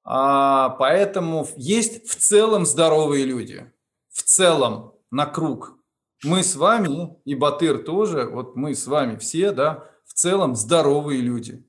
А, 0.04 0.70
поэтому 0.80 1.48
есть 1.56 2.08
в 2.08 2.16
целом 2.16 2.66
здоровые 2.66 3.26
люди. 3.26 3.72
В 4.10 4.24
целом, 4.24 4.94
на 5.12 5.26
круг. 5.26 5.78
Мы 6.24 6.44
с 6.44 6.56
вами, 6.56 7.18
и 7.26 7.36
Батыр 7.36 7.84
тоже, 7.84 8.26
вот 8.26 8.56
мы 8.56 8.74
с 8.74 8.88
вами 8.88 9.18
все, 9.18 9.52
да, 9.52 9.90
в 10.06 10.14
целом 10.14 10.56
здоровые 10.56 11.22
люди. 11.22 11.64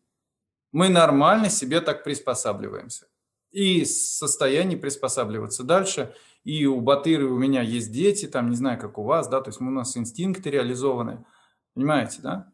Мы 0.72 0.88
нормально 0.88 1.48
себе 1.48 1.80
так 1.80 2.04
приспосабливаемся. 2.04 3.06
И 3.50 3.84
в 3.84 3.88
состоянии 3.88 4.76
приспосабливаться 4.76 5.64
дальше. 5.64 6.14
И 6.44 6.66
у 6.66 6.80
Батыры 6.80 7.26
у 7.26 7.38
меня 7.38 7.62
есть 7.62 7.92
дети, 7.92 8.26
там, 8.26 8.50
не 8.50 8.56
знаю, 8.56 8.78
как 8.78 8.98
у 8.98 9.04
вас, 9.04 9.28
да, 9.28 9.40
то 9.40 9.48
есть 9.48 9.60
у 9.60 9.64
нас 9.64 9.96
инстинкты 9.96 10.50
реализованы. 10.50 11.24
Понимаете, 11.74 12.20
да? 12.22 12.52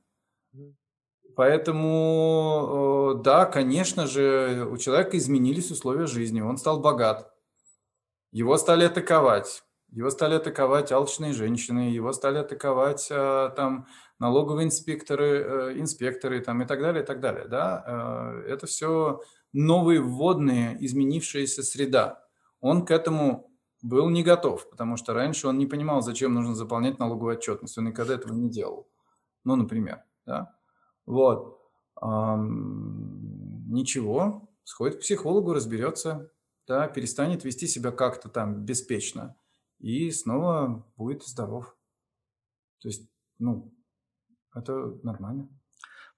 Поэтому, 1.36 3.16
э, 3.18 3.22
да, 3.22 3.44
конечно 3.46 4.06
же, 4.06 4.68
у 4.70 4.76
человека 4.76 5.16
изменились 5.18 5.70
условия 5.70 6.06
жизни, 6.06 6.40
он 6.40 6.56
стал 6.58 6.80
богат. 6.80 7.32
Его 8.30 8.56
стали 8.56 8.84
атаковать. 8.84 9.64
Его 9.90 10.10
стали 10.10 10.34
атаковать 10.34 10.90
алчные 10.90 11.32
женщины, 11.32 11.90
его 11.90 12.12
стали 12.12 12.38
атаковать 12.38 13.06
э, 13.10 13.50
там 13.56 13.86
налоговые 14.18 14.66
инспекторы, 14.66 15.26
э, 15.26 15.78
инспекторы 15.78 16.40
там, 16.40 16.62
и 16.62 16.66
так 16.66 16.80
далее, 16.80 17.02
и 17.02 17.06
так 17.06 17.20
далее. 17.20 17.46
Да? 17.48 18.34
Это 18.46 18.66
все 18.66 19.20
новые 19.52 20.00
вводные, 20.00 20.76
изменившаяся 20.84 21.62
среда. 21.62 22.24
Он 22.60 22.84
к 22.84 22.90
этому 22.90 23.50
был 23.82 24.08
не 24.08 24.22
готов, 24.22 24.70
потому 24.70 24.96
что 24.96 25.12
раньше 25.12 25.46
он 25.48 25.58
не 25.58 25.66
понимал, 25.66 26.00
зачем 26.00 26.32
нужно 26.32 26.54
заполнять 26.54 26.98
налоговую 26.98 27.36
отчетность. 27.36 27.76
Он 27.76 27.84
никогда 27.84 28.14
этого 28.14 28.32
не 28.32 28.48
делал. 28.48 28.88
Ну, 29.44 29.56
например. 29.56 30.02
Да? 30.24 30.56
Вот. 31.06 31.60
Ничего, 33.66 34.48
сходит 34.64 34.96
к 34.96 35.00
психологу, 35.00 35.52
разберется, 35.52 36.30
да, 36.66 36.88
перестанет 36.88 37.44
вести 37.44 37.66
себя 37.66 37.90
как-то 37.92 38.28
там 38.28 38.64
беспечно 38.64 39.36
и 39.78 40.10
снова 40.10 40.86
будет 40.96 41.22
здоров. 41.24 41.76
То 42.80 42.88
есть, 42.88 43.08
ну, 43.38 43.73
это 44.54 44.94
нормально. 45.02 45.48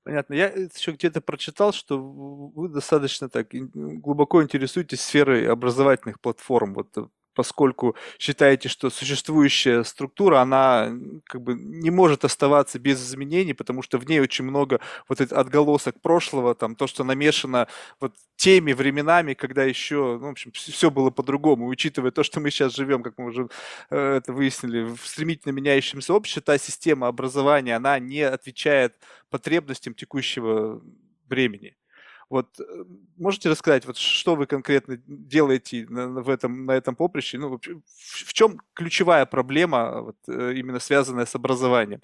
Понятно. 0.06 0.34
Я 0.34 0.46
еще 0.46 0.92
где-то 0.92 1.20
прочитал, 1.20 1.72
что 1.72 2.00
вы 2.00 2.68
достаточно 2.68 3.28
так 3.28 3.48
глубоко 3.50 4.40
интересуетесь 4.40 5.00
сферой 5.00 5.48
образовательных 5.48 6.20
платформ. 6.20 6.74
Вот 6.74 6.96
э, 6.96 7.06
поскольку 7.36 7.94
считаете, 8.18 8.68
что 8.68 8.90
существующая 8.90 9.84
структура, 9.84 10.40
она 10.40 10.90
как 11.24 11.42
бы 11.42 11.54
не 11.54 11.90
может 11.90 12.24
оставаться 12.24 12.78
без 12.78 13.00
изменений, 13.06 13.52
потому 13.52 13.82
что 13.82 13.98
в 13.98 14.08
ней 14.08 14.20
очень 14.20 14.44
много 14.44 14.80
вот 15.08 15.20
этот 15.20 15.38
отголосок 15.38 16.00
прошлого, 16.00 16.54
там 16.54 16.74
то, 16.74 16.86
что 16.86 17.04
намешано 17.04 17.68
вот 18.00 18.14
теми 18.36 18.72
временами, 18.72 19.34
когда 19.34 19.64
еще, 19.64 20.18
ну, 20.20 20.28
в 20.28 20.30
общем, 20.30 20.50
все 20.52 20.90
было 20.90 21.10
по-другому, 21.10 21.66
учитывая 21.68 22.10
то, 22.10 22.22
что 22.22 22.40
мы 22.40 22.50
сейчас 22.50 22.74
живем, 22.74 23.02
как 23.02 23.18
мы 23.18 23.26
уже 23.26 23.48
э, 23.90 24.16
это 24.16 24.32
выяснили, 24.32 24.84
в 24.84 25.06
стремительно 25.06 25.52
меняющемся 25.52 26.14
обществе, 26.14 26.42
та 26.42 26.58
система 26.58 27.06
образования, 27.08 27.76
она 27.76 27.98
не 27.98 28.22
отвечает 28.22 28.94
потребностям 29.30 29.94
текущего 29.94 30.80
времени. 31.28 31.76
Вот 32.28 32.58
э, 32.58 32.84
можете 33.16 33.48
рассказать, 33.48 33.86
вот 33.86 33.96
что 33.96 34.34
вы 34.34 34.46
конкретно 34.46 35.00
делаете 35.06 35.86
на, 35.88 36.08
в 36.08 36.28
этом, 36.28 36.66
на 36.66 36.72
этом 36.72 36.96
поприще? 36.96 37.38
Ну, 37.38 37.56
в, 37.56 37.60
в 37.60 38.32
чем 38.32 38.60
ключевая 38.74 39.26
проблема, 39.26 40.02
вот, 40.02 40.16
э, 40.26 40.54
именно 40.54 40.80
связанная 40.80 41.26
с 41.26 41.34
образованием? 41.36 42.02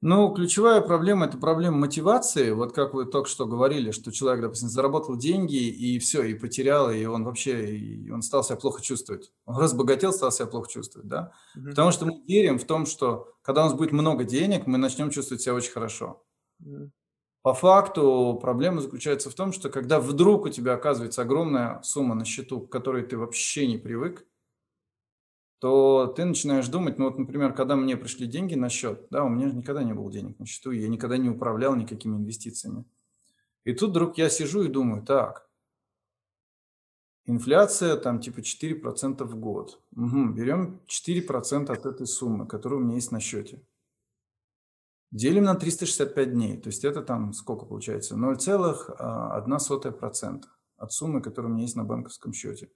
Ну, 0.00 0.32
ключевая 0.32 0.80
проблема– 0.80 1.26
это 1.28 1.38
проблема 1.38 1.78
мотивации. 1.78 2.52
Вот 2.52 2.72
как 2.72 2.94
вы 2.94 3.04
только 3.04 3.28
что 3.28 3.46
говорили, 3.46 3.90
что 3.90 4.12
человек, 4.12 4.42
допустим, 4.42 4.68
заработал 4.68 5.16
деньги 5.16 5.56
и 5.56 5.98
все, 5.98 6.22
и 6.22 6.34
потерял, 6.34 6.90
и 6.92 7.04
он 7.04 7.24
вообще, 7.24 7.76
и 7.76 8.10
он 8.10 8.22
стал 8.22 8.44
себя 8.44 8.56
плохо 8.56 8.80
чувствовать. 8.80 9.32
Он 9.44 9.56
разбогател, 9.56 10.12
стал 10.12 10.30
себя 10.30 10.46
плохо 10.46 10.70
чувствовать, 10.70 11.08
да? 11.08 11.32
Mm-hmm. 11.56 11.70
Потому 11.70 11.90
что 11.90 12.06
мы 12.06 12.22
верим 12.28 12.60
в 12.60 12.64
том, 12.64 12.86
что 12.86 13.32
когда 13.42 13.62
у 13.62 13.64
нас 13.64 13.74
будет 13.74 13.90
много 13.90 14.22
денег, 14.22 14.68
мы 14.68 14.78
начнем 14.78 15.10
чувствовать 15.10 15.42
себя 15.42 15.54
очень 15.54 15.72
хорошо. 15.72 16.22
Mm-hmm. 16.62 16.90
По 17.42 17.54
факту 17.54 18.38
проблема 18.40 18.80
заключается 18.80 19.30
в 19.30 19.34
том, 19.34 19.52
что 19.52 19.70
когда 19.70 20.00
вдруг 20.00 20.44
у 20.44 20.48
тебя 20.48 20.74
оказывается 20.74 21.22
огромная 21.22 21.80
сумма 21.82 22.14
на 22.14 22.24
счету, 22.24 22.60
к 22.60 22.70
которой 22.70 23.04
ты 23.04 23.16
вообще 23.16 23.66
не 23.66 23.78
привык, 23.78 24.26
то 25.60 26.06
ты 26.06 26.24
начинаешь 26.24 26.68
думать, 26.68 26.98
ну 26.98 27.06
вот, 27.06 27.18
например, 27.18 27.52
когда 27.52 27.74
мне 27.74 27.96
пришли 27.96 28.26
деньги 28.26 28.54
на 28.54 28.68
счет, 28.68 29.06
да, 29.10 29.24
у 29.24 29.28
меня 29.28 29.50
никогда 29.50 29.82
не 29.82 29.92
было 29.92 30.10
денег 30.10 30.38
на 30.38 30.46
счету, 30.46 30.70
я 30.70 30.88
никогда 30.88 31.16
не 31.16 31.28
управлял 31.28 31.74
никакими 31.74 32.16
инвестициями. 32.16 32.84
И 33.64 33.72
тут 33.72 33.90
вдруг 33.90 34.18
я 34.18 34.30
сижу 34.30 34.62
и 34.62 34.68
думаю, 34.68 35.04
так, 35.04 35.48
инфляция 37.26 37.96
там 37.96 38.20
типа 38.20 38.40
4% 38.40 39.24
в 39.24 39.36
год. 39.36 39.80
Угу, 39.96 40.28
берем 40.30 40.80
4% 40.86 41.70
от 41.70 41.86
этой 41.86 42.06
суммы, 42.06 42.46
которая 42.46 42.80
у 42.80 42.82
меня 42.82 42.94
есть 42.94 43.12
на 43.12 43.20
счете. 43.20 43.60
Делим 45.10 45.44
на 45.44 45.54
365 45.54 46.32
дней, 46.32 46.58
то 46.58 46.68
есть 46.68 46.84
это 46.84 47.00
там 47.02 47.32
сколько 47.32 47.64
получается? 47.64 48.14
0,1% 48.14 50.44
от 50.76 50.92
суммы, 50.92 51.22
которая 51.22 51.50
у 51.50 51.54
меня 51.54 51.64
есть 51.64 51.76
на 51.76 51.84
банковском 51.84 52.32
счете. 52.32 52.70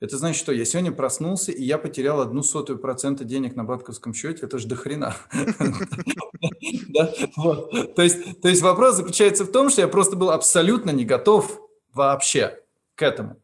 Это 0.00 0.18
значит, 0.18 0.40
что 0.40 0.52
я 0.52 0.64
сегодня 0.64 0.90
проснулся, 0.90 1.52
и 1.52 1.62
я 1.62 1.78
потерял 1.78 2.20
одну 2.20 2.42
сотую 2.42 2.80
процента 2.80 3.22
денег 3.22 3.54
на 3.54 3.62
банковском 3.62 4.12
счете. 4.14 4.46
Это 4.46 4.58
же 4.58 4.66
до 4.66 4.74
хрена. 4.74 5.14
То 7.94 8.02
есть 8.02 8.62
вопрос 8.62 8.96
заключается 8.96 9.44
в 9.44 9.52
том, 9.52 9.70
что 9.70 9.82
я 9.82 9.86
просто 9.86 10.16
был 10.16 10.30
абсолютно 10.30 10.90
не 10.90 11.04
готов 11.04 11.60
вообще 11.94 12.58
к 12.96 13.02
этому. 13.02 13.36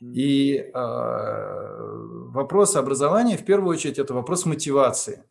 И 0.00 0.70
а, 0.72 1.80
вопрос 2.30 2.76
образования, 2.76 3.36
в 3.36 3.44
первую 3.44 3.74
очередь, 3.74 3.98
это 3.98 4.14
вопрос 4.14 4.46
мотивации. 4.46 5.24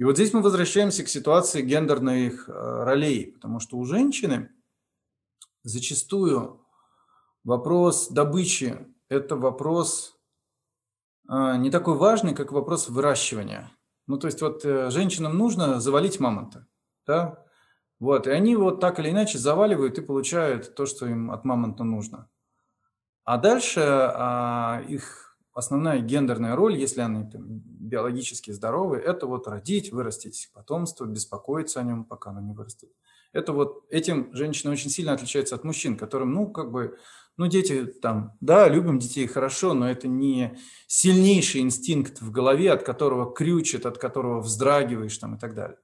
И 0.00 0.04
вот 0.04 0.16
здесь 0.16 0.32
мы 0.32 0.40
возвращаемся 0.40 1.04
к 1.04 1.08
ситуации 1.10 1.60
гендерных 1.60 2.48
э, 2.48 2.52
ролей, 2.52 3.32
потому 3.32 3.60
что 3.60 3.76
у 3.76 3.84
женщины 3.84 4.48
зачастую 5.62 6.66
вопрос 7.44 8.08
добычи– 8.08 8.78
это 9.10 9.36
вопрос 9.36 10.18
э, 11.28 11.56
не 11.58 11.70
такой 11.70 11.98
важный, 11.98 12.34
как 12.34 12.50
вопрос 12.50 12.88
выращивания. 12.88 13.70
Ну, 14.06 14.18
то 14.18 14.26
есть 14.26 14.40
вот 14.40 14.64
э, 14.64 14.88
женщинам 14.88 15.36
нужно 15.36 15.80
завалить 15.80 16.18
мамонта, 16.18 16.66
да, 17.06 17.44
вот, 17.98 18.26
и 18.26 18.30
они 18.30 18.56
вот 18.56 18.80
так 18.80 19.00
или 19.00 19.10
иначе 19.10 19.36
заваливают 19.36 19.98
и 19.98 20.02
получают 20.02 20.74
то, 20.74 20.86
что 20.86 21.04
им 21.04 21.30
от 21.30 21.44
мамонта 21.44 21.84
нужно. 21.84 22.30
А 23.24 23.36
дальше 23.36 23.82
а, 23.82 24.82
их 24.88 25.29
основная 25.52 26.00
гендерная 26.00 26.56
роль, 26.56 26.76
если 26.76 27.00
они 27.00 27.28
там, 27.30 27.44
биологически 27.46 28.50
здоровы, 28.50 28.98
это 28.98 29.26
вот 29.26 29.48
родить, 29.48 29.92
вырастить 29.92 30.50
потомство, 30.52 31.04
беспокоиться 31.04 31.80
о 31.80 31.82
нем, 31.82 32.04
пока 32.04 32.30
оно 32.30 32.40
не 32.40 32.52
вырастет. 32.52 32.90
Это 33.32 33.52
вот 33.52 33.84
этим 33.90 34.34
женщины 34.34 34.72
очень 34.72 34.90
сильно 34.90 35.12
отличаются 35.12 35.54
от 35.54 35.64
мужчин, 35.64 35.96
которым, 35.96 36.32
ну, 36.32 36.50
как 36.50 36.72
бы, 36.72 36.98
ну, 37.36 37.46
дети 37.46 37.84
там, 37.84 38.36
да, 38.40 38.68
любим 38.68 38.98
детей 38.98 39.26
хорошо, 39.26 39.72
но 39.74 39.88
это 39.88 40.08
не 40.08 40.58
сильнейший 40.88 41.60
инстинкт 41.60 42.20
в 42.20 42.30
голове, 42.30 42.72
от 42.72 42.82
которого 42.82 43.32
крючит, 43.32 43.86
от 43.86 43.98
которого 43.98 44.40
вздрагиваешь 44.40 45.16
там 45.18 45.36
и 45.36 45.38
так 45.38 45.54
далее. 45.54 45.78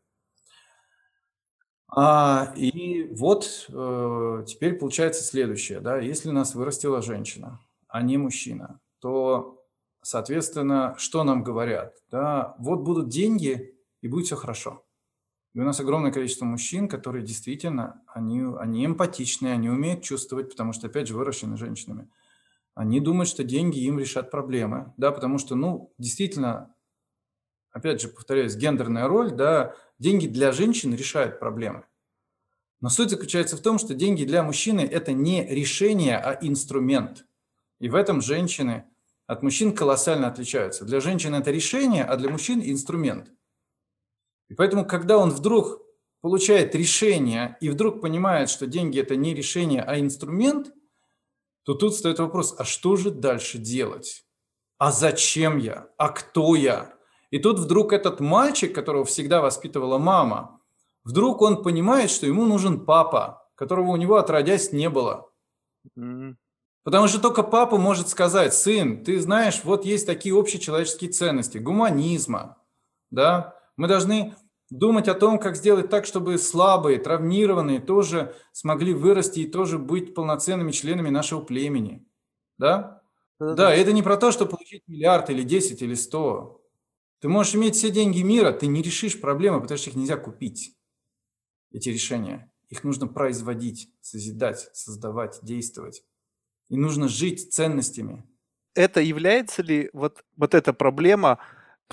А, 1.88 2.52
и 2.56 3.04
вот 3.14 3.66
э, 3.68 4.44
теперь 4.46 4.74
получается 4.74 5.22
следующее, 5.22 5.80
да, 5.80 5.98
если 5.98 6.30
нас 6.30 6.54
вырастила 6.54 7.00
женщина, 7.00 7.60
а 7.88 8.02
не 8.02 8.18
мужчина, 8.18 8.80
то 8.98 9.55
Соответственно, 10.08 10.94
что 10.98 11.24
нам 11.24 11.42
говорят? 11.42 11.96
Да, 12.12 12.54
вот 12.60 12.82
будут 12.82 13.08
деньги, 13.08 13.76
и 14.02 14.06
будет 14.06 14.26
все 14.26 14.36
хорошо. 14.36 14.86
И 15.52 15.58
у 15.58 15.64
нас 15.64 15.80
огромное 15.80 16.12
количество 16.12 16.44
мужчин, 16.44 16.88
которые 16.88 17.24
действительно, 17.24 18.00
они, 18.06 18.44
они 18.60 18.86
эмпатичные, 18.86 19.54
они 19.54 19.68
умеют 19.68 20.04
чувствовать, 20.04 20.48
потому 20.48 20.72
что, 20.72 20.86
опять 20.86 21.08
же, 21.08 21.16
выращены 21.16 21.56
женщинами. 21.56 22.08
Они 22.76 23.00
думают, 23.00 23.28
что 23.28 23.42
деньги 23.42 23.80
им 23.80 23.98
решат 23.98 24.30
проблемы, 24.30 24.94
да, 24.96 25.10
потому 25.10 25.38
что, 25.38 25.56
ну, 25.56 25.92
действительно, 25.98 26.72
опять 27.72 28.00
же, 28.00 28.06
повторяюсь, 28.06 28.54
гендерная 28.54 29.08
роль, 29.08 29.32
да, 29.32 29.74
деньги 29.98 30.28
для 30.28 30.52
женщин 30.52 30.94
решают 30.94 31.40
проблемы. 31.40 31.84
Но 32.80 32.90
суть 32.90 33.10
заключается 33.10 33.56
в 33.56 33.60
том, 33.60 33.80
что 33.80 33.92
деньги 33.92 34.24
для 34.24 34.44
мужчины– 34.44 34.82
это 34.82 35.12
не 35.12 35.44
решение, 35.44 36.16
а 36.16 36.38
инструмент. 36.40 37.26
И 37.80 37.88
в 37.88 37.96
этом 37.96 38.20
женщины 38.20 38.84
от 39.26 39.42
мужчин 39.42 39.74
колоссально 39.74 40.28
отличаются. 40.28 40.84
Для 40.84 41.00
женщин 41.00 41.34
это 41.34 41.50
решение, 41.50 42.04
а 42.04 42.16
для 42.16 42.30
мужчин– 42.30 42.60
инструмент. 42.64 43.32
И 44.48 44.54
поэтому, 44.54 44.86
когда 44.86 45.18
он 45.18 45.30
вдруг 45.30 45.82
получает 46.20 46.74
решение 46.74 47.56
и 47.60 47.68
вдруг 47.68 48.00
понимает, 48.00 48.48
что 48.48 48.66
деньги– 48.66 49.00
это 49.00 49.16
не 49.16 49.34
решение, 49.34 49.82
а 49.82 49.98
инструмент, 49.98 50.72
то 51.64 51.74
тут 51.74 51.94
стоит 51.94 52.20
вопрос, 52.20 52.54
а 52.58 52.64
что 52.64 52.96
же 52.96 53.10
дальше 53.10 53.58
делать? 53.58 54.24
А 54.78 54.92
зачем 54.92 55.58
я? 55.58 55.88
А 55.96 56.10
кто 56.10 56.54
я? 56.54 56.94
И 57.30 57.38
тут 57.40 57.58
вдруг 57.58 57.92
этот 57.92 58.20
мальчик, 58.20 58.72
которого 58.72 59.04
всегда 59.04 59.40
воспитывала 59.40 59.98
мама, 59.98 60.60
вдруг 61.02 61.42
он 61.42 61.62
понимает, 61.64 62.10
что 62.10 62.26
ему 62.26 62.44
нужен 62.44 62.84
папа, 62.84 63.50
которого 63.56 63.90
у 63.90 63.96
него 63.96 64.16
отродясь 64.16 64.72
не 64.72 64.88
было. 64.88 65.28
Потому 66.86 67.08
что 67.08 67.20
только 67.20 67.42
папа 67.42 67.78
может 67.78 68.08
сказать, 68.08 68.54
сын, 68.54 69.02
ты 69.02 69.18
знаешь, 69.18 69.62
вот 69.64 69.84
есть 69.84 70.06
такие 70.06 70.38
общечеловеческие 70.38 71.10
ценности, 71.10 71.58
гуманизма, 71.58 72.58
да, 73.10 73.56
мы 73.76 73.88
должны 73.88 74.36
думать 74.70 75.08
о 75.08 75.14
том, 75.14 75.40
как 75.40 75.56
сделать 75.56 75.90
так, 75.90 76.06
чтобы 76.06 76.38
слабые, 76.38 77.00
травмированные 77.00 77.80
тоже 77.80 78.36
смогли 78.52 78.94
вырасти 78.94 79.40
и 79.40 79.50
тоже 79.50 79.80
быть 79.80 80.14
полноценными 80.14 80.70
членами 80.70 81.08
нашего 81.08 81.40
племени. 81.40 82.06
Да? 82.56 83.02
Да, 83.40 83.54
да 83.54 83.74
это 83.74 83.92
не 83.92 84.04
про 84.04 84.16
то, 84.16 84.30
что 84.30 84.46
получить 84.46 84.84
миллиард 84.86 85.28
или 85.28 85.42
10 85.42 85.82
или 85.82 85.94
100. 85.94 86.62
Ты 87.18 87.28
можешь 87.28 87.56
иметь 87.56 87.74
все 87.74 87.90
деньги 87.90 88.22
мира, 88.22 88.52
ты 88.52 88.68
не 88.68 88.80
решишь 88.80 89.20
проблемы, 89.20 89.60
потому 89.60 89.76
что 89.76 89.90
их 89.90 89.96
нельзя 89.96 90.18
купить, 90.18 90.76
эти 91.72 91.88
решения. 91.88 92.52
Их 92.68 92.84
нужно 92.84 93.08
производить, 93.08 93.90
созидать, 94.02 94.70
создавать, 94.72 95.40
действовать. 95.42 96.04
И 96.68 96.76
нужно 96.76 97.08
жить 97.08 97.52
ценностями. 97.52 98.24
Это 98.74 99.00
является 99.00 99.62
ли 99.62 99.88
вот, 99.92 100.24
вот 100.36 100.54
эта 100.54 100.72
проблема 100.72 101.38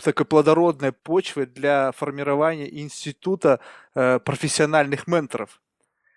такой 0.02 0.26
плодородной 0.26 0.92
почвой 0.92 1.46
для 1.46 1.92
формирования 1.92 2.82
института 2.82 3.60
э, 3.96 4.20
профессиональных 4.20 5.08
менторов, 5.08 5.62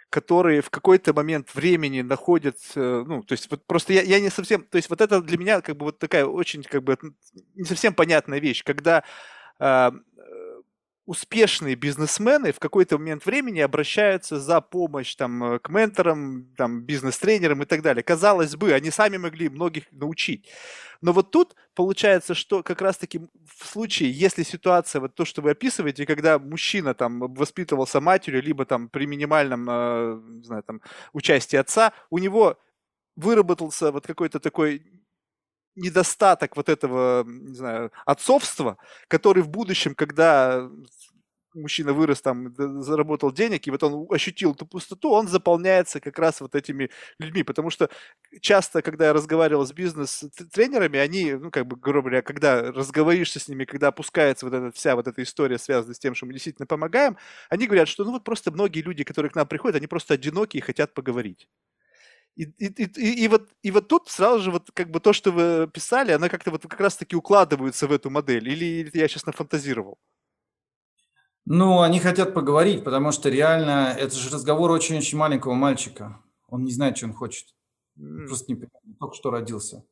которые 0.08 0.62
в 0.62 0.70
какой-то 0.70 1.12
момент 1.12 1.54
времени 1.54 2.00
находят, 2.00 2.56
э, 2.74 3.04
ну, 3.06 3.22
то 3.22 3.32
есть 3.32 3.50
вот 3.50 3.66
просто 3.66 3.92
я, 3.92 4.02
я 4.02 4.18
не 4.18 4.30
совсем, 4.30 4.62
то 4.62 4.76
есть 4.76 4.88
вот 4.88 5.00
это 5.00 5.20
для 5.20 5.36
меня 5.36 5.60
как 5.60 5.76
бы 5.76 5.84
вот 5.86 5.98
такая 5.98 6.24
очень 6.24 6.62
как 6.62 6.82
бы 6.82 6.96
не 7.54 7.64
совсем 7.64 7.92
понятная 7.94 8.40
вещь, 8.40 8.64
когда 8.64 9.04
э, 9.58 9.90
успешные 11.06 11.76
бизнесмены 11.76 12.52
в 12.52 12.58
какой-то 12.58 12.98
момент 12.98 13.24
времени 13.24 13.60
обращаются 13.60 14.40
за 14.40 14.60
помощь 14.60 15.14
там, 15.14 15.42
э, 15.44 15.58
к 15.60 15.68
менторам, 15.68 16.52
там, 16.56 16.82
бизнес-тренерам 16.82 17.62
и 17.62 17.66
так 17.66 17.82
далее. 17.82 18.02
Казалось 18.02 18.56
бы, 18.56 18.72
они 18.72 18.90
сами 18.90 19.16
могли 19.16 19.48
многих 19.48 19.84
научить. 19.92 20.48
Но 21.00 21.12
вот 21.12 21.30
тут 21.30 21.54
получается, 21.74 22.34
что 22.34 22.62
как 22.62 22.82
раз-таки 22.82 23.20
в 23.58 23.66
случае, 23.66 24.10
если 24.10 24.42
ситуация, 24.42 25.00
вот 25.00 25.14
то, 25.14 25.24
что 25.24 25.42
вы 25.42 25.50
описываете, 25.52 26.06
когда 26.06 26.38
мужчина 26.38 26.94
там 26.94 27.20
воспитывался 27.34 28.00
матерью, 28.00 28.42
либо 28.42 28.64
там 28.64 28.88
при 28.88 29.06
минимальном, 29.06 29.66
э, 29.70 30.20
не 30.38 30.44
знаю, 30.44 30.62
там, 30.64 30.80
участии 31.12 31.56
отца, 31.56 31.92
у 32.10 32.18
него 32.18 32.58
выработался 33.14 33.92
вот 33.92 34.06
какой-то 34.06 34.40
такой 34.40 34.82
недостаток 35.76 36.56
вот 36.56 36.68
этого, 36.68 37.24
не 37.26 37.54
знаю, 37.54 37.92
отцовства, 38.06 38.78
который 39.08 39.42
в 39.42 39.48
будущем, 39.50 39.94
когда 39.94 40.68
мужчина 41.54 41.92
вырос 41.94 42.20
там, 42.20 42.54
заработал 42.82 43.32
денег, 43.32 43.66
и 43.66 43.70
вот 43.70 43.82
он 43.82 44.06
ощутил 44.10 44.52
эту 44.52 44.66
пустоту, 44.66 45.10
он 45.10 45.26
заполняется 45.26 46.00
как 46.00 46.18
раз 46.18 46.40
вот 46.42 46.54
этими 46.54 46.90
людьми, 47.18 47.42
потому 47.44 47.70
что 47.70 47.88
часто, 48.40 48.82
когда 48.82 49.06
я 49.06 49.12
разговаривал 49.14 49.64
с 49.66 49.72
бизнес-тренерами, 49.72 50.98
они, 50.98 51.32
ну, 51.34 51.50
как 51.50 51.66
бы, 51.66 51.76
грубо 51.76 52.02
говоря, 52.10 52.22
когда 52.22 52.60
разговоришься 52.72 53.40
с 53.40 53.48
ними, 53.48 53.64
когда 53.64 53.88
опускается 53.88 54.46
вот 54.46 54.54
эта 54.54 54.70
вся 54.72 54.96
вот 54.96 55.08
эта 55.08 55.22
история, 55.22 55.58
связанная 55.58 55.94
с 55.94 55.98
тем, 55.98 56.14
что 56.14 56.26
мы 56.26 56.32
действительно 56.34 56.66
помогаем, 56.66 57.16
они 57.48 57.66
говорят, 57.66 57.88
что, 57.88 58.04
ну, 58.04 58.12
вот 58.12 58.24
просто 58.24 58.50
многие 58.50 58.82
люди, 58.82 59.04
которые 59.04 59.30
к 59.30 59.34
нам 59.36 59.46
приходят, 59.46 59.76
они 59.76 59.86
просто 59.86 60.14
одиноки 60.14 60.58
и 60.58 60.60
хотят 60.60 60.92
поговорить. 60.94 61.48
И, 62.36 62.44
и, 62.44 62.66
и, 62.66 63.24
и, 63.24 63.28
вот, 63.28 63.48
и 63.62 63.70
вот 63.70 63.88
тут 63.88 64.08
сразу 64.08 64.40
же 64.40 64.50
вот 64.50 64.70
как 64.74 64.90
бы 64.90 65.00
то, 65.00 65.14
что 65.14 65.32
вы 65.32 65.70
писали, 65.72 66.12
оно 66.12 66.28
как-то 66.28 66.50
вот 66.50 66.62
как 66.62 66.80
раз-таки 66.80 67.16
укладывается 67.16 67.86
в 67.88 67.92
эту 67.92 68.10
модель. 68.10 68.46
Или, 68.48 68.64
или 68.64 68.90
я 68.92 69.08
сейчас 69.08 69.24
нафантазировал? 69.24 69.98
Ну, 71.46 71.80
они 71.80 71.98
хотят 71.98 72.34
поговорить, 72.34 72.84
потому 72.84 73.10
что 73.12 73.30
реально 73.30 73.94
это 73.98 74.14
же 74.14 74.30
разговор 74.30 74.70
очень-очень 74.70 75.16
маленького 75.16 75.54
мальчика. 75.54 76.20
Он 76.48 76.64
не 76.64 76.72
знает, 76.72 76.98
что 76.98 77.06
он 77.06 77.14
хочет. 77.14 77.54
Mm. 77.98 78.26
Просто 78.26 78.52
не 78.52 78.94
только 78.98 79.14
что 79.14 79.30
родился. 79.30 79.84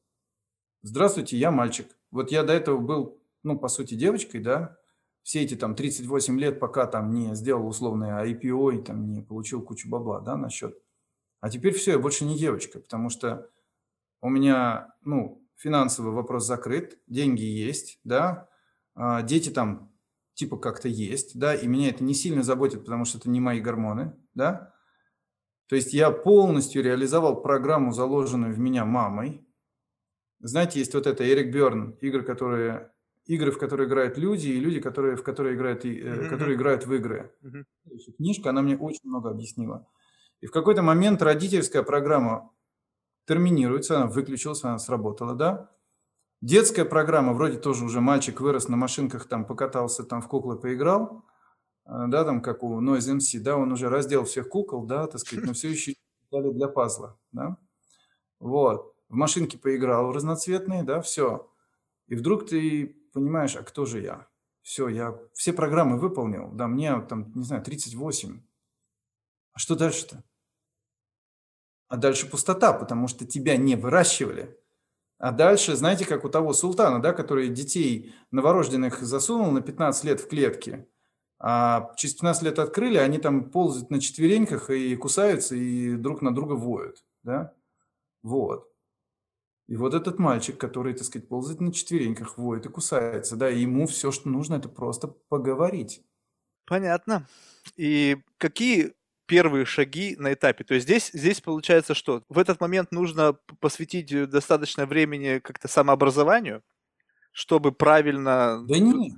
Здравствуйте, 0.82 1.38
я 1.38 1.50
мальчик. 1.50 1.96
Вот 2.10 2.30
я 2.30 2.42
до 2.42 2.52
этого 2.52 2.78
был, 2.78 3.22
ну, 3.42 3.58
по 3.58 3.68
сути, 3.68 3.94
девочкой, 3.94 4.42
да, 4.42 4.76
все 5.22 5.42
эти 5.42 5.56
там 5.56 5.74
38 5.74 6.38
лет, 6.38 6.60
пока 6.60 6.86
там 6.86 7.10
не 7.10 7.34
сделал 7.34 7.66
условное 7.66 8.22
IPO 8.26 8.76
и 8.76 8.82
там 8.82 9.12
не 9.12 9.22
получил 9.22 9.62
кучу 9.62 9.88
бабла, 9.88 10.20
да, 10.20 10.36
на 10.36 10.50
счет. 10.50 10.78
А 11.44 11.50
теперь 11.50 11.74
все, 11.74 11.90
я 11.90 11.98
больше 11.98 12.24
не 12.24 12.38
девочка, 12.38 12.80
потому 12.80 13.10
что 13.10 13.50
у 14.22 14.30
меня, 14.30 14.94
ну, 15.02 15.46
финансовый 15.56 16.10
вопрос 16.10 16.46
закрыт, 16.46 16.98
деньги 17.06 17.42
есть, 17.42 18.00
да, 18.02 18.48
а 18.94 19.20
дети 19.20 19.50
там 19.50 19.92
типа 20.32 20.56
как-то 20.56 20.88
есть, 20.88 21.38
да, 21.38 21.54
и 21.54 21.66
меня 21.66 21.90
это 21.90 22.02
не 22.02 22.14
сильно 22.14 22.42
заботит, 22.42 22.80
потому 22.80 23.04
что 23.04 23.18
это 23.18 23.28
не 23.28 23.40
мои 23.40 23.60
гормоны, 23.60 24.16
да. 24.32 24.72
То 25.66 25.76
есть 25.76 25.92
я 25.92 26.10
полностью 26.10 26.82
реализовал 26.82 27.42
программу, 27.42 27.92
заложенную 27.92 28.54
в 28.54 28.58
меня 28.58 28.86
мамой. 28.86 29.46
Знаете, 30.40 30.78
есть 30.78 30.94
вот 30.94 31.06
это 31.06 31.30
Эрик 31.30 31.52
Берн, 31.52 31.90
игры, 32.00 32.22
которые 32.22 32.90
игры, 33.26 33.50
в 33.50 33.58
которые 33.58 33.86
играют 33.86 34.16
люди, 34.16 34.48
и 34.48 34.58
люди, 34.58 34.80
которые, 34.80 35.16
в 35.16 35.22
которые 35.22 35.56
играют, 35.56 35.84
mm-hmm. 35.84 36.26
которые 36.30 36.56
играют 36.56 36.86
в 36.86 36.94
игры. 36.94 37.34
Mm-hmm. 37.42 38.14
Книжка, 38.16 38.48
она 38.48 38.62
мне 38.62 38.78
очень 38.78 39.06
много 39.06 39.28
объяснила. 39.28 39.86
И 40.40 40.46
в 40.46 40.50
какой-то 40.50 40.82
момент 40.82 41.22
родительская 41.22 41.82
программа 41.82 42.50
терминируется, 43.26 43.96
она 43.96 44.06
выключилась, 44.06 44.64
она 44.64 44.78
сработала, 44.78 45.34
да? 45.34 45.70
Детская 46.40 46.84
программа, 46.84 47.32
вроде 47.32 47.58
тоже 47.58 47.84
уже 47.84 48.00
мальчик 48.00 48.40
вырос 48.40 48.68
на 48.68 48.76
машинках, 48.76 49.26
там 49.28 49.46
покатался, 49.46 50.04
там 50.04 50.20
в 50.20 50.28
куклы 50.28 50.58
поиграл, 50.58 51.24
э, 51.86 52.04
да, 52.08 52.24
там 52.24 52.42
как 52.42 52.62
у 52.62 52.82
Noise 52.82 53.16
MC, 53.16 53.40
да, 53.40 53.56
он 53.56 53.72
уже 53.72 53.88
раздел 53.88 54.24
всех 54.24 54.50
кукол, 54.50 54.84
да, 54.84 55.06
так 55.06 55.20
сказать, 55.20 55.46
но 55.46 55.54
все 55.54 55.70
еще 55.70 55.94
дали 56.30 56.52
для 56.52 56.68
пазла, 56.68 57.18
да. 57.32 57.56
Вот, 58.40 58.94
в 59.08 59.14
машинке 59.14 59.56
поиграл 59.56 60.12
разноцветные, 60.12 60.82
да, 60.82 61.00
все. 61.00 61.50
И 62.08 62.14
вдруг 62.14 62.46
ты 62.46 62.94
понимаешь, 63.14 63.56
а 63.56 63.62
кто 63.62 63.86
же 63.86 64.00
я? 64.00 64.28
Все, 64.60 64.88
я 64.88 65.18
все 65.32 65.54
программы 65.54 65.98
выполнил, 65.98 66.50
да, 66.52 66.66
мне 66.66 67.00
там, 67.02 67.32
не 67.34 67.44
знаю, 67.44 67.62
38. 67.62 68.42
А 69.54 69.58
что 69.58 69.76
дальше-то? 69.76 70.22
А 71.88 71.96
дальше 71.96 72.28
пустота, 72.28 72.72
потому 72.72 73.08
что 73.08 73.24
тебя 73.24 73.56
не 73.56 73.76
выращивали. 73.76 74.58
А 75.18 75.30
дальше, 75.30 75.76
знаете, 75.76 76.04
как 76.04 76.24
у 76.24 76.28
того 76.28 76.52
султана, 76.52 77.00
да, 77.00 77.12
который 77.12 77.48
детей 77.48 78.14
новорожденных 78.30 79.00
засунул 79.00 79.50
на 79.52 79.62
15 79.62 80.04
лет 80.04 80.20
в 80.20 80.28
клетки, 80.28 80.86
а 81.38 81.92
через 81.96 82.14
15 82.14 82.42
лет 82.42 82.58
открыли, 82.58 82.98
они 82.98 83.18
там 83.18 83.50
ползают 83.50 83.90
на 83.90 84.00
четвереньках 84.00 84.70
и 84.70 84.96
кусаются, 84.96 85.54
и 85.54 85.96
друг 85.96 86.20
на 86.20 86.34
друга 86.34 86.54
воют, 86.54 87.04
да? 87.22 87.54
Вот. 88.22 88.68
И 89.66 89.76
вот 89.76 89.94
этот 89.94 90.18
мальчик, 90.18 90.58
который, 90.58 90.94
так 90.94 91.04
сказать, 91.04 91.28
ползает 91.28 91.60
на 91.60 91.72
четвереньках, 91.72 92.36
воет 92.36 92.66
и 92.66 92.68
кусается, 92.68 93.36
да, 93.36 93.48
и 93.48 93.60
ему 93.60 93.86
все, 93.86 94.10
что 94.10 94.28
нужно, 94.28 94.56
это 94.56 94.68
просто 94.68 95.08
поговорить. 95.28 96.02
Понятно. 96.66 97.26
И 97.76 98.18
какие 98.38 98.94
первые 99.26 99.64
шаги 99.64 100.16
на 100.18 100.32
этапе. 100.32 100.64
То 100.64 100.74
есть 100.74 100.86
здесь, 100.86 101.10
здесь 101.12 101.40
получается 101.40 101.94
что? 101.94 102.22
В 102.28 102.38
этот 102.38 102.60
момент 102.60 102.92
нужно 102.92 103.36
посвятить 103.60 104.12
э, 104.12 104.26
достаточно 104.26 104.86
времени 104.86 105.38
как-то 105.38 105.68
самообразованию, 105.68 106.62
чтобы 107.32 107.72
правильно... 107.72 108.64
Да 108.66 108.78
нет. 108.78 109.14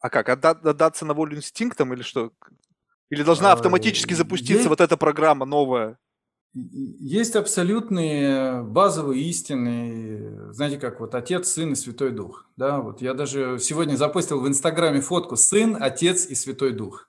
А 0.00 0.10
как, 0.10 0.28
отда- 0.28 0.50
отдаться 0.50 1.04
на 1.04 1.14
волю 1.14 1.36
инстинктам 1.36 1.92
или 1.92 2.02
что? 2.02 2.32
Или 3.10 3.22
должна 3.22 3.50
а, 3.50 3.52
автоматически 3.54 4.14
запуститься 4.14 4.54
есть, 4.54 4.68
вот 4.68 4.80
эта 4.80 4.96
программа 4.96 5.44
новая? 5.44 5.98
Есть 6.54 7.36
абсолютные 7.36 8.62
базовые 8.62 9.22
истины, 9.24 10.52
знаете, 10.52 10.78
как 10.78 11.00
вот 11.00 11.14
Отец, 11.14 11.48
Сын 11.48 11.72
и 11.72 11.76
Святой 11.76 12.10
Дух. 12.10 12.46
Да, 12.56 12.80
вот 12.80 13.02
я 13.02 13.14
даже 13.14 13.58
сегодня 13.60 13.96
запустил 13.96 14.40
в 14.40 14.48
Инстаграме 14.48 15.00
фотку 15.00 15.36
«Сын, 15.36 15.76
Отец 15.80 16.26
и 16.26 16.34
Святой 16.34 16.72
Дух». 16.72 17.08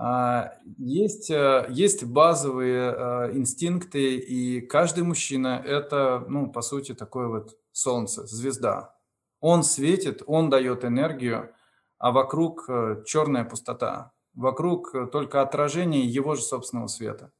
А, 0.00 0.52
есть, 0.78 1.28
э, 1.28 1.66
есть 1.70 2.04
базовые 2.04 2.94
э, 2.96 3.36
инстинкты, 3.36 4.16
и 4.16 4.60
каждый 4.60 5.02
мужчина– 5.02 5.60
это, 5.66 6.24
ну, 6.28 6.52
по 6.52 6.62
сути, 6.62 6.94
такое 6.94 7.26
вот 7.26 7.58
солнце, 7.72 8.24
звезда. 8.24 8.94
Он 9.40 9.64
светит, 9.64 10.22
он 10.28 10.50
дает 10.50 10.84
энергию, 10.84 11.52
а 11.98 12.12
вокруг 12.12 12.66
э, 12.68 13.02
черная 13.06 13.44
пустота. 13.44 14.12
Вокруг 14.34 14.92
только 15.10 15.42
отражение 15.42 16.06
его 16.06 16.36
же 16.36 16.42
собственного 16.42 16.86
света. 16.86 17.32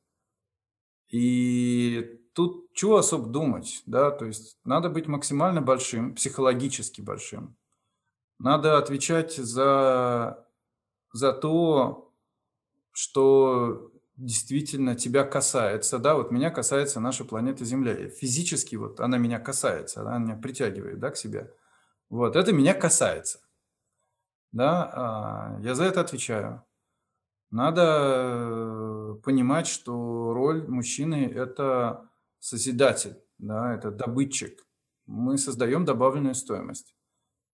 И 1.13 2.21
тут 2.35 2.73
чего 2.73 2.97
особо 2.97 3.29
думать, 3.29 3.83
да, 3.87 4.11
то 4.11 4.25
есть 4.25 4.59
надо 4.65 4.91
быть 4.91 5.07
максимально 5.07 5.63
большим, 5.63 6.17
психологически 6.17 7.03
большим. 7.03 7.57
Надо 8.41 8.79
отвечать 8.79 9.37
за, 9.37 10.45
за 11.13 11.33
то, 11.33 12.08
что 12.99 13.93
действительно 14.17 14.97
тебя 14.97 15.23
касается, 15.23 16.01
да, 16.01 16.17
вот 16.17 16.33
меня 16.33 16.51
касается 16.51 16.99
наша 16.99 17.25
планета 17.25 17.65
Земля. 17.65 18.09
Физически 18.09 18.75
вот 18.75 18.99
она 18.99 19.19
меня 19.19 19.39
касается, 19.39 20.01
она 20.01 20.19
меня 20.19 20.35
притягивает, 20.35 20.99
да, 20.99 21.11
к 21.11 21.17
себе. 21.17 21.55
Вот, 22.11 22.35
это 22.35 22.53
меня 22.53 22.75
касается. 22.75 23.39
Да, 24.51 24.91
а, 24.93 25.61
я 25.61 25.77
за 25.77 25.85
это 25.85 26.01
отвечаю. 26.01 26.65
Надо 27.53 27.83
э, 27.85 29.15
понимать, 29.23 29.69
что 29.69 30.33
роль 30.35 30.67
мужчины– 30.67 31.31
это 31.35 32.11
созидатель, 32.41 33.17
да, 33.39 33.75
это 33.75 33.93
добытчик. 33.93 34.67
Мы 35.07 35.39
создаем 35.39 35.85
добавленную 35.85 36.35
стоимость 36.35 36.97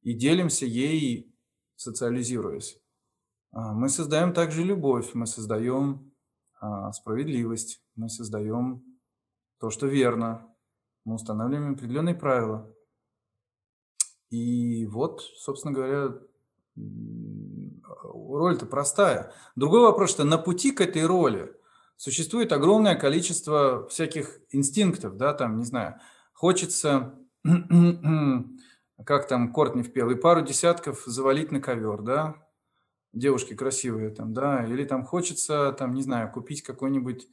и 0.00 0.14
делимся 0.14 0.64
ей, 0.64 1.36
социализируясь. 1.76 2.80
А, 3.54 3.72
мы 3.72 3.88
создаем 3.88 4.32
также 4.32 4.64
любовь, 4.64 5.10
мы 5.14 5.26
создаем 5.26 6.12
а, 6.60 6.92
справедливость, 6.92 7.80
мы 7.94 8.08
создаем 8.08 8.82
то, 9.60 9.70
что 9.70 9.86
верно, 9.86 10.52
мы 11.04 11.14
устанавливаем 11.14 11.74
определенные 11.74 12.16
правила. 12.16 12.68
И 14.30 14.86
вот, 14.86 15.20
собственно 15.36 15.72
говоря, 15.72 16.18
роль-то 18.02 18.66
простая. 18.66 19.32
Другой 19.54 19.82
вопрос, 19.82 20.10
что 20.10 20.24
на 20.24 20.36
пути 20.36 20.72
к 20.72 20.80
этой 20.80 21.06
роли 21.06 21.54
существует 21.96 22.50
огромное 22.50 22.96
количество 22.96 23.86
всяких 23.86 24.40
инстинктов, 24.50 25.16
да, 25.16 25.32
там, 25.32 25.58
не 25.58 25.64
знаю, 25.64 26.00
хочется, 26.32 27.14
как 29.04 29.28
там 29.28 29.52
Кортни 29.52 29.84
впел, 29.84 30.10
и 30.10 30.16
пару 30.16 30.42
десятков 30.42 31.04
завалить 31.06 31.52
на 31.52 31.60
ковер, 31.60 32.02
да, 32.02 32.43
девушки 33.14 33.54
красивые 33.54 34.10
там, 34.10 34.34
да, 34.34 34.64
или 34.66 34.84
там 34.84 35.04
хочется, 35.04 35.72
там, 35.72 35.94
не 35.94 36.02
знаю, 36.02 36.30
купить 36.30 36.62
какой-нибудь 36.62 37.28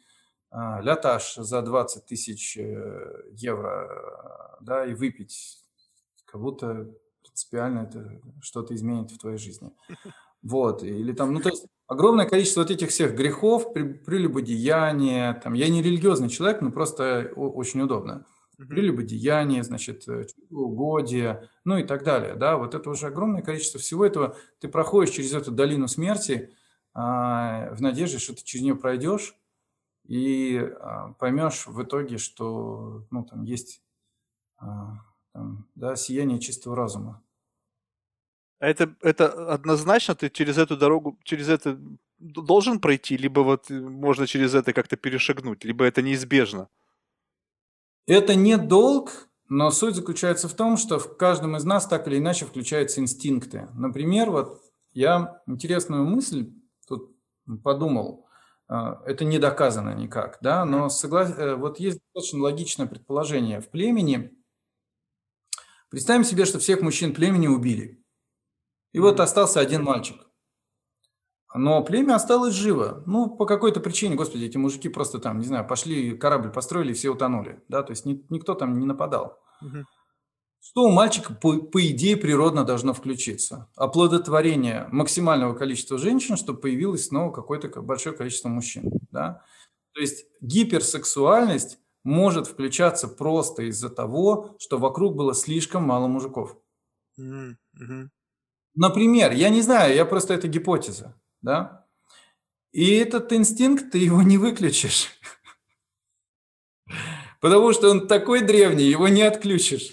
а, 0.51 0.81
лятаж 0.81 1.35
за 1.35 1.61
20 1.61 2.05
тысяч 2.05 2.57
э, 2.57 3.23
евро, 3.31 4.57
да, 4.61 4.85
и 4.85 4.93
выпить, 4.93 5.63
как 6.25 6.41
будто 6.41 6.89
принципиально 7.21 7.79
это 7.79 8.21
что-то 8.41 8.75
изменит 8.75 9.11
в 9.11 9.17
твоей 9.17 9.37
жизни. 9.37 9.71
Вот, 10.41 10.83
или 10.83 11.13
там, 11.13 11.33
ну, 11.33 11.39
то 11.39 11.49
есть 11.49 11.67
огромное 11.87 12.27
количество 12.27 12.61
вот 12.61 12.71
этих 12.71 12.89
всех 12.89 13.15
грехов, 13.15 13.73
прелюбодеяния, 13.73 15.35
там, 15.35 15.53
я 15.53 15.69
не 15.69 15.83
религиозный 15.83 16.29
человек, 16.29 16.61
но 16.61 16.71
просто 16.71 17.31
очень 17.35 17.81
удобно 17.81 18.25
прелюбодеяние, 18.67 19.63
значит, 19.63 20.07
э, 20.07 20.25
угодие, 20.49 21.49
ну 21.63 21.77
и 21.77 21.83
так 21.83 22.03
далее. 22.03 22.35
Да? 22.35 22.57
Вот 22.57 22.75
это 22.75 22.89
уже 22.89 23.07
огромное 23.07 23.41
количество 23.41 23.79
всего 23.79 24.05
этого. 24.05 24.37
Ты 24.59 24.67
проходишь 24.67 25.13
через 25.13 25.33
эту 25.33 25.51
долину 25.51 25.87
смерти 25.87 26.53
а, 26.93 27.73
в 27.73 27.81
надежде, 27.81 28.19
что 28.19 28.35
ты 28.35 28.43
через 28.43 28.63
нее 28.63 28.75
пройдешь 28.75 29.35
и 30.07 30.57
а, 30.57 31.13
поймешь 31.13 31.67
в 31.67 31.81
итоге, 31.83 32.17
что 32.17 33.05
ну, 33.11 33.23
там 33.23 33.43
есть 33.43 33.81
а, 34.57 34.97
там, 35.33 35.67
да, 35.75 35.95
сияние 35.95 36.39
чистого 36.39 36.75
разума. 36.75 37.23
А 38.59 38.67
это, 38.67 38.95
это 39.01 39.51
однозначно 39.51 40.13
ты 40.13 40.29
через 40.29 40.57
эту 40.57 40.77
дорогу, 40.77 41.17
через 41.23 41.49
это 41.49 41.79
должен 42.19 42.79
пройти, 42.79 43.17
либо 43.17 43.39
вот 43.39 43.69
можно 43.69 44.27
через 44.27 44.53
это 44.53 44.71
как-то 44.73 44.97
перешагнуть, 44.97 45.63
либо 45.63 45.83
это 45.85 46.03
неизбежно? 46.03 46.69
Это 48.11 48.35
не 48.35 48.57
долг, 48.57 49.29
но 49.47 49.71
суть 49.71 49.95
заключается 49.95 50.49
в 50.49 50.53
том, 50.53 50.75
что 50.75 50.99
в 50.99 51.15
каждом 51.15 51.55
из 51.55 51.63
нас 51.63 51.87
так 51.87 52.09
или 52.09 52.17
иначе 52.17 52.45
включаются 52.45 52.99
инстинкты. 52.99 53.69
Например, 53.73 54.31
вот 54.31 54.61
я 54.91 55.41
интересную 55.47 56.03
мысль 56.03 56.51
тут 56.89 57.15
подумал, 57.63 58.27
а, 58.67 59.01
это 59.05 59.23
не 59.23 59.39
доказано 59.39 59.95
никак, 59.95 60.39
да, 60.41 60.65
но 60.65 60.89
согла... 60.89 61.23
Э, 61.23 61.55
вот 61.55 61.79
есть 61.79 62.01
очень 62.13 62.39
логичное 62.39 62.85
предположение. 62.85 63.61
В 63.61 63.69
племени, 63.69 64.37
представим 65.89 66.25
себе, 66.25 66.43
что 66.43 66.59
всех 66.59 66.81
мужчин 66.81 67.13
племени 67.13 67.47
убили. 67.47 68.03
И 68.91 68.99
вот 68.99 69.21
остался 69.21 69.61
один 69.61 69.83
мальчик. 69.83 70.17
Но 71.53 71.83
племя 71.83 72.15
осталось 72.15 72.53
живо. 72.53 73.03
Ну, 73.05 73.29
по 73.29 73.45
какой-то 73.45 73.81
причине, 73.81 74.15
господи, 74.15 74.45
эти 74.45 74.57
мужики 74.57 74.87
просто 74.87 75.19
там, 75.19 75.39
не 75.39 75.45
знаю, 75.45 75.67
пошли, 75.67 76.15
корабль 76.17 76.49
построили, 76.49 76.93
все 76.93 77.09
утонули. 77.09 77.61
Да, 77.67 77.83
то 77.83 77.91
есть 77.91 78.05
ни, 78.05 78.25
никто 78.29 78.53
там 78.53 78.79
не 78.79 78.85
нападал. 78.85 79.37
Угу. 79.61 79.85
Что 80.61 80.83
у 80.83 80.91
мальчика, 80.91 81.33
по, 81.33 81.57
по 81.57 81.85
идее, 81.85 82.15
природно 82.15 82.63
должно 82.63 82.93
включиться? 82.93 83.69
Оплодотворение 83.75 84.87
максимального 84.91 85.53
количества 85.53 85.97
женщин, 85.97 86.37
чтобы 86.37 86.61
появилось 86.61 87.07
снова 87.07 87.33
какое-то 87.33 87.81
большое 87.81 88.15
количество 88.15 88.47
мужчин. 88.47 88.89
Да? 89.11 89.43
То 89.93 90.01
есть 90.01 90.25
гиперсексуальность 90.39 91.79
может 92.03 92.47
включаться 92.47 93.09
просто 93.09 93.63
из-за 93.63 93.89
того, 93.89 94.55
что 94.57 94.77
вокруг 94.77 95.15
было 95.15 95.33
слишком 95.33 95.83
мало 95.83 96.07
мужиков. 96.07 96.57
Mm-hmm. 97.19 98.07
Например, 98.75 99.31
я 99.33 99.49
не 99.49 99.61
знаю, 99.61 99.93
я 99.93 100.05
просто 100.05 100.33
это 100.33 100.47
гипотеза 100.47 101.20
да? 101.41 101.85
И 102.71 102.95
этот 102.95 103.31
инстинкт, 103.33 103.91
ты 103.91 103.97
его 103.97 104.21
не 104.21 104.37
выключишь. 104.37 105.09
Потому 107.41 107.73
что 107.73 107.89
он 107.89 108.07
такой 108.07 108.41
древний, 108.41 108.85
его 108.85 109.07
не 109.07 109.23
отключишь. 109.23 109.91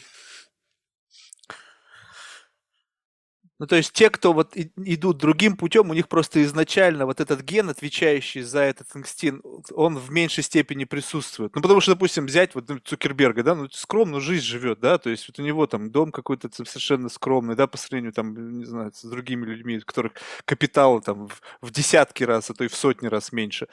Ну, 3.58 3.66
то 3.66 3.74
есть 3.74 3.92
те, 3.92 4.08
кто 4.08 4.32
вот 4.32 4.56
идут 4.56 5.18
другим 5.18 5.56
путем, 5.56 5.90
у 5.90 5.94
них 5.94 6.08
просто 6.08 6.42
изначально 6.44 7.06
вот 7.06 7.20
этот 7.20 7.42
ген, 7.42 7.68
отвечающий 7.68 8.42
за 8.42 8.60
этот 8.60 8.94
инстинкт, 8.94 9.44
он 9.72 9.98
в 9.98 10.10
меньшей 10.12 10.44
степени 10.44 10.84
присутствует. 10.84 11.56
Ну, 11.56 11.62
потому 11.62 11.80
что, 11.80 11.92
допустим, 11.92 12.26
взять 12.26 12.54
вот 12.54 12.68
ну, 12.68 12.78
Цукерберга, 12.78 13.42
да, 13.42 13.56
ну, 13.56 13.68
скромную 13.70 14.20
жизнь 14.20 14.44
живет, 14.44 14.78
да, 14.78 14.98
то 14.98 15.10
есть 15.10 15.28
вот 15.28 15.40
у 15.40 15.42
него 15.42 15.66
там 15.66 15.90
дом 15.90 16.12
какой-то 16.12 16.48
совершенно 16.52 17.08
скромный, 17.08 17.56
да, 17.56 17.66
по 17.66 17.76
сравнению 17.78 18.12
там, 18.12 18.58
не 18.58 18.64
знаю, 18.64 18.92
с 18.94 19.02
другими 19.02 19.44
людьми, 19.44 19.78
у 19.78 19.80
которых 19.80 20.12
капитал 20.44 21.00
там 21.00 21.26
в, 21.26 21.40
в 21.60 21.72
десятки 21.72 22.22
раз, 22.22 22.50
а 22.50 22.54
то 22.54 22.62
и 22.62 22.68
в 22.68 22.76
сотни 22.76 23.08
раз 23.08 23.32
меньше. 23.32 23.66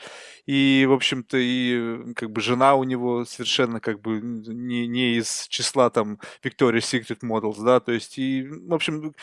И, 0.48 0.86
в 0.90 0.94
общем-то, 0.94 1.38
и 1.38 2.14
как 2.16 2.32
бы 2.32 2.42
жена 2.42 2.74
у 2.74 2.84
него 2.84 3.24
совершенно 3.26 3.80
как 3.80 4.02
бы 4.02 4.20
не, 4.20 4.88
не 4.88 5.18
из 5.18 5.48
числа 5.48 5.92
там 5.92 6.20
Victoria's 6.44 6.80
Secret 6.80 7.20
Models, 7.22 7.64
да, 7.64 7.80
то 7.80 7.92
есть 7.92 8.18
и, 8.18 8.48
в 8.48 8.74
общем, 8.74 9.14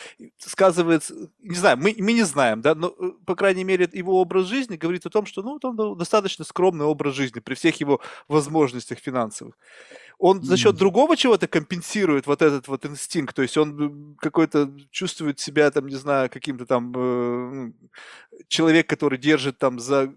сказывается, 0.53 1.15
не 1.39 1.55
знаю, 1.55 1.77
мы, 1.77 1.95
мы 1.97 2.13
не 2.13 2.21
знаем, 2.21 2.61
да, 2.61 2.75
но, 2.75 2.93
э, 2.99 3.11
по 3.25 3.35
крайней 3.35 3.63
мере, 3.63 3.89
его 3.91 4.21
образ 4.21 4.45
жизни 4.45 4.77
говорит 4.77 5.03
о 5.05 5.09
том, 5.09 5.25
что, 5.25 5.41
ну, 5.41 5.59
он 5.63 5.97
достаточно 5.97 6.45
скромный 6.45 6.85
образ 6.85 7.15
жизни 7.15 7.39
при 7.39 7.55
всех 7.55 7.79
его 7.79 7.99
возможностях 8.27 8.99
финансовых. 8.99 9.57
Он 10.19 10.43
за 10.43 10.55
счет 10.57 10.75
другого 10.75 11.17
чего-то 11.17 11.47
компенсирует 11.47 12.27
вот 12.27 12.43
этот 12.43 12.67
вот 12.67 12.85
инстинкт, 12.85 13.35
то 13.35 13.41
есть 13.41 13.57
он 13.57 14.13
э, 14.13 14.15
какой-то 14.19 14.71
чувствует 14.91 15.39
себя, 15.39 15.71
там, 15.71 15.87
не 15.87 15.95
знаю, 15.95 16.29
каким-то 16.29 16.67
там 16.67 16.93
э, 16.95 16.99
ну, 16.99 17.73
человек, 18.47 18.87
который 18.87 19.17
держит 19.17 19.57
там 19.57 19.79
за 19.79 20.13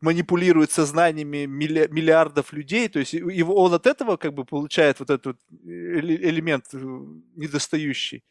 манипулирует 0.00 0.70
сознаниями 0.70 1.46
миллиардов 1.46 2.52
людей, 2.52 2.88
то 2.88 3.00
есть 3.00 3.12
его, 3.12 3.54
он 3.54 3.74
от 3.74 3.86
этого 3.86 4.16
как 4.16 4.34
бы 4.34 4.44
получает 4.44 5.00
вот 5.00 5.10
этот 5.10 5.38
элемент 5.64 6.64
недостающий. 6.72 8.22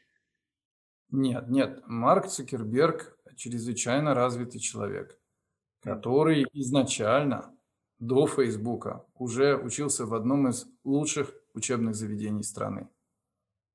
Нет, 1.09 1.47
нет, 1.47 1.81
Марк 1.87 2.27
Цукерберг 2.27 3.17
чрезвычайно 3.37 4.13
развитый 4.13 4.59
человек, 4.59 5.17
который 5.81 6.45
изначально 6.53 7.53
до 7.99 8.27
Фейсбука 8.27 9.05
уже 9.15 9.55
учился 9.55 10.05
в 10.05 10.13
одном 10.13 10.49
из 10.49 10.65
лучших 10.83 11.33
учебных 11.53 11.95
заведений 11.95 12.43
страны. 12.43 12.89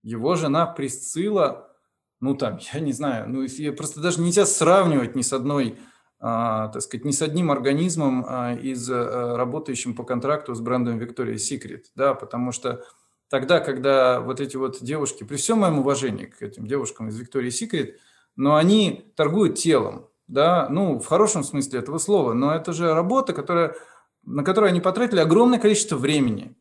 Его 0.02 0.36
жена 0.36 0.66
Присцилла, 0.66 1.76
ну 2.20 2.34
там, 2.34 2.58
я 2.72 2.80
не 2.80 2.92
знаю, 2.92 3.28
ну 3.28 3.46
просто 3.74 4.00
даже 4.00 4.20
нельзя 4.20 4.46
сравнивать 4.46 5.14
ни 5.14 5.22
с 5.22 5.32
одной, 5.32 5.78
а, 6.18 6.68
так 6.68 6.82
сказать, 6.82 7.04
ни 7.04 7.10
с 7.10 7.22
одним 7.22 7.50
организмом 7.50 8.24
а, 8.28 8.54
из 8.54 8.88
а, 8.90 9.36
работающим 9.36 9.94
по 9.94 10.04
контракту 10.04 10.54
с 10.54 10.60
брендом 10.60 11.00
Victoria's 11.00 11.36
Secret, 11.36 11.84
да, 11.94 12.14
потому 12.14 12.52
что 12.52 12.84
тогда, 13.32 13.60
когда 13.60 14.20
вот 14.20 14.40
эти 14.40 14.58
вот 14.58 14.82
девушки, 14.82 15.24
при 15.24 15.36
всем 15.36 15.60
моем 15.60 15.78
уважении 15.78 16.26
к 16.26 16.42
этим 16.42 16.66
девушкам 16.66 17.08
из 17.08 17.18
Victoria's 17.18 17.58
Secret, 17.62 17.94
но 18.36 18.56
они 18.56 19.10
торгуют 19.16 19.56
телом, 19.56 20.10
да, 20.26 20.68
ну, 20.68 20.98
в 20.98 21.06
хорошем 21.06 21.42
смысле 21.42 21.78
этого 21.78 21.96
слова, 21.96 22.34
но 22.34 22.54
это 22.54 22.74
же 22.74 22.92
работа, 22.92 23.32
которая, 23.32 23.74
на 24.22 24.44
которую 24.44 24.68
они 24.68 24.82
потратили 24.82 25.20
огромное 25.20 25.58
количество 25.58 25.96
времени. 25.96 26.54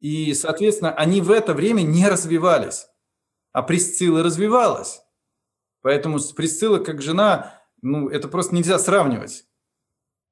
И, 0.00 0.34
соответственно, 0.34 0.90
они 0.90 1.20
в 1.20 1.30
это 1.30 1.54
время 1.54 1.82
не 1.82 2.08
развивались, 2.08 2.88
а 3.52 3.62
Присцилла 3.62 4.24
развивалась. 4.24 5.02
Поэтому 5.82 6.18
Присцилла 6.34 6.78
как 6.78 7.00
жена, 7.00 7.54
ну, 7.80 8.08
это 8.08 8.26
просто 8.26 8.56
нельзя 8.56 8.76
сравнивать. 8.80 9.44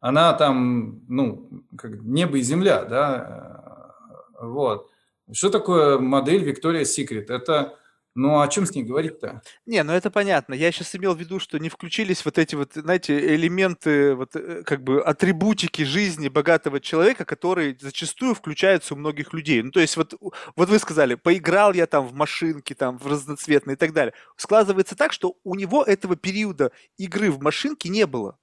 Она 0.01 0.33
там, 0.33 1.05
ну, 1.07 1.63
как 1.79 2.03
небо 2.03 2.39
и 2.39 2.43
земля, 2.43 2.83
да, 2.83 3.95
вот. 4.41 4.91
Что 5.33 5.51
такое 5.51 5.99
модель 5.99 6.49
Victoria's 6.49 6.85
Secret? 6.85 7.27
Это 7.29 7.79
ну, 8.19 8.41
о 8.41 8.49
чем 8.49 8.67
с 8.67 8.75
ней 8.75 8.83
говорить-то? 8.83 9.43
Не, 9.65 9.81
ну 9.85 9.93
это 9.93 10.11
понятно. 10.11 10.55
Я 10.55 10.73
сейчас 10.73 10.93
имел 10.97 11.15
в 11.15 11.21
виду, 11.21 11.39
что 11.39 11.59
не 11.59 11.69
включились 11.69 12.25
вот 12.25 12.37
эти 12.37 12.57
вот, 12.57 12.73
знаете, 12.75 13.17
элементы, 13.37 14.17
вот 14.17 14.35
э, 14.35 14.65
как 14.65 14.83
бы 14.83 15.01
атрибутики 15.01 15.83
жизни 15.83 16.29
богатого 16.29 16.81
человека, 16.81 17.25
которые 17.25 17.77
зачастую 17.81 18.35
включаются 18.35 18.95
у 18.95 18.97
многих 18.97 19.33
людей. 19.33 19.63
Ну, 19.63 19.71
то 19.71 19.79
есть 19.79 19.97
вот, 19.97 20.15
вот 20.21 20.69
вы 20.69 20.81
сказали, 20.81 21.15
поиграл 21.15 21.73
я 21.75 21.87
там 21.87 22.09
в 22.09 22.13
машинки, 22.13 22.75
там 22.75 22.99
в 22.99 23.07
разноцветные 23.07 23.75
и 23.75 23.79
так 23.79 23.93
далее. 23.93 24.15
Складывается 24.37 24.97
так, 24.97 25.13
что 25.13 25.37
у 25.45 25.55
него 25.55 25.85
этого 25.85 26.17
периода 26.17 26.73
игры 26.97 27.31
в 27.31 27.41
машинки 27.41 27.87
не 27.87 28.05
было. 28.05 28.37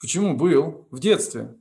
Почему 0.00 0.36
был? 0.36 0.88
В 0.90 0.98
детстве. 0.98 1.54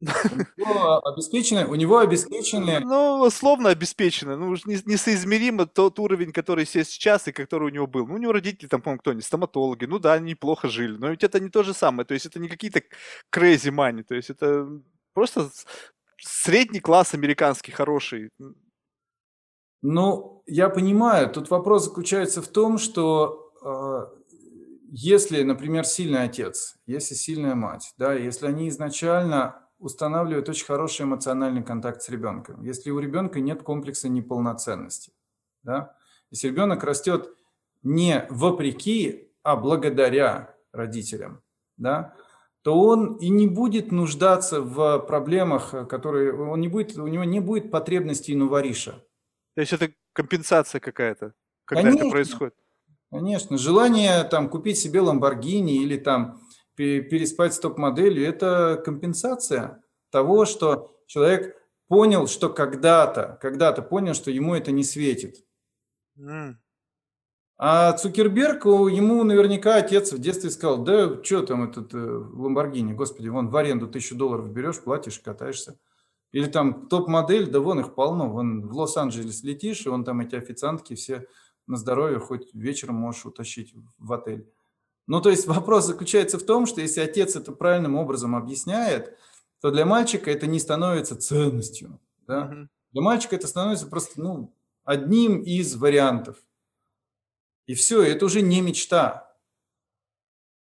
Него 0.56 1.06
обеспечены, 1.06 1.66
у 1.66 1.74
него 1.74 1.98
обеспечены... 1.98 2.80
Ну, 2.80 3.20
условно 3.20 3.68
обеспечено. 3.68 4.36
Ну, 4.36 4.48
уж 4.48 4.64
не- 4.64 4.80
несоизмеримо 4.86 5.66
тот 5.66 5.98
уровень, 5.98 6.32
который 6.32 6.66
есть 6.72 6.90
сейчас 6.90 7.28
и 7.28 7.32
который 7.32 7.64
у 7.64 7.72
него 7.72 7.86
был. 7.86 8.06
Ну, 8.06 8.14
у 8.14 8.18
него 8.18 8.32
родители, 8.32 8.68
там, 8.68 8.80
по-моему, 8.80 9.00
кто-нибудь, 9.00 9.24
стоматологи. 9.26 9.84
Ну 9.84 9.98
да, 9.98 10.14
они 10.14 10.30
неплохо 10.30 10.68
жили. 10.68 10.96
Но 10.96 11.10
ведь 11.10 11.22
это 11.22 11.38
не 11.38 11.50
то 11.50 11.62
же 11.62 11.74
самое. 11.74 12.06
То 12.06 12.14
есть 12.14 12.24
это 12.24 12.38
не 12.38 12.48
какие-то 12.48 12.82
crazy 13.30 13.70
money. 13.70 14.02
То 14.02 14.14
есть 14.14 14.30
это 14.30 14.66
просто 15.12 15.50
средний 16.16 16.80
класс 16.80 17.12
американский, 17.12 17.72
хороший. 17.72 18.30
Ну, 19.82 20.42
я 20.46 20.70
понимаю, 20.70 21.30
тут 21.30 21.50
вопрос 21.50 21.84
заключается 21.84 22.40
в 22.40 22.48
том, 22.48 22.78
что 22.78 23.52
э, 23.62 24.20
если, 24.92 25.42
например, 25.42 25.84
сильный 25.84 26.24
отец, 26.24 26.76
если 26.86 27.14
сильная 27.14 27.54
мать, 27.54 27.92
да, 27.96 28.12
если 28.12 28.46
они 28.46 28.68
изначально 28.68 29.66
устанавливает 29.80 30.48
очень 30.48 30.66
хороший 30.66 31.04
эмоциональный 31.04 31.62
контакт 31.62 32.02
с 32.02 32.08
ребенком. 32.08 32.62
Если 32.62 32.90
у 32.90 32.98
ребенка 32.98 33.40
нет 33.40 33.62
комплекса 33.62 34.08
неполноценности, 34.08 35.12
да? 35.62 35.96
если 36.30 36.48
ребенок 36.48 36.84
растет 36.84 37.34
не 37.82 38.26
вопреки, 38.30 39.32
а 39.42 39.56
благодаря 39.56 40.54
родителям, 40.72 41.42
да, 41.76 42.14
то 42.62 42.78
он 42.78 43.14
и 43.16 43.30
не 43.30 43.46
будет 43.46 43.90
нуждаться 43.90 44.60
в 44.60 44.98
проблемах, 45.00 45.88
которые 45.88 46.34
он 46.34 46.60
не 46.60 46.68
будет, 46.68 46.96
у 46.98 47.06
него 47.06 47.24
не 47.24 47.40
будет 47.40 47.70
потребностей 47.70 48.34
нувариша. 48.34 49.02
То 49.54 49.60
есть 49.62 49.72
это 49.72 49.90
компенсация 50.12 50.80
какая-то, 50.80 51.32
когда 51.64 51.84
Конечно. 51.84 52.02
это 52.02 52.10
происходит? 52.10 52.54
Конечно. 53.10 53.56
Желание 53.56 54.22
там 54.24 54.48
купить 54.48 54.78
себе 54.78 55.00
Ламборгини 55.00 55.82
или 55.82 55.96
там 55.96 56.40
переспать 56.76 57.54
с 57.54 57.60
топ-моделью– 57.60 58.26
это 58.28 58.80
компенсация 58.84 59.82
того, 60.10 60.44
что 60.44 60.96
человек 61.06 61.56
понял, 61.88 62.26
что 62.26 62.48
когда-то, 62.48 63.38
когда-то 63.42 63.82
понял, 63.82 64.14
что 64.14 64.30
ему 64.30 64.54
это 64.54 64.70
не 64.72 64.84
светит. 64.84 65.44
Mm. 66.16 66.54
А 67.62 67.92
Цукерберг, 67.92 68.64
ему 68.64 69.22
наверняка 69.22 69.76
отец 69.76 70.12
в 70.12 70.18
детстве 70.18 70.50
сказал, 70.50 70.82
да 70.82 71.22
что 71.22 71.42
там 71.42 71.64
этот 71.68 71.92
э, 71.92 71.98
Ламборгини, 71.98 72.94
господи, 72.94 73.28
вон 73.28 73.50
в 73.50 73.56
аренду 73.56 73.86
тысячу 73.86 74.16
долларов 74.16 74.50
берешь, 74.50 74.80
платишь, 74.80 75.20
катаешься. 75.20 75.78
Или 76.32 76.46
там 76.46 76.88
топ-модель, 76.88 77.50
да 77.50 77.60
вон 77.60 77.80
их 77.80 77.94
полно, 77.94 78.30
вон 78.30 78.66
в 78.66 78.74
Лос-Анджелес 78.74 79.42
летишь, 79.42 79.84
и 79.84 79.88
вон 79.90 80.04
там 80.04 80.20
эти 80.20 80.36
официантки 80.36 80.94
все 80.94 81.26
на 81.66 81.76
здоровье, 81.76 82.18
хоть 82.18 82.54
вечером 82.54 82.94
можешь 82.94 83.26
утащить 83.26 83.74
в 83.98 84.12
отель. 84.12 84.50
Ну, 85.10 85.20
то 85.20 85.28
есть 85.28 85.48
вопрос 85.48 85.86
заключается 85.86 86.38
в 86.38 86.44
том, 86.44 86.66
что 86.66 86.80
если 86.80 87.00
отец 87.00 87.34
это 87.34 87.50
правильным 87.50 87.96
образом 87.96 88.36
объясняет, 88.36 89.18
то 89.60 89.72
для 89.72 89.84
мальчика 89.84 90.30
это 90.30 90.46
не 90.46 90.60
становится 90.60 91.16
ценностью. 91.16 91.98
Да? 92.28 92.46
Mm-hmm. 92.46 92.68
Для 92.92 93.02
мальчика 93.02 93.34
это 93.34 93.48
становится 93.48 93.88
просто 93.88 94.20
ну, 94.20 94.54
одним 94.84 95.42
из 95.42 95.74
вариантов. 95.74 96.36
И 97.66 97.74
все, 97.74 98.02
это 98.02 98.24
уже 98.24 98.40
не 98.40 98.60
мечта. 98.60 99.36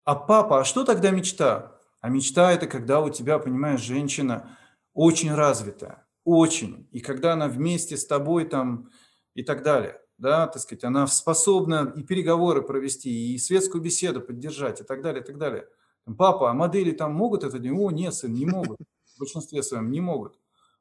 А 0.06 0.16
папа, 0.16 0.62
а 0.62 0.64
что 0.64 0.86
тогда 0.86 1.12
мечта? 1.12 1.78
А 2.00 2.08
мечта 2.08 2.54
это 2.54 2.68
когда 2.68 3.02
у 3.02 3.10
тебя, 3.10 3.38
понимаешь, 3.38 3.82
женщина 3.82 4.58
очень 4.94 5.36
развитая, 5.36 6.08
очень. 6.24 6.88
И 6.94 7.02
когда 7.02 7.34
она 7.34 7.50
вместе 7.50 7.98
с 7.98 8.08
тобой 8.08 8.46
там 8.46 8.92
и 9.34 9.44
так 9.44 9.62
далее 9.62 10.00
да, 10.22 10.46
так 10.46 10.62
сказать, 10.62 10.84
она 10.84 11.08
способна 11.08 11.92
и 11.96 12.04
переговоры 12.04 12.62
провести, 12.62 13.34
и 13.34 13.40
светскую 13.40 13.82
беседу 13.82 14.22
поддержать, 14.22 14.80
и 14.80 14.84
так 14.84 15.02
далее, 15.02 15.24
и 15.24 15.26
так 15.26 15.40
далее. 15.40 15.68
Папа, 16.16 16.52
а 16.52 16.54
модели 16.54 16.92
там 16.92 17.12
могут 17.14 17.44
это 17.44 17.58
делать? 17.58 17.80
О, 17.80 17.90
нет, 17.90 18.14
сын, 18.14 18.32
не 18.32 18.46
могут. 18.46 18.78
В 19.16 19.20
большинстве 19.20 19.64
своем 19.64 19.90
не 19.90 20.00
могут. 20.00 20.38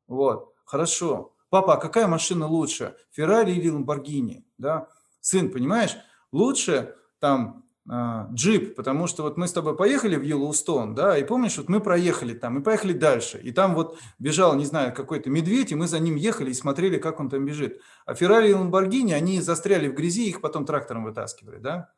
Вот, 0.06 0.52
хорошо. 0.66 1.32
Папа, 1.48 1.74
а 1.74 1.76
какая 1.78 2.06
машина 2.06 2.46
лучше, 2.46 2.96
Феррари 3.12 3.52
или 3.52 3.70
Ламборгини? 3.70 4.44
Да? 4.58 4.88
Сын, 5.20 5.50
понимаешь, 5.50 5.96
лучше 6.32 6.96
там 7.18 7.64
джип, 7.90 8.76
потому 8.76 9.08
что 9.08 9.24
вот 9.24 9.36
мы 9.36 9.48
с 9.48 9.52
тобой 9.52 9.76
поехали 9.76 10.14
в 10.14 10.22
Йеллоустон, 10.22 10.94
да, 10.94 11.18
и 11.18 11.24
помнишь, 11.24 11.56
вот 11.58 11.68
мы 11.68 11.80
проехали 11.80 12.34
там 12.34 12.58
и 12.58 12.62
поехали 12.62 12.92
дальше, 12.92 13.40
и 13.42 13.50
там 13.50 13.74
вот 13.74 13.98
бежал, 14.20 14.54
не 14.54 14.64
знаю, 14.64 14.94
какой-то 14.94 15.28
медведь, 15.28 15.72
и 15.72 15.74
мы 15.74 15.88
за 15.88 15.98
ним 15.98 16.14
ехали 16.14 16.50
и 16.50 16.54
смотрели, 16.54 16.98
как 16.98 17.18
он 17.18 17.28
там 17.28 17.44
бежит. 17.44 17.80
А 18.06 18.14
Феррари 18.14 18.50
и 18.50 18.54
Ламборгини, 18.54 19.12
они 19.12 19.40
застряли 19.40 19.88
в 19.88 19.94
грязи, 19.94 20.28
их 20.28 20.40
потом 20.40 20.66
трактором 20.66 21.04
вытаскивали, 21.04 21.58
да. 21.58 21.92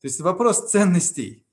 То 0.00 0.06
есть 0.06 0.20
вопрос 0.20 0.70
ценностей. 0.70 1.44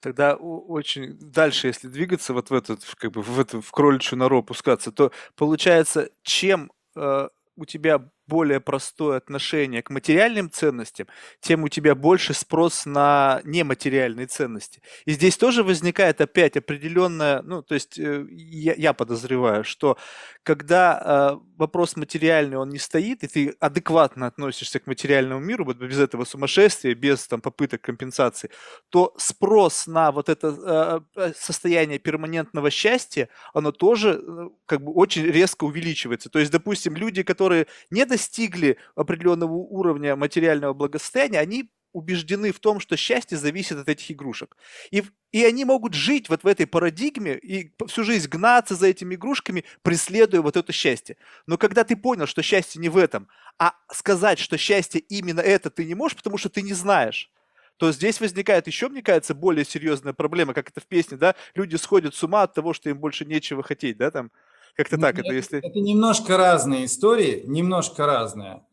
Тогда 0.00 0.34
очень 0.34 1.16
дальше, 1.18 1.68
если 1.68 1.88
двигаться 1.88 2.32
вот 2.32 2.50
в 2.50 2.54
этот, 2.54 2.84
как 2.96 3.12
бы 3.12 3.22
в 3.22 3.38
эту 3.38 3.60
в 3.60 3.70
кроличью 3.70 4.18
нору 4.18 4.38
опускаться, 4.38 4.90
то 4.90 5.12
получается, 5.36 6.10
чем 6.22 6.72
э, 6.96 7.28
у 7.56 7.64
тебя 7.64 8.08
более 8.28 8.60
простое 8.60 9.16
отношение 9.16 9.82
к 9.82 9.90
материальным 9.90 10.50
ценностям, 10.50 11.06
тем 11.40 11.64
у 11.64 11.68
тебя 11.68 11.94
больше 11.94 12.34
спрос 12.34 12.86
на 12.86 13.40
нематериальные 13.44 14.26
ценности. 14.26 14.82
И 15.06 15.12
здесь 15.12 15.36
тоже 15.36 15.62
возникает 15.62 16.20
опять 16.20 16.56
определенная, 16.56 17.42
ну, 17.42 17.62
то 17.62 17.74
есть 17.74 17.98
э, 17.98 18.26
я, 18.30 18.74
я 18.74 18.92
подозреваю, 18.92 19.64
что 19.64 19.96
когда 20.42 21.38
э, 21.40 21.46
вопрос 21.56 21.96
материальный, 21.96 22.56
он 22.56 22.68
не 22.68 22.78
стоит, 22.78 23.24
и 23.24 23.26
ты 23.26 23.54
адекватно 23.60 24.26
относишься 24.26 24.78
к 24.78 24.86
материальному 24.86 25.40
миру, 25.40 25.64
вот 25.64 25.76
без 25.76 25.98
этого 25.98 26.24
сумасшествия, 26.24 26.94
без 26.94 27.26
там 27.26 27.40
попыток 27.40 27.80
компенсации, 27.80 28.50
то 28.90 29.14
спрос 29.16 29.86
на 29.86 30.12
вот 30.12 30.28
это 30.28 31.02
э, 31.16 31.20
э 31.20 31.32
состояние 31.36 31.98
перманентного 31.98 32.70
счастья, 32.70 33.28
оно 33.54 33.72
тоже 33.72 34.22
э, 34.22 34.48
как 34.66 34.82
бы 34.82 34.92
очень 34.92 35.24
резко 35.24 35.64
увеличивается. 35.64 36.28
То 36.28 36.38
есть, 36.38 36.52
допустим, 36.52 36.96
люди, 36.96 37.22
которые 37.22 37.66
не 37.90 38.04
до 38.04 38.17
достигли 38.18 38.78
определенного 38.96 39.52
уровня 39.52 40.16
материального 40.16 40.74
благосостояния, 40.74 41.38
они 41.38 41.70
убеждены 41.92 42.52
в 42.52 42.58
том, 42.58 42.80
что 42.80 42.96
счастье 42.96 43.38
зависит 43.38 43.78
от 43.78 43.88
этих 43.88 44.10
игрушек. 44.10 44.56
И, 44.90 45.04
и 45.32 45.44
они 45.44 45.64
могут 45.64 45.94
жить 45.94 46.28
вот 46.28 46.42
в 46.42 46.46
этой 46.46 46.66
парадигме 46.66 47.38
и 47.38 47.72
всю 47.86 48.04
жизнь 48.04 48.28
гнаться 48.28 48.74
за 48.74 48.88
этими 48.88 49.14
игрушками, 49.14 49.64
преследуя 49.82 50.42
вот 50.42 50.56
это 50.56 50.72
счастье. 50.72 51.16
Но 51.46 51.56
когда 51.56 51.84
ты 51.84 51.96
понял, 51.96 52.26
что 52.26 52.42
счастье 52.42 52.80
не 52.80 52.88
в 52.88 52.96
этом, 52.96 53.28
а 53.58 53.74
сказать, 53.90 54.38
что 54.38 54.58
счастье 54.58 55.00
именно 55.00 55.40
это 55.40 55.70
ты 55.70 55.84
не 55.84 55.94
можешь, 55.94 56.16
потому 56.16 56.38
что 56.38 56.48
ты 56.48 56.62
не 56.62 56.74
знаешь, 56.74 57.30
то 57.78 57.92
здесь 57.92 58.20
возникает 58.20 58.66
еще, 58.66 58.88
мне 58.88 59.02
кажется, 59.02 59.34
более 59.34 59.64
серьезная 59.64 60.12
проблема, 60.12 60.52
как 60.52 60.68
это 60.70 60.80
в 60.80 60.86
песне, 60.86 61.16
да, 61.16 61.36
люди 61.54 61.76
сходят 61.76 62.14
с 62.14 62.22
ума 62.24 62.42
от 62.42 62.52
того, 62.52 62.74
что 62.74 62.90
им 62.90 62.98
больше 62.98 63.24
нечего 63.24 63.62
хотеть, 63.62 63.96
да, 63.96 64.10
там, 64.10 64.30
как-то 64.78 64.96
так, 64.96 65.16
Нет, 65.16 65.26
это 65.26 65.34
если... 65.34 65.58
Это 65.58 65.80
немножко 65.80 66.36
разные 66.36 66.84
истории, 66.84 67.42
немножко 67.46 68.06
разные. 68.06 68.64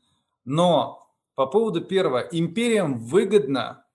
Но 0.43 1.11
по 1.33 1.47
поводу 1.47 1.81
первого, 1.81 2.19
империям 2.19 2.99
выгодно 2.99 3.87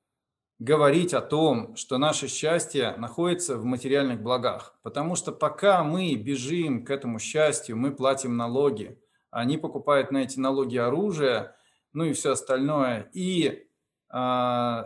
говорить 0.59 1.15
о 1.15 1.21
том, 1.21 1.77
что 1.77 1.99
наше 1.99 2.27
счастье 2.27 2.97
находится 2.99 3.57
в 3.57 3.65
материальных 3.65 4.21
благах. 4.23 4.77
Потому 4.83 5.15
что 5.15 5.31
пока 5.31 5.85
мы 5.85 6.17
бежим 6.17 6.85
к 6.85 6.91
этому 6.91 7.21
счастью, 7.21 7.77
мы 7.77 7.93
платим 7.93 8.37
налоги, 8.37 9.01
они 9.31 9.57
покупают 9.57 10.11
на 10.11 10.19
эти 10.19 10.41
налоги 10.41 10.79
оружие, 10.79 11.55
ну 11.93 12.03
и 12.05 12.13
все 12.13 12.33
остальное, 12.33 13.09
и 13.13 13.69
э, 14.13 14.85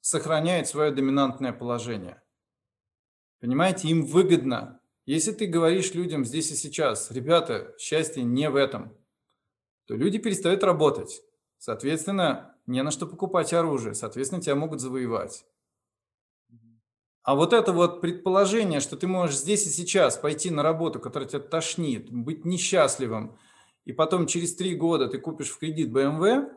сохраняют 0.00 0.66
свое 0.66 0.92
доминантное 0.92 1.52
положение. 1.52 2.22
Понимаете, 3.38 3.88
им 3.88 4.06
выгодно 4.06 4.77
если 5.08 5.32
ты 5.32 5.46
говоришь 5.46 5.94
людям 5.94 6.26
здесь 6.26 6.50
и 6.50 6.54
сейчас, 6.54 7.10
ребята, 7.10 7.74
счастье 7.78 8.22
не 8.22 8.50
в 8.50 8.56
этом, 8.56 8.94
то 9.86 9.94
люди 9.94 10.18
перестают 10.18 10.62
работать. 10.62 11.22
Соответственно, 11.56 12.54
не 12.66 12.82
на 12.82 12.90
что 12.90 13.06
покупать 13.06 13.54
оружие, 13.54 13.94
соответственно, 13.94 14.42
тебя 14.42 14.54
могут 14.54 14.80
завоевать. 14.80 15.46
А 17.22 17.34
вот 17.34 17.54
это 17.54 17.72
вот 17.72 18.02
предположение, 18.02 18.80
что 18.80 18.98
ты 18.98 19.06
можешь 19.06 19.38
здесь 19.38 19.66
и 19.66 19.70
сейчас 19.70 20.18
пойти 20.18 20.50
на 20.50 20.62
работу, 20.62 21.00
которая 21.00 21.26
тебя 21.26 21.40
тошнит, 21.40 22.10
быть 22.10 22.44
несчастливым, 22.44 23.38
и 23.86 23.92
потом 23.92 24.26
через 24.26 24.54
три 24.54 24.74
года 24.74 25.08
ты 25.08 25.18
купишь 25.18 25.48
в 25.48 25.58
кредит 25.58 25.88
BMW, 25.88 26.50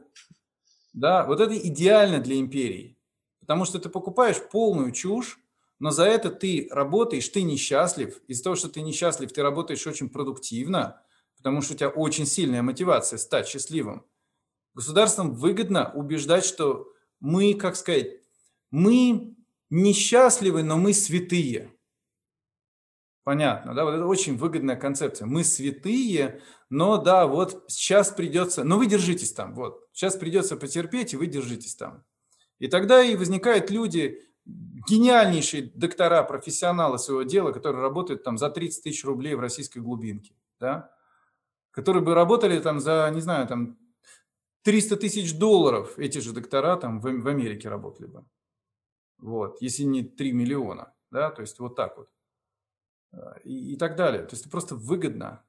да, 0.91 1.26
вот 1.26 1.40
это 1.40 1.57
идеально 1.57 2.19
для 2.19 2.38
империй. 2.38 2.98
Потому 3.40 3.64
что 3.64 3.80
ты 3.80 3.88
покупаешь 3.88 4.41
полную 4.52 4.91
чушь, 4.91 5.40
но 5.82 5.90
за 5.90 6.06
это 6.06 6.30
ты 6.30 6.68
работаешь, 6.70 7.28
ты 7.28 7.41
несчастлив. 7.41 8.22
Из-за 8.28 8.44
того, 8.44 8.56
что 8.56 8.70
ты 8.70 8.84
несчастлив, 8.84 9.34
ты 9.34 9.41
работаешь 9.41 9.88
очень 9.88 10.10
продуктивно, 10.10 11.02
потому 11.38 11.64
что 11.64 11.74
у 11.74 11.76
тебя 11.76 11.90
очень 11.90 12.28
сильная 12.28 12.62
мотивация 12.62 13.18
стать 13.18 13.48
счастливым. 13.48 14.06
Государствам 14.76 15.34
выгодно 15.34 15.91
убеждать, 15.95 16.45
что 16.45 16.94
мы, 17.20 17.56
как 17.56 17.76
сказать, 17.76 18.22
мы 18.70 19.36
несчастливы, 19.72 20.62
но 20.62 20.78
мы 20.78 20.94
святые. 20.94 21.74
Понятно, 23.24 23.74
да? 23.74 23.84
Вот 23.84 23.95
это 23.95 24.06
очень 24.06 24.38
выгодная 24.38 24.76
концепция. 24.76 25.26
Мы 25.26 25.44
святые, 25.44 26.44
но 26.70 26.98
да, 26.98 27.26
вот 27.26 27.66
сейчас 27.70 28.12
придется, 28.12 28.64
но 28.64 28.78
вы 28.78 28.86
держитесь 28.86 29.34
там, 29.34 29.56
вот. 29.56 29.88
Сейчас 29.94 30.16
придется 30.16 30.58
потерпеть, 30.58 31.14
и 31.14 31.18
вы 31.18 31.26
держитесь 31.26 31.76
там. 31.76 32.03
И 32.60 32.68
тогда 32.68 33.02
и 33.02 33.16
возникают 33.16 33.72
люди, 33.72 34.31
гениальнейшие 34.45 35.72
доктора, 35.73 36.23
профессионалы 36.23 36.97
своего 36.97 37.23
дела, 37.23 37.51
которые 37.51 37.81
работают 37.81 38.23
там 38.23 38.38
за 38.38 38.49
30 38.49 38.84
тысяч 38.84 39.05
рублей 39.05 39.35
в 39.35 39.39
российской 39.39 39.80
глубинке, 39.80 40.34
да, 40.59 40.91
которые 41.72 42.03
бы 42.03 42.13
работали 42.13 42.59
там 42.59 42.80
за, 42.80 43.09
не 43.13 43.22
знаю, 43.22 43.47
там 43.47 43.77
300 44.63 44.97
тысяч 44.97 45.38
долларов, 45.38 45.97
эти 45.97 46.19
же 46.19 46.34
доктора 46.34 46.76
там 46.77 46.99
в, 46.99 47.27
Америке 47.27 47.69
работали 47.69 48.07
бы. 48.07 48.26
Вот, 49.18 49.61
если 49.61 49.84
не 49.84 50.03
3 50.03 50.31
миллиона, 50.34 50.93
да, 51.11 51.30
то 51.31 51.41
есть 51.41 51.59
вот 51.59 51.76
так 51.76 51.97
вот. 51.97 52.09
А, 53.13 53.38
и, 53.43 53.73
и 53.73 53.76
так 53.76 53.95
далее. 53.95 54.23
То 54.23 54.34
есть 54.34 54.43
это 54.43 54.51
просто 54.51 54.76
выгодно. 54.76 55.43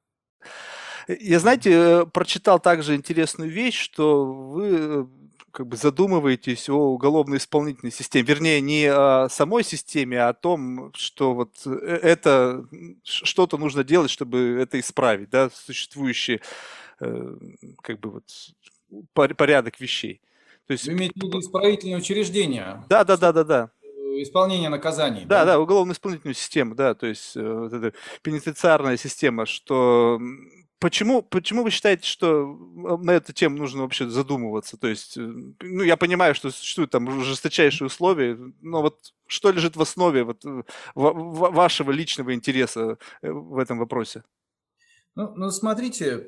Я, 1.08 1.40
знаете, 1.40 2.06
прочитал 2.06 2.60
также 2.60 2.94
интересную 2.94 3.50
вещь, 3.50 3.78
что 3.78 4.24
вы 4.24 4.68
э, 4.70 5.06
как 5.52 5.66
бы 5.66 5.76
задумываетесь 5.76 6.68
о 6.68 6.94
уголовно-исполнительной 6.94 7.92
системе, 7.92 8.24
вернее, 8.24 8.60
не 8.60 8.86
о 8.86 9.28
самой 9.28 9.62
системе, 9.62 10.22
а 10.22 10.30
о 10.30 10.34
том, 10.34 10.92
что 10.94 11.34
вот 11.34 11.50
э, 11.66 11.70
это 12.02 12.64
что-то 13.04 13.58
нужно 13.58 13.84
делать, 13.84 14.10
чтобы 14.10 14.58
это 14.60 14.80
исправить, 14.80 15.28
да, 15.30 15.50
существующий 15.50 16.40
э, 17.00 17.36
как 17.82 18.00
бы 18.00 18.10
вот 18.10 18.24
порядок 19.12 19.78
вещей. 19.78 20.22
То 20.66 20.72
есть, 20.72 20.86
Вы 20.86 20.94
имеете 20.94 21.20
в 21.20 21.24
виду 21.24 21.40
исправительные 21.40 21.98
учреждения? 21.98 22.84
Да, 22.88 23.04
да, 23.04 23.16
да, 23.18 23.32
да, 23.32 23.44
да. 23.44 23.70
Исполнение 24.16 24.70
наказаний. 24.70 25.24
Да, 25.26 25.44
да, 25.44 25.52
да 25.52 25.60
уголовно-исполнительную 25.60 26.34
систему, 26.34 26.74
да, 26.74 26.94
то 26.94 27.06
есть 27.06 27.34
вот 27.34 27.72
эта 27.72 27.92
пенитенциарная 28.22 28.96
система, 28.96 29.46
что 29.46 30.18
Почему, 30.82 31.22
почему 31.22 31.62
вы 31.62 31.70
считаете, 31.70 32.08
что 32.08 32.44
на 32.74 33.12
эту 33.12 33.32
тему 33.32 33.56
нужно 33.56 33.82
вообще 33.82 34.08
задумываться? 34.08 34.76
То 34.76 34.88
есть, 34.88 35.16
э, 35.16 35.20
ну, 35.20 35.84
я 35.84 35.96
понимаю, 35.96 36.34
что 36.34 36.50
существуют 36.50 36.90
там 36.90 37.22
жесточайшие 37.22 37.86
условия, 37.86 38.36
но 38.60 38.82
вот 38.82 39.14
что 39.28 39.52
лежит 39.52 39.76
в 39.76 39.80
основе 39.80 40.24
вот, 40.24 40.44
э, 40.44 40.64
вашего 40.96 41.92
личного 41.92 42.34
интереса 42.34 42.98
э, 43.22 43.30
в 43.30 43.58
этом 43.58 43.78
вопросе? 43.78 44.24
Ну, 45.14 45.32
ну, 45.36 45.50
смотрите, 45.52 46.26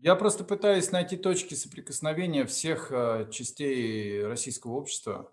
я 0.00 0.14
просто 0.14 0.44
пытаюсь 0.44 0.90
найти 0.90 1.18
точки 1.18 1.52
соприкосновения 1.52 2.46
всех 2.46 2.90
частей 3.30 4.24
российского 4.24 4.72
общества. 4.72 5.30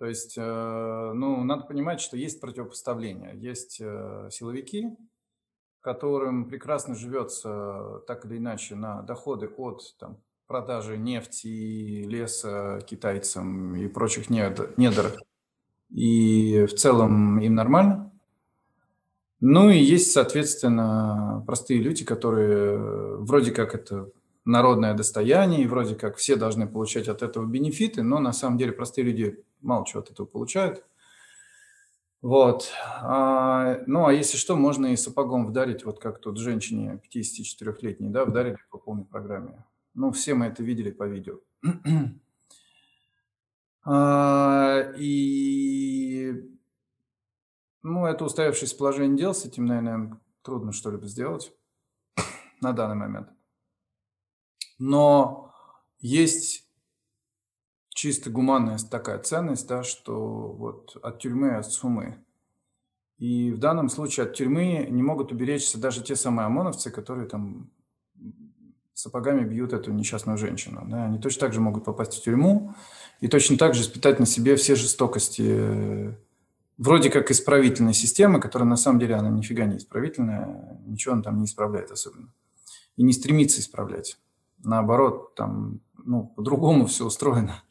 То 0.00 0.06
есть, 0.06 0.36
ну, 0.36 1.44
надо 1.44 1.62
понимать, 1.62 2.00
что 2.00 2.16
есть 2.16 2.40
противопоставление. 2.40 3.34
Есть 3.36 3.76
силовики, 3.76 4.86
которым 5.82 6.46
прекрасно 6.46 6.94
живется 6.94 8.02
так 8.06 8.24
или 8.24 8.38
иначе 8.38 8.74
на 8.74 9.02
доходы 9.02 9.48
от 9.48 9.82
там, 9.98 10.16
продажи 10.46 10.96
нефти, 10.96 12.04
леса 12.04 12.80
китайцам 12.86 13.74
и 13.74 13.88
прочих 13.88 14.30
недр. 14.30 15.18
И 15.90 16.64
в 16.64 16.74
целом 16.74 17.38
им 17.40 17.54
нормально. 17.54 18.12
Ну 19.40 19.70
и 19.70 19.78
есть, 19.78 20.12
соответственно, 20.12 21.42
простые 21.46 21.80
люди, 21.80 22.04
которые 22.04 22.78
вроде 23.18 23.50
как 23.50 23.74
это 23.74 24.08
народное 24.44 24.94
достояние, 24.94 25.64
и 25.64 25.66
вроде 25.66 25.96
как 25.96 26.16
все 26.16 26.36
должны 26.36 26.68
получать 26.68 27.08
от 27.08 27.22
этого 27.22 27.44
бенефиты, 27.44 28.02
но 28.02 28.20
на 28.20 28.32
самом 28.32 28.56
деле 28.56 28.72
простые 28.72 29.04
люди 29.04 29.44
мало 29.60 29.84
чего 29.84 30.00
от 30.00 30.10
этого 30.10 30.26
получают. 30.26 30.84
Вот. 32.22 32.72
А, 33.00 33.80
ну, 33.88 34.06
а 34.06 34.12
если 34.12 34.36
что, 34.36 34.54
можно 34.54 34.86
и 34.86 34.96
сапогом 34.96 35.44
вдарить, 35.44 35.84
вот 35.84 35.98
как 35.98 36.20
тут 36.20 36.38
женщине 36.38 37.00
54-летней, 37.04 38.10
да, 38.10 38.24
вдарили 38.24 38.58
по 38.70 38.78
полной 38.78 39.04
программе. 39.04 39.64
Ну, 39.94 40.12
все 40.12 40.34
мы 40.34 40.46
это 40.46 40.62
видели 40.62 40.92
по 40.92 41.02
видео. 41.08 41.40
а, 43.84 44.92
и, 44.96 46.48
ну, 47.82 48.06
это 48.06 48.24
устоявшееся 48.24 48.76
положение 48.76 49.18
дел, 49.18 49.34
с 49.34 49.44
этим, 49.44 49.66
наверное, 49.66 50.20
трудно 50.42 50.72
что-либо 50.72 51.06
сделать 51.08 51.52
на 52.60 52.72
данный 52.72 52.96
момент. 52.96 53.30
Но 54.78 55.52
есть 55.98 56.61
чисто 58.02 58.30
гуманная 58.30 58.78
такая 58.90 59.20
ценность, 59.20 59.68
да, 59.68 59.84
что 59.84 60.48
вот 60.58 60.96
от 61.04 61.20
тюрьмы, 61.20 61.50
от 61.50 61.70
сумы. 61.70 62.16
И 63.18 63.52
в 63.52 63.58
данном 63.58 63.88
случае 63.88 64.26
от 64.26 64.34
тюрьмы 64.34 64.88
не 64.90 65.04
могут 65.04 65.30
уберечься 65.30 65.78
даже 65.78 66.02
те 66.02 66.16
самые 66.16 66.46
ОМОНовцы, 66.46 66.90
которые 66.90 67.28
там 67.28 67.70
сапогами 68.92 69.44
бьют 69.44 69.72
эту 69.72 69.92
несчастную 69.92 70.36
женщину. 70.36 70.84
Да, 70.88 71.04
они 71.04 71.20
точно 71.20 71.42
так 71.42 71.52
же 71.52 71.60
могут 71.60 71.84
попасть 71.84 72.14
в 72.14 72.24
тюрьму 72.24 72.74
и 73.20 73.28
точно 73.28 73.56
так 73.56 73.74
же 73.74 73.82
испытать 73.82 74.18
на 74.18 74.26
себе 74.26 74.56
все 74.56 74.74
жестокости 74.74 75.44
э, 75.46 76.12
вроде 76.78 77.08
как 77.08 77.30
исправительной 77.30 77.94
системы, 77.94 78.40
которая 78.40 78.68
на 78.68 78.76
самом 78.76 78.98
деле 78.98 79.14
она 79.14 79.30
нифига 79.30 79.64
не 79.64 79.76
исправительная, 79.76 80.76
ничего 80.86 81.14
он 81.14 81.22
там 81.22 81.38
не 81.38 81.44
исправляет 81.44 81.92
особенно. 81.92 82.34
И 82.96 83.04
не 83.04 83.12
стремится 83.12 83.60
исправлять. 83.60 84.18
Наоборот, 84.64 85.36
там 85.36 85.78
ну, 86.04 86.32
по-другому 86.34 86.86
все 86.86 87.06
устроено 87.06 87.62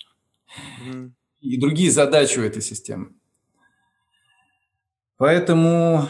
и 1.40 1.60
другие 1.60 1.92
задачи 1.92 2.40
у 2.40 2.44
этой 2.44 2.62
системы. 2.62 3.14
Поэтому, 5.18 6.08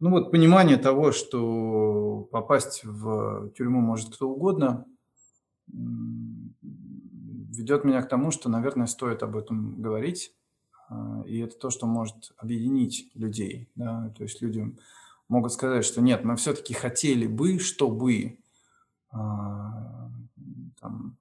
ну 0.00 0.10
вот 0.10 0.30
понимание 0.30 0.76
того, 0.76 1.12
что 1.12 2.28
попасть 2.32 2.84
в 2.84 3.50
тюрьму 3.50 3.80
может 3.80 4.14
кто 4.14 4.28
угодно, 4.28 4.86
ведет 7.52 7.84
меня 7.84 8.02
к 8.02 8.08
тому, 8.08 8.30
что, 8.30 8.48
наверное, 8.48 8.86
стоит 8.86 9.22
об 9.22 9.36
этом 9.36 9.80
говорить. 9.80 10.34
А, 10.88 11.22
и 11.26 11.38
это 11.38 11.56
то, 11.56 11.70
что 11.70 11.86
может 11.86 12.32
объединить 12.36 13.10
людей. 13.14 13.68
Да? 13.74 14.12
То 14.16 14.24
есть 14.24 14.42
люди 14.42 14.76
могут 15.28 15.52
сказать, 15.52 15.84
что 15.84 16.00
нет, 16.00 16.24
мы 16.24 16.36
все-таки 16.36 16.74
хотели 16.74 17.26
бы, 17.26 17.58
чтобы 17.58 18.38
а, 19.10 20.10
там, 20.80 21.16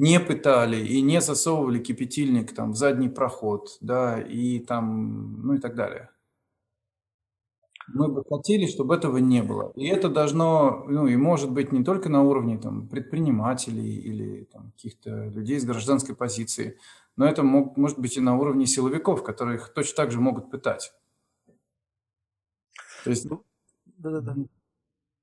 не 0.00 0.20
пытали 0.20 0.84
и 0.84 1.00
не 1.02 1.20
засовывали 1.20 1.78
кипятильник 1.82 2.54
там 2.54 2.72
в 2.72 2.76
задний 2.76 3.08
проход, 3.08 3.78
да, 3.80 4.20
и 4.20 4.60
там, 4.60 5.42
ну 5.42 5.54
и 5.54 5.58
так 5.58 5.74
далее. 5.74 6.10
Мы 7.88 8.08
бы 8.08 8.22
хотели, 8.28 8.66
чтобы 8.66 8.94
этого 8.94 9.16
не 9.16 9.42
было. 9.42 9.72
И 9.74 9.86
это 9.86 10.10
должно, 10.10 10.84
ну 10.88 11.06
и 11.06 11.16
может 11.16 11.50
быть 11.50 11.72
не 11.72 11.82
только 11.82 12.10
на 12.10 12.22
уровне 12.22 12.58
там 12.58 12.86
предпринимателей 12.86 13.96
или 13.96 14.44
там 14.44 14.72
каких-то 14.72 15.28
людей 15.28 15.56
из 15.56 15.64
гражданской 15.64 16.14
позиции, 16.14 16.78
но 17.16 17.26
это 17.26 17.42
мог, 17.42 17.76
может 17.76 17.98
быть 17.98 18.16
и 18.16 18.20
на 18.20 18.36
уровне 18.36 18.66
силовиков, 18.66 19.24
которые 19.24 19.56
их 19.56 19.72
точно 19.72 19.96
так 19.96 20.10
же 20.12 20.20
могут 20.20 20.50
пытать. 20.50 20.92
То 23.04 23.10
есть, 23.10 23.24
ну, 23.24 23.42
да-да-да. 23.86 24.36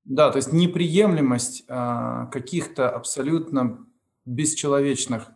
Да, 0.04 0.30
то 0.30 0.36
есть 0.36 0.52
неприемлемость 0.52 1.64
а, 1.68 2.26
каких-то 2.26 2.90
абсолютно 2.90 3.85
бесчеловечных 4.26 5.30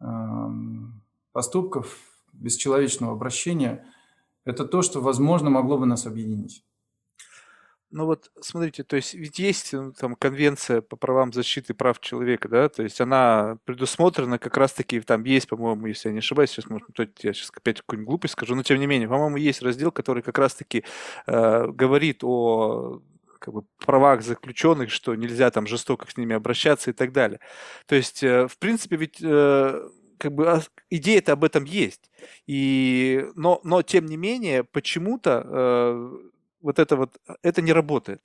эм, 0.00 1.02
поступков, 1.32 1.98
бесчеловечного 2.32 3.12
обращения, 3.12 3.86
это 4.44 4.64
то, 4.64 4.82
что, 4.82 5.00
возможно, 5.00 5.50
могло 5.50 5.78
бы 5.78 5.86
нас 5.86 6.06
объединить. 6.06 6.64
Ну 7.92 8.06
вот, 8.06 8.30
смотрите, 8.40 8.84
то 8.84 8.94
есть 8.94 9.14
ведь 9.14 9.40
есть 9.40 9.72
ну, 9.72 9.92
там 9.92 10.14
конвенция 10.14 10.80
по 10.80 10.94
правам 10.94 11.32
защиты 11.32 11.74
прав 11.74 11.98
человека, 11.98 12.48
да, 12.48 12.68
то 12.68 12.84
есть 12.84 13.00
она 13.00 13.58
предусмотрена 13.64 14.38
как 14.38 14.56
раз-таки, 14.56 15.00
там 15.00 15.24
есть, 15.24 15.48
по-моему, 15.48 15.86
если 15.86 16.08
я 16.08 16.12
не 16.12 16.20
ошибаюсь, 16.20 16.50
сейчас, 16.50 16.66
может, 16.66 16.86
я 16.96 17.32
сейчас 17.32 17.50
опять 17.52 17.80
какую-нибудь 17.80 18.08
глупость 18.08 18.32
скажу, 18.32 18.54
но 18.54 18.62
тем 18.62 18.78
не 18.78 18.86
менее, 18.86 19.08
по-моему, 19.08 19.38
есть 19.38 19.60
раздел, 19.60 19.90
который 19.90 20.22
как 20.22 20.38
раз-таки 20.38 20.84
э, 21.26 21.66
говорит 21.66 22.22
о 22.22 23.02
как 23.40 23.54
бы, 23.54 23.62
правах 23.78 24.22
заключенных, 24.22 24.90
что 24.90 25.14
нельзя 25.16 25.50
там 25.50 25.66
жестоко 25.66 26.08
с 26.08 26.16
ними 26.16 26.36
обращаться 26.36 26.90
и 26.90 26.92
так 26.92 27.12
далее. 27.12 27.40
То 27.86 27.96
есть, 27.96 28.22
э, 28.22 28.46
в 28.46 28.58
принципе, 28.58 28.96
ведь 28.96 29.18
э, 29.20 29.88
как 30.18 30.32
бы 30.32 30.48
а, 30.48 30.62
идея-то 30.90 31.32
об 31.32 31.42
этом 31.42 31.64
есть. 31.64 32.10
И, 32.46 33.26
но, 33.34 33.60
но 33.64 33.82
тем 33.82 34.06
не 34.06 34.16
менее, 34.16 34.62
почему-то 34.62 35.42
э, 35.44 36.30
вот 36.60 36.78
это 36.78 36.96
вот, 36.96 37.16
это 37.42 37.62
не 37.62 37.72
работает. 37.72 38.22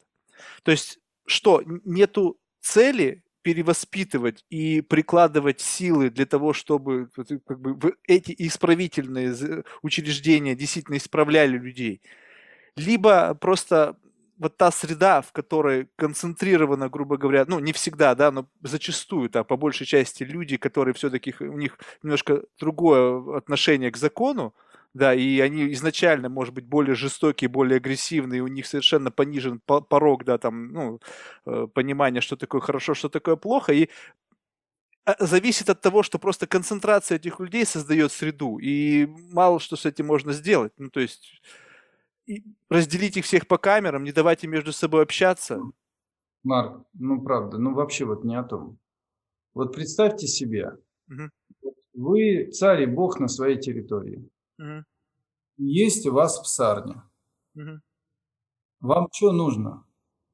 То 0.63 0.71
есть, 0.71 0.99
что, 1.25 1.63
нету 1.65 2.37
цели 2.61 3.23
перевоспитывать 3.41 4.43
и 4.49 4.81
прикладывать 4.81 5.61
силы 5.61 6.09
для 6.09 6.25
того, 6.25 6.51
чтобы 6.53 7.09
как 7.45 7.59
бы, 7.59 7.95
эти 8.07 8.35
исправительные 8.37 9.63
учреждения 9.83 10.55
действительно 10.55 10.97
исправляли 10.97 11.57
людей. 11.57 12.01
Либо 12.75 13.35
просто 13.35 13.97
вот 14.37 14.57
та 14.57 14.71
среда, 14.71 15.21
в 15.21 15.31
которой 15.31 15.87
концентрировано, 15.95 16.89
грубо 16.89 17.17
говоря, 17.17 17.45
ну, 17.47 17.59
не 17.59 17.73
всегда, 17.73 18.15
да, 18.15 18.31
но 18.31 18.47
зачастую, 18.61 19.29
да, 19.29 19.43
по 19.43 19.57
большей 19.57 19.85
части 19.85 20.23
люди, 20.23 20.57
которые 20.57 20.93
все-таки, 20.93 21.33
у 21.39 21.57
них 21.57 21.77
немножко 22.03 22.43
другое 22.59 23.37
отношение 23.37 23.91
к 23.91 23.97
закону, 23.97 24.53
да, 24.93 25.13
и 25.13 25.39
они 25.39 25.73
изначально, 25.73 26.29
может 26.29 26.53
быть, 26.53 26.65
более 26.65 26.95
жестокие, 26.95 27.49
более 27.49 27.77
агрессивные, 27.77 28.41
у 28.41 28.47
них 28.47 28.65
совершенно 28.65 29.11
понижен 29.11 29.59
порог, 29.59 30.23
да, 30.23 30.37
там, 30.37 30.67
ну, 30.71 30.99
э, 31.45 31.67
понимания, 31.73 32.21
что 32.21 32.35
такое 32.35 32.61
хорошо, 32.61 32.93
что 32.93 33.09
такое 33.09 33.35
плохо, 33.35 33.73
и 33.73 33.89
а, 35.05 35.15
зависит 35.19 35.69
от 35.69 35.81
того, 35.81 36.01
что 36.03 36.17
просто 36.17 36.47
концентрация 36.47 37.17
этих 37.17 37.39
людей 37.39 37.65
создает 37.65 38.11
среду, 38.11 38.57
и 38.57 39.05
мало 39.31 39.59
что 39.59 39.75
с 39.75 39.85
этим 39.85 40.07
можно 40.07 40.33
сделать. 40.33 40.73
Ну, 40.77 40.89
то 40.89 40.99
есть 40.99 41.41
разделить 42.69 43.17
их 43.17 43.25
всех 43.25 43.47
по 43.47 43.57
камерам, 43.57 44.03
не 44.03 44.11
давать 44.11 44.43
им 44.43 44.51
между 44.51 44.73
собой 44.73 45.03
общаться. 45.03 45.61
Марк, 46.43 46.85
ну 46.93 47.21
правда, 47.21 47.57
ну 47.57 47.73
вообще 47.73 48.05
вот 48.05 48.23
не 48.23 48.35
о 48.35 48.43
том. 48.43 48.77
Вот 49.53 49.73
представьте 49.73 50.27
себе, 50.27 50.77
угу. 51.09 51.71
вы 51.93 52.51
царь 52.51 52.83
и 52.83 52.85
бог 52.85 53.19
на 53.19 53.27
своей 53.27 53.59
территории. 53.59 54.29
Угу. 54.59 54.83
Есть 55.57 56.05
у 56.05 56.13
вас 56.13 56.39
псарня. 56.39 57.03
Угу. 57.55 57.79
Вам 58.81 59.07
что 59.11 59.31
нужно? 59.31 59.85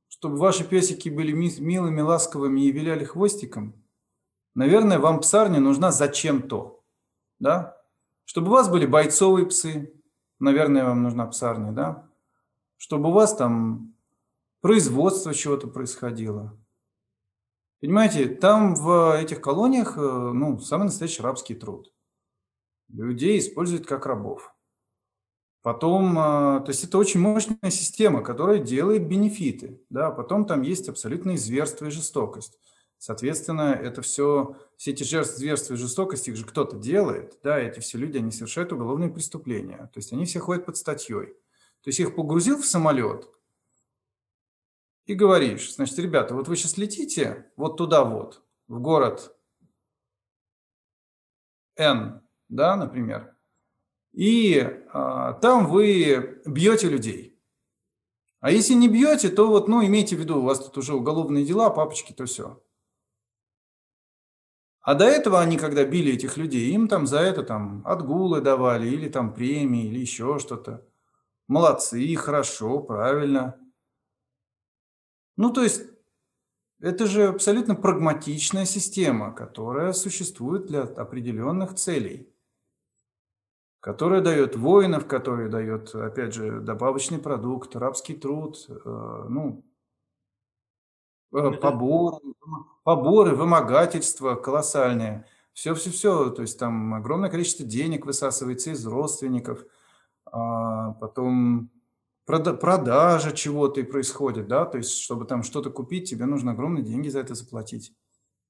Чтобы 0.10 0.38
ваши 0.38 0.68
песики 0.68 1.10
были 1.10 1.32
милыми, 1.32 2.02
ласковыми 2.02 2.62
и 2.62 2.72
виляли 2.72 3.06
хвостиком? 3.06 3.74
Наверное, 4.56 5.00
вам 5.00 5.22
псарня 5.22 5.60
нужна 5.60 5.92
зачем-то. 5.92 6.84
Да? 7.40 7.78
Чтобы 8.26 8.48
у 8.48 8.52
вас 8.52 8.70
были 8.70 8.86
бойцовые 8.86 9.46
псы. 9.46 9.94
Наверное, 10.42 10.84
вам 10.84 11.04
нужна 11.04 11.26
псарня, 11.28 11.72
да? 11.72 12.10
Чтобы 12.78 13.10
у 13.10 13.14
вас 13.14 13.36
там 13.36 13.96
производство 14.60 15.34
чего-то 15.34 15.68
происходило. 15.68 16.58
Понимаете, 17.80 18.28
там 18.28 18.76
в 18.76 19.18
этих 19.18 19.40
колониях, 19.40 19.98
э, 19.98 20.02
ну, 20.02 20.60
самый 20.60 20.86
настоящий 20.86 21.22
рабский 21.22 21.56
труд 21.56 21.92
людей 22.94 23.40
используют 23.40 23.86
как 23.86 24.06
рабов. 24.06 24.54
Потом, 25.62 26.18
а, 26.18 26.60
то 26.62 26.72
есть 26.72 26.84
это 26.84 26.98
очень 26.98 27.20
мощная 27.20 27.70
система, 27.70 28.24
которая 28.24 28.58
делает 28.58 29.08
бенефиты. 29.08 29.82
Да? 29.90 30.10
Потом 30.12 30.46
там 30.46 30.64
есть 30.64 30.90
абсолютные 30.90 31.38
зверство 31.38 31.86
и 31.86 31.92
жестокость. 31.92 32.58
Соответственно, 33.02 33.72
это 33.74 34.04
все, 34.04 34.56
все 34.78 34.92
эти 34.92 35.02
жертвы, 35.02 35.34
зверства 35.34 35.74
и 35.74 35.78
жестокость, 35.78 36.28
их 36.28 36.36
же 36.36 36.46
кто-то 36.46 36.78
делает. 36.78 37.40
Да? 37.42 37.58
Эти 37.58 37.80
все 37.80 37.98
люди, 37.98 38.20
они 38.20 38.30
совершают 38.30 38.72
уголовные 38.74 39.10
преступления. 39.10 39.90
То 39.92 39.98
есть 39.98 40.14
они 40.14 40.26
все 40.26 40.40
ходят 40.40 40.68
под 40.68 40.78
статьей. 40.78 41.34
То 41.82 41.88
есть 41.88 42.00
их 42.00 42.16
погрузил 42.16 42.62
в 42.62 42.66
самолет 42.68 43.28
и 45.08 45.16
говоришь, 45.16 45.74
значит, 45.74 45.98
ребята, 45.98 46.36
вот 46.36 46.48
вы 46.48 46.56
сейчас 46.56 46.78
летите 46.78 47.52
вот 47.56 47.76
туда 47.76 48.04
вот, 48.04 48.44
в 48.68 48.80
город 48.80 49.36
Н, 51.78 52.22
да, 52.50 52.76
например, 52.76 53.36
и 54.12 54.60
а, 54.94 55.34
там 55.34 55.66
вы 55.66 56.40
бьете 56.46 56.88
людей. 56.88 57.42
А 58.42 58.52
если 58.52 58.76
не 58.76 58.88
бьете, 58.88 59.30
то 59.30 59.48
вот, 59.48 59.68
ну, 59.68 59.84
имейте 59.84 60.16
в 60.16 60.20
виду, 60.20 60.38
у 60.38 60.44
вас 60.44 60.64
тут 60.64 60.78
уже 60.78 60.94
уголовные 60.94 61.44
дела, 61.48 61.72
папочки, 61.72 62.14
то 62.14 62.28
все. 62.28 62.62
А 64.82 64.96
до 64.96 65.06
этого 65.06 65.40
они, 65.40 65.58
когда 65.58 65.86
били 65.86 66.14
этих 66.14 66.38
людей, 66.38 66.72
им 66.72 66.88
там 66.88 67.06
за 67.06 67.20
это 67.20 67.44
там 67.44 67.82
отгулы 67.86 68.42
давали, 68.42 68.88
или 68.88 69.10
там 69.10 69.34
премии, 69.34 69.88
или 69.88 70.00
еще 70.00 70.40
что-то. 70.40 70.86
Молодцы, 71.48 72.16
хорошо, 72.16 72.80
правильно. 72.80 73.58
Ну, 75.38 75.52
то 75.52 75.64
есть 75.64 75.84
это 76.80 77.06
же 77.06 77.28
абсолютно 77.28 77.76
прагматичная 77.76 78.66
система, 78.66 79.34
которая 79.34 79.94
существует 79.94 80.66
для 80.66 80.82
определенных 80.82 81.76
целей 81.76 82.32
которая 83.82 84.22
дает 84.22 84.56
воинов, 84.56 85.08
которая 85.08 85.50
дает, 85.50 85.94
опять 85.96 86.34
же, 86.34 86.62
добавочный 86.62 87.18
продукт, 87.18 87.76
рабский 87.76 88.16
труд, 88.16 88.64
э, 88.70 89.26
ну, 89.28 89.66
поборы, 91.32 92.18
поборы, 92.84 93.36
вымогательства 93.36 94.36
колоссальные. 94.36 95.26
Все-все-все, 95.54 96.30
то 96.30 96.42
есть 96.44 96.58
там 96.60 96.94
огромное 96.94 97.30
количество 97.30 97.66
денег 97.66 98.06
высасывается 98.06 98.72
из 98.72 98.86
родственников, 98.86 99.66
а 100.26 100.92
потом 100.94 101.70
продажа 102.26 103.34
чего-то 103.34 103.82
и 103.82 103.84
происходит, 103.84 104.48
да, 104.48 104.66
то 104.66 104.78
есть 104.78 104.98
чтобы 104.98 105.26
там 105.26 105.44
что-то 105.44 105.70
купить, 105.70 106.10
тебе 106.10 106.26
нужно 106.26 106.52
огромные 106.52 106.84
деньги 106.84 107.10
за 107.10 107.20
это 107.20 107.36
заплатить. 107.36 107.94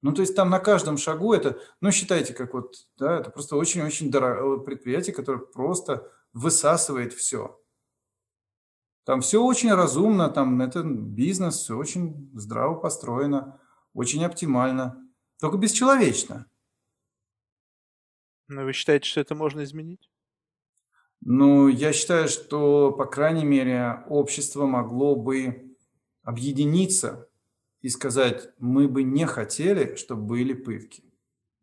Ну, 0.04 0.14
то 0.14 0.22
есть 0.22 0.36
там 0.36 0.50
на 0.50 0.60
каждом 0.60 0.98
шагу 0.98 1.34
это, 1.34 1.60
ну, 1.80 1.92
считайте, 1.92 2.34
как 2.34 2.54
вот, 2.54 2.88
да, 2.98 3.20
это 3.20 3.30
просто 3.30 3.56
очень-очень 3.56 4.10
дорогое 4.10 4.58
предприятие, 4.58 5.16
которое 5.16 5.40
просто 5.40 6.12
высасывает 6.34 7.14
все. 7.14 7.61
Там 9.04 9.22
все 9.22 9.44
очень 9.44 9.74
разумно, 9.74 10.30
там 10.30 10.62
это 10.62 10.84
бизнес, 10.84 11.56
все 11.56 11.76
очень 11.76 12.30
здраво 12.34 12.76
построено, 12.76 13.60
очень 13.94 14.24
оптимально, 14.24 15.04
только 15.40 15.58
бесчеловечно. 15.58 16.46
Но 18.48 18.64
вы 18.64 18.74
считаете, 18.74 19.08
что 19.08 19.22
это 19.22 19.34
можно 19.34 19.64
изменить? 19.64 20.12
Ну, 21.22 21.68
я 21.68 21.94
считаю, 21.94 22.28
что, 22.28 22.92
по 22.92 23.06
крайней 23.06 23.46
мере, 23.46 24.04
общество 24.10 24.66
могло 24.66 25.16
бы 25.16 25.76
объединиться 26.24 27.30
и 27.82 27.90
сказать, 27.90 28.50
мы 28.60 28.88
бы 28.88 29.04
не 29.04 29.26
хотели, 29.26 29.96
чтобы 29.96 30.24
были 30.24 30.54
пытки. 30.54 31.04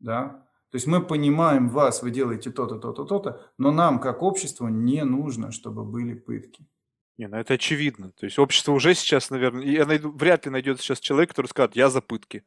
Да? 0.00 0.46
То 0.70 0.76
есть 0.76 0.86
мы 0.86 1.04
понимаем 1.04 1.68
вас, 1.68 2.02
вы 2.02 2.10
делаете 2.10 2.50
то-то, 2.50 2.78
то-то, 2.78 3.04
то-то, 3.04 3.40
но 3.58 3.70
нам, 3.70 4.00
как 4.00 4.22
обществу, 4.22 4.68
не 4.68 5.04
нужно, 5.04 5.50
чтобы 5.50 5.84
были 5.84 6.14
пытки. 6.14 6.66
Не, 7.18 7.26
ну 7.26 7.36
это 7.36 7.54
очевидно. 7.54 8.12
То 8.12 8.26
есть 8.26 8.38
общество 8.38 8.72
уже 8.72 8.94
сейчас, 8.94 9.30
наверное, 9.30 9.64
я 9.64 9.84
найду, 9.84 10.12
вряд 10.12 10.46
ли 10.46 10.52
найдется 10.52 10.84
сейчас 10.84 11.00
человек, 11.00 11.30
который 11.30 11.48
скажет, 11.48 11.74
я 11.74 11.90
за 11.90 12.00
пытки. 12.00 12.44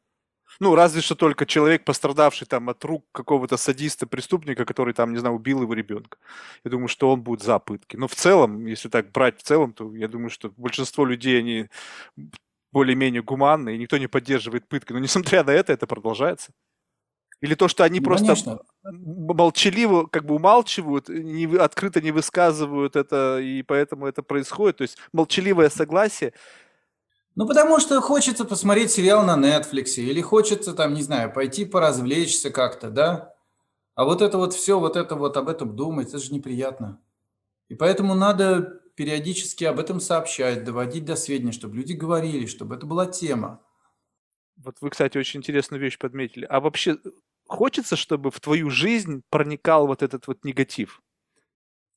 Ну, 0.59 0.75
разве 0.75 1.01
что 1.01 1.15
только 1.15 1.45
человек, 1.45 1.85
пострадавший 1.85 2.47
там 2.47 2.69
от 2.69 2.83
рук 2.83 3.05
какого-то 3.11 3.57
садиста, 3.57 4.05
преступника, 4.05 4.65
который 4.65 4.93
там, 4.93 5.13
не 5.13 5.19
знаю, 5.19 5.35
убил 5.35 5.61
его 5.61 5.73
ребенка. 5.73 6.17
Я 6.63 6.71
думаю, 6.71 6.87
что 6.87 7.11
он 7.11 7.21
будет 7.21 7.41
за 7.41 7.59
пытки. 7.59 7.95
Но 7.95 8.07
в 8.07 8.15
целом, 8.15 8.65
если 8.65 8.89
так 8.89 9.11
брать 9.11 9.39
в 9.39 9.43
целом, 9.43 9.73
то 9.73 9.93
я 9.95 10.07
думаю, 10.07 10.29
что 10.29 10.51
большинство 10.57 11.05
людей, 11.05 11.39
они 11.39 11.67
более-менее 12.71 13.21
гуманны, 13.21 13.75
и 13.75 13.77
никто 13.77 13.97
не 13.97 14.07
поддерживает 14.07 14.67
пытки. 14.67 14.93
Но 14.93 14.99
несмотря 14.99 15.43
на 15.43 15.51
это, 15.51 15.73
это 15.73 15.87
продолжается. 15.87 16.51
Или 17.41 17.55
то, 17.55 17.67
что 17.67 17.83
они 17.83 17.99
ну, 17.99 18.05
просто 18.05 18.27
конечно. 18.27 18.59
Молчаливо 18.83 20.05
как 20.05 20.25
бы 20.25 20.35
умалчивают, 20.35 21.09
не, 21.09 21.45
открыто 21.57 22.01
не 22.01 22.11
высказывают 22.11 22.95
это, 22.95 23.39
и 23.39 23.63
поэтому 23.63 24.07
это 24.07 24.23
происходит. 24.23 24.77
То 24.77 24.81
есть 24.83 24.97
молчаливое 25.13 25.69
согласие. 25.69 26.33
Ну, 27.35 27.47
потому 27.47 27.79
что 27.79 28.01
хочется 28.01 28.43
посмотреть 28.43 28.91
сериал 28.91 29.23
на 29.23 29.37
Netflix, 29.37 29.95
или 29.95 30.19
хочется 30.21 30.73
там, 30.73 30.93
не 30.93 31.01
знаю, 31.01 31.31
пойти 31.31 31.63
поразвлечься 31.65 32.49
как-то, 32.49 32.89
да? 32.89 33.33
А 33.95 34.03
вот 34.03 34.21
это 34.21 34.37
вот 34.37 34.53
все, 34.53 34.79
вот 34.79 34.95
это 34.95 35.15
вот 35.15 35.37
об 35.37 35.47
этом 35.47 35.75
думать, 35.75 36.09
это 36.09 36.19
же 36.19 36.33
неприятно. 36.33 36.99
И 37.69 37.75
поэтому 37.75 38.15
надо 38.15 38.81
периодически 38.95 39.63
об 39.63 39.79
этом 39.79 40.01
сообщать, 40.01 40.63
доводить 40.63 41.05
до 41.05 41.15
сведения, 41.15 41.53
чтобы 41.53 41.77
люди 41.77 41.93
говорили, 41.93 42.45
чтобы 42.47 42.75
это 42.75 42.85
была 42.85 43.05
тема. 43.05 43.61
Вот 44.57 44.75
вы, 44.81 44.89
кстати, 44.89 45.17
очень 45.17 45.39
интересную 45.39 45.81
вещь 45.81 45.97
подметили. 45.97 46.45
А 46.45 46.59
вообще 46.59 46.97
хочется, 47.51 47.95
чтобы 47.95 48.31
в 48.31 48.39
твою 48.39 48.69
жизнь 48.69 49.23
проникал 49.29 49.87
вот 49.87 50.03
этот 50.03 50.27
вот 50.27 50.43
негатив? 50.45 51.01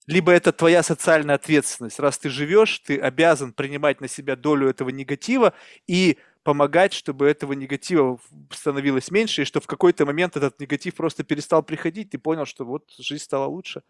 Либо 0.06 0.32
это 0.32 0.52
твоя 0.52 0.82
социальная 0.82 1.36
ответственность. 1.36 1.98
Раз 1.98 2.18
ты 2.18 2.28
живешь, 2.28 2.78
ты 2.80 2.98
обязан 2.98 3.52
принимать 3.54 4.00
на 4.02 4.08
себя 4.08 4.36
долю 4.36 4.68
этого 4.68 4.90
негатива 4.90 5.54
и 5.86 6.18
помогать, 6.42 6.92
чтобы 6.92 7.26
этого 7.26 7.54
негатива 7.54 8.18
становилось 8.50 9.10
меньше, 9.10 9.42
и 9.42 9.44
что 9.46 9.60
в 9.60 9.66
какой-то 9.66 10.04
момент 10.04 10.36
этот 10.36 10.60
негатив 10.60 10.94
просто 10.94 11.24
перестал 11.24 11.62
приходить, 11.62 12.10
ты 12.10 12.18
понял, 12.18 12.44
что 12.44 12.66
вот 12.66 12.90
жизнь 12.98 13.24
стала 13.24 13.46
лучше. 13.46 13.82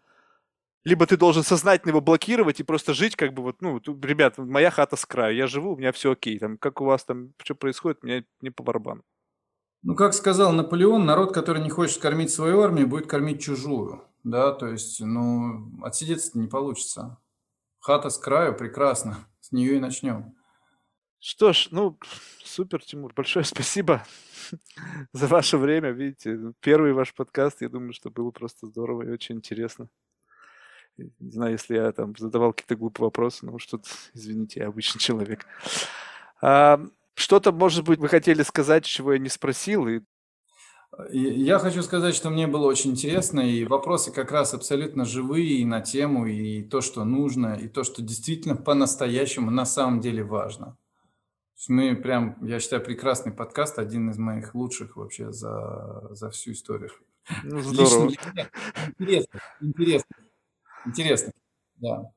либо 0.85 1.05
ты 1.07 1.17
должен 1.17 1.43
сознательно 1.43 1.91
его 1.91 2.01
блокировать 2.01 2.59
и 2.59 2.63
просто 2.63 2.93
жить 2.93 3.15
как 3.15 3.33
бы 3.33 3.41
вот, 3.43 3.61
ну, 3.61 3.79
ребят, 4.03 4.37
моя 4.37 4.69
хата 4.71 4.95
с 4.95 5.05
краю, 5.05 5.35
я 5.35 5.47
живу, 5.47 5.73
у 5.73 5.77
меня 5.77 5.91
все 5.91 6.11
окей, 6.11 6.37
там, 6.39 6.57
как 6.57 6.81
у 6.81 6.85
вас 6.85 7.03
там, 7.05 7.33
что 7.43 7.55
происходит, 7.55 8.03
мне 8.03 8.25
не 8.41 8.51
по 8.51 8.63
барабану. 8.63 9.03
Ну, 9.87 9.95
как 9.95 10.15
сказал 10.15 10.51
Наполеон, 10.51 11.05
народ, 11.05 11.31
который 11.31 11.61
не 11.61 11.69
хочет 11.69 12.01
кормить 12.01 12.31
свою 12.31 12.61
армию, 12.61 12.87
будет 12.87 13.05
кормить 13.05 13.43
чужую, 13.43 14.03
да, 14.23 14.51
то 14.51 14.65
есть, 14.65 14.99
ну, 14.99 15.69
отсидеться 15.83 16.39
не 16.39 16.47
получится. 16.47 17.19
Хата 17.79 18.09
с 18.09 18.17
краю 18.17 18.55
прекрасно, 18.57 19.27
с 19.41 19.51
нее 19.51 19.75
и 19.75 19.79
начнем. 19.79 20.35
Что 21.19 21.53
ж, 21.53 21.67
ну, 21.69 21.99
супер, 22.43 22.83
Тимур, 22.83 23.13
большое 23.15 23.45
спасибо 23.45 24.03
за 25.13 25.27
ваше 25.27 25.59
время, 25.59 25.91
видите, 25.91 26.35
первый 26.61 26.93
ваш 26.93 27.13
подкаст, 27.13 27.61
я 27.61 27.69
думаю, 27.69 27.93
что 27.93 28.09
было 28.09 28.31
просто 28.31 28.65
здорово 28.65 29.03
и 29.03 29.11
очень 29.11 29.35
интересно. 29.35 29.87
Не 30.97 31.31
знаю, 31.31 31.51
если 31.51 31.75
я 31.75 31.91
там 31.91 32.15
задавал 32.17 32.53
какие-то 32.53 32.75
глупые 32.75 33.05
вопросы, 33.05 33.45
но 33.45 33.59
что-то, 33.59 33.87
извините, 34.15 34.61
я 34.61 34.67
обычный 34.67 34.99
человек. 34.99 35.45
Что-то, 37.15 37.51
может 37.51 37.85
быть, 37.85 37.99
вы 37.99 38.07
хотели 38.07 38.43
сказать, 38.43 38.85
чего 38.85 39.13
я 39.13 39.19
не 39.19 39.29
спросил? 39.29 39.87
И... 39.87 40.01
Я 41.11 41.59
хочу 41.59 41.81
сказать, 41.81 42.15
что 42.15 42.29
мне 42.29 42.47
было 42.47 42.67
очень 42.67 42.91
интересно, 42.91 43.39
и 43.39 43.65
вопросы 43.65 44.11
как 44.11 44.31
раз 44.31 44.53
абсолютно 44.53 45.05
живые 45.05 45.59
и 45.59 45.65
на 45.65 45.81
тему, 45.81 46.25
и 46.25 46.61
то, 46.61 46.81
что 46.81 47.03
нужно, 47.03 47.55
и 47.55 47.67
то, 47.67 47.83
что 47.83 48.01
действительно 48.01 48.55
по-настоящему 48.55 49.49
на 49.49 49.65
самом 49.65 49.99
деле 49.99 50.23
важно. 50.23 50.77
Мы 51.69 51.95
прям, 51.95 52.37
я 52.45 52.59
считаю, 52.59 52.83
прекрасный 52.83 53.31
подкаст, 53.31 53.79
один 53.79 54.09
из 54.09 54.17
моих 54.17 54.53
лучших 54.53 54.97
вообще 54.97 55.31
за, 55.31 56.09
за 56.11 56.29
всю 56.29 56.51
историю. 56.51 56.91
Ну, 57.43 57.59
здорово. 57.61 58.09
Лично, 58.09 58.49
интересно, 58.99 59.39
интересно. 59.61 60.15
Интересно, 60.85 61.31
да. 61.75 62.11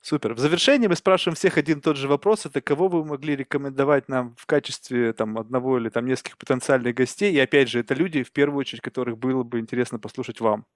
Супер. 0.00 0.34
В 0.34 0.38
завершении 0.38 0.86
мы 0.86 0.96
спрашиваем 0.96 1.36
всех 1.36 1.58
один 1.58 1.78
и 1.78 1.80
тот 1.80 1.96
же 1.96 2.08
вопрос. 2.08 2.46
Это 2.46 2.60
кого 2.60 2.88
вы 2.88 3.04
могли 3.04 3.36
рекомендовать 3.36 4.08
нам 4.08 4.34
в 4.38 4.46
качестве 4.46 5.12
там, 5.12 5.38
одного 5.38 5.78
или 5.78 5.88
там, 5.88 6.06
нескольких 6.06 6.38
потенциальных 6.38 6.94
гостей? 6.94 7.32
И 7.32 7.38
опять 7.38 7.68
же, 7.68 7.80
это 7.80 7.94
люди, 7.94 8.22
в 8.22 8.32
первую 8.32 8.58
очередь, 8.60 8.82
которых 8.82 9.18
было 9.18 9.42
бы 9.42 9.58
интересно 9.58 9.98
послушать 9.98 10.40
вам. 10.40 10.66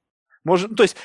Может, 0.45 0.71
ну, 0.71 0.77
то 0.77 0.85
есть, 0.85 0.97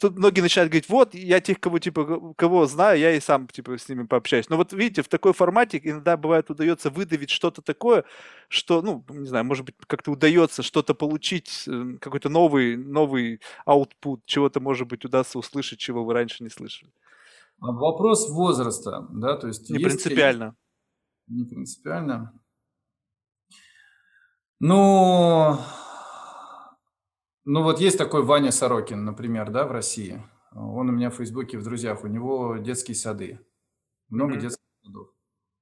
тут 0.00 0.16
многие 0.16 0.40
начинают 0.40 0.70
говорить, 0.70 0.88
вот, 0.88 1.14
я 1.14 1.40
тех, 1.40 1.60
кого, 1.60 1.78
типа, 1.78 2.32
кого 2.36 2.64
знаю, 2.66 2.98
я 2.98 3.12
и 3.12 3.20
сам, 3.20 3.46
типа, 3.46 3.76
с 3.76 3.88
ними 3.90 4.04
пообщаюсь. 4.06 4.48
Но 4.48 4.56
вот, 4.56 4.72
видите, 4.72 5.02
в 5.02 5.08
такой 5.08 5.34
формате 5.34 5.78
иногда 5.82 6.16
бывает 6.16 6.48
удается 6.48 6.88
выдавить 6.88 7.28
что-то 7.28 7.60
такое, 7.60 8.04
что, 8.48 8.80
ну, 8.80 9.04
не 9.10 9.26
знаю, 9.26 9.44
может 9.44 9.66
быть, 9.66 9.74
как-то 9.86 10.12
удается 10.12 10.62
что-то 10.62 10.94
получить, 10.94 11.64
э, 11.68 11.98
какой-то 12.00 12.30
новый, 12.30 12.76
новый 12.76 13.42
output, 13.66 14.20
чего-то, 14.24 14.60
может 14.60 14.88
быть, 14.88 15.04
удастся 15.04 15.38
услышать, 15.38 15.78
чего 15.78 16.02
вы 16.02 16.14
раньше 16.14 16.42
не 16.42 16.48
слышали. 16.48 16.90
А 17.60 17.72
вопрос 17.72 18.30
возраста, 18.30 19.06
да, 19.10 19.36
то 19.36 19.46
есть... 19.48 19.70
Не 19.70 19.78
принципиально. 19.78 20.56
Не 21.26 21.44
принципиально. 21.44 22.32
Ну... 24.60 25.58
Ну 27.44 27.62
вот 27.62 27.80
есть 27.80 27.98
такой 27.98 28.22
Ваня 28.22 28.52
Сорокин, 28.52 29.04
например, 29.04 29.50
да, 29.50 29.66
в 29.66 29.72
России. 29.72 30.22
Он 30.52 30.88
у 30.88 30.92
меня 30.92 31.10
в 31.10 31.16
Фейсбуке 31.16 31.58
в 31.58 31.64
друзьях, 31.64 32.04
у 32.04 32.06
него 32.06 32.56
детские 32.56 32.94
сады, 32.94 33.40
много 34.08 34.34
mm-hmm. 34.34 34.40
детских 34.40 34.64
садов. 34.82 35.08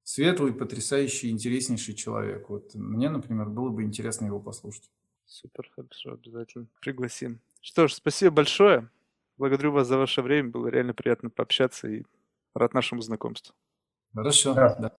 Светлый, 0.02 0.52
потрясающий, 0.52 1.30
интереснейший 1.30 1.94
человек. 1.94 2.48
Вот 2.48 2.74
мне, 2.74 3.10
например, 3.10 3.48
было 3.48 3.68
бы 3.68 3.82
интересно 3.82 4.26
его 4.26 4.40
послушать. 4.40 4.90
Супер, 5.26 5.70
хорошо, 5.74 6.12
обязательно 6.12 6.66
пригласим. 6.80 7.40
Что 7.60 7.86
ж, 7.86 7.92
спасибо 7.92 8.36
большое. 8.36 8.88
Благодарю 9.38 9.72
вас 9.72 9.86
за 9.86 9.96
ваше 9.98 10.20
время. 10.22 10.50
Было 10.50 10.66
реально 10.68 10.94
приятно 10.94 11.30
пообщаться 11.30 11.88
и 11.88 12.02
рад 12.54 12.74
нашему 12.74 13.00
знакомству. 13.02 13.54
Хорошо. 14.14 14.54
Да. 14.54 14.74
Да. 14.78 14.97